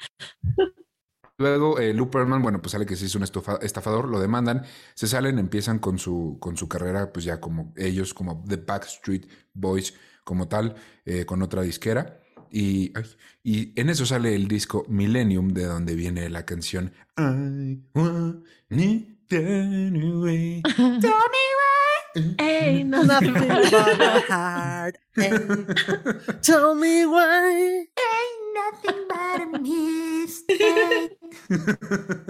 Luego, 1.39 1.79
eh, 1.79 1.93
Lou 1.93 2.11
Pearlman, 2.11 2.41
bueno, 2.41 2.63
pues 2.63 2.73
sale 2.73 2.87
que 2.87 2.97
sí 2.97 3.07
es 3.07 3.15
un 3.15 3.23
estafador, 3.23 4.09
lo 4.09 4.21
demandan, 4.21 4.65
se 4.95 5.07
salen, 5.07 5.39
empiezan 5.39 5.79
con 5.79 5.99
su, 5.99 6.39
con 6.41 6.57
su 6.57 6.67
carrera, 6.67 7.13
pues 7.13 7.27
ya 7.27 7.41
como 7.41 7.75
ellos, 7.77 8.15
como 8.15 8.43
The 8.49 8.57
Backstreet 8.57 9.29
Boys, 9.53 9.95
como 10.25 10.49
tal, 10.49 10.77
eh, 11.05 11.27
con 11.27 11.43
otra 11.43 11.61
disquera. 11.63 12.21
Y, 12.51 12.93
ay, 12.97 13.05
y 13.43 13.81
en 13.81 13.91
eso 13.91 14.07
sale 14.07 14.35
el 14.35 14.49
disco 14.49 14.87
Millennium, 14.89 15.49
de 15.49 15.67
donde 15.67 15.95
viene 15.95 16.31
la 16.31 16.47
canción 16.47 16.93
I 17.19 17.83
want 17.95 18.45
it 18.71 19.33
anyway. 19.33 20.63
Ey, 22.39 22.83
no, 22.85 23.03
no, 23.03 23.21
Tell 26.41 26.75
me 26.81 27.05
why. 27.05 27.89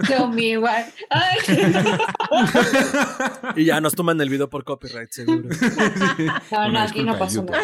Tell 0.07 0.29
me 0.33 0.41
igual. 0.43 0.85
Ay. 1.09 1.37
Y 3.55 3.65
ya 3.65 3.81
nos 3.81 3.93
toman 3.93 4.19
el 4.21 4.29
video 4.29 4.49
por 4.49 4.63
copyright, 4.63 5.11
seguro. 5.11 5.49
No, 6.51 6.71
no, 6.71 6.79
aquí 6.79 7.03
no 7.03 7.17
pasó 7.17 7.43
nada. 7.43 7.63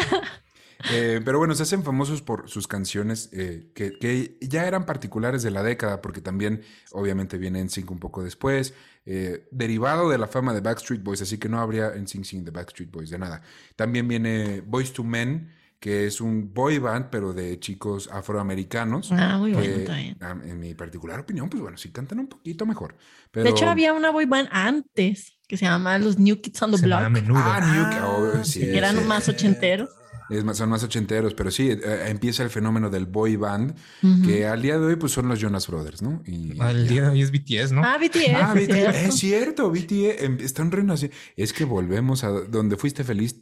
Eh, 0.91 1.21
pero 1.23 1.37
bueno, 1.37 1.55
se 1.55 1.63
hacen 1.63 1.83
famosos 1.83 2.21
por 2.21 2.49
sus 2.49 2.67
canciones 2.67 3.29
eh, 3.31 3.71
que, 3.73 3.97
que 3.97 4.37
ya 4.41 4.67
eran 4.67 4.85
particulares 4.85 5.41
de 5.43 5.51
la 5.51 5.63
década, 5.63 6.01
porque 6.01 6.19
también 6.19 6.61
obviamente 6.91 7.37
viene 7.37 7.59
en 7.59 7.69
Sync 7.69 7.89
un 7.91 7.99
poco 7.99 8.23
después, 8.23 8.73
eh, 9.05 9.47
derivado 9.51 10.09
de 10.09 10.17
la 10.17 10.27
fama 10.27 10.53
de 10.53 10.59
Backstreet 10.61 11.01
Boys, 11.01 11.21
así 11.21 11.37
que 11.37 11.47
no 11.47 11.59
habría 11.59 11.93
en 11.93 12.07
Sync 12.07 12.25
sin 12.25 12.43
de 12.43 12.51
Backstreet 12.51 12.91
Boys 12.91 13.09
de 13.09 13.17
nada. 13.17 13.41
También 13.75 14.07
viene 14.07 14.61
Boys 14.61 14.91
to 14.91 15.03
Men, 15.03 15.53
que 15.83 16.07
es 16.07 16.21
un 16.21 16.53
boy 16.53 16.77
band, 16.79 17.07
pero 17.11 17.33
de 17.33 17.59
chicos 17.59 18.07
afroamericanos. 18.09 19.11
Ah, 19.11 19.37
muy 19.37 19.51
bueno 19.51 19.67
que, 19.79 19.83
también. 19.83 20.17
ah, 20.21 20.33
en 20.41 20.57
mi 20.57 20.73
particular 20.75 21.19
opinión, 21.19 21.49
pues 21.49 21.61
bueno, 21.61 21.77
sí 21.77 21.89
cantan 21.91 22.19
un 22.19 22.27
poquito 22.27 22.65
mejor. 22.65 22.95
Pero... 23.31 23.43
De 23.43 23.49
hecho, 23.49 23.67
había 23.69 23.91
una 23.91 24.09
boy 24.09 24.23
band 24.23 24.47
antes 24.53 25.39
que 25.45 25.57
se 25.57 25.65
llamaba 25.65 25.97
los 25.99 26.17
New 26.17 26.39
Kids 26.39 26.61
on 26.61 26.71
the 26.71 26.77
Se 26.77 26.85
Block. 26.85 27.09
menudo. 27.09 27.41
Ah, 27.43 27.59
New- 27.59 28.39
oh, 28.39 28.43
sí, 28.45 28.61
que 28.61 28.77
eran 28.77 28.97
sí. 28.97 29.03
más 29.03 29.27
ochenteros. 29.27 29.89
Es 30.29 30.45
más- 30.45 30.55
son 30.55 30.69
más 30.69 30.85
ochenteros, 30.85 31.33
pero 31.33 31.51
sí, 31.51 31.69
eh, 31.69 31.79
empieza 32.07 32.43
el 32.43 32.49
fenómeno 32.49 32.89
del 32.89 33.05
boy 33.05 33.35
band, 33.35 33.75
Ujú. 34.01 34.21
que 34.25 34.47
al 34.47 34.61
día 34.61 34.79
de 34.79 34.85
hoy 34.85 34.95
pues 34.95 35.11
son 35.11 35.27
los 35.27 35.37
Jonas 35.41 35.67
Brothers, 35.67 36.01
¿no? 36.01 36.23
Y, 36.25 36.57
Al 36.61 36.87
día 36.87 37.01
de 37.03 37.07
hoy 37.09 37.21
es 37.21 37.29
BTS, 37.31 37.73
¿no? 37.73 37.83
Ah, 37.83 37.97
BTS. 37.99 38.35
Ah, 38.35 38.53
es 38.55 38.67
BTS, 38.67 38.73
cierto. 38.73 38.97
es 39.09 39.15
cierto, 39.15 39.69
BTS 39.69 40.23
em- 40.23 40.37
están 40.39 40.71
renaciendo. 40.71 41.13
Es 41.35 41.51
que 41.51 41.65
volvemos 41.65 42.23
a 42.23 42.29
donde 42.29 42.77
fuiste 42.77 43.03
feliz, 43.03 43.35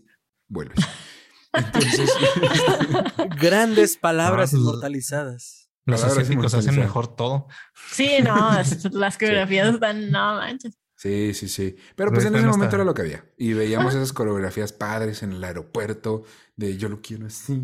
vuelves. 0.48 0.78
Entonces, 1.54 2.10
Grandes 3.40 3.98
palabras 3.98 4.50
Ah, 4.50 4.52
pues- 4.52 4.62
inmortalizadas. 4.62 5.58
Los 5.86 6.04
asiáticos 6.04 6.54
hacen 6.54 6.80
mejor 6.80 7.16
todo. 7.16 7.48
Sí, 7.92 8.10
no, 8.24 8.52
las 8.92 9.18
coreografías 9.18 9.74
están, 9.74 10.12
no 10.12 10.36
manches. 10.36 10.78
sí, 10.96 11.34
sí, 11.34 11.48
sí. 11.50 11.76
Pero 11.96 12.12
pues 12.12 12.24
en 12.26 12.36
ese 12.36 12.46
no 12.46 12.52
momento 12.52 12.66
está. 12.68 12.76
era 12.78 12.86
lo 12.86 12.94
que 12.94 13.02
había. 13.02 13.26
Y 13.36 13.54
veíamos 13.54 13.96
esas 13.96 14.14
coreografías 14.14 14.74
padres 14.74 15.24
en 15.24 15.34
el 15.34 15.44
aeropuerto, 15.44 16.24
de 16.56 16.78
yo 16.78 16.88
lo 16.88 17.02
quiero 17.02 17.26
así, 17.26 17.60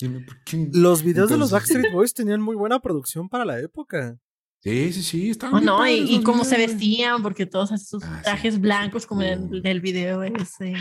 dime 0.00 0.20
por 0.20 0.42
qué. 0.44 0.68
Los 0.72 1.02
videos 1.02 1.28
de 1.30 1.36
los 1.36 1.50
Backstreet 1.50 1.92
Boys 1.92 2.14
tenían 2.14 2.40
muy 2.40 2.54
buena 2.54 2.78
producción 2.78 3.28
para 3.28 3.44
la 3.44 3.58
época. 3.58 4.16
Sí, 4.62 4.92
sí, 4.92 5.02
sí, 5.02 5.30
estaban 5.30 5.56
Oh, 5.56 5.60
no, 5.60 5.86
y, 5.86 5.90
padres 5.98 6.10
y 6.10 6.14
los 6.16 6.24
cómo 6.24 6.44
se 6.44 6.58
vestían, 6.58 7.22
porque 7.24 7.44
todos 7.44 7.70
sus 7.70 8.02
Ah, 8.04 8.18
sí, 8.18 8.22
trajes 8.24 8.60
blancos, 8.60 9.04
como 9.04 9.22
en 9.22 9.52
el 9.52 9.62
del 9.62 9.80
video 9.80 10.22
ese. 10.22 10.74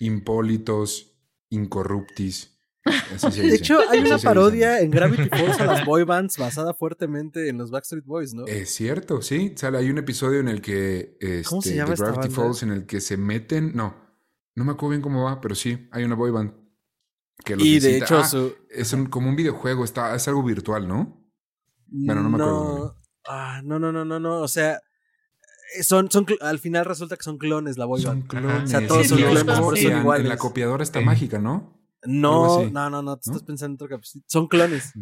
Impólitos, 0.00 1.13
incorruptis. 1.54 2.50
Así 3.14 3.32
se 3.32 3.42
De 3.46 3.54
hecho, 3.54 3.78
hay 3.88 4.00
una 4.00 4.18
parodia 4.18 4.80
en 4.80 4.90
Gravity 4.90 5.28
Falls 5.30 5.58
a 5.60 5.64
las 5.66 5.84
boy 5.86 6.04
bands 6.04 6.36
basada 6.36 6.74
fuertemente 6.74 7.48
en 7.48 7.56
los 7.56 7.70
Backstreet 7.70 8.04
Boys, 8.04 8.34
¿no? 8.34 8.46
Es 8.46 8.74
cierto, 8.74 9.22
sí. 9.22 9.54
Sale, 9.56 9.78
hay 9.78 9.88
un 9.90 9.96
episodio 9.98 10.40
en 10.40 10.48
el 10.48 10.60
que 10.60 11.16
este, 11.20 11.42
¿Cómo 11.48 11.62
se 11.62 11.74
llama 11.76 11.94
de 11.94 11.96
Gravity? 11.96 12.28
Falls 12.34 12.62
en 12.62 12.70
el 12.72 12.84
que 12.86 13.00
se 13.00 13.16
meten, 13.16 13.72
no, 13.74 13.94
No 14.54 14.64
me 14.64 14.72
acuerdo 14.72 14.90
bien 14.90 15.02
cómo 15.02 15.24
va, 15.24 15.40
pero 15.40 15.54
sí, 15.54 15.88
hay 15.92 16.04
una 16.04 16.14
boy 16.14 16.30
band. 16.30 16.52
Que 17.44 17.56
y 17.58 17.80
de 17.80 17.98
hecho, 17.98 18.18
Ah, 18.18 18.28
su... 18.28 18.54
es 18.70 18.92
un- 18.92 19.06
como 19.06 19.28
un 19.28 19.34
videojuego, 19.36 19.82
está, 19.84 20.14
es 20.14 20.28
algo 20.28 20.42
virtual, 20.42 20.86
¿no? 20.86 21.26
Bueno, 21.86 22.22
no 22.22 22.28
me 22.30 22.36
acuerdo 22.36 22.74
bien. 22.76 22.90
Ah, 23.26 23.60
no, 23.64 23.78
no, 23.78 23.90
no, 23.92 24.04
no, 24.04 24.20
no. 24.20 24.40
O 24.40 24.48
sea, 24.48 24.78
son, 25.82 26.10
son, 26.10 26.26
cl- 26.26 26.38
al 26.40 26.58
final 26.58 26.84
resulta 26.84 27.16
que 27.16 27.22
son 27.24 27.38
clones 27.38 27.76
la 27.78 27.84
boy 27.86 28.00
Son 28.02 28.20
band. 28.20 28.28
clones. 28.28 28.62
O 28.64 28.66
sea, 28.66 28.86
todos 28.86 29.06
son 29.08 29.18
clones, 29.18 29.40
son 29.44 29.76
en- 29.92 29.98
iguales. 29.98 30.24
En 30.24 30.28
la 30.28 30.36
copiadora 30.36 30.82
está 30.82 31.00
mágica, 31.00 31.38
¿no? 31.38 31.80
No, 32.06 32.64
no, 32.70 32.90
no, 32.90 33.02
no, 33.02 33.16
te 33.18 33.30
¿No? 33.30 33.32
estás 33.36 33.46
pensando 33.46 33.72
en 33.72 33.74
otro 33.76 33.88
capítulo. 33.88 34.24
Son 34.28 34.46
clones. 34.46 34.92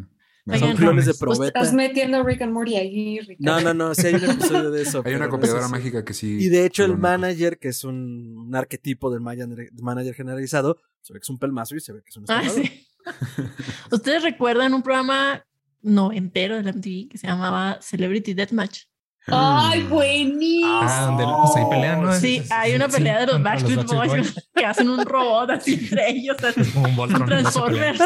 Oigan, 0.46 0.60
Son 0.60 0.76
clones 0.76 1.06
de 1.06 1.12
no. 1.12 1.18
Probeta. 1.18 1.46
estás 1.60 1.72
metiendo 1.74 2.22
Rick 2.24 2.42
and 2.42 2.52
Morty 2.52 2.76
ahí, 2.76 3.20
Ricardo. 3.20 3.60
No, 3.60 3.74
no, 3.74 3.88
no, 3.88 3.94
sí 3.94 4.08
hay 4.08 4.14
un 4.16 4.24
episodio 4.30 4.70
de 4.72 4.82
eso. 4.82 5.02
Hay 5.06 5.14
una 5.14 5.26
no 5.26 5.30
copiadora 5.30 5.66
sé 5.66 5.70
mágica 5.70 6.04
que 6.04 6.14
sí. 6.14 6.36
Y 6.40 6.48
de 6.48 6.64
hecho, 6.66 6.84
el 6.84 6.96
manager, 6.98 7.58
que 7.60 7.68
es 7.68 7.84
un, 7.84 8.36
un 8.36 8.54
arquetipo 8.56 9.10
del 9.12 9.20
manager, 9.20 9.70
manager 9.80 10.14
generalizado, 10.14 10.78
se 11.00 11.12
ve 11.12 11.20
que 11.20 11.24
es 11.24 11.30
un 11.30 11.38
pelmazo 11.38 11.76
y 11.76 11.80
se 11.80 11.92
ve 11.92 12.02
que 12.02 12.10
es 12.10 12.16
un 12.16 12.24
Ah, 12.28 12.42
sí. 12.48 12.86
¿Ustedes 13.90 14.22
recuerdan 14.22 14.74
un 14.74 14.82
programa 14.82 15.44
noventero 15.80 16.56
de 16.56 16.62
la 16.62 16.72
MTV 16.72 17.08
que 17.08 17.18
se 17.18 17.26
llamaba 17.26 17.78
Celebrity 17.80 18.34
Deathmatch? 18.34 18.82
Ay, 19.26 19.84
buenísimo. 19.84 20.80
Ah, 20.82 21.06
donde 21.06 21.24
pues 21.24 21.56
ahí 21.56 21.70
pelean, 21.70 22.02
¿no? 22.02 22.12
Sí, 22.12 22.42
hay 22.50 22.74
una 22.74 22.88
sí, 22.88 22.92
pelea 22.96 23.20
de 23.20 23.26
los 23.26 23.34
contra 23.34 23.50
Backstreet 23.52 23.86
Boys 23.86 24.48
que 24.54 24.66
hacen 24.66 24.88
un 24.88 25.04
robot 25.04 25.50
así 25.50 25.74
entre 25.74 26.10
ellos. 26.10 26.36
un 26.74 26.98
Un. 26.98 27.26
Transformers. 27.26 28.00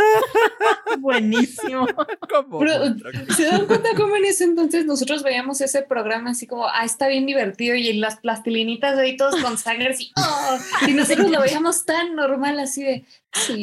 Buenísimo. 0.99 1.87
¿Cómo? 2.31 2.59
Pero, 2.59 2.95
¿Se 3.35 3.47
dan 3.47 3.67
cuenta 3.67 3.91
cómo 3.97 4.17
en 4.17 4.27
ese 4.27 4.45
entonces 4.45 4.85
nosotros 4.85 5.23
veíamos 5.23 5.61
ese 5.63 5.83
programa 5.83 6.31
así 6.31 6.47
como, 6.47 6.67
ah, 6.67 6.85
está 6.85 7.09
bien 7.09 7.25
divertido 7.25 7.75
y 7.75 7.95
las 7.95 8.17
plastilinitas 8.17 8.99
ahí 8.99 9.17
todos 9.17 9.41
con 9.43 9.57
sangre 9.57 9.89
así, 9.89 10.13
"Oh", 10.17 10.59
y 10.87 10.93
nosotros 10.93 11.31
lo 11.31 11.41
veíamos 11.41 11.85
tan 11.87 12.15
normal 12.15 12.59
así 12.59 12.83
de, 12.83 13.05
sí, 13.33 13.63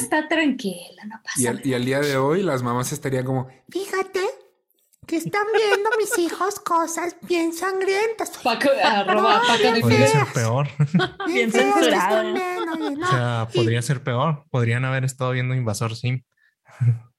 está 0.00 0.28
tranquila, 0.28 1.04
no 1.06 1.16
Y 1.36 1.44
pasa 1.44 1.50
al, 1.50 1.66
y 1.66 1.74
al 1.74 1.84
día 1.84 2.00
de 2.00 2.16
hoy 2.16 2.42
las 2.42 2.62
mamás 2.62 2.92
estarían 2.92 3.24
como, 3.24 3.48
Fíjate 3.68 4.20
que 5.10 5.16
están 5.16 5.42
viendo 5.52 5.90
mis 5.98 6.16
hijos 6.18 6.60
cosas 6.60 7.16
bien 7.22 7.52
sangrientas. 7.52 8.30
Paco, 8.44 8.68
arroba 8.80 9.42
Paco 9.44 9.72
de 9.72 9.80
Podría 9.80 10.06
ser 10.06 10.26
peor. 10.32 10.68
Bien 11.26 11.50
censurado. 11.50 12.32
O 12.32 13.06
sea, 13.06 13.48
podría 13.52 13.82
ser 13.82 14.04
peor. 14.04 14.44
Podrían 14.50 14.84
haber 14.84 15.04
estado 15.04 15.32
viendo 15.32 15.54
Invasor 15.56 15.96
Sim. 15.96 16.24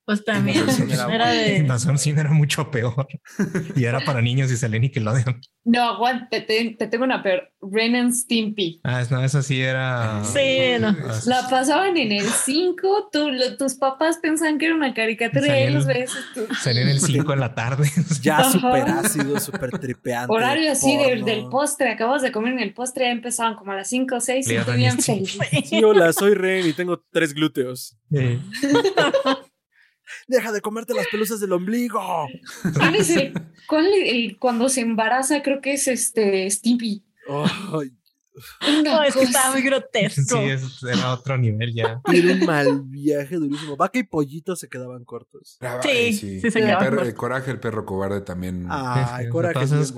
Pues 0.03 0.25
también 0.25 0.65
era 0.89 1.13
era 1.13 1.29
de. 1.29 1.57
Invasor 1.57 1.97
Sim 1.97 2.17
era 2.17 2.31
mucho 2.31 2.69
peor. 2.71 3.07
Y 3.75 3.85
era 3.85 3.99
para 4.01 4.21
niños 4.21 4.51
y 4.51 4.57
salía 4.57 4.79
Nickelodeon. 4.79 5.39
No, 5.63 5.83
aguante, 5.83 6.41
te, 6.41 6.71
te 6.77 6.87
tengo 6.87 7.03
una 7.03 7.21
peor, 7.21 7.51
Ren 7.61 7.95
and 7.95 8.13
Stimpy. 8.13 8.81
Ah, 8.83 9.03
no, 9.11 9.23
eso 9.23 9.43
sí 9.43 9.61
era. 9.61 10.23
Sí, 10.23 10.71
no. 10.79 10.87
Ah, 10.89 11.19
La 11.27 11.47
pasaban 11.47 11.95
en 11.97 12.11
el 12.11 12.25
5, 12.25 13.09
tú, 13.11 13.29
lo- 13.29 13.55
tus 13.57 13.75
papás 13.75 14.17
pensaban 14.17 14.57
que 14.57 14.65
era 14.65 14.75
una 14.75 14.93
caricatura 14.95 15.45
y 15.45 15.49
Salía 15.49 15.67
ahí 15.67 15.73
los 15.73 15.85
ves. 15.85 16.11
tú- 16.33 16.47
Salía 16.59 16.81
en 16.81 16.89
el 16.89 16.99
5 16.99 17.33
en 17.33 17.39
la 17.39 17.53
tarde. 17.53 17.87
Ya 18.23 18.43
súper 18.43 18.89
ácido, 18.89 19.39
súper 19.39 19.69
tripeante. 19.79 20.33
Horario 20.33 20.71
así 20.71 20.97
de- 20.97 21.21
del 21.23 21.47
postre, 21.49 21.89
acabas 21.91 22.23
de 22.23 22.31
comer 22.31 22.53
en 22.53 22.59
el 22.59 22.73
postre, 22.73 23.05
ya 23.05 23.11
empezaban 23.11 23.55
como 23.55 23.71
a 23.71 23.75
las 23.75 23.87
5 23.87 24.15
o 24.15 24.19
6 24.19 24.47
y 24.49 24.55
y 24.55 24.89
Stimpy. 24.91 25.25
feliz. 25.27 25.69
Sí, 25.69 25.83
hola, 25.83 26.11
soy 26.11 26.33
Ren 26.33 26.65
y 26.67 26.73
tengo 26.73 27.03
tres 27.11 27.33
glúteos. 27.35 27.97
Eh, 28.11 28.39
Deja 30.31 30.51
de 30.53 30.61
comerte 30.61 30.93
las 30.93 31.07
pelusas 31.07 31.41
del 31.41 31.51
ombligo. 31.51 31.99
¿Cuál 32.77 32.95
es 32.95 33.09
el, 33.09 33.33
cuál 33.67 33.85
el- 33.93 34.37
cuando 34.39 34.69
se 34.69 34.79
embaraza? 34.79 35.41
Creo 35.43 35.59
que 35.59 35.73
es 35.73 35.89
este 35.89 36.45
Una 37.27 37.91
No, 38.83 39.03
es 39.03 39.13
que 39.13 39.19
cosa- 39.19 39.29
estaba 39.31 39.51
muy 39.53 39.61
grotesco. 39.63 40.37
sí, 40.37 40.43
es- 40.49 40.83
era 40.83 41.13
otro 41.13 41.37
nivel 41.37 41.73
ya. 41.73 42.01
Era 42.11 42.33
un 42.33 42.45
mal 42.45 42.81
viaje 42.85 43.35
durísimo. 43.35 43.75
Vaca 43.77 43.99
y 43.99 44.03
pollito 44.03 44.55
se 44.55 44.67
quedaban 44.69 45.03
cortos. 45.05 45.57
"Ah, 45.61 45.79
Sí, 45.81 45.89
ay, 45.89 46.13
sí 46.13 46.39
se 46.41 46.47
el, 46.47 46.53
quedaban 46.53 46.79
perro- 46.83 46.89
cortos. 46.97 47.07
el 47.07 47.15
coraje, 47.15 47.51
el 47.51 47.59
perro 47.59 47.85
cobarde 47.85 48.21
también. 48.21 48.65
Ay, 48.69 49.03
Sí, 49.17 49.23
sí, 49.25 49.29
coraje. 49.29 49.53
todas 49.53 49.65
es 49.71 49.71
esas 49.75 49.91
bonito. 49.91 49.95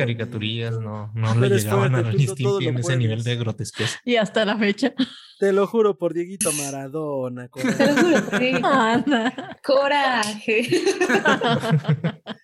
no, 0.81 1.11
no 1.13 1.35
le 1.35 1.49
llegaban 1.49 1.95
a 1.95 2.03
tú 2.03 2.09
Ren 2.09 2.19
y 2.21 2.25
todo 2.25 2.35
Stimpy 2.35 2.63
lo 2.65 2.69
en 2.71 2.77
ese 2.79 2.97
nivel 2.97 3.23
de 3.23 3.35
grotesquez. 3.37 3.97
Y 4.05 4.15
hasta 4.17 4.45
la 4.45 4.57
fecha. 4.57 4.93
Te 5.39 5.51
lo 5.51 5.67
juro 5.67 5.97
por 5.97 6.13
Dieguito 6.13 6.51
Maradona. 6.53 7.47
Te 7.49 7.63
lo 7.63 7.73
coraje. 7.77 7.95
juro, 8.01 8.39
sí. 8.39 8.51
Anda. 8.63 9.57
Coraje. 9.63 10.67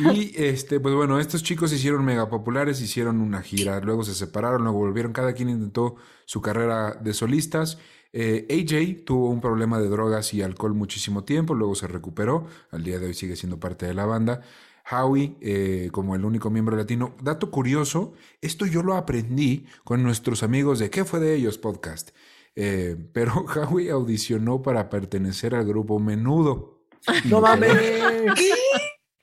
Y 0.00 0.32
este, 0.36 0.80
pues 0.80 0.94
bueno, 0.94 1.18
estos 1.18 1.42
chicos 1.42 1.70
se 1.70 1.76
hicieron 1.76 2.04
mega 2.04 2.28
populares, 2.28 2.80
hicieron 2.80 3.20
una 3.20 3.42
gira, 3.42 3.80
luego 3.80 4.04
se 4.04 4.14
separaron, 4.14 4.62
luego 4.62 4.78
volvieron, 4.78 5.12
cada 5.12 5.32
quien 5.32 5.48
intentó 5.48 5.96
su 6.24 6.40
carrera 6.40 6.94
de 6.94 7.14
solistas. 7.14 7.78
Eh, 8.12 8.46
AJ 8.50 9.04
tuvo 9.04 9.30
un 9.30 9.40
problema 9.40 9.78
de 9.80 9.88
drogas 9.88 10.34
y 10.34 10.42
alcohol 10.42 10.74
muchísimo 10.74 11.24
tiempo, 11.24 11.54
luego 11.54 11.74
se 11.74 11.86
recuperó, 11.86 12.46
al 12.70 12.84
día 12.84 12.98
de 12.98 13.06
hoy 13.06 13.14
sigue 13.14 13.36
siendo 13.36 13.58
parte 13.58 13.86
de 13.86 13.94
la 13.94 14.06
banda. 14.06 14.42
Howie, 14.90 15.36
eh, 15.40 15.88
como 15.92 16.14
el 16.14 16.24
único 16.24 16.50
miembro 16.50 16.76
latino. 16.76 17.14
Dato 17.22 17.50
curioso, 17.50 18.14
esto 18.40 18.66
yo 18.66 18.82
lo 18.82 18.94
aprendí 18.94 19.66
con 19.84 20.02
nuestros 20.02 20.42
amigos 20.42 20.78
de 20.78 20.90
¿Qué 20.90 21.04
fue 21.04 21.20
de 21.20 21.34
ellos? 21.34 21.58
podcast. 21.58 22.10
Eh, 22.54 22.96
pero 23.12 23.46
Howie 23.70 23.90
audicionó 23.90 24.60
para 24.62 24.90
pertenecer 24.90 25.54
al 25.54 25.64
grupo 25.64 25.98
Menudo. 25.98 26.82
No 27.24 27.40
mames. 27.40 27.72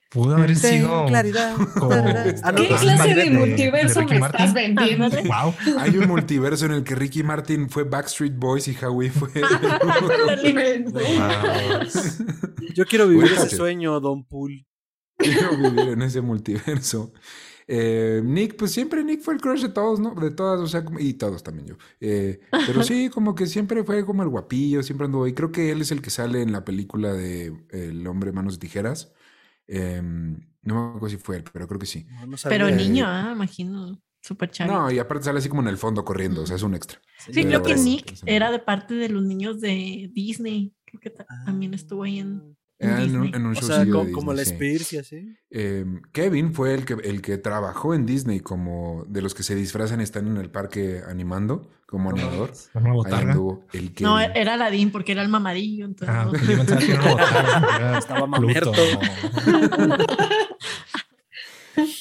Pudo 0.09 0.35
haber 0.37 0.59
Ten 0.59 0.79
sido. 0.81 1.05
claridad. 1.05 1.55
como- 1.77 1.91
Ah, 1.93 2.51
¿Qué 2.55 2.67
clase 2.67 3.13
de 3.13 3.23
de- 3.25 3.29
multiverso 3.29 3.99
de 3.99 4.05
me 4.07 4.19
Martin. 4.19 4.39
estás 4.45 4.53
vendiendo? 4.55 5.07
Wow. 5.25 5.53
Hay 5.77 5.95
un 5.97 6.07
multiverso 6.07 6.65
en 6.65 6.71
el 6.71 6.83
que 6.83 6.95
Ricky 6.95 7.21
Martin 7.21 7.69
fue 7.69 7.83
Backstreet 7.83 8.35
Boys 8.35 8.67
y 8.67 8.75
Howie 8.83 9.11
fue. 9.11 9.29
Yo 12.75 12.85
quiero 12.85 13.07
vivir 13.07 13.31
ese 13.31 13.55
sueño, 13.55 13.99
Don 13.99 14.23
Pool. 14.25 14.65
Quiero 15.17 15.57
vivir 15.57 15.89
en 15.89 16.01
ese 16.01 16.21
multiverso. 16.21 17.11
Eh, 17.67 18.21
Nick, 18.23 18.55
pues 18.55 18.71
siempre 18.71 19.03
Nick 19.03 19.21
fue 19.21 19.35
el 19.35 19.41
crush 19.41 19.61
de 19.61 19.69
todos, 19.69 19.99
¿no? 19.99 20.15
De 20.15 20.31
todas, 20.31 20.59
o 20.59 20.67
sea, 20.67 20.83
y 20.97 21.13
todos 21.13 21.43
también 21.43 21.67
yo. 21.67 21.75
Eh, 21.99 22.39
pero 22.65 22.81
sí, 22.83 23.09
como 23.09 23.35
que 23.35 23.45
siempre 23.45 23.83
fue 23.83 24.03
como 24.05 24.23
el 24.23 24.29
guapillo, 24.29 24.81
siempre 24.81 25.05
anduvo. 25.05 25.27
Y 25.27 25.33
creo 25.33 25.51
que 25.51 25.71
él 25.71 25.81
es 25.81 25.91
el 25.91 26.01
que 26.01 26.09
sale 26.09 26.41
en 26.41 26.51
la 26.51 26.65
película 26.65 27.13
de 27.13 27.53
El 27.69 28.07
hombre 28.07 28.31
manos 28.31 28.53
de 28.53 28.59
tijeras. 28.59 29.11
Eh, 29.71 30.01
no 30.01 30.75
me 30.75 30.87
acuerdo 30.97 31.09
si 31.09 31.17
fue 31.17 31.37
él, 31.37 31.43
pero 31.53 31.67
creo 31.67 31.79
que 31.79 31.85
sí. 31.85 32.05
No, 32.09 32.25
no 32.27 32.37
sabía. 32.37 32.57
Pero 32.57 32.69
Eh, 32.69 32.75
niño, 32.75 33.05
ah, 33.07 33.31
imagino. 33.33 34.01
Súper 34.21 34.51
chavito. 34.51 34.77
No, 34.77 34.91
y 34.91 34.99
aparte 34.99 35.23
sale 35.23 35.39
así 35.39 35.47
como 35.47 35.61
en 35.61 35.69
el 35.69 35.77
fondo 35.77 36.03
corriendo, 36.03 36.41
o 36.41 36.45
sea, 36.45 36.57
es 36.57 36.63
un 36.63 36.75
extra. 36.75 36.99
sí, 37.19 37.31
pero- 37.33 37.47
creo 37.47 37.63
que 37.63 37.75
Nick 37.81 38.19
era 38.25 38.51
de 38.51 38.59
parte 38.59 38.93
de 38.95 39.07
los 39.09 39.23
niños 39.23 39.61
de 39.61 40.09
Disney. 40.13 40.73
Creo 40.85 40.99
que 40.99 41.09
ta- 41.11 41.25
también 41.45 41.73
estuvo 41.73 42.03
ahí 42.03 42.19
en. 42.19 42.57
Era 42.81 43.03
en 43.03 43.17
un, 43.19 43.35
en 43.35 43.45
un 43.45 43.57
O 43.57 43.61
sea, 43.61 43.83
de 43.83 43.91
como, 44.11 44.31
la 44.33 44.45
sí. 44.45 44.51
Spears 44.51 44.93
y 44.93 44.97
así. 44.99 45.35
Eh, 45.51 45.85
Kevin 46.13 46.53
fue 46.53 46.73
el 46.73 46.85
que, 46.85 46.93
el 46.93 47.21
que 47.21 47.37
trabajó 47.37 47.93
en 47.93 48.05
Disney 48.05 48.39
como 48.39 49.03
de 49.07 49.21
los 49.21 49.33
que 49.35 49.43
se 49.43 49.53
disfrazan 49.53 49.99
están 49.99 50.27
en 50.27 50.37
el 50.37 50.49
parque 50.49 51.01
animando 51.05 51.69
como 51.85 52.09
animador. 52.11 52.51
Anduvo 53.11 53.65
el. 53.73 53.91
No, 53.99 54.17
era 54.19 54.53
Aladdin 54.53 54.91
porque 54.91 55.11
era 55.11 55.21
el 55.23 55.27
mamadillo. 55.29 55.85
Entonces, 55.85 56.15
Ah, 56.17 56.31
no. 56.31 57.97
Estaba 57.97 58.25
mamerto. 58.27 58.71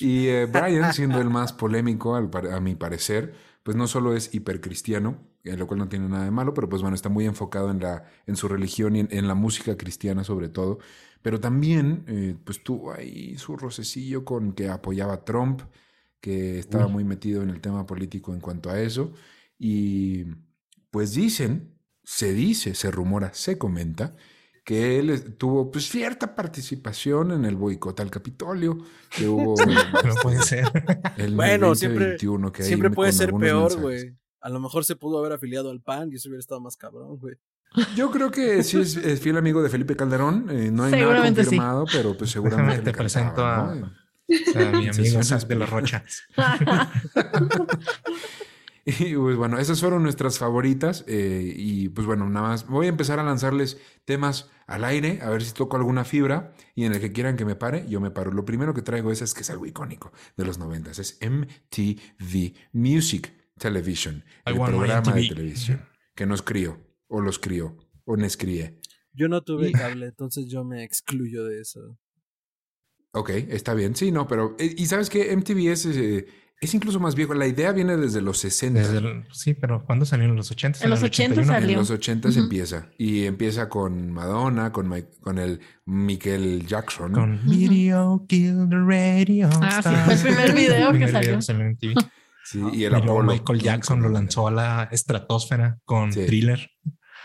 Y 0.00 0.26
eh, 0.28 0.46
Brian, 0.46 0.92
siendo 0.92 1.20
el 1.20 1.30
más 1.30 1.52
polémico, 1.52 2.16
al 2.16 2.30
par- 2.30 2.48
a 2.50 2.60
mi 2.60 2.74
parecer, 2.74 3.34
pues 3.62 3.76
no 3.76 3.86
solo 3.86 4.14
es 4.14 4.34
hipercristiano, 4.34 5.18
lo 5.44 5.66
cual 5.66 5.78
no 5.78 5.88
tiene 5.88 6.08
nada 6.08 6.24
de 6.24 6.30
malo, 6.30 6.52
pero 6.54 6.68
pues 6.68 6.82
bueno, 6.82 6.94
está 6.94 7.08
muy 7.08 7.24
enfocado 7.26 7.70
en, 7.70 7.80
la, 7.80 8.04
en 8.26 8.36
su 8.36 8.48
religión 8.48 8.96
y 8.96 9.00
en, 9.00 9.08
en 9.10 9.26
la 9.28 9.34
música 9.34 9.76
cristiana 9.76 10.24
sobre 10.24 10.48
todo, 10.48 10.78
pero 11.22 11.40
también 11.40 12.04
eh, 12.06 12.36
pues 12.44 12.62
tuvo 12.62 12.92
ahí 12.92 13.36
su 13.38 13.56
rocecillo 13.56 14.24
con 14.24 14.52
que 14.52 14.68
apoyaba 14.68 15.14
a 15.14 15.24
Trump, 15.24 15.62
que 16.20 16.58
estaba 16.58 16.86
Uy. 16.86 16.92
muy 16.92 17.04
metido 17.04 17.42
en 17.42 17.50
el 17.50 17.60
tema 17.60 17.86
político 17.86 18.34
en 18.34 18.40
cuanto 18.40 18.68
a 18.70 18.80
eso, 18.80 19.12
y 19.58 20.24
pues 20.90 21.14
dicen, 21.14 21.74
se 22.04 22.32
dice, 22.32 22.74
se 22.74 22.90
rumora, 22.90 23.32
se 23.34 23.58
comenta, 23.58 24.16
que 24.64 24.98
él 24.98 25.34
tuvo 25.38 25.70
pues 25.70 25.88
cierta 25.88 26.34
participación 26.34 27.32
en 27.32 27.44
el 27.46 27.56
boicot 27.56 27.98
al 28.00 28.10
Capitolio 28.10 28.76
que 29.16 29.26
hubo 29.26 29.54
No 30.04 30.14
puede 30.22 30.42
ser. 30.42 30.66
el 31.16 31.34
Bueno, 31.36 31.74
siempre- 31.74 32.00
2021, 32.12 32.52
que 32.52 32.62
Siempre 32.64 32.90
puede 32.90 33.12
ser 33.12 33.32
peor, 33.32 33.80
güey. 33.80 34.14
A 34.40 34.48
lo 34.50 34.60
mejor 34.60 34.84
se 34.84 34.96
pudo 34.96 35.18
haber 35.18 35.32
afiliado 35.32 35.70
al 35.70 35.80
PAN 35.80 36.10
y 36.12 36.16
eso 36.16 36.28
hubiera 36.28 36.40
estado 36.40 36.60
más 36.60 36.76
cabrón, 36.76 37.16
güey. 37.18 37.36
Yo 37.96 38.10
creo 38.10 38.30
que 38.30 38.62
sí 38.62 38.80
es, 38.80 38.96
es 38.96 39.20
fiel 39.20 39.36
amigo 39.36 39.62
de 39.62 39.68
Felipe 39.68 39.94
Calderón. 39.96 40.46
eh, 40.50 40.70
no 40.72 40.84
hay 40.84 40.92
nada 40.92 41.02
Seguramente 41.02 41.40
sí. 41.42 41.46
confirmado, 41.50 41.84
pero 41.92 42.16
pues 42.16 42.30
seguramente. 42.30 42.82
Te 42.82 42.92
presento 42.96 43.44
a- 43.44 43.74
¿no? 43.74 43.86
A 43.86 44.58
mi 44.72 44.88
amigo 44.88 45.22
sí, 45.22 45.34
de 45.48 45.54
la 45.54 45.66
Rocha. 45.66 46.04
Y 48.90 49.14
pues 49.16 49.36
bueno, 49.36 49.58
esas 49.58 49.80
fueron 49.80 50.02
nuestras 50.02 50.38
favoritas. 50.38 51.04
eh, 51.06 51.52
y 51.54 51.90
pues 51.90 52.06
bueno, 52.06 52.26
nada 52.30 52.48
más 52.48 52.66
voy 52.66 52.86
a 52.86 52.88
empezar 52.88 53.18
a 53.20 53.22
lanzarles 53.22 53.76
temas 54.06 54.48
al 54.66 54.82
aire, 54.84 55.20
a 55.22 55.28
ver 55.28 55.42
si 55.44 55.52
toco 55.52 55.76
alguna 55.76 56.04
fibra. 56.06 56.52
Y 56.74 56.84
en 56.84 56.94
el 56.94 57.00
que 57.00 57.12
quieran 57.12 57.36
que 57.36 57.44
me 57.44 57.54
pare, 57.54 57.84
yo 57.86 58.00
me 58.00 58.10
paro. 58.10 58.32
Lo 58.32 58.46
primero 58.46 58.72
que 58.72 58.80
traigo 58.80 59.12
es, 59.12 59.20
es 59.20 59.34
que 59.34 59.42
es 59.42 59.50
algo 59.50 59.66
icónico 59.66 60.10
de 60.38 60.46
los 60.46 60.56
noventas, 60.58 60.98
es 60.98 61.18
MTV 61.20 62.54
Music. 62.72 63.34
Television. 63.58 64.24
I 64.46 64.50
El 64.52 64.56
programa 64.56 65.12
de 65.12 65.28
televisión 65.28 65.80
que 66.14 66.26
nos 66.26 66.42
crió, 66.42 66.80
o 67.08 67.20
los 67.20 67.38
crió, 67.38 67.76
o 68.04 68.16
nos 68.16 68.36
crié. 68.36 68.80
Yo 69.12 69.28
no 69.28 69.42
tuve 69.42 69.72
cable, 69.72 70.06
entonces 70.06 70.46
yo 70.48 70.64
me 70.64 70.82
excluyo 70.84 71.44
de 71.44 71.60
eso. 71.60 71.98
Ok, 73.12 73.30
está 73.30 73.74
bien. 73.74 73.94
Sí, 73.96 74.12
no, 74.12 74.26
pero. 74.28 74.54
eh, 74.58 74.74
Y 74.76 74.86
sabes 74.86 75.10
que 75.10 75.32
MTV 75.34 75.72
es, 75.72 75.86
eh, 75.86 76.26
es 76.60 76.74
incluso 76.74 77.00
más 77.00 77.14
viejo. 77.14 77.34
La 77.34 77.46
idea 77.46 77.72
viene 77.72 77.96
desde 77.96 78.20
los 78.20 78.38
60. 78.38 78.80
Desde 78.80 78.98
el- 78.98 79.24
sí, 79.32 79.54
pero 79.54 79.84
¿cuándo 79.86 80.04
salieron 80.04 80.36
los 80.36 80.50
80? 80.50 80.84
En 80.84 80.90
los 80.90 81.02
80 81.02 81.40
En 81.40 81.46
salió. 81.46 81.78
los 81.78 81.90
80 81.90 82.28
Ujú. 82.28 82.38
empieza. 82.40 82.90
Y 82.98 83.24
empieza 83.24 83.68
con 83.68 84.10
Madonna, 84.12 84.72
con, 84.72 84.92
con 85.20 85.38
el 85.38 85.60
Michael 85.86 86.66
Jackson. 86.66 87.12
Con 87.12 87.40
Video 87.48 88.24
Kill 88.28 88.68
the 88.68 88.76
Radio. 88.76 89.48
Ah, 89.62 89.80
sí, 89.82 89.88
fue 90.04 90.14
el 90.14 90.20
primer 90.36 90.54
video 90.54 90.86
que 90.92 90.98
primer 90.98 91.10
salió. 91.12 91.42
salió 91.42 91.62
en 91.64 91.70
MTV. 91.72 91.94
Sí, 92.50 92.62
y 92.72 92.84
el 92.84 92.94
Apolo. 92.94 93.30
Michael 93.32 93.60
Jackson 93.60 94.00
lo 94.02 94.08
lanzó 94.08 94.48
a 94.48 94.50
la 94.50 94.88
estratosfera 94.90 95.78
con 95.84 96.12
Sí. 96.12 96.24
Thriller. 96.26 96.70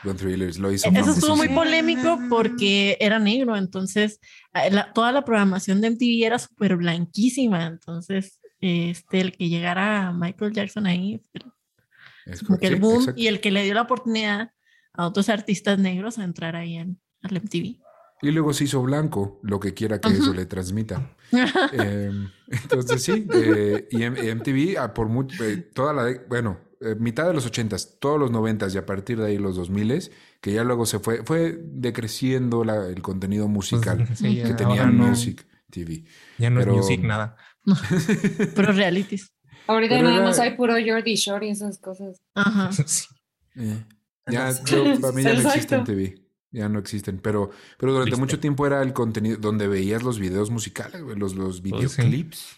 Con 0.03 0.17
Thrillers. 0.17 0.57
Lo 0.59 0.69
hizo 0.71 0.89
Eso 0.89 1.11
estuvo 1.11 1.37
muy 1.37 1.47
polémico 1.49 2.19
porque 2.29 2.97
era 2.99 3.19
negro, 3.19 3.55
entonces 3.55 4.19
la- 4.53 4.91
toda 4.91 5.13
la 5.13 5.23
programación 5.23 5.79
de 5.79 5.87
MTV 5.91 6.25
era 6.25 6.39
súper 6.39 6.75
blanquísima, 6.75 7.65
entonces 7.67 8.39
este, 8.59 9.21
el 9.21 9.31
que 9.37 9.47
llegara 9.49 10.11
Michael 10.11 10.51
Jackson 10.53 10.87
ahí, 10.87 11.21
Es 12.25 12.43
como 12.43 12.57
que 12.59 12.67
el 12.67 12.77
boom 12.77 12.99
exacto. 12.99 13.21
y 13.21 13.27
el 13.27 13.39
que 13.39 13.51
le 13.51 13.63
dio 13.63 13.73
la 13.73 13.81
oportunidad 13.83 14.51
a 14.93 15.07
otros 15.07 15.29
artistas 15.29 15.79
negros 15.79 16.17
a 16.19 16.23
entrar 16.25 16.55
ahí 16.57 16.75
en 16.75 16.99
al 17.21 17.35
MTV. 17.37 17.79
Y 18.21 18.31
luego 18.31 18.53
se 18.53 18.63
hizo 18.65 18.81
blanco, 18.81 19.39
lo 19.43 19.59
que 19.59 19.73
quiera 19.73 19.99
que 19.99 20.09
eso 20.09 20.33
le 20.33 20.45
transmita. 20.45 21.13
Eh, 21.73 22.11
entonces 22.47 23.03
sí, 23.03 23.27
eh, 23.33 23.87
y 23.91 24.03
M- 24.03 24.35
MTV 24.35 24.77
ah, 24.79 24.93
por 24.93 25.07
mucho, 25.09 25.43
eh, 25.43 25.57
toda 25.57 25.93
la, 25.93 26.05
de- 26.05 26.21
bueno, 26.29 26.59
eh, 26.81 26.95
mitad 26.99 27.25
de 27.27 27.33
los 27.33 27.45
ochentas, 27.45 27.97
todos 27.99 28.19
los 28.19 28.29
noventas 28.31 28.73
y 28.75 28.77
a 28.77 28.85
partir 28.85 29.17
de 29.19 29.27
ahí 29.27 29.37
los 29.37 29.55
dos 29.55 29.69
miles, 29.69 30.11
que 30.41 30.51
ya 30.53 30.63
luego 30.63 30.85
se 30.85 30.99
fue, 30.99 31.23
fue 31.23 31.57
decreciendo 31.61 32.63
la- 32.63 32.87
el 32.87 33.01
contenido 33.01 33.47
musical 33.47 34.05
Pues, 34.05 34.19
sí, 34.19 34.41
que 34.43 34.53
tenía 34.53 34.85
no- 34.85 35.07
Music 35.07 35.45
TV. 35.71 36.03
Ya 36.37 36.49
no 36.49 36.59
pero- 36.59 36.71
es 36.73 36.77
music 36.79 37.01
nada. 37.03 37.35
Pero 38.55 38.73
realities. 38.73 39.31
Ahorita 39.67 39.95
Pero 39.95 40.03
nada 40.07 40.17
era- 40.17 40.25
más 40.25 40.39
hay 40.39 40.55
puro 40.57 40.73
Jordi 40.85 41.15
Shore 41.15 41.47
y 41.47 41.51
esas 41.51 41.79
cosas. 41.79 42.21
Ajá. 42.35 42.69
Sí. 42.85 43.05
Eh, 43.55 43.85
ya, 44.31 44.51
yo- 44.65 44.99
para 44.99 45.13
mí 45.13 45.21
ya 45.23 45.29
no 45.33 45.35
Exacto. 45.35 45.49
existen 45.55 45.83
TV. 45.83 46.15
Ya 46.53 46.69
no 46.69 46.79
existen, 46.79 47.19
pero, 47.21 47.49
pero 47.77 47.91
durante 47.91 48.11
Triste. 48.11 48.21
mucho 48.21 48.39
tiempo 48.39 48.65
era 48.65 48.81
el 48.83 48.93
contenido 48.93 49.37
donde 49.37 49.67
veías 49.67 50.03
los 50.03 50.19
videos 50.19 50.51
musicales, 50.51 51.01
los, 51.17 51.35
los 51.35 51.57
sí. 51.57 51.61
videoclips. 51.63 52.53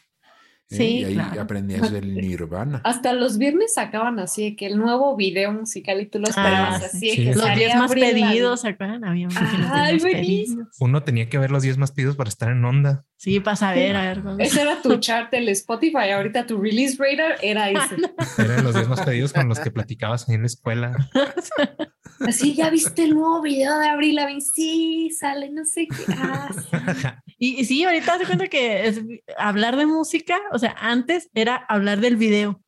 ¿eh? 0.69 0.75
Sí, 0.77 0.83
y 0.99 1.03
ahí 1.05 1.13
claro. 1.13 1.41
aprendías 1.41 1.91
del 1.91 2.13
Nirvana. 2.15 2.81
Hasta 2.83 3.13
los 3.13 3.37
viernes 3.37 3.73
sacaban 3.75 4.19
así 4.19 4.43
de 4.49 4.55
que 4.55 4.65
el 4.65 4.77
nuevo 4.77 5.15
video 5.15 5.51
musical 5.53 6.01
y 6.01 6.07
tú 6.07 6.19
lo 6.19 6.27
esperabas 6.27 6.81
Ah, 6.83 6.85
así. 6.87 6.99
sí. 6.99 7.05
de 7.07 7.11
Sí. 7.11 7.17
que 7.17 7.25
Los 7.27 7.35
Los 7.37 7.45
salía 7.45 7.67
10 7.67 7.77
más 7.79 7.93
pedidos, 7.93 8.61
¿se 8.61 8.67
acuerdan? 8.69 9.05
Había 9.05 9.27
uno 9.27 9.39
que 9.39 9.45
los 9.45 9.51
10 9.57 9.71
Ay, 9.71 9.93
más 9.93 10.01
buenísimo. 10.01 10.55
pedidos. 10.57 10.77
Uno 10.79 11.03
tenía 11.03 11.29
que 11.29 11.37
ver 11.37 11.51
los 11.51 11.63
10 11.63 11.77
más 11.77 11.91
pedidos 11.91 12.15
para 12.15 12.27
estar 12.29 12.51
en 12.51 12.65
onda. 12.65 13.05
Sí, 13.17 13.39
para 13.39 13.55
saber, 13.55 13.95
a 13.95 14.01
ver. 14.01 14.21
dónde- 14.23 14.43
Ese 14.43 14.61
era 14.61 14.81
tu 14.81 14.97
chart 14.97 15.31
del 15.31 15.47
Spotify. 15.49 16.09
Ahorita 16.13 16.45
tu 16.45 16.59
release 16.61 16.97
radar 16.99 17.37
era 17.41 17.69
ese. 17.69 17.95
Eran 18.37 18.63
los 18.63 18.75
10 18.75 18.87
más 18.89 19.01
pedidos 19.01 19.31
con 19.33 19.47
los 19.47 19.59
que 19.59 19.71
platicabas 19.71 20.27
en 20.29 20.41
la 20.41 20.47
escuela. 20.47 20.91
Así, 22.19 22.53
¿ya 22.55 22.69
viste 22.69 23.03
el 23.03 23.13
nuevo 23.13 23.41
video 23.41 23.77
de 23.79 23.87
Avril 23.87 24.15
Lavigne? 24.15 24.41
Sí, 24.41 25.09
sale, 25.17 25.49
no 25.49 25.65
sé 25.65 25.87
qué. 25.87 26.13
Ah, 26.17 26.49
sí. 26.53 27.07
Y, 27.37 27.59
y 27.61 27.65
sí, 27.65 27.83
ahorita 27.83 28.17
te 28.17 28.25
cuenta 28.25 28.47
que 28.47 28.87
es 28.87 29.01
hablar 29.37 29.75
de 29.75 29.85
música, 29.85 30.37
o 30.51 30.59
sea, 30.59 30.75
antes 30.79 31.29
era 31.33 31.55
hablar 31.55 31.99
del 31.99 32.15
video. 32.15 32.61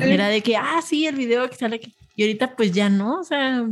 Era 0.00 0.28
de 0.28 0.42
que, 0.42 0.56
ah, 0.56 0.80
sí, 0.84 1.06
el 1.06 1.16
video 1.16 1.48
que 1.50 1.56
sale 1.56 1.76
aquí. 1.76 1.94
Y 2.14 2.22
ahorita 2.22 2.56
pues 2.56 2.72
ya 2.72 2.88
no, 2.88 3.20
o 3.20 3.24
sea, 3.24 3.64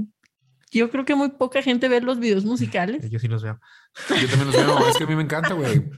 yo 0.76 0.90
creo 0.90 1.04
que 1.04 1.14
muy 1.14 1.30
poca 1.30 1.62
gente 1.62 1.88
ve 1.88 2.00
los 2.00 2.18
videos 2.18 2.44
musicales. 2.44 3.08
Yo 3.10 3.18
sí 3.18 3.28
los 3.28 3.42
veo. 3.42 3.60
Yo 4.08 4.28
también 4.28 4.46
los 4.46 4.54
veo. 4.56 4.88
Es 4.88 4.96
que 4.96 5.04
a 5.04 5.06
mí 5.06 5.16
me 5.16 5.22
encanta, 5.22 5.54
güey. 5.54 5.90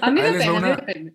A 0.00 0.10
mí 0.10 0.20
me 0.20 0.32
pega. 0.32 1.12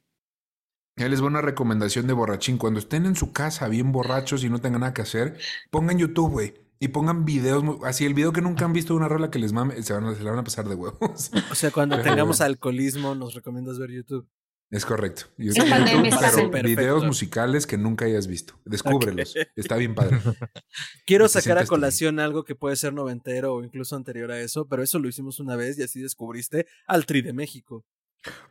Ahí 0.98 1.10
les 1.10 1.22
va 1.22 1.28
una 1.28 1.42
recomendación 1.42 2.08
de 2.08 2.14
borrachín. 2.14 2.58
Cuando 2.58 2.80
estén 2.80 3.06
en 3.06 3.16
su 3.16 3.32
casa 3.32 3.68
bien 3.68 3.92
borrachos 3.92 4.44
y 4.44 4.50
no 4.50 4.60
tengan 4.60 4.82
nada 4.82 4.94
que 4.94 5.04
hacer, 5.04 5.38
pongan 5.70 6.00
YouTube, 6.00 6.32
güey. 6.32 6.54
Y 6.80 6.90
pongan 6.90 7.26
videos, 7.26 7.64
así 7.84 8.06
el 8.06 8.14
video 8.14 8.32
que 8.32 8.42
nunca 8.42 8.66
han 8.66 8.74
visto 8.74 8.94
de 8.94 8.98
una 8.98 9.08
rola 9.08 9.32
que 9.32 9.40
les 9.40 9.52
mame, 9.52 9.82
se, 9.82 9.94
van 9.94 10.06
a, 10.06 10.14
se 10.14 10.24
la 10.24 10.30
van 10.30 10.40
a 10.40 10.44
pasar 10.44 10.68
de 10.68 10.76
huevos. 10.76 11.32
O 11.52 11.56
sea, 11.56 11.72
cuando 11.72 11.96
Pero 11.96 12.10
tengamos 12.10 12.38
bueno. 12.38 12.52
alcoholismo, 12.52 13.16
nos 13.16 13.34
recomiendas 13.34 13.80
ver 13.80 13.92
YouTube. 13.92 14.28
Es 14.70 14.86
correcto. 14.86 15.24
Y 15.38 15.52
Sí, 15.52 15.62
pero 15.62 16.52
perfecto. 16.52 16.68
videos 16.68 17.06
musicales 17.06 17.66
que 17.66 17.78
nunca 17.78 18.06
hayas 18.06 18.28
visto. 18.28 18.60
Descúbrelos. 18.66 19.34
Está 19.56 19.78
bien 19.78 19.96
padre. 19.96 20.20
Quiero 21.06 21.30
sacar 21.30 21.58
a 21.58 21.66
colación 21.66 22.20
algo 22.20 22.44
que 22.44 22.56
puede 22.56 22.76
ser 22.76 22.94
noventero 22.94 23.54
o 23.54 23.64
incluso 23.64 23.96
anterior 23.96 24.32
a 24.32 24.42
eso, 24.42 24.68
pero 24.68 24.84
eso 24.84 25.00
lo 25.00 25.08
hicimos 25.08 25.40
una 25.40 25.56
vez 25.56 25.80
y 25.80 25.84
así 25.84 26.02
descubriste 26.02 26.68
al 26.86 27.06
Tri 27.06 27.22
de 27.22 27.34
México. 27.34 27.86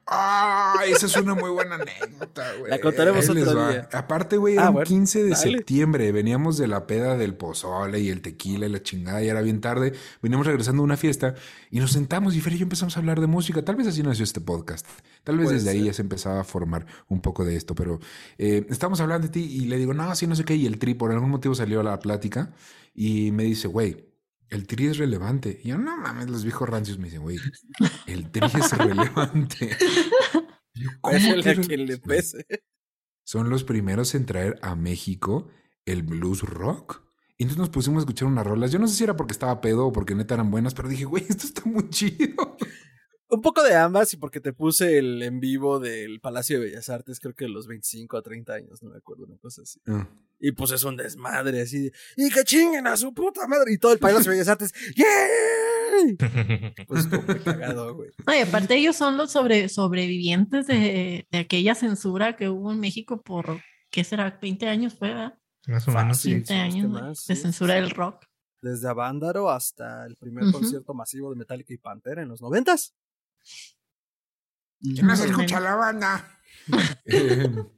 Ah, 0.09 0.84
esa 0.86 1.06
es 1.06 1.16
una 1.16 1.34
muy 1.34 1.51
buena 1.51 1.74
anécdota, 1.74 2.44
güey. 2.60 2.70
La 2.70 2.78
contaremos 2.80 3.28
otro 3.28 3.68
día. 3.68 3.88
Aparte, 3.93 4.36
güey, 4.36 4.56
Ah, 4.56 4.60
era 4.60 4.68
un 4.68 4.74
bueno, 4.74 4.86
15 4.86 5.24
de 5.24 5.30
dale. 5.30 5.51
septiembre. 5.56 6.12
Veníamos 6.12 6.59
de 6.59 6.68
la 6.68 6.86
peda 6.86 7.16
del 7.16 7.34
pozole 7.34 7.98
y 7.98 8.10
el 8.10 8.20
tequila 8.22 8.66
y 8.66 8.68
la 8.70 8.80
chingada. 8.80 9.20
Y 9.24 9.28
era 9.28 9.40
bien 9.43 9.60
tarde. 9.60 9.94
Veníamos 10.22 10.47
regresando 10.47 10.82
de 10.82 10.84
una 10.84 10.97
fiesta 10.97 11.34
y 11.72 11.80
nos 11.80 11.90
sentamos 11.90 12.36
y 12.36 12.40
Fer 12.40 12.52
y 12.52 12.59
yo 12.59 12.62
empezamos 12.62 12.97
a 12.97 13.01
hablar 13.01 13.20
de 13.20 13.26
música. 13.26 13.64
Tal 13.64 13.74
vez 13.74 13.88
así 13.88 14.05
nació 14.05 14.22
este 14.22 14.40
podcast. 14.40 14.86
Tal 15.24 15.38
vez 15.38 15.47
Puede 15.47 15.56
desde 15.59 15.70
ahí 15.70 15.82
ya 15.84 15.93
se 15.93 16.02
empezaba 16.02 16.40
a 16.40 16.44
formar 16.44 16.86
un 17.09 17.20
poco 17.20 17.44
de 17.44 17.56
esto. 17.56 17.74
Pero 17.74 17.98
eh, 18.38 18.64
estamos 18.70 19.01
hablando 19.01 19.26
de 19.26 19.32
ti 19.32 19.40
y 19.43 19.64
le 19.64 19.76
digo, 19.76 19.93
no, 19.93 20.14
sí, 20.14 20.28
no 20.28 20.36
sé 20.36 20.44
qué. 20.44 20.55
Y 20.55 20.66
el 20.66 20.78
tri, 20.78 20.94
por 20.94 21.10
algún 21.10 21.30
motivo 21.30 21.56
salió 21.56 21.80
a 21.80 21.82
la 21.82 21.98
plática 21.98 22.52
y 22.94 23.32
me 23.32 23.43
dice, 23.43 23.66
güey, 23.66 24.05
el 24.51 24.66
tri 24.66 24.86
es 24.86 24.98
relevante. 24.98 25.60
Y 25.62 25.68
yo, 25.68 25.78
no 25.78 25.97
mames, 25.97 26.31
los 26.31 26.44
viejos 26.44 26.68
rancios 26.68 26.98
me 26.98 27.05
dicen, 27.05 27.23
güey, 27.23 27.39
el 28.06 28.31
tri 28.31 28.47
es 28.47 28.77
relevante. 28.77 29.77
Yo, 30.74 30.90
¿cómo 31.01 31.43
que 31.43 31.60
quien 31.60 31.86
le 31.86 31.98
pese. 31.98 32.47
Son 33.24 33.51
los 33.51 33.64
primeros 33.64 34.14
en 34.14 34.27
traer 34.27 34.59
a 34.62 34.77
México 34.77 35.48
el 35.85 36.02
blues 36.02 36.43
rock. 36.43 37.02
Y 37.39 37.43
entonces 37.43 37.59
nos 37.59 37.70
pusimos 37.70 37.98
a 37.98 38.02
escuchar 38.02 38.28
unas 38.28 38.47
rolas. 38.47 38.73
Yo 38.73 38.78
no 38.78 38.89
sé 38.89 38.94
si 38.94 39.05
era 39.05 39.16
porque 39.16 39.32
estaba 39.32 39.60
pedo 39.60 39.86
o 39.86 39.93
porque 39.93 40.14
neta 40.14 40.35
eran 40.35 40.51
buenas, 40.51 40.74
pero 40.74 40.89
dije, 40.89 41.05
güey, 41.05 41.24
esto 41.28 41.47
está 41.47 41.62
muy 41.64 41.89
chido. 41.90 42.56
Un 43.28 43.43
poco 43.43 43.62
de 43.62 43.74
ambas 43.74 44.12
y 44.12 44.16
porque 44.16 44.40
te 44.40 44.52
puse 44.52 44.98
el 44.98 45.23
en 45.23 45.40
vivo 45.40 45.81
del 45.81 46.20
Palacio 46.20 46.59
de 46.59 46.66
Bellas 46.66 46.89
Artes, 46.89 47.18
creo 47.18 47.35
que 47.35 47.47
de 47.47 47.51
los 47.51 47.66
25 47.66 48.16
a 48.16 48.23
30 48.23 48.55
años, 48.55 48.82
no 48.82 48.90
me 48.90 48.97
acuerdo, 48.97 49.24
una 49.24 49.36
cosa 49.39 49.62
así. 49.62 49.81
Ah, 49.86 50.09
Y 50.38 50.52
pues 50.52 50.70
es 50.72 50.84
un 50.84 50.96
desmadre 50.96 51.62
así 51.62 51.84
de, 51.84 51.92
y 52.16 52.30
que 52.30 52.44
chinguen 52.44 52.86
a 52.86 52.96
su 52.96 53.14
puta 53.14 53.46
madre. 53.46 53.72
Y 53.72 53.78
todo 53.78 53.92
el 53.92 53.98
Palacio 53.98 54.30
de 54.30 54.36
Bellas 54.36 54.48
Artes, 54.48 54.72
¡yay! 54.94 56.16
Pues 56.86 57.06
muy 57.10 57.38
cagado, 57.40 57.94
güey. 57.94 58.10
No, 58.26 58.34
y 58.34 58.38
aparte 58.40 58.74
ellos 58.76 58.96
son 58.96 59.16
los 59.16 59.32
sobre, 59.32 59.68
sobrevivientes 59.70 60.66
de, 60.66 61.26
de 61.30 61.38
aquella 61.38 61.74
censura 61.74 62.36
que 62.36 62.50
hubo 62.50 62.72
en 62.72 62.80
México 62.80 63.22
por, 63.22 63.62
¿qué 63.90 64.04
será? 64.04 64.38
20 64.40 64.68
años 64.68 64.94
fue, 64.94 65.08
¿verdad? 65.08 65.38
Más 65.66 65.88
o 65.88 65.92
menos. 65.92 66.18
Fácil. 66.18 66.32
20 66.34 66.46
si 66.46 66.54
no 66.54 66.64
es 66.64 66.74
que 66.74 66.78
años 66.78 66.90
más, 66.90 67.26
de 67.26 67.36
sí, 67.36 67.42
censura 67.42 67.74
sí. 67.74 67.80
del 67.80 67.90
rock. 67.90 68.26
Desde 68.60 68.88
Avándaro 68.88 69.50
hasta 69.50 70.06
el 70.06 70.16
primer 70.16 70.50
concierto 70.52 70.92
masivo 70.92 71.30
de 71.30 71.36
Metallica 71.36 71.72
y 71.72 71.78
Pantera 71.78 72.22
en 72.22 72.28
los 72.28 72.40
noventas. 72.42 72.94
¿Quién 74.80 75.06
más 75.06 75.20
Ujú. 75.20 75.30
escucha 75.30 75.60
la 75.60 75.76
banda? 75.76 76.40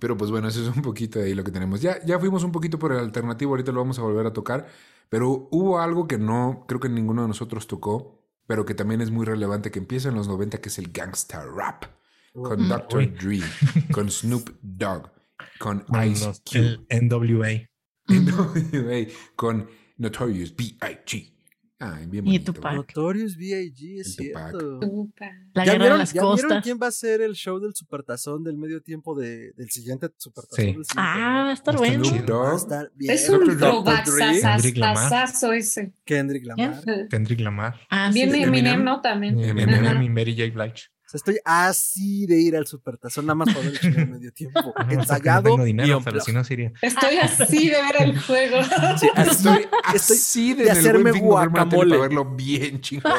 Pero 0.00 0.16
pues 0.16 0.30
bueno, 0.30 0.48
eso 0.48 0.60
es 0.68 0.74
un 0.76 0.82
poquito 0.82 1.18
de 1.18 1.26
ahí 1.26 1.34
lo 1.34 1.42
que 1.44 1.50
tenemos. 1.50 1.80
Ya, 1.80 2.04
ya 2.04 2.18
fuimos 2.18 2.44
un 2.44 2.52
poquito 2.52 2.78
por 2.78 2.92
el 2.92 2.98
alternativo, 2.98 3.52
ahorita 3.52 3.72
lo 3.72 3.80
vamos 3.80 3.98
a 3.98 4.02
volver 4.02 4.26
a 4.26 4.32
tocar. 4.32 4.66
Pero 5.08 5.48
hubo 5.50 5.80
algo 5.80 6.06
que 6.06 6.18
no, 6.18 6.64
creo 6.68 6.80
que 6.80 6.88
ninguno 6.88 7.22
de 7.22 7.28
nosotros 7.28 7.66
tocó, 7.66 8.22
pero 8.46 8.64
que 8.64 8.74
también 8.74 9.00
es 9.00 9.10
muy 9.10 9.24
relevante, 9.26 9.70
que 9.70 9.78
empieza 9.78 10.08
en 10.08 10.14
los 10.14 10.28
90, 10.28 10.60
que 10.60 10.68
es 10.68 10.78
el 10.78 10.90
gangsta 10.92 11.44
rap. 11.44 11.84
Con. 12.32 12.68
Dr. 12.68 12.98
Uy. 12.98 13.06
Dre, 13.06 13.40
con 13.92 14.10
Snoop 14.10 14.50
Dogg, 14.62 15.10
con 15.58 15.80
Con 15.80 16.04
Ice 16.04 16.26
los- 16.26 16.40
Cube. 16.40 16.78
el 16.88 17.08
NWA. 17.08 17.68
NWA, 18.06 19.06
con 19.36 19.68
Notorious 19.96 20.54
B.I.G. 20.54 21.34
Ay, 21.80 22.06
bien 22.06 22.24
Y 22.26 22.30
bonito. 22.38 22.52
Tupac. 22.52 22.74
Notorious 22.74 23.36
B.I.G. 23.36 24.00
es 24.00 24.14
cierto. 24.16 24.80
Tupac. 24.80 25.32
La 25.54 25.64
¿Ya 25.64 25.72
guerra 25.72 25.78
vieron, 25.84 25.98
de 25.98 26.02
las 26.02 26.12
ya 26.12 26.20
vieron 26.22 26.36
costas. 26.38 26.62
quién 26.64 26.78
va 26.82 26.86
a 26.88 26.90
ser 26.90 27.20
el 27.20 27.34
show 27.34 27.60
del 27.60 27.72
supertazón 27.74 28.42
del 28.42 28.56
medio 28.58 28.82
tiempo 28.82 29.14
de, 29.14 29.52
del 29.52 29.70
siguiente 29.70 30.08
supertazón? 30.16 30.56
Sí. 30.56 30.72
del 30.72 30.84
siguiente 30.84 30.94
Ah, 30.96 31.42
va 31.44 31.50
a 31.50 31.52
estar 31.52 31.74
Está 31.76 31.86
bueno. 31.86 32.04
Va 32.44 32.52
a 32.52 32.56
estar 32.56 32.92
bien. 32.96 33.12
Es 33.14 33.28
un 33.28 33.58
trovazzazazazo 33.58 35.52
ese. 35.52 35.92
Kendrick 36.04 36.44
Lamar. 36.46 36.82
Kendrick 37.10 37.40
Lamar. 37.40 37.76
Ah, 37.90 38.08
sí, 38.12 38.14
Viene 38.14 38.32
sí. 38.32 38.42
Eminem. 38.42 38.82
¿no? 38.84 39.00
También. 39.00 39.38
Eminem 39.38 40.02
y 40.02 40.08
Mary 40.08 40.36
J. 40.36 40.52
Blige. 40.52 40.88
O 41.08 41.10
sea, 41.10 41.16
estoy 41.16 41.38
así 41.42 42.26
de 42.26 42.38
ir 42.38 42.54
al 42.54 42.66
supertazón, 42.66 43.24
nada 43.24 43.34
más 43.34 43.48
para 43.48 43.60
ver 43.60 43.68
el 43.72 43.78
show 43.78 43.92
del 43.92 44.08
medio 44.10 44.30
tiempo. 44.30 44.74
No, 44.88 44.92
Ensayado 44.92 45.56
No 45.56 45.64
dinero, 45.64 46.02
pero 46.04 46.20
si 46.20 46.32
no 46.32 46.44
sería. 46.44 46.70
Estoy 46.82 47.16
así 47.16 47.70
de 47.70 47.76
ver 47.80 48.02
el 48.02 48.20
juego. 48.20 48.62
Sí, 48.98 49.08
Estoy 49.16 49.66
estoy 49.94 50.16
así 50.16 50.54
de, 50.54 50.70
hacerme 50.70 51.12
guacamole. 51.12 51.96
para 51.96 52.02
verlo 52.02 52.24
bien 52.26 52.82
chingón. 52.82 53.12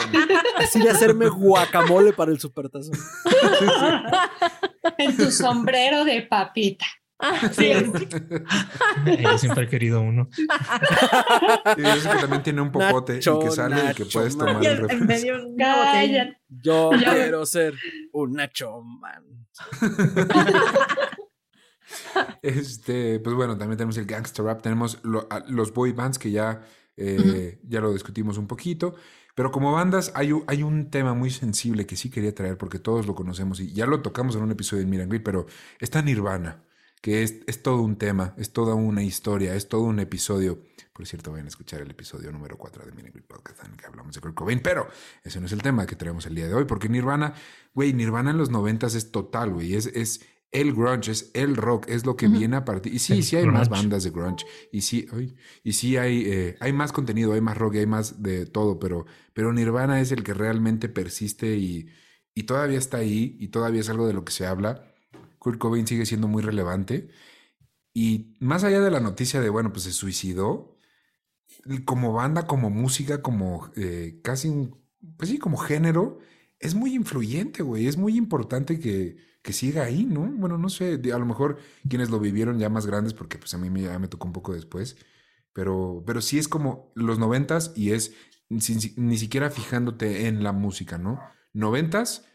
así 0.57 0.79
de 0.79 0.89
hacerme 0.91 1.29
guacamole 1.29 2.13
para 2.13 2.31
el 2.31 2.39
supertazón. 2.39 2.93
en 4.99 5.17
tu 5.17 5.31
sombrero 5.31 6.05
de 6.05 6.21
papita. 6.21 6.85
Ah, 7.19 7.49
sí. 7.51 7.71
Yo 9.23 9.37
siempre 9.37 9.65
he 9.65 9.67
querido 9.67 10.01
uno. 10.01 10.29
Y 11.77 11.81
eso 11.85 12.09
que 12.11 12.17
también 12.19 12.43
tiene 12.43 12.61
un 12.61 12.71
popote 12.71 13.17
y 13.17 13.19
que 13.19 13.51
sale 13.51 13.91
y 13.91 13.93
que 13.93 14.05
puedes 14.05 14.35
man. 14.37 14.47
tomar 14.47 14.65
el 14.65 14.71
en, 14.71 14.77
en 14.77 14.81
refresco. 14.89 15.05
medio 15.05 15.47
una 15.47 15.75
botella. 15.75 16.23
Cállate. 16.23 16.41
Yo 16.49 16.89
quiero 16.97 17.45
ser 17.45 17.73
un 18.13 18.33
Nacho 18.33 18.81
Man. 18.81 19.23
Este, 22.41 23.19
pues 23.19 23.35
bueno, 23.35 23.57
también 23.57 23.77
tenemos 23.77 23.97
el 23.97 24.05
gangster 24.05 24.45
rap, 24.45 24.61
tenemos 24.61 24.99
lo- 25.03 25.27
los 25.47 25.73
boy 25.73 25.91
bands 25.91 26.19
que 26.19 26.31
ya, 26.31 26.61
eh, 26.97 27.59
ya 27.63 27.81
lo 27.81 27.91
discutimos 27.93 28.37
un 28.37 28.47
poquito, 28.47 28.95
pero 29.35 29.51
como 29.51 29.71
bandas 29.73 30.11
hay, 30.15 30.31
hay 30.47 30.63
un 30.63 30.89
tema 30.91 31.13
muy 31.13 31.29
sensible 31.31 31.85
que 31.85 31.95
sí 31.95 32.09
quería 32.09 32.33
traer 32.35 32.57
porque 32.57 32.79
todos 32.79 33.07
lo 33.07 33.15
conocemos 33.15 33.59
y 33.59 33.73
ya 33.73 33.85
lo 33.85 34.01
tocamos 34.01 34.35
en 34.35 34.43
un 34.43 34.51
episodio 34.51 34.83
de 34.83 34.89
Mirangrid, 34.89 35.21
pero 35.23 35.45
está 35.79 36.01
Nirvana, 36.01 36.63
que 37.01 37.23
es, 37.23 37.39
es 37.47 37.63
todo 37.63 37.81
un 37.81 37.97
tema, 37.97 38.33
es 38.37 38.51
toda 38.51 38.75
una 38.75 39.03
historia, 39.03 39.55
es 39.55 39.69
todo 39.69 39.83
un 39.83 39.99
episodio. 39.99 40.61
Por 40.93 41.07
cierto, 41.07 41.31
vayan 41.31 41.45
a 41.45 41.49
escuchar 41.49 41.81
el 41.81 41.91
episodio 41.91 42.31
número 42.31 42.57
4 42.57 42.85
de 42.85 42.91
Mirangrid 42.91 43.23
Podcast 43.23 43.63
en 43.63 43.71
el 43.71 43.77
que 43.77 43.85
hablamos 43.85 44.15
de 44.15 44.21
Kurt 44.21 44.35
Cobain, 44.35 44.59
pero 44.61 44.87
ese 45.23 45.39
no 45.39 45.45
es 45.45 45.53
el 45.53 45.61
tema 45.61 45.85
que 45.85 45.95
traemos 45.95 46.25
el 46.25 46.35
día 46.35 46.47
de 46.47 46.53
hoy, 46.53 46.65
porque 46.65 46.89
Nirvana, 46.89 47.33
güey, 47.73 47.93
Nirvana 47.93 48.31
en 48.31 48.37
los 48.37 48.49
noventas 48.49 48.95
es 48.95 49.11
total, 49.11 49.51
güey, 49.51 49.75
es, 49.75 49.85
es 49.87 50.25
el 50.51 50.73
grunge, 50.73 51.11
es 51.11 51.31
el 51.33 51.55
rock, 51.55 51.87
es 51.87 52.05
lo 52.05 52.15
que 52.17 52.27
viene 52.27 52.57
a 52.57 52.65
partir. 52.65 52.93
Y 52.93 52.99
sí, 52.99 53.13
El 53.13 53.23
sí 53.23 53.35
hay 53.35 53.45
más 53.45 53.69
bandas 53.69 54.03
de 54.03 54.09
grunge. 54.09 54.45
Y 54.71 54.81
sí, 54.81 55.07
ay, 55.13 55.35
y 55.63 55.73
sí 55.73 55.95
hay, 55.95 56.23
eh, 56.25 56.57
hay 56.59 56.73
más 56.73 56.91
contenido, 56.91 57.33
hay 57.33 57.41
más 57.41 57.57
rock 57.57 57.75
y 57.75 57.77
hay 57.79 57.85
más 57.85 58.21
de 58.21 58.45
todo, 58.45 58.79
pero, 58.79 59.05
pero 59.33 59.53
Nirvana 59.53 60.01
es 60.01 60.11
el 60.11 60.23
que 60.23 60.33
realmente 60.33 60.89
persiste 60.89 61.55
y, 61.55 61.87
y 62.33 62.43
todavía 62.43 62.79
está 62.79 62.97
ahí 62.97 63.37
y 63.39 63.49
todavía 63.49 63.81
es 63.81 63.89
algo 63.89 64.07
de 64.07 64.13
lo 64.13 64.25
que 64.25 64.31
se 64.31 64.47
habla. 64.47 64.88
Kurt 65.39 65.59
Cobain 65.59 65.87
sigue 65.87 66.05
siendo 66.05 66.27
muy 66.27 66.43
relevante. 66.43 67.09
Y 67.93 68.35
más 68.39 68.63
allá 68.63 68.81
de 68.81 68.91
la 68.91 68.99
noticia 69.01 69.41
de, 69.41 69.49
bueno, 69.49 69.71
pues 69.73 69.83
se 69.85 69.93
suicidó, 69.93 70.77
como 71.85 72.13
banda, 72.13 72.47
como 72.47 72.69
música, 72.69 73.21
como 73.21 73.71
eh, 73.75 74.19
casi 74.23 74.49
un, 74.49 74.81
pues 75.17 75.29
sí, 75.29 75.39
como 75.39 75.57
género, 75.57 76.19
es 76.59 76.75
muy 76.75 76.93
influyente, 76.95 77.63
güey. 77.63 77.87
Es 77.87 77.97
muy 77.97 78.17
importante 78.17 78.79
que, 78.79 79.17
que 79.41 79.53
siga 79.53 79.83
ahí, 79.83 80.05
¿no? 80.05 80.21
Bueno, 80.21 80.57
no 80.57 80.69
sé, 80.69 80.99
a 81.13 81.17
lo 81.17 81.25
mejor 81.25 81.57
quienes 81.87 82.09
lo 82.09 82.19
vivieron 82.19 82.59
ya 82.59 82.69
más 82.69 82.85
grandes, 82.85 83.13
porque 83.13 83.37
pues 83.37 83.53
a 83.53 83.57
mí 83.57 83.69
me, 83.69 83.81
ya 83.83 83.99
me 83.99 84.07
tocó 84.07 84.27
un 84.27 84.33
poco 84.33 84.53
después, 84.53 84.97
pero, 85.53 86.03
pero 86.05 86.21
sí 86.21 86.37
es 86.39 86.47
como 86.47 86.91
los 86.95 87.19
noventas 87.19 87.73
y 87.75 87.91
es 87.91 88.13
sin- 88.59 88.79
ni 88.97 89.17
siquiera 89.17 89.49
fijándote 89.51 90.27
en 90.27 90.43
la 90.43 90.51
música, 90.53 90.97
¿no? 90.97 91.19
Noventas, 91.53 92.25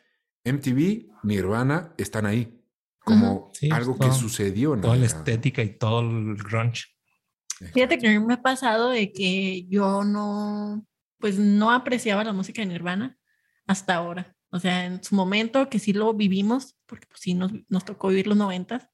MTV, 0.45 1.11
Nirvana 1.23 1.95
están 1.99 2.27
ahí, 2.27 2.64
como 3.05 3.51
Sí, 3.55 3.71
algo 3.71 3.95
que 3.95 4.01
todo- 4.07 4.13
sucedió 4.15 4.75
en 4.75 4.81
Toda 4.81 4.97
la 4.97 5.07
estética 5.07 5.63
y 5.63 5.77
todo 5.79 6.01
el 6.01 6.37
grunge. 6.37 6.85
Fíjate 7.73 7.99
que 7.99 8.09
a 8.09 8.11
mí 8.11 8.19
me 8.25 8.35
ha 8.35 8.43
pasado 8.43 8.91
de 8.91 9.13
que 9.13 9.65
yo 9.69 10.03
no, 10.05 10.85
pues 11.19 11.39
no 11.39 11.71
apreciaba 11.71 12.25
la 12.25 12.33
música 12.33 12.63
de 12.63 12.67
Nirvana 12.67 13.17
hasta 13.67 13.95
ahora. 13.95 14.35
O 14.51 14.59
sea, 14.59 14.85
en 14.87 15.03
su 15.03 15.15
momento 15.15 15.69
que 15.69 15.79
sí 15.79 15.93
lo 15.93 16.13
vivimos, 16.15 16.77
porque 16.87 17.07
pues 17.07 17.21
sí 17.21 17.35
nos, 17.35 17.53
nos 17.69 17.85
tocó 17.85 18.09
vivir 18.09 18.27
los 18.27 18.37
noventas, 18.37 18.89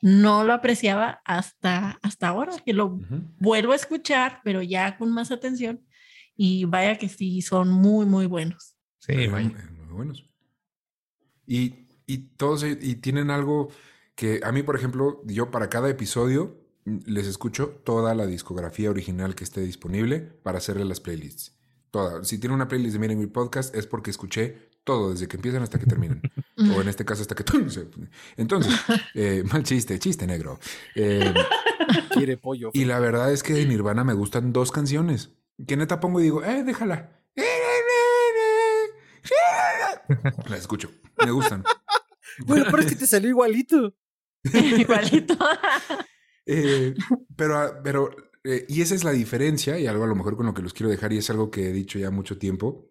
no 0.00 0.44
lo 0.44 0.52
apreciaba 0.52 1.20
hasta, 1.24 1.98
hasta 2.02 2.28
ahora, 2.28 2.52
que 2.64 2.72
lo 2.72 2.86
Ujú. 2.86 3.22
vuelvo 3.40 3.72
a 3.72 3.76
escuchar, 3.76 4.40
pero 4.44 4.62
ya 4.62 4.96
con 4.96 5.10
más 5.12 5.30
atención. 5.32 5.84
Y 6.36 6.64
vaya 6.66 6.96
que 6.98 7.08
sí, 7.08 7.42
son 7.42 7.68
muy, 7.70 8.06
muy 8.06 8.26
buenos. 8.26 8.76
Sí, 9.00 9.26
vaya. 9.26 9.48
eh, 9.48 9.70
muy 9.76 9.92
buenos. 9.92 10.24
Y, 11.46 11.87
y 12.08 12.18
todos 12.36 12.64
e- 12.64 12.78
y 12.80 12.96
tienen 12.96 13.30
algo 13.30 13.68
que 14.16 14.40
a 14.42 14.50
mí, 14.50 14.64
por 14.64 14.74
ejemplo, 14.74 15.22
yo 15.26 15.52
para 15.52 15.68
cada 15.68 15.88
episodio 15.88 16.56
mm, 16.86 16.96
les 17.06 17.26
escucho 17.28 17.68
toda 17.84 18.16
la 18.16 18.26
discografía 18.26 18.90
original 18.90 19.36
que 19.36 19.44
esté 19.44 19.60
disponible 19.60 20.18
para 20.42 20.58
hacerle 20.58 20.84
las 20.84 20.98
playlists. 20.98 21.54
Toda. 21.92 22.24
Si 22.24 22.38
tiene 22.38 22.54
una 22.54 22.66
playlist 22.68 22.94
de 22.94 22.98
Miren 22.98 23.18
mi 23.18 23.26
podcast 23.28 23.74
es 23.74 23.86
porque 23.86 24.10
escuché 24.10 24.68
todo 24.84 25.10
desde 25.12 25.28
que 25.28 25.36
empiezan 25.36 25.62
hasta 25.62 25.78
que 25.78 25.86
terminan. 25.86 26.20
o 26.76 26.80
en 26.82 26.88
este 26.88 27.04
caso 27.04 27.22
hasta 27.22 27.34
que... 27.34 27.44
se- 27.70 27.86
Entonces, 28.36 28.74
eh, 29.14 29.44
mal 29.52 29.62
chiste, 29.62 29.98
chiste 29.98 30.26
negro. 30.26 30.58
Eh, 30.94 31.32
Quiere 32.10 32.36
pollo. 32.36 32.70
y 32.74 32.84
la 32.86 32.98
verdad 33.00 33.32
es 33.32 33.42
que 33.42 33.52
de 33.54 33.64
Nirvana 33.66 34.02
me 34.04 34.14
gustan 34.14 34.52
dos 34.52 34.72
canciones. 34.72 35.30
Que 35.66 35.76
neta 35.76 36.00
pongo 36.00 36.20
y 36.20 36.24
digo, 36.24 36.42
eh, 36.44 36.62
déjala. 36.64 37.10
La 40.48 40.56
escucho. 40.56 40.90
Me 41.24 41.30
gustan. 41.30 41.64
Bueno, 42.46 42.64
pero 42.70 42.82
es 42.82 42.86
que 42.86 42.96
te 42.96 43.06
salió 43.06 43.28
igualito. 43.30 43.94
Igualito. 44.78 45.36
Eh, 46.46 46.94
pero, 47.36 47.58
ah, 47.58 47.80
pero, 47.82 48.10
eh, 48.44 48.64
y 48.68 48.80
esa 48.80 48.94
es 48.94 49.04
la 49.04 49.10
diferencia, 49.12 49.78
y 49.78 49.86
algo 49.86 50.04
a 50.04 50.06
lo 50.06 50.14
mejor 50.14 50.36
con 50.36 50.46
lo 50.46 50.54
que 50.54 50.62
los 50.62 50.72
quiero 50.72 50.88
dejar, 50.90 51.12
y 51.12 51.18
es 51.18 51.28
algo 51.30 51.50
que 51.50 51.68
he 51.68 51.72
dicho 51.72 51.98
ya 51.98 52.10
mucho 52.10 52.38
tiempo, 52.38 52.90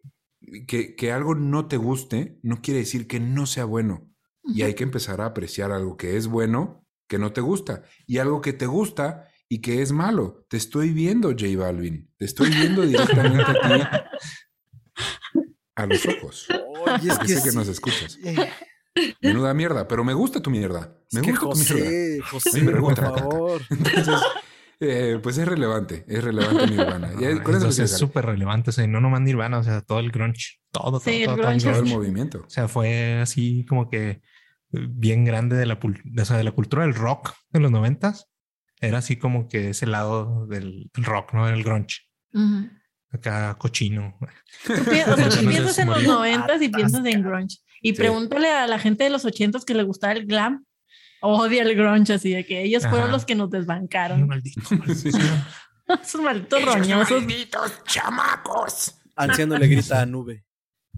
que, 0.67 0.95
que 0.95 1.11
algo 1.11 1.33
no 1.35 1.67
te 1.67 1.77
guste 1.77 2.39
no 2.43 2.61
quiere 2.61 2.81
decir 2.81 3.07
que 3.07 3.19
no 3.19 3.45
sea 3.47 3.65
bueno. 3.65 4.09
Y 4.43 4.61
hay 4.61 4.75
que 4.75 4.83
empezar 4.83 5.19
a 5.21 5.25
apreciar 5.25 5.71
algo 5.71 5.97
que 5.97 6.15
es 6.15 6.27
bueno, 6.27 6.85
que 7.07 7.17
no 7.17 7.33
te 7.33 7.41
gusta, 7.41 7.83
y 8.05 8.19
algo 8.19 8.41
que 8.41 8.53
te 8.53 8.65
gusta 8.65 9.27
y 9.49 9.59
que 9.61 9.81
es 9.81 9.91
malo. 9.91 10.45
Te 10.49 10.57
estoy 10.57 10.91
viendo, 10.91 11.29
J 11.31 11.45
Balvin. 11.57 12.11
Te 12.17 12.25
estoy 12.25 12.49
viendo 12.49 12.81
directamente 12.83 13.43
a 13.43 13.53
ti. 13.53 13.97
A 15.75 15.85
los 15.85 16.05
ojos. 16.07 16.47
Oye, 16.49 17.11
es 17.11 17.19
Que 17.19 17.27
que, 17.27 17.33
sé 17.35 17.43
que 17.43 17.51
sí. 17.51 17.57
nos 17.57 17.67
escuchas. 17.67 18.17
Menuda 19.21 19.53
mierda, 19.53 19.87
pero 19.87 20.03
me 20.03 20.13
gusta 20.13 20.41
tu 20.41 20.49
mierda. 20.49 20.95
Me 21.11 21.19
es 21.21 21.25
que 21.25 21.31
gusta 21.33 21.49
tu 21.49 21.55
mierda. 21.75 22.23
José, 22.29 22.61
José, 22.61 22.71
por 22.71 22.95
favor. 22.95 23.61
Entonces, 23.69 24.21
eh, 24.79 25.19
pues 25.23 25.37
es 25.37 25.47
relevante, 25.47 26.05
es 26.07 26.23
relevante 26.23 26.67
Nirvana. 26.67 27.09
Y 27.19 27.25
Ah, 27.25 27.43
con 27.43 27.55
eso 27.55 27.65
entonces 27.65 27.91
es 27.91 27.97
súper 27.97 28.25
relevante. 28.25 28.69
O 28.69 28.73
sea, 28.73 28.85
no 28.87 29.01
nomás 29.01 29.21
Nirvana, 29.21 29.57
o 29.59 29.63
sea, 29.63 29.81
todo 29.81 29.99
el 29.99 30.11
grunge. 30.11 30.59
Todo, 30.71 30.99
Sí, 30.99 31.05
todo, 31.05 31.13
el 31.13 31.25
todo, 31.25 31.35
todo 31.37 31.45
grunge 31.47 31.63
todo 31.65 31.71
es- 31.73 31.79
el 31.79 31.85
movimiento. 31.97 32.43
O 32.45 32.49
sea, 32.49 32.67
fue 32.67 33.19
así 33.21 33.65
como 33.65 33.89
que 33.89 34.09
eh, 34.09 34.21
bien 34.89 35.25
grande 35.25 35.55
de 35.55 35.65
la, 35.65 35.79
o 35.81 36.25
sea, 36.25 36.37
de 36.37 36.43
la 36.43 36.51
cultura 36.51 36.83
del 36.83 36.93
rock 36.93 37.33
de 37.51 37.59
los 37.59 37.71
noventas. 37.71 38.27
Era 38.79 38.99
así 38.99 39.15
como 39.15 39.47
que 39.47 39.69
ese 39.71 39.87
lado 39.87 40.45
del 40.45 40.91
del 40.93 41.03
rock, 41.05 41.33
¿no? 41.33 41.47
El 41.49 41.63
grunge. 41.63 42.01
Acá 43.09 43.55
cochino. 43.57 44.17
Tú 44.65 44.73
pi- 44.73 45.01
o 45.01 45.15
sea, 45.15 45.29
tú 45.29 45.47
piensas 45.47 45.77
en 45.79 45.87
los 45.89 46.03
noventas 46.03 46.61
y 46.61 46.69
piensas 46.69 47.05
en 47.05 47.23
grunge. 47.23 47.57
Y 47.81 47.89
Sí. 47.91 47.95
pregúntale 47.97 48.49
a 48.49 48.67
la 48.67 48.79
gente 48.79 49.03
de 49.03 49.09
los 49.09 49.25
ochentas 49.25 49.65
que 49.65 49.73
le 49.73 49.83
gustaba 49.83 50.13
el 50.13 50.25
glam. 50.25 50.65
Odia 51.21 51.63
el 51.63 51.75
grunge, 51.75 52.13
así 52.13 52.31
de 52.31 52.45
que 52.45 52.61
ellos 52.63 52.85
fueron 52.87 53.11
los 53.11 53.25
que 53.25 53.33
nos 53.35 53.49
desbancaron. 53.49 54.27
Maldito. 54.27 54.61
Sí. 54.93 55.09
Esos 56.03 56.21
malditos 56.21 56.63
roñosos. 56.65 57.21
Malditos 57.21 57.83
chamacos. 57.85 58.95
Anciano 59.15 59.57
le 59.57 59.67
grita 59.67 60.01
a 60.01 60.05
Nube. 60.05 60.43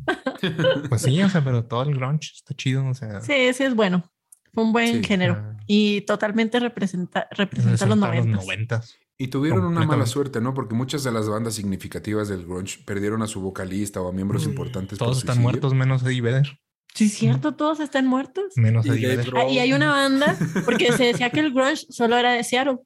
Pues 0.89 1.01
sí, 1.01 1.21
o 1.21 1.29
sea, 1.29 1.43
pero 1.43 1.65
todo 1.65 1.83
el 1.83 1.95
grunge 1.95 2.31
está 2.35 2.53
chido. 2.55 2.85
O 2.87 2.93
sea, 2.93 3.21
Sí, 3.21 3.53
sí 3.53 3.63
es 3.63 3.75
bueno. 3.75 4.09
Fue 4.53 4.63
un 4.63 4.71
buen 4.73 5.01
Sí, 5.01 5.03
género. 5.03 5.55
Y 5.67 6.01
totalmente 6.01 6.59
representa, 6.59 7.27
representa 7.31 7.85
los 7.85 7.97
noventas. 7.97 8.43
Noventas. 8.43 8.95
Y 9.17 9.27
tuvieron 9.27 9.65
una 9.65 9.85
mala 9.85 10.05
suerte, 10.05 10.39
¿no? 10.41 10.53
Porque 10.53 10.73
muchas 10.73 11.03
de 11.03 11.11
las 11.11 11.27
bandas 11.29 11.53
significativas 11.53 12.29
del 12.29 12.45
grunge 12.45 12.79
perdieron 12.85 13.21
a 13.21 13.27
su 13.27 13.41
vocalista 13.41 14.01
o 14.01 14.07
a 14.09 14.13
miembros 14.13 14.45
Mm, 14.47 14.49
importantes. 14.49 14.97
por 14.97 15.07
Todos 15.07 15.17
están 15.19 15.35
suicidio. 15.35 15.49
muertos 15.51 15.73
menos 15.73 16.01
Eddie 16.03 16.21
Vedder. 16.21 16.59
Sí, 16.93 17.05
es 17.05 17.13
cierto, 17.13 17.55
todos 17.55 17.79
están 17.79 18.05
muertos. 18.07 18.53
Menos 18.55 18.85
Y. 18.85 19.05
Ah, 19.35 19.45
y 19.49 19.59
hay 19.59 19.73
una 19.73 19.91
banda, 19.91 20.37
porque 20.65 20.91
se 20.91 21.05
decía 21.05 21.29
que 21.29 21.39
el 21.39 21.53
grunge 21.53 21.85
solo 21.89 22.17
era 22.17 22.33
de 22.33 22.43
Seattle. 22.43 22.77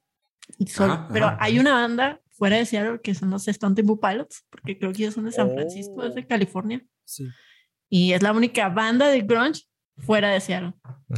Y 0.58 0.66
solo- 0.66 0.92
Ajá, 0.92 1.08
pero 1.12 1.26
ajá. 1.26 1.38
hay 1.40 1.58
una 1.58 1.72
banda 1.74 2.20
fuera 2.30 2.56
de 2.56 2.66
Seattle 2.66 3.00
que 3.02 3.14
son 3.14 3.30
los 3.30 3.48
Stone 3.48 3.74
Temple 3.74 3.96
Pilots, 4.00 4.44
porque 4.50 4.78
creo 4.78 4.92
que 4.92 5.02
ellos 5.02 5.14
son 5.14 5.24
de 5.24 5.32
San 5.32 5.50
Francisco, 5.52 6.04
es 6.04 6.14
de 6.14 6.20
Oh. 6.22 6.26
California. 6.28 6.84
Sí. 7.04 7.26
Y 7.88 8.12
es 8.12 8.22
la 8.22 8.32
única 8.32 8.68
banda 8.68 9.08
de 9.08 9.22
grunge 9.22 9.62
fuera 9.98 10.30
de 10.30 10.40
Seattle, 10.40 10.74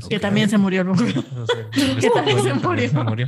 que 0.08 0.18
también 0.20 0.48
se 0.50 0.58
murió 0.58 0.82
el 0.82 0.88
vocalista. 0.88 1.40
o 1.40 1.46
sea, 1.46 1.70
que 2.00 2.10
también 2.10 2.42
se 2.42 2.52
murió. 2.54 3.26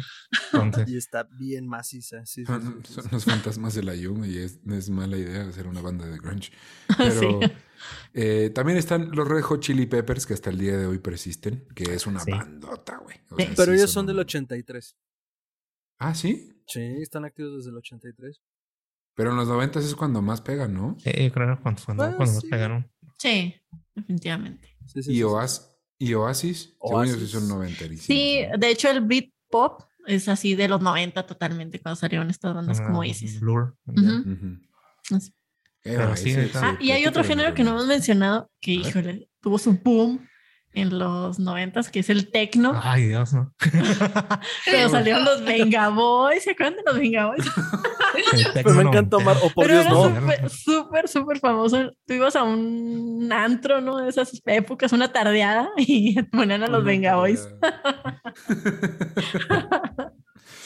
Entonces, 0.52 0.88
Y 0.88 0.96
está 0.96 1.26
bien 1.38 1.66
maciza. 1.66 2.24
Sí, 2.26 2.44
Son, 2.44 2.84
son 2.84 3.04
los 3.10 3.24
fantasmas 3.24 3.74
de 3.74 3.82
la 3.82 3.92
Jung 3.94 4.24
y 4.26 4.38
es, 4.38 4.60
es 4.66 4.90
mala 4.90 5.16
idea 5.16 5.42
hacer 5.48 5.66
una 5.66 5.80
banda 5.80 6.06
de 6.06 6.18
grunge. 6.18 6.50
Pero 6.98 7.10
Sí. 7.40 7.52
eh, 8.14 8.50
también 8.54 8.76
están 8.78 9.10
los 9.12 9.26
Red 9.26 9.42
Hot 9.42 9.60
Chili 9.60 9.86
Peppers 9.86 10.26
que 10.26 10.34
hasta 10.34 10.50
el 10.50 10.58
día 10.58 10.76
de 10.76 10.86
hoy 10.86 10.98
persisten, 10.98 11.66
que 11.74 11.94
es 11.94 12.06
una 12.06 12.20
Sí. 12.20 12.30
bandota, 12.30 12.98
güey. 12.98 13.16
O 13.30 13.36
Sí. 13.36 13.44
sea, 13.44 13.54
Pero 13.56 13.72
sí 13.72 13.78
ellos 13.78 13.90
son 13.90 14.02
un- 14.02 14.06
del 14.08 14.18
83. 14.18 14.96
Ah, 15.98 16.14
sí. 16.14 16.62
Sí, 16.66 16.80
están 17.00 17.24
activos 17.24 17.56
desde 17.56 17.70
el 17.70 17.76
83. 17.76 18.40
Pero 19.14 19.30
en 19.30 19.36
los 19.36 19.48
90 19.48 19.80
es 19.80 19.94
cuando 19.96 20.22
más 20.22 20.40
pegan, 20.42 20.74
¿no? 20.74 20.96
sí, 21.00 21.10
creo 21.10 21.56
que 21.56 21.62
cuando, 21.62 21.82
cuando, 21.84 22.02
Bueno, 22.04 22.16
cuando 22.18 22.40
sí. 22.40 22.48
pegaron. 22.48 22.88
Sí, 23.18 23.54
definitivamente. 23.94 24.68
Sí, 24.86 25.02
sí, 25.02 25.10
Y, 25.10 25.14
sí, 25.14 25.14
sí. 25.14 25.22
Oas- 25.24 25.74
y 25.98 26.14
Oasis, 26.14 26.74
según 26.80 27.04
ellos 27.04 27.16
sí 27.16 27.22
Oasis. 27.24 27.30
son 27.30 27.48
90. 27.48 27.84
Sí, 27.96 28.40
de 28.58 28.70
hecho 28.70 28.88
el 28.90 29.00
beat 29.02 29.30
pop 29.50 29.82
es 30.06 30.28
así 30.28 30.54
de 30.54 30.68
los 30.68 30.80
90 30.80 31.26
totalmente 31.26 31.80
cuando 31.80 31.96
salieron 31.96 32.30
estas 32.30 32.54
bandas 32.54 32.80
como 32.80 33.02
Isis. 33.04 33.40
Blur. 33.40 33.76
Ujú. 33.86 34.58
Así. 35.14 35.32
Pero 35.82 36.16
sí, 36.16 36.34
ahorita- 36.34 36.60
Ah, 36.70 36.78
y 36.80 36.90
hay 36.92 37.06
otro 37.06 37.24
género 37.24 37.54
que 37.54 37.64
no 37.64 37.70
hemos 37.70 37.86
mencionado 37.86 38.50
que, 38.60 38.72
híjole, 38.72 39.28
tuvo 39.40 39.58
su 39.58 39.72
boom 39.74 40.26
en 40.78 40.98
los 40.98 41.38
noventas, 41.38 41.90
que 41.90 42.00
es 42.00 42.10
el 42.10 42.30
tecno. 42.30 42.78
Ay, 42.82 43.08
Dios, 43.08 43.32
¿no? 43.32 43.52
Pero 44.64 44.88
salieron 44.88 45.24
los 45.24 45.44
Venga 45.44 45.88
Boys, 45.88 46.44
¿se 46.44 46.52
acuerdan 46.52 46.76
de 46.76 46.82
los 46.86 46.98
Venga 46.98 47.26
Boys? 47.26 47.44
Pero 48.32 48.52
tecno 48.52 48.74
me 48.74 48.82
encanta 48.82 49.16
noventero. 49.16 49.18
Omar, 49.18 49.36
o 49.42 49.50
por 49.50 49.66
Pero 49.66 49.82
Dios, 49.82 49.92
no. 49.92 50.20
súper, 50.20 50.50
súper, 50.50 51.08
súper 51.08 51.38
famoso. 51.38 51.92
Tú 52.06 52.14
ibas 52.14 52.36
a 52.36 52.42
un 52.42 53.30
antro, 53.32 53.80
¿no? 53.80 53.98
De 53.98 54.08
esas 54.08 54.40
épocas, 54.46 54.92
una 54.92 55.12
tardeada, 55.12 55.70
y 55.76 56.20
ponían 56.22 56.62
a 56.62 56.68
los 56.68 56.84
Venga 56.84 57.16
Boys. 57.16 57.48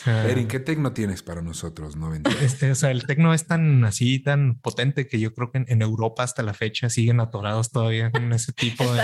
Sea, 0.04 0.28
Erin, 0.28 0.48
¿qué 0.48 0.58
tecno 0.60 0.92
tienes 0.92 1.22
para 1.22 1.42
nosotros, 1.42 1.96
90? 1.96 2.30
Este, 2.42 2.70
o 2.70 2.74
sea, 2.74 2.90
el 2.90 3.06
tecno 3.06 3.34
es 3.34 3.46
tan 3.46 3.84
así, 3.84 4.18
tan 4.18 4.58
potente 4.60 5.06
que 5.06 5.20
yo 5.20 5.32
creo 5.34 5.50
que 5.50 5.58
en, 5.58 5.66
en 5.68 5.82
Europa 5.82 6.22
hasta 6.22 6.42
la 6.42 6.54
fecha 6.54 6.88
siguen 6.88 7.20
atorados 7.20 7.70
todavía 7.70 8.10
con 8.10 8.32
ese 8.32 8.52
tipo 8.52 8.84
de. 8.92 9.00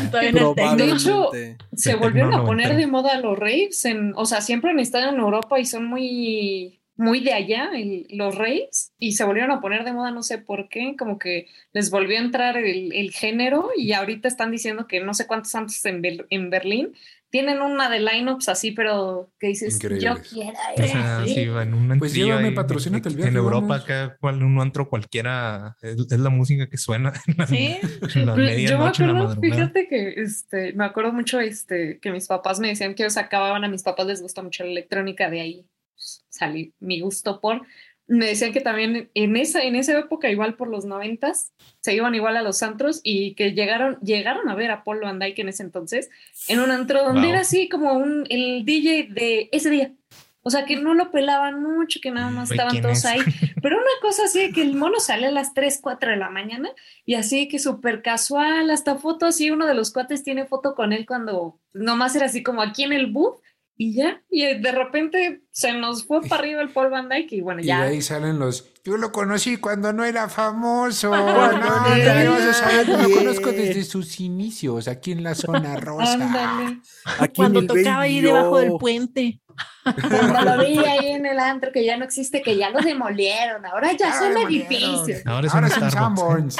De 0.76 0.90
hecho. 0.92 1.30
Se 1.74 1.94
volvieron 1.94 2.34
a 2.34 2.44
poner 2.44 2.76
de 2.76 2.86
moda 2.86 3.20
los 3.20 3.38
raves, 3.38 3.84
en, 3.84 4.12
o 4.16 4.26
sea, 4.26 4.40
siempre 4.40 4.70
han 4.70 4.80
estado 4.80 5.08
en 5.12 5.20
Europa 5.20 5.60
y 5.60 5.66
son 5.66 5.84
muy, 5.86 6.80
muy 6.96 7.20
de 7.20 7.32
allá, 7.32 7.70
el- 7.74 8.06
los 8.10 8.34
raves, 8.34 8.92
y 8.98 9.12
se 9.12 9.24
volvieron 9.24 9.52
a 9.52 9.60
poner 9.60 9.84
de 9.84 9.92
moda, 9.92 10.10
no 10.10 10.22
sé 10.24 10.38
por 10.38 10.68
qué, 10.68 10.96
como 10.98 11.18
que 11.18 11.46
les 11.72 11.90
volvió 11.90 12.18
a 12.18 12.22
entrar 12.22 12.56
el, 12.56 12.92
el 12.92 13.12
género 13.12 13.70
y 13.76 13.92
ahorita 13.92 14.26
están 14.26 14.50
diciendo 14.50 14.86
que 14.88 15.00
no 15.00 15.14
sé 15.14 15.26
cuántos 15.26 15.54
antes 15.54 15.84
en, 15.84 16.02
en 16.30 16.50
Berlín 16.50 16.92
tienen 17.30 17.60
una 17.60 17.90
de 17.90 18.00
lineups 18.00 18.48
así, 18.48 18.72
pero 18.72 19.30
que 19.38 19.48
dices, 19.48 19.74
Increíbles. 19.74 20.04
yo 20.04 20.14
quiero 20.22 20.58
O 20.76 20.82
sea, 20.82 21.22
ese". 21.24 21.34
sí, 21.34 21.40
en 21.42 21.74
un 21.74 21.98
Pues 21.98 22.14
llévame, 22.14 22.52
patrocínate 22.52 23.08
el 23.08 23.14
en 23.14 23.16
viaje, 23.18 23.36
Europa, 23.36 23.66
vamos. 23.68 23.82
acá, 23.84 24.16
cual, 24.20 24.42
un 24.42 24.60
antro 24.60 24.88
cualquiera 24.88 25.76
es, 25.82 25.96
es 26.10 26.18
la 26.20 26.30
música 26.30 26.68
que 26.68 26.76
suena 26.78 27.12
en 27.26 27.34
la, 27.36 27.46
Sí, 27.46 27.78
en 28.14 28.26
la 28.26 28.34
Pues, 28.34 28.70
Yo 28.70 28.78
me 28.78 28.84
en 28.84 28.84
la 28.84 28.88
acuerdo, 28.88 29.40
fíjate 29.40 29.88
que 29.88 30.14
este, 30.22 30.72
me 30.74 30.84
acuerdo 30.84 31.12
mucho 31.12 31.40
este, 31.40 31.98
que 32.00 32.10
mis 32.12 32.26
papás 32.26 32.60
me 32.60 32.68
decían 32.68 32.94
que 32.94 33.02
ellos 33.02 33.16
acababan, 33.16 33.64
a 33.64 33.68
mis 33.68 33.82
papás 33.82 34.06
les 34.06 34.22
gusta 34.22 34.42
mucho 34.42 34.64
la 34.64 34.70
electrónica, 34.70 35.28
de 35.30 35.40
ahí 35.40 35.66
pues, 35.94 36.24
salí 36.28 36.74
mi 36.80 37.00
gusto 37.00 37.40
por. 37.40 37.62
Me 38.08 38.26
decían 38.26 38.52
que 38.52 38.60
también 38.62 39.10
en 39.14 39.36
esa, 39.36 39.62
en 39.62 39.76
esa 39.76 39.96
época, 39.98 40.30
igual 40.30 40.54
por 40.54 40.68
los 40.68 40.84
noventas, 40.86 41.52
se 41.80 41.94
iban 41.94 42.14
igual 42.14 42.36
a 42.38 42.42
los 42.42 42.62
antros 42.62 43.00
y 43.04 43.34
que 43.34 43.52
llegaron, 43.52 43.98
llegaron 44.00 44.48
a 44.48 44.54
ver 44.54 44.70
a 44.70 44.82
Polo 44.82 45.02
Van 45.06 45.18
Dyke 45.18 45.38
en 45.42 45.50
ese 45.50 45.62
entonces, 45.62 46.08
en 46.48 46.60
un 46.60 46.70
antro 46.70 47.04
donde 47.04 47.20
Wow. 47.20 47.30
era 47.30 47.40
así 47.40 47.68
como 47.68 47.92
un, 47.92 48.24
el 48.30 48.64
DJ 48.64 49.08
de 49.10 49.48
ese 49.52 49.68
día. 49.70 49.92
O 50.40 50.50
sea, 50.50 50.64
que 50.64 50.76
no 50.76 50.94
lo 50.94 51.10
pelaban 51.10 51.62
mucho, 51.62 52.00
que 52.02 52.10
nada 52.10 52.30
más 52.30 52.48
Güey, 52.48 52.56
estaban 52.56 52.70
¿quién 52.70 52.82
todos 52.82 52.98
es? 52.98 53.04
ahí. 53.04 53.20
Pero 53.62 53.76
una 53.76 53.86
cosa 54.00 54.24
así 54.24 54.50
que 54.52 54.62
el 54.62 54.74
mono 54.74 54.98
sale 55.00 55.26
a 55.26 55.30
las 55.30 55.52
3, 55.52 55.80
4 55.82 56.10
de 56.12 56.16
la 56.16 56.30
mañana 56.30 56.70
y 57.04 57.14
así 57.16 57.48
que 57.48 57.58
súper 57.58 58.00
casual, 58.00 58.70
hasta 58.70 58.94
foto 58.96 59.26
así, 59.26 59.50
uno 59.50 59.66
de 59.66 59.74
los 59.74 59.92
cuates 59.92 60.22
tiene 60.22 60.46
foto 60.46 60.74
con 60.74 60.94
él 60.94 61.04
cuando 61.04 61.58
nomás 61.74 62.16
era 62.16 62.26
así 62.26 62.42
como 62.42 62.62
aquí 62.62 62.84
en 62.84 62.94
el 62.94 63.08
booth 63.08 63.40
y 63.80 63.94
ya, 63.94 64.20
y 64.28 64.42
de 64.60 64.72
repente 64.72 65.42
se 65.52 65.72
nos 65.72 66.04
fue 66.04 66.20
para 66.22 66.42
arriba 66.42 66.60
el 66.62 66.70
Paul 66.70 66.90
Van 66.90 67.08
Dyke 67.08 67.32
y 67.36 67.40
bueno, 67.40 67.60
Y 67.62 67.66
ya. 67.66 67.82
ahí 67.82 68.02
salen 68.02 68.38
los. 68.40 68.68
Yo 68.84 68.96
lo 68.96 69.12
conocí 69.12 69.56
cuando 69.58 69.92
no 69.92 70.04
era 70.04 70.28
famoso. 70.28 71.10
No, 71.10 71.52
no 71.52 71.94
era 71.94 72.22
¿qué 72.22 72.28
vas 72.28 72.42
a 72.42 72.54
saber? 72.54 72.86
Yo 72.88 72.96
lo 73.08 73.14
conozco 73.14 73.52
desde 73.52 73.84
sus 73.84 74.18
inicios, 74.18 74.88
aquí 74.88 75.12
en 75.12 75.22
la 75.22 75.34
zona 75.36 75.76
rosa. 75.76 76.14
Ándale. 76.14 76.80
Aquí 77.20 77.34
cuando 77.36 77.64
tocaba 77.66 78.00
ahí 78.02 78.20
debajo 78.20 78.58
del 78.58 78.70
O. 78.72 78.78
puente. 78.78 79.40
Cuando 80.30 80.56
lo 80.56 80.64
vi 80.64 80.78
ahí 80.78 81.08
en 81.12 81.24
el 81.26 81.38
antro 81.38 81.70
que 81.72 81.84
ya 81.84 81.96
no 81.96 82.04
existe, 82.04 82.42
que 82.42 82.56
ya 82.56 82.70
lo 82.70 82.80
demolieron, 82.80 83.64
ahora 83.64 83.92
ya 83.92 84.10
Ya 84.10 84.18
son 84.18 84.36
edificios. 84.36 85.22
Ahora 85.26 85.46
es 85.46 85.54
Ahora 85.54 85.66
un 85.68 85.72
es 85.72 85.78
un 85.82 85.90
Starbucks. 85.90 85.92
Sanborns. 85.94 86.56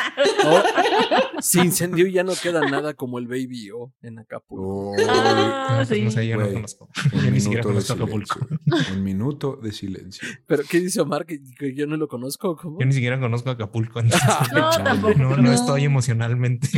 Oh, 0.47 0.63
se 1.41 1.61
incendió 1.61 2.07
y 2.07 2.13
ya 2.13 2.23
no 2.25 2.33
queda 2.41 2.61
nada 2.69 2.95
como 2.95 3.19
el 3.19 3.27
Baby 3.27 3.71
O 3.71 3.93
en 4.03 4.19
Acapulco. 4.19 4.93
Oh, 4.93 4.97
Ah, 5.09 5.69
No, 5.71 5.77
pues, 5.77 5.89
sí. 5.89 6.03
no 6.03 6.11
sé, 6.11 6.27
yo 6.27 6.37
no 6.37 6.53
conozco. 6.53 6.89
un 7.13 7.21
Yo 7.25 7.31
ni 7.31 7.41
siquiera 7.41 7.63
minuto 7.65 7.69
de 7.69 7.87
conozco 7.87 7.93
Acapulco. 7.93 8.39
silencio. 8.65 8.95
Un 8.95 9.05
minuto 9.05 9.57
de 9.63 9.73
silencio. 9.73 10.29
Pero 10.47 10.63
¿qué 10.69 10.81
dice 10.81 11.01
Omar? 11.01 11.27
¿Que, 11.27 11.41
que 11.59 11.75
yo 11.75 11.87
no 11.87 11.97
lo 11.97 12.09
conozco? 12.09 12.57
¿Cómo? 12.57 12.81
Yo 12.81 12.87
ni 12.87 12.93
siquiera 12.93 13.21
conozco 13.21 13.51
Acapulco. 13.51 14.01
entonces, 14.01 14.29
No, 14.55 14.71
tampoco. 14.71 15.15
no, 15.19 15.37
no 15.37 15.53
estoy 15.53 15.85
emocionalmente. 15.85 16.69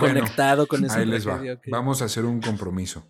Bueno, 0.00 0.20
Conectado 0.20 0.66
con 0.66 0.84
esa 0.84 0.98
Ahí 0.98 1.06
les 1.06 1.26
va. 1.26 1.40
Vamos 1.68 2.02
a 2.02 2.06
hacer 2.06 2.24
un 2.24 2.40
compromiso. 2.40 3.06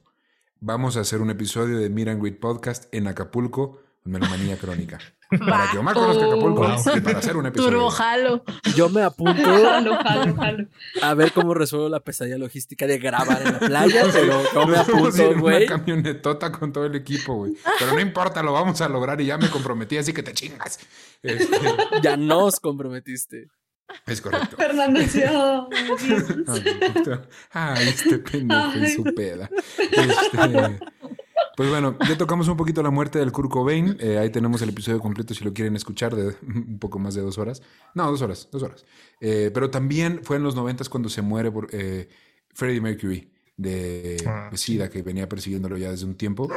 Vamos 0.67 0.97
a 0.97 1.01
hacer 1.01 1.21
un 1.21 1.29
episodio 1.29 1.79
de 1.79 1.91
Meet 1.91 2.09
and 2.09 2.23
Greet 2.23 2.41
Podcast 2.41 2.87
en 2.95 3.07
Acapulco, 3.07 3.83
Melomanía 4.05 4.57
Crónica. 4.57 4.99
Para 5.47 5.71
que 5.71 5.77
Omar 5.77 5.93
conozca 5.95 6.25
Acapulco 6.25 6.63
Wow. 6.63 6.97
y 6.97 7.01
para 7.03 7.19
hacer 7.19 7.37
un 7.37 7.45
episodio. 7.45 7.71
Turbo 7.73 7.91
jalo. 7.91 8.43
Yo 8.75 8.89
me 8.89 9.03
apunto 9.03 9.43
Jalo, 9.45 9.95
jalo, 10.03 10.35
jalo. 10.35 10.67
a 11.03 11.13
ver 11.13 11.33
cómo 11.33 11.53
resuelvo 11.53 11.91
la 11.91 12.01
pesadilla 12.01 12.39
logística 12.39 12.87
de 12.87 12.97
grabar 12.97 13.43
en 13.43 13.53
la 13.53 13.59
playa, 13.59 14.05
pero 14.11 14.43
yo 14.55 14.67
me 14.67 14.79
apunto, 14.79 15.39
güey. 15.39 15.67
Una 15.67 15.77
camionetota 15.77 16.51
con 16.51 16.73
todo 16.73 16.87
el 16.87 16.95
equipo, 16.95 17.35
güey. 17.35 17.53
Pero 17.79 17.93
no 17.93 18.01
importa, 18.01 18.43
lo 18.43 18.55
vamos 18.55 18.81
a 18.81 18.89
lograr 18.89 19.21
y 19.21 19.27
ya 19.27 19.37
me 19.37 19.51
comprometí, 19.51 19.99
así 19.99 20.15
que 20.15 20.23
te 20.23 20.33
chingas. 20.33 20.79
Este, 21.23 21.59
Ya 22.03 22.17
nos 22.17 22.59
comprometiste. 22.61 23.49
Es 24.07 24.21
correcto. 24.21 24.57
Fernando 24.57 25.01
decía, 25.01 25.31
"Oh, 25.35 25.69
Dios". 26.03 26.25
Ay, 27.51 27.89
este 27.89 28.19
pendejo 28.19 28.73
en 28.75 28.91
su 28.91 29.05
peda. 29.05 29.51
Este, 29.79 30.79
pues 31.57 31.69
bueno, 31.71 31.97
ya 32.09 32.19
tocamos 32.19 32.49
un 32.49 32.57
poquito 32.57 32.83
la 32.83 32.91
muerte 32.91 33.19
del 33.19 33.31
Kurt 33.31 33.51
Cobain. 33.51 33.97
Eh, 34.01 34.19
ahí 34.19 34.31
tenemos 34.31 34.61
el 34.63 34.71
episodio 34.71 34.99
completo 34.99 35.35
si 35.35 35.45
lo 35.45 35.53
quieren 35.53 35.77
escuchar 35.77 36.15
de 36.17 36.35
un 36.43 36.79
poco 36.81 36.99
más 36.99 37.15
de 37.15 37.23
dos 37.23 37.39
horas. 37.39 37.63
No, 37.95 38.11
dos 38.11 38.23
horas, 38.23 38.49
dos 38.51 38.63
horas. 38.63 38.85
Eh, 39.21 39.51
pero 39.55 39.71
también 39.71 40.21
fue 40.25 40.37
en 40.37 40.43
los 40.43 40.57
noventas 40.57 40.89
cuando 40.89 41.09
se 41.09 41.23
muere 41.23 41.51
por, 41.53 41.69
eh, 41.73 42.09
Freddie 42.53 42.81
Mercury 42.81 43.31
de, 43.57 44.17
Ah, 44.27 44.49
de 44.51 44.57
SIDA, 44.59 44.91
que 44.91 45.03
venía 45.03 45.29
persiguiéndolo 45.29 45.77
ya 45.77 45.91
desde 45.91 46.07
un 46.07 46.17
tiempo. 46.17 46.49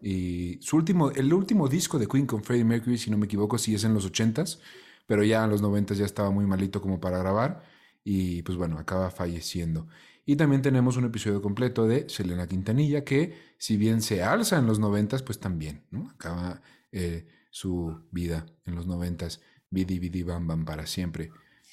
Y 0.00 0.58
su 0.60 0.76
último, 0.76 1.10
el 1.10 1.32
último 1.32 1.66
disco 1.66 1.98
de 1.98 2.06
Queen 2.06 2.26
con 2.26 2.44
Freddie 2.44 2.64
Mercury, 2.64 2.98
si 2.98 3.10
no 3.10 3.16
me 3.18 3.26
equivoco, 3.26 3.58
sí 3.58 3.74
es 3.74 3.84
en 3.84 3.94
los 3.94 4.04
ochentas, 4.04 4.60
pero 5.06 5.22
ya 5.24 5.44
en 5.44 5.50
los 5.50 5.62
noventas 5.62 5.98
ya 5.98 6.04
estaba 6.04 6.30
muy 6.30 6.46
malito 6.46 6.80
como 6.80 7.00
para 7.00 7.18
grabar. 7.18 7.62
Y 8.02 8.42
pues 8.42 8.58
bueno, 8.58 8.78
acaba 8.78 9.10
falleciendo. 9.10 9.86
Y 10.26 10.36
también 10.36 10.62
tenemos 10.62 10.96
un 10.96 11.04
episodio 11.04 11.42
completo 11.42 11.86
de 11.86 12.08
Selena 12.08 12.46
Quintanilla, 12.46 13.04
que 13.04 13.36
si 13.58 13.76
bien 13.76 14.00
se 14.00 14.22
alza 14.22 14.58
en 14.58 14.66
los 14.66 14.78
noventas, 14.78 15.22
pues 15.22 15.38
también, 15.38 15.84
¿no? 15.90 16.10
Acaba 16.10 16.62
eh, 16.92 17.26
su 17.50 18.00
vida 18.10 18.46
en 18.64 18.74
los 18.74 18.86
noventas. 18.86 19.42
Bidi 19.70 19.98
Bidi 19.98 20.22
Bam 20.22 20.46
Bam 20.46 20.64
para 20.64 20.86
siempre. 20.86 21.30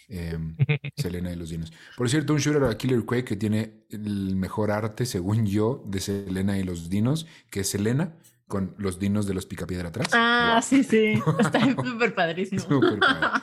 Eh, 0.10 0.38
Selena 0.98 1.32
y 1.32 1.36
los 1.38 1.50
dinos. 1.50 1.72
Por 1.96 2.10
cierto, 2.10 2.34
un 2.34 2.40
shooter 2.40 2.64
a 2.66 2.78
Killer 2.78 3.06
Quake 3.06 3.24
que 3.24 3.36
tiene 3.38 3.86
el 3.90 4.36
mejor 4.36 4.72
arte, 4.72 5.06
según 5.06 5.46
yo, 5.46 5.84
de 5.88 6.02
Selena 6.02 6.58
y 6.58 6.64
los 6.64 6.90
dinos, 6.90 7.28
que 7.50 7.62
es 7.62 7.70
Selena 7.70 8.18
con 8.52 8.76
los 8.78 9.00
dinos 9.00 9.26
de 9.26 9.34
los 9.34 9.48
Picapiedra 9.48 9.90
atrás. 9.90 10.10
Ah, 10.14 10.52
Wow. 10.54 10.62
sí, 10.62 10.84
sí. 10.84 11.14
Está 11.40 11.60
súper 11.74 12.14
padrísimo. 12.14 12.62
Súper 12.62 13.00
padre. 13.00 13.42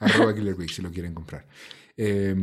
Arroba 0.00 0.34
Killer 0.34 0.54
Quake 0.56 0.72
si 0.72 0.80
lo 0.80 0.90
quieren 0.90 1.12
comprar. 1.12 1.46
Eh, 1.98 2.34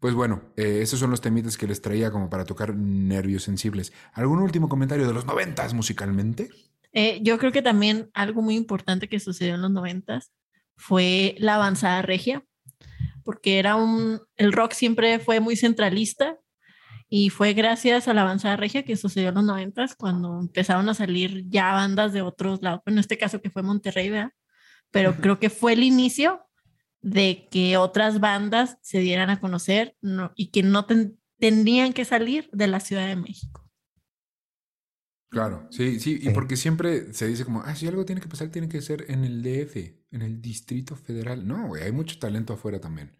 pues 0.00 0.14
bueno, 0.14 0.42
eh, 0.56 0.78
esos 0.82 0.98
son 1.00 1.10
los 1.10 1.20
temitas 1.20 1.56
que 1.58 1.66
les 1.66 1.82
traía 1.82 2.10
como 2.10 2.30
para 2.30 2.44
tocar 2.44 2.74
nervios 2.74 3.42
sensibles. 3.42 3.92
¿Algún 4.14 4.38
último 4.38 4.68
comentario 4.68 5.06
de 5.06 5.12
los 5.12 5.26
noventas 5.26 5.74
musicalmente? 5.74 6.48
Eh, 6.92 7.18
yo 7.22 7.38
creo 7.38 7.52
que 7.52 7.62
también 7.62 8.08
algo 8.14 8.40
muy 8.40 8.54
importante 8.56 9.08
que 9.08 9.20
sucedió 9.20 9.54
en 9.56 9.62
los 9.62 9.70
noventas 9.70 10.30
fue 10.76 11.34
la 11.38 11.56
avanzada 11.56 12.02
regia, 12.02 12.44
porque 13.24 13.58
era 13.58 13.74
un, 13.76 14.20
el 14.36 14.52
rock 14.52 14.72
siempre 14.72 15.18
fue 15.18 15.40
muy 15.40 15.56
centralista 15.56 16.38
y 17.08 17.30
fue 17.30 17.52
gracias 17.54 18.08
a 18.08 18.14
la 18.14 18.22
avanzada 18.22 18.56
regia 18.56 18.84
que 18.84 18.96
sucedió 18.96 19.28
en 19.28 19.36
los 19.36 19.44
noventas 19.44 19.94
cuando 19.94 20.40
empezaron 20.40 20.88
a 20.88 20.94
salir 20.94 21.44
ya 21.48 21.72
bandas 21.72 22.12
de 22.12 22.22
otros 22.22 22.62
lados, 22.62 22.82
en 22.86 22.98
este 22.98 23.16
caso 23.18 23.40
que 23.40 23.50
fue 23.50 23.62
Monterrey, 23.62 24.10
¿verdad? 24.10 24.32
Pero 24.90 25.16
creo 25.16 25.38
que 25.38 25.50
fue 25.50 25.74
el 25.74 25.82
inicio 25.82 26.42
de 27.02 27.48
que 27.50 27.76
otras 27.76 28.18
bandas 28.20 28.78
se 28.82 28.98
dieran 29.00 29.30
a 29.30 29.40
conocer 29.40 29.94
no- 30.00 30.32
y 30.34 30.50
que 30.50 30.62
no 30.62 30.86
ten- 30.86 31.18
tendrían 31.38 31.92
que 31.92 32.04
salir 32.04 32.48
de 32.52 32.66
la 32.66 32.80
Ciudad 32.80 33.06
de 33.06 33.16
México. 33.16 33.62
Claro, 35.28 35.66
sí, 35.70 36.00
sí, 36.00 36.18
y 36.22 36.30
porque 36.30 36.56
siempre 36.56 37.12
se 37.12 37.26
dice 37.26 37.44
como, 37.44 37.60
ah, 37.62 37.74
si 37.74 37.86
algo 37.86 38.04
tiene 38.04 38.20
que 38.20 38.28
pasar, 38.28 38.48
tiene 38.48 38.68
que 38.68 38.80
ser 38.80 39.04
en 39.10 39.24
el 39.24 39.42
DF, 39.42 40.02
en 40.12 40.22
el 40.22 40.40
Distrito 40.40 40.96
Federal. 40.96 41.46
No, 41.46 41.66
güey, 41.68 41.82
hay 41.82 41.92
mucho 41.92 42.18
talento 42.18 42.54
afuera 42.54 42.80
también. 42.80 43.18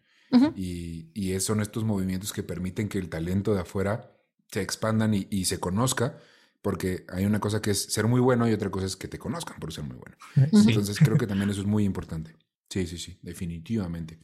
Y, 0.55 1.09
y 1.13 1.39
son 1.39 1.61
estos 1.61 1.83
movimientos 1.83 2.33
que 2.33 2.43
permiten 2.43 2.89
que 2.89 2.97
el 2.99 3.09
talento 3.09 3.53
de 3.53 3.61
afuera 3.61 4.11
se 4.51 4.61
expandan 4.61 5.13
y, 5.13 5.27
y 5.29 5.45
se 5.45 5.59
conozca, 5.59 6.17
porque 6.61 7.05
hay 7.09 7.25
una 7.25 7.39
cosa 7.39 7.61
que 7.61 7.71
es 7.71 7.83
ser 7.93 8.07
muy 8.07 8.19
bueno 8.19 8.47
y 8.49 8.53
otra 8.53 8.69
cosa 8.69 8.85
es 8.85 8.95
que 8.95 9.07
te 9.07 9.17
conozcan 9.19 9.59
por 9.59 9.71
ser 9.73 9.83
muy 9.85 9.97
bueno. 9.97 10.17
Sí. 10.51 10.69
Entonces 10.69 10.97
creo 10.99 11.17
que 11.17 11.27
también 11.27 11.49
eso 11.49 11.61
es 11.61 11.67
muy 11.67 11.85
importante. 11.85 12.35
Sí, 12.69 12.85
sí, 12.87 12.97
sí, 12.97 13.17
definitivamente. 13.21 14.19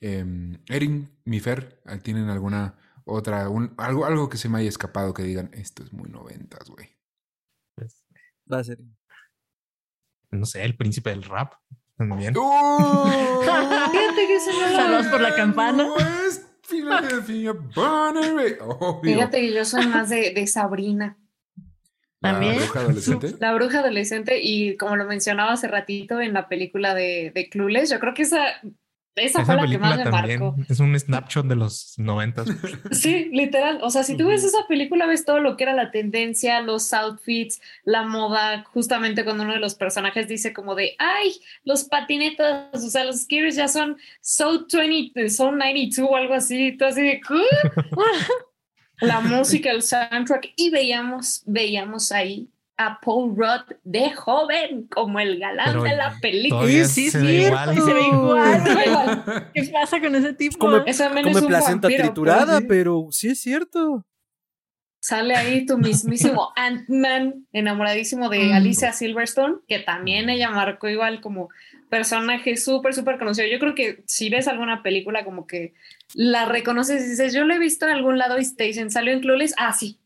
Eh, 0.00 0.24
Erin, 0.68 1.08
mi 1.24 1.40
Fer, 1.40 1.80
¿tienen 2.02 2.28
alguna 2.28 2.76
otra, 3.04 3.48
un- 3.48 3.74
algo, 3.78 4.04
algo 4.04 4.28
que 4.28 4.36
se 4.38 4.48
me 4.48 4.58
haya 4.58 4.68
escapado 4.68 5.14
que 5.14 5.22
digan, 5.22 5.50
esto 5.52 5.82
es 5.84 5.92
muy 5.92 6.10
noventas, 6.10 6.68
güey? 6.68 6.88
Pues, 7.74 8.04
Va 8.52 8.58
a 8.58 8.64
ser. 8.64 8.78
no 10.30 10.44
sé, 10.46 10.64
el 10.64 10.76
príncipe 10.76 11.10
del 11.10 11.22
rap. 11.22 11.54
También. 11.98 12.32
¡Oh! 12.38 13.04
Fíjate 13.92 14.26
que 14.26 14.40
se 14.40 14.52
me 14.52 14.72
Saludos 14.76 15.06
por 15.08 15.20
la 15.20 15.34
campana. 15.34 15.88
Fíjate 19.02 19.40
que 19.40 19.52
yo 19.52 19.64
soy 19.64 19.86
más 19.86 20.08
de, 20.10 20.32
de 20.32 20.46
Sabrina, 20.46 21.16
La 22.20 22.32
También. 22.32 22.56
bruja 22.56 22.80
adolescente. 22.80 23.34
la 23.40 23.54
bruja 23.54 23.80
adolescente, 23.80 24.40
y 24.42 24.76
como 24.76 24.96
lo 24.96 25.06
mencionaba 25.06 25.52
hace 25.52 25.66
ratito 25.66 26.20
en 26.20 26.34
la 26.34 26.46
película 26.48 26.94
de, 26.94 27.32
de 27.34 27.48
Clueless, 27.48 27.90
yo 27.90 27.98
creo 28.00 28.12
que 28.14 28.22
esa, 28.22 28.60
esa, 29.16 29.44
fue 29.44 29.56
la 29.56 29.66
que 29.66 29.78
más 29.78 29.96
me 29.96 30.04
también 30.04 30.40
marcó. 30.40 30.56
es 30.68 30.80
un 30.80 30.98
snapshot 30.98 31.46
de 31.46 31.56
los 31.56 31.94
noventas. 31.98 32.48
Sí, 32.90 33.30
literal. 33.32 33.80
O 33.82 33.90
sea, 33.90 34.02
si 34.02 34.16
tú 34.16 34.28
ves 34.28 34.44
esa 34.44 34.66
película, 34.68 35.06
ves 35.06 35.24
todo 35.24 35.40
lo 35.40 35.56
que 35.56 35.64
era 35.64 35.74
la 35.74 35.90
tendencia, 35.90 36.60
los 36.60 36.92
outfits, 36.92 37.60
la 37.84 38.02
moda, 38.02 38.64
justamente 38.64 39.24
cuando 39.24 39.44
uno 39.44 39.54
de 39.54 39.60
los 39.60 39.74
personajes 39.74 40.28
dice 40.28 40.52
como 40.52 40.74
de, 40.74 40.94
ay, 40.98 41.32
los 41.64 41.84
patinetas, 41.84 42.84
o 42.84 42.90
sea, 42.90 43.04
los 43.04 43.22
skaters 43.22 43.56
ya 43.56 43.68
son 43.68 43.96
so 44.20 44.66
20, 44.70 45.28
so 45.30 45.50
92 45.52 46.08
o 46.10 46.16
algo 46.16 46.34
así, 46.34 46.72
tú 46.72 46.84
así 46.84 47.02
de, 47.02 47.20
la 49.00 49.20
música, 49.20 49.70
el 49.70 49.82
soundtrack, 49.82 50.52
y 50.56 50.70
veíamos, 50.70 51.42
veíamos 51.46 52.12
ahí 52.12 52.48
a 52.78 52.98
Paul 53.00 53.34
Rudd 53.36 53.76
de 53.84 54.12
joven, 54.12 54.86
como 54.88 55.18
el 55.20 55.38
galán 55.38 55.66
Pero 55.72 55.82
de 55.82 55.96
la 55.96 56.16
película. 56.22 56.66
Sí, 56.66 56.84
sí, 56.86 57.10
se 57.10 57.18
ve 57.18 57.32
igual. 57.46 57.74
Se 57.74 57.92
ve 57.92 58.00
igual. 58.86 59.50
¿Qué 59.54 59.64
pasa 59.72 60.00
con 60.00 60.14
ese 60.14 60.32
tipo? 60.32 60.58
Come- 60.58 60.82
Ese 60.86 61.04
es 61.06 61.36
un 61.42 61.46
placenta 61.48 61.88
vampiro, 61.88 62.04
triturada, 62.04 62.46
pues, 62.46 62.60
sí. 62.60 62.66
pero 62.68 63.06
sí 63.10 63.28
es 63.28 63.40
cierto. 63.40 64.06
Sale 65.00 65.34
ahí 65.36 65.64
tu 65.66 65.78
mismísimo 65.78 66.52
Ant-Man, 66.56 67.46
enamoradísimo 67.52 68.28
de 68.28 68.46
Mm. 68.48 68.52
Alicia 68.52 68.92
Silverstone, 68.92 69.56
que 69.68 69.78
también 69.80 70.28
ella 70.28 70.50
marcó 70.50 70.88
igual 70.88 71.20
como 71.20 71.48
personaje 71.88 72.56
súper, 72.56 72.94
súper 72.94 73.18
conocido. 73.18 73.46
Yo 73.48 73.58
creo 73.58 73.74
que 73.74 74.02
si 74.06 74.28
ves 74.28 74.46
alguna 74.48 74.82
película 74.82 75.24
como 75.24 75.46
que 75.46 75.72
la 76.14 76.44
reconoces 76.44 77.04
y 77.04 77.10
dices, 77.10 77.32
yo 77.32 77.44
lo 77.44 77.54
he 77.54 77.58
visto 77.58 77.86
en 77.86 77.92
algún 77.92 78.18
lado 78.18 78.38
y 78.38 78.54
te 78.54 78.64
dicen, 78.64 78.90
salió 78.90 79.12
en 79.12 79.20
Clueless, 79.20 79.54
ah, 79.56 79.72
sí. 79.72 79.98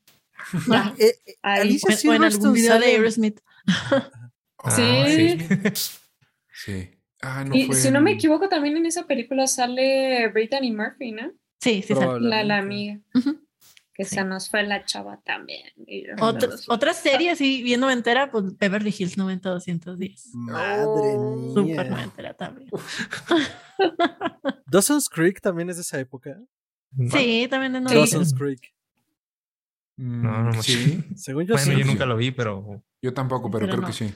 Eh, 0.99 1.15
eh, 1.27 1.35
ahí. 1.43 1.61
Alicia 1.63 2.11
O 2.11 2.15
en 2.15 2.25
algún 2.25 2.53
video 2.53 2.79
de 2.79 2.87
Aerosmith. 2.87 3.41
Ah, 4.65 4.71
Sí. 4.71 5.39
Sí. 6.55 6.91
Ah, 7.21 7.45
no 7.45 7.55
Y 7.57 7.65
fue 7.67 7.75
si 7.77 7.91
no 7.91 8.01
me 8.01 8.13
equivoco, 8.13 8.49
también 8.49 8.77
en 8.77 8.87
esa 8.87 9.07
película 9.07 9.47
sale 9.49 10.29
Brittany 10.29 10.71
Murphy, 10.73 11.13
¿no? 11.13 11.33
Sí, 11.61 11.83
sí, 11.83 11.95
sale. 11.95 12.21
La, 12.29 12.45
la 12.45 12.59
amiga. 12.59 13.01
Que 13.95 14.05
Sí. 14.05 14.15
se 14.17 14.25
nos 14.25 14.49
fue 14.49 14.63
la 14.63 14.85
chava 14.85 15.21
también. 15.25 15.65
Otra, 16.21 16.49
no, 16.49 16.55
otra 16.69 16.95
serie 16.95 17.31
así 17.31 17.63
bien 17.63 17.81
noventera, 17.81 18.31
pues 18.31 18.57
Beverly 18.57 18.95
Hills 18.97 19.17
90210. 19.19 20.31
Madre 20.35 20.85
Oh, 21.17 21.53
Súper 21.55 21.65
mía. 21.87 21.91
noventera 21.91 22.35
también. 22.35 22.71
Dawson's 24.67 25.09
Creek 25.09 25.41
también 25.41 25.71
es 25.71 25.77
de 25.77 25.83
esa 25.83 25.99
época. 26.01 26.39
Sí, 27.11 27.47
también 27.51 27.77
es 27.77 27.91
Sí. 27.91 27.95
Dawson's 27.97 28.33
noventera. 28.33 28.39
Creek. 28.39 28.75
Mm, 29.97 30.23
No, 30.23 30.43
no 30.45 30.51
me- 30.53 30.63
sí, 30.63 31.05
Según 31.17 31.45
yo 31.47 31.55
Bueno, 31.55 31.73
sí. 31.73 31.79
yo 31.79 31.85
nunca 31.87 32.07
lo 32.07 32.17
vi, 32.17 32.31
pero 32.31 32.83
yo 33.03 33.13
tampoco, 33.15 33.51
pero 33.51 33.67
Pero 33.67 33.73
creo 33.73 33.81
no. 33.83 33.87
que 33.89 33.93
sí. 33.93 34.15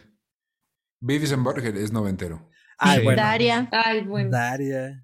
Beavis 1.01 1.32
and 1.32 1.44
Butthead 1.44 1.77
es 1.77 1.93
noventero. 1.93 2.48
Ay, 2.78 2.98
Sí. 2.98 3.05
bueno. 3.05 3.23
Daria. 3.23 3.69
Ay, 3.73 4.01
bueno. 4.03 4.31
Daria. 4.31 5.03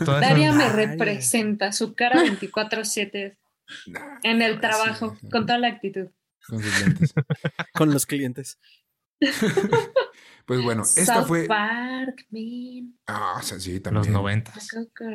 Daria 0.00 0.52
me 0.52 0.68
representa, 0.68 1.70
su 1.72 1.94
cara 1.94 2.20
24-7 2.22 3.38
Nah, 3.86 4.18
en 4.24 4.42
el 4.42 4.60
trabajo, 4.60 5.16
sí. 5.20 5.28
con 5.30 5.46
toda 5.46 5.58
la 5.58 5.68
actitud. 5.68 6.08
Con 6.46 6.60
sus 6.62 6.80
lentes. 6.80 7.14
Con 7.74 7.92
los 7.92 8.04
clientes. 8.06 8.58
Pues 10.46 10.62
bueno, 10.62 10.82
esta 10.82 11.14
South 11.20 11.26
fue. 11.28 11.46
Park, 11.46 12.26
man. 12.30 12.94
Ah, 13.06 13.40
sí, 13.42 13.58
sí, 13.60 13.72
los 13.74 13.82
también. 13.82 14.12
noventas. 14.12 14.68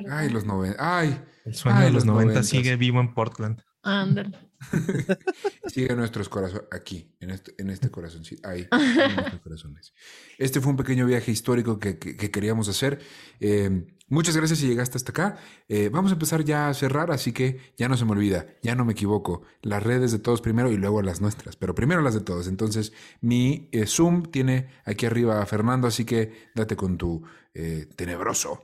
Ay, 0.10 0.30
los 0.30 0.46
noventa. 0.46 1.00
Ay, 1.00 1.22
El 1.46 1.54
sueño 1.54 1.78
Ay, 1.78 1.86
de 1.86 1.92
los 1.92 1.96
los 1.98 2.06
noventas 2.06 2.34
noventas. 2.34 2.48
sigue 2.50 2.76
vivo 2.78 3.00
en 3.00 3.14
Portland. 3.14 3.62
Ándale. 3.84 4.36
sigue 5.68 5.96
nuestros 5.96 6.30
corazones 6.30 6.66
aquí, 6.72 7.16
en 7.20 7.30
este, 7.32 7.54
en 7.58 7.70
este 7.70 7.90
corazón. 7.90 8.24
sí, 8.26 8.38
ahí, 8.44 8.68
en 8.72 9.16
nuestros 9.16 9.42
corazones. 9.42 9.94
Este 10.38 10.60
fue 10.62 10.72
un 10.72 10.78
pequeño 10.78 11.06
viaje 11.06 11.32
histórico 11.32 11.80
que, 11.80 11.98
que- 11.98 12.16
que 12.18 12.32
queríamos 12.32 12.68
hacer. 12.70 13.00
Eh, 13.40 13.88
muchas 14.08 14.36
gracias 14.36 14.60
si 14.60 14.68
llegaste 14.68 14.98
hasta 14.98 15.12
acá. 15.12 15.38
Eh, 15.68 15.90
vamos 15.90 16.12
a 16.12 16.16
empezar 16.16 16.44
ya 16.44 16.70
a 16.70 16.74
cerrar, 16.74 17.12
así 17.12 17.32
que 17.32 17.74
ya 17.78 17.88
no 17.88 17.96
se 17.98 18.06
me 18.06 18.12
olvida, 18.12 18.48
ya 18.62 18.76
no 18.76 18.86
me 18.86 18.94
equivoco. 18.94 19.44
Las 19.62 19.82
redes 19.84 20.12
de 20.12 20.20
todos 20.20 20.42
primero 20.42 20.72
y 20.72 20.78
luego 20.78 21.02
las 21.02 21.22
nuestras, 21.22 21.56
pero 21.56 21.74
primero 21.76 22.02
las 22.02 22.14
de 22.14 22.22
todos. 22.22 22.48
Entonces, 22.48 22.92
mi 23.22 23.70
eh, 23.72 23.86
Zoom 23.86 24.24
tiene 24.24 24.70
aquí 24.86 25.06
arriba 25.06 25.42
a 25.42 25.46
Fernando, 25.46 25.88
así 25.88 26.06
que 26.06 26.50
date 26.56 26.76
con 26.76 26.98
tu 26.98 27.24
eh, 27.54 27.88
tenebroso 27.96 28.64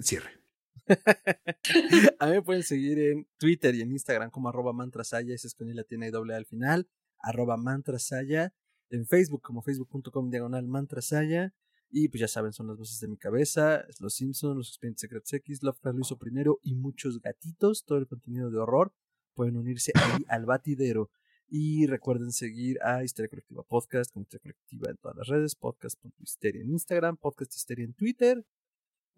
cierre. 0.00 0.37
A 2.18 2.26
mí 2.26 2.32
me 2.32 2.42
pueden 2.42 2.62
seguir 2.62 2.98
en 2.98 3.26
Twitter 3.38 3.74
y 3.74 3.82
en 3.82 3.92
Instagram 3.92 4.30
como 4.30 4.48
arroba 4.48 4.72
mantrasaya, 4.72 5.34
ese 5.34 5.46
es 5.46 5.54
con 5.54 5.74
la 5.74 5.84
tiene 5.84 6.10
doble 6.10 6.34
al 6.34 6.46
final, 6.46 6.88
arroba 7.20 7.56
mantrasaya, 7.56 8.54
en 8.90 9.06
Facebook 9.06 9.42
como 9.42 9.62
facebook.com 9.62 10.30
diagonal 10.30 10.66
mantrasaya, 10.66 11.54
y 11.90 12.08
pues 12.08 12.20
ya 12.20 12.28
saben, 12.28 12.52
son 12.52 12.66
las 12.66 12.76
voces 12.76 13.00
de 13.00 13.08
mi 13.08 13.16
cabeza, 13.16 13.84
Los 14.00 14.14
Simpsons, 14.14 14.56
Los 14.56 14.68
Expedientes 14.68 15.00
Secrets 15.00 15.32
X, 15.32 15.62
Lovecraft 15.62 15.96
lo 15.96 16.00
hizo 16.02 16.18
primero 16.18 16.58
y 16.62 16.74
muchos 16.74 17.20
gatitos, 17.20 17.84
todo 17.84 17.98
el 17.98 18.06
contenido 18.06 18.50
de 18.50 18.58
horror, 18.58 18.92
pueden 19.34 19.56
unirse 19.56 19.92
ahí 19.94 20.24
al 20.28 20.44
batidero. 20.44 21.10
Y 21.50 21.86
recuerden 21.86 22.30
seguir 22.30 22.76
a 22.82 23.02
Histeria 23.02 23.30
Colectiva 23.30 23.62
Podcast, 23.62 24.12
como 24.12 24.24
Histeria 24.24 24.42
Colectiva 24.42 24.90
en 24.90 24.98
todas 24.98 25.16
las 25.16 25.28
redes, 25.28 25.54
podcast.histeria 25.54 26.60
en 26.60 26.70
Instagram, 26.70 27.16
podcast 27.16 27.54
histeria 27.54 27.86
en 27.86 27.94
Twitter, 27.94 28.44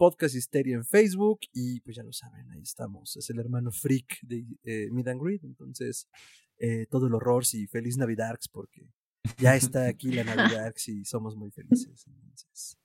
Podcast 0.01 0.35
Histeria 0.35 0.77
en 0.77 0.87
Facebook 0.87 1.41
y 1.53 1.81
pues 1.81 1.97
ya 1.97 2.03
lo 2.03 2.15
saben, 2.15 2.51
ahí 2.51 2.63
estamos. 2.63 3.19
Es 3.19 3.29
el 3.29 3.39
hermano 3.39 3.71
freak 3.71 4.21
de 4.23 4.47
eh, 4.63 4.89
Mid 4.91 5.07
and 5.09 5.23
Greet, 5.23 5.45
entonces 5.45 6.09
eh, 6.57 6.87
todo 6.91 7.07
el 7.07 7.13
horror 7.13 7.45
y 7.53 7.67
feliz 7.67 7.99
Navidad 7.99 8.39
porque 8.51 8.89
ya 9.37 9.57
está 9.57 9.87
aquí 9.87 10.11
la 10.11 10.25
Navidad 10.25 10.75
y 10.87 11.05
somos 11.05 11.37
muy 11.37 11.51
felices. 11.51 12.07
Entonces, 12.07 12.79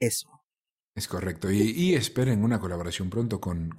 eso. 0.00 0.30
Es 0.94 1.08
correcto. 1.08 1.50
Y, 1.50 1.70
y 1.70 1.94
esperen 1.94 2.44
una 2.44 2.60
colaboración 2.60 3.08
pronto 3.08 3.40
con, 3.40 3.70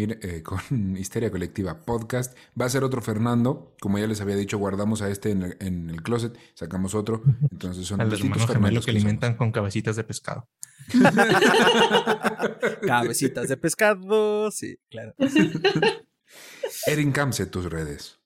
eh, 0.00 0.42
con 0.44 0.96
Histeria 0.96 1.30
Colectiva 1.30 1.82
Podcast. 1.84 2.34
Va 2.58 2.64
a 2.64 2.70
ser 2.70 2.82
otro 2.82 3.02
Fernando. 3.02 3.76
Como 3.80 3.98
ya 3.98 4.06
les 4.06 4.22
había 4.22 4.36
dicho, 4.36 4.56
guardamos 4.58 5.02
a 5.02 5.10
este 5.10 5.32
en 5.32 5.42
el, 5.42 5.56
en 5.60 5.90
el 5.90 6.02
closet, 6.02 6.34
sacamos 6.54 6.94
otro. 6.94 7.22
Entonces 7.50 7.86
son 7.86 8.00
Al 8.00 8.08
distintos 8.10 8.42
hermano 8.42 8.54
gemelo 8.54 8.80
que 8.80 8.86
somos. 8.86 8.96
alimentan 9.02 9.36
con 9.36 9.52
cabecitas 9.52 9.96
de 9.96 10.04
pescado. 10.04 10.48
Cabecitas 12.86 13.48
de 13.48 13.56
pescado, 13.56 14.50
sí, 14.50 14.78
claro. 14.90 15.14
Erin 16.86 17.12
Camse, 17.12 17.46
tus 17.46 17.70
redes. 17.70 18.18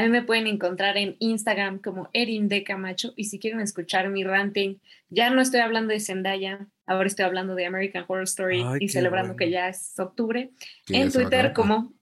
A 0.00 0.02
mí 0.02 0.08
me 0.08 0.22
pueden 0.22 0.46
encontrar 0.46 0.96
en 0.96 1.16
Instagram 1.18 1.78
como 1.78 2.08
Erin 2.14 2.48
de 2.48 2.64
Camacho 2.64 3.12
y 3.16 3.24
si 3.24 3.38
quieren 3.38 3.60
escuchar 3.60 4.08
mi 4.08 4.24
ranting, 4.24 4.76
ya 5.10 5.28
no 5.28 5.42
estoy 5.42 5.60
hablando 5.60 5.92
de 5.92 6.00
Zendaya, 6.00 6.66
ahora 6.86 7.06
estoy 7.06 7.26
hablando 7.26 7.54
de 7.54 7.66
American 7.66 8.06
Horror 8.08 8.24
Story 8.24 8.62
Ay, 8.66 8.78
y 8.80 8.88
celebrando 8.88 9.34
bueno. 9.34 9.36
que 9.36 9.50
ya 9.50 9.68
es 9.68 9.98
octubre. 9.98 10.52
en 10.88 11.12
Twitter 11.12 11.52
como 11.52 11.92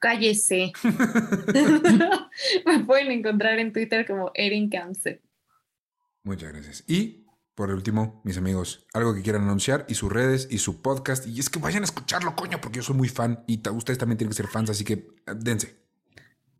cállese. 0.00 0.72
me 2.66 2.80
pueden 2.80 3.12
encontrar 3.12 3.60
en 3.60 3.72
Twitter 3.72 4.04
como 4.04 4.32
Erin 4.34 4.68
Camse. 4.68 5.22
Muchas 6.24 6.52
gracias. 6.52 6.84
Y 6.88 7.24
por 7.54 7.70
último, 7.70 8.20
mis 8.24 8.36
amigos, 8.36 8.84
algo 8.94 9.14
que 9.14 9.22
quieran 9.22 9.42
anunciar 9.42 9.86
y 9.88 9.94
sus 9.94 10.10
redes 10.10 10.48
y 10.50 10.58
su 10.58 10.82
podcast. 10.82 11.24
Y 11.28 11.38
es 11.38 11.50
que 11.50 11.60
vayan 11.60 11.84
a 11.84 11.86
escucharlo, 11.86 12.34
coño, 12.34 12.60
porque 12.60 12.78
yo 12.78 12.82
soy 12.82 12.96
muy 12.96 13.08
fan 13.08 13.44
y 13.46 13.62
ustedes 13.68 13.96
también 13.96 14.18
tienen 14.18 14.30
que 14.30 14.38
ser 14.38 14.48
fans, 14.48 14.70
así 14.70 14.82
que 14.82 15.06
dense. 15.36 15.83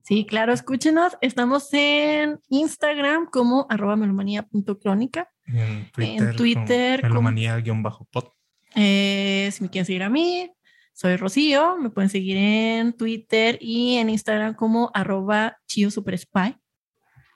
Sí, 0.04 0.26
claro, 0.26 0.52
escúchenos. 0.52 1.16
Estamos 1.22 1.66
en 1.72 2.38
Instagram 2.50 3.24
como 3.24 3.66
arroba 3.70 3.96
melomanía.crónica. 3.96 5.30
En 5.46 5.90
Twitter, 5.92 6.36
Twitter, 6.36 7.00
con 7.00 7.10
como- 7.14 7.30
melomanía-pod. 7.30 8.24
Eh, 8.74 9.48
si 9.50 9.62
me 9.62 9.70
quieren 9.70 9.86
seguir 9.86 10.02
a 10.02 10.10
mí, 10.10 10.50
soy 10.92 11.16
Rocío. 11.16 11.78
Me 11.78 11.88
pueden 11.88 12.10
seguir 12.10 12.36
en 12.36 12.92
Twitter 12.92 13.56
y 13.62 13.96
en 13.96 14.10
Instagram 14.10 14.52
como 14.54 14.90
arroba 14.92 15.56
chio 15.66 15.90
super 15.90 16.18
spy. 16.18 16.54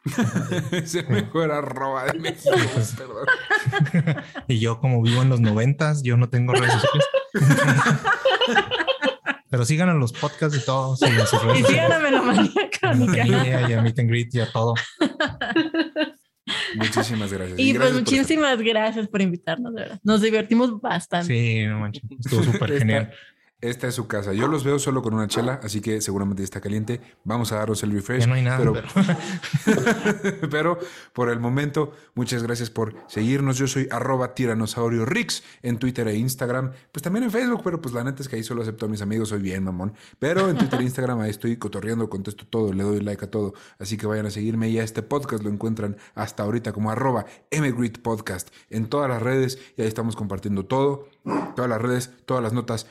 es 0.72 0.94
el 0.94 1.08
mejor 1.08 1.50
arroba 1.50 2.04
de 2.04 2.18
México, 2.18 2.54
perdón. 2.98 4.24
y 4.48 4.58
yo, 4.58 4.78
como 4.78 5.00
vivo 5.00 5.22
en 5.22 5.30
los 5.30 5.40
noventas, 5.40 6.02
yo 6.02 6.18
no 6.18 6.28
tengo 6.28 6.52
redes 6.52 6.72
sociales. 6.72 7.06
Pero 9.50 9.64
sigan 9.64 9.88
a 9.88 9.94
los 9.94 10.12
podcasts 10.12 10.58
y 10.58 10.64
todo. 10.64 10.96
sigan 10.96 11.26
sus 11.26 11.42
redes 11.42 11.60
Y 11.60 11.64
sigan 11.64 11.92
a 11.92 11.96
sociales. 11.96 12.02
Melomanía 12.02 12.50
A 12.62 12.78
Crónica. 12.78 13.26
Y 13.26 13.72
a 13.72 13.82
Meet 13.82 13.98
and 13.98 14.10
Greet 14.10 14.34
y 14.34 14.40
a 14.40 14.52
todo. 14.52 14.74
Muchísimas 16.76 17.32
gracias. 17.32 17.58
Y 17.58 17.74
pues 17.74 17.92
gracias 17.92 18.00
muchísimas 18.00 18.58
gracias 18.58 19.08
por 19.08 19.20
invitarnos, 19.20 19.74
de 19.74 19.82
verdad. 19.82 20.00
Nos 20.02 20.22
divertimos 20.22 20.80
bastante. 20.80 21.26
Sí, 21.34 21.66
no 21.66 21.80
manches. 21.80 22.02
Estuvo 22.18 22.42
súper 22.42 22.78
genial. 22.78 23.12
Esta 23.60 23.88
es 23.88 23.94
su 23.96 24.06
casa. 24.06 24.32
Yo 24.32 24.46
los 24.46 24.62
veo 24.62 24.78
solo 24.78 25.02
con 25.02 25.14
una 25.14 25.26
chela, 25.26 25.58
así 25.64 25.80
que 25.80 26.00
seguramente 26.00 26.44
está 26.44 26.60
caliente. 26.60 27.00
Vamos 27.24 27.50
a 27.50 27.56
daros 27.56 27.82
el 27.82 27.90
refresh. 27.90 28.20
Ya 28.20 28.26
no 28.28 28.34
hay 28.34 28.42
nada, 28.42 28.58
pero, 28.58 28.72
pero- 28.74 30.38
pero 30.50 30.78
por 31.12 31.28
el 31.28 31.40
momento, 31.40 31.92
muchas 32.14 32.42
gracias 32.44 32.70
por 32.70 32.94
seguirnos. 33.08 33.58
Yo 33.58 33.66
soy 33.66 33.88
arroba 33.90 34.34
tiranosaurio 34.34 35.04
Rix 35.04 35.42
en 35.62 35.78
Twitter 35.78 36.06
e 36.06 36.14
Instagram. 36.16 36.70
Pues 36.92 37.02
también 37.02 37.24
en 37.24 37.32
Facebook, 37.32 37.62
pero 37.64 37.80
pues 37.80 37.92
la 37.94 38.04
neta 38.04 38.22
es 38.22 38.28
que 38.28 38.36
ahí 38.36 38.44
solo 38.44 38.62
acepto 38.62 38.86
a 38.86 38.88
mis 38.88 39.02
amigos. 39.02 39.30
Soy 39.30 39.40
bien 39.40 39.64
mamón. 39.64 39.92
Pero 40.20 40.48
en 40.48 40.56
Twitter 40.56 40.80
e 40.80 40.84
Instagram 40.84 41.20
ahí 41.20 41.30
estoy 41.30 41.56
cotorreando, 41.56 42.08
contesto 42.08 42.46
todo, 42.46 42.72
le 42.72 42.84
doy 42.84 43.00
like 43.00 43.24
a 43.24 43.30
todo. 43.30 43.54
Así 43.80 43.96
que 43.96 44.06
vayan 44.06 44.26
a 44.26 44.30
seguirme 44.30 44.68
y 44.68 44.78
a 44.78 44.84
este 44.84 45.02
podcast 45.02 45.42
lo 45.42 45.50
encuentran 45.50 45.96
hasta 46.14 46.44
ahorita 46.44 46.72
como 46.72 46.90
arroba 46.92 47.26
podcast 48.02 48.48
en 48.70 48.86
todas 48.88 49.08
las 49.08 49.22
redes 49.22 49.58
y 49.76 49.82
ahí 49.82 49.88
estamos 49.88 50.14
compartiendo 50.16 50.64
todo, 50.66 51.08
todas 51.56 51.68
las 51.68 51.80
redes, 51.80 52.10
todas 52.26 52.42
las 52.42 52.52
notas, 52.52 52.86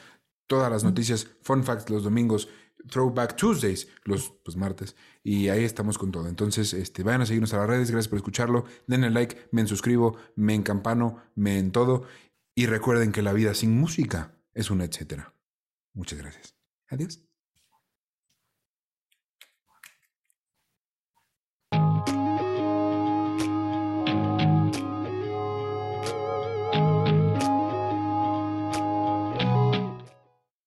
todas 0.48 0.72
las 0.72 0.84
noticias, 0.84 1.28
fun 1.42 1.64
facts 1.64 1.90
los 1.90 2.04
domingos, 2.04 2.50
Throwback 2.90 3.36
Tuesdays 3.36 3.88
los 4.04 4.30
pues, 4.44 4.56
martes 4.56 4.96
y 5.24 5.50
ahí 5.50 5.64
estamos 5.64 5.98
con 5.98 6.12
todo. 6.12 6.28
Entonces, 6.28 6.74
este, 6.74 7.04
vayan 7.04 7.22
a 7.22 7.26
seguirnos 7.26 7.54
a 7.54 7.58
las 7.58 7.68
redes, 7.68 7.92
gracias 7.92 8.08
por 8.08 8.18
escucharlo, 8.18 8.66
denle 8.88 9.10
like, 9.10 9.50
me 9.52 9.66
suscribo, 9.68 10.18
me 10.36 10.54
encampano, 10.54 11.22
me 11.36 11.60
en 11.60 11.72
todo 11.72 12.06
y 12.56 12.66
recuerden 12.66 13.12
que 13.12 13.22
la 13.22 13.34
vida 13.34 13.54
sin 13.54 13.78
música 13.78 14.36
es 14.54 14.72
un 14.72 14.82
etcétera. 14.82 15.34
Muchas 15.94 16.20
gracias. 16.20 16.56
Adiós. 16.90 17.27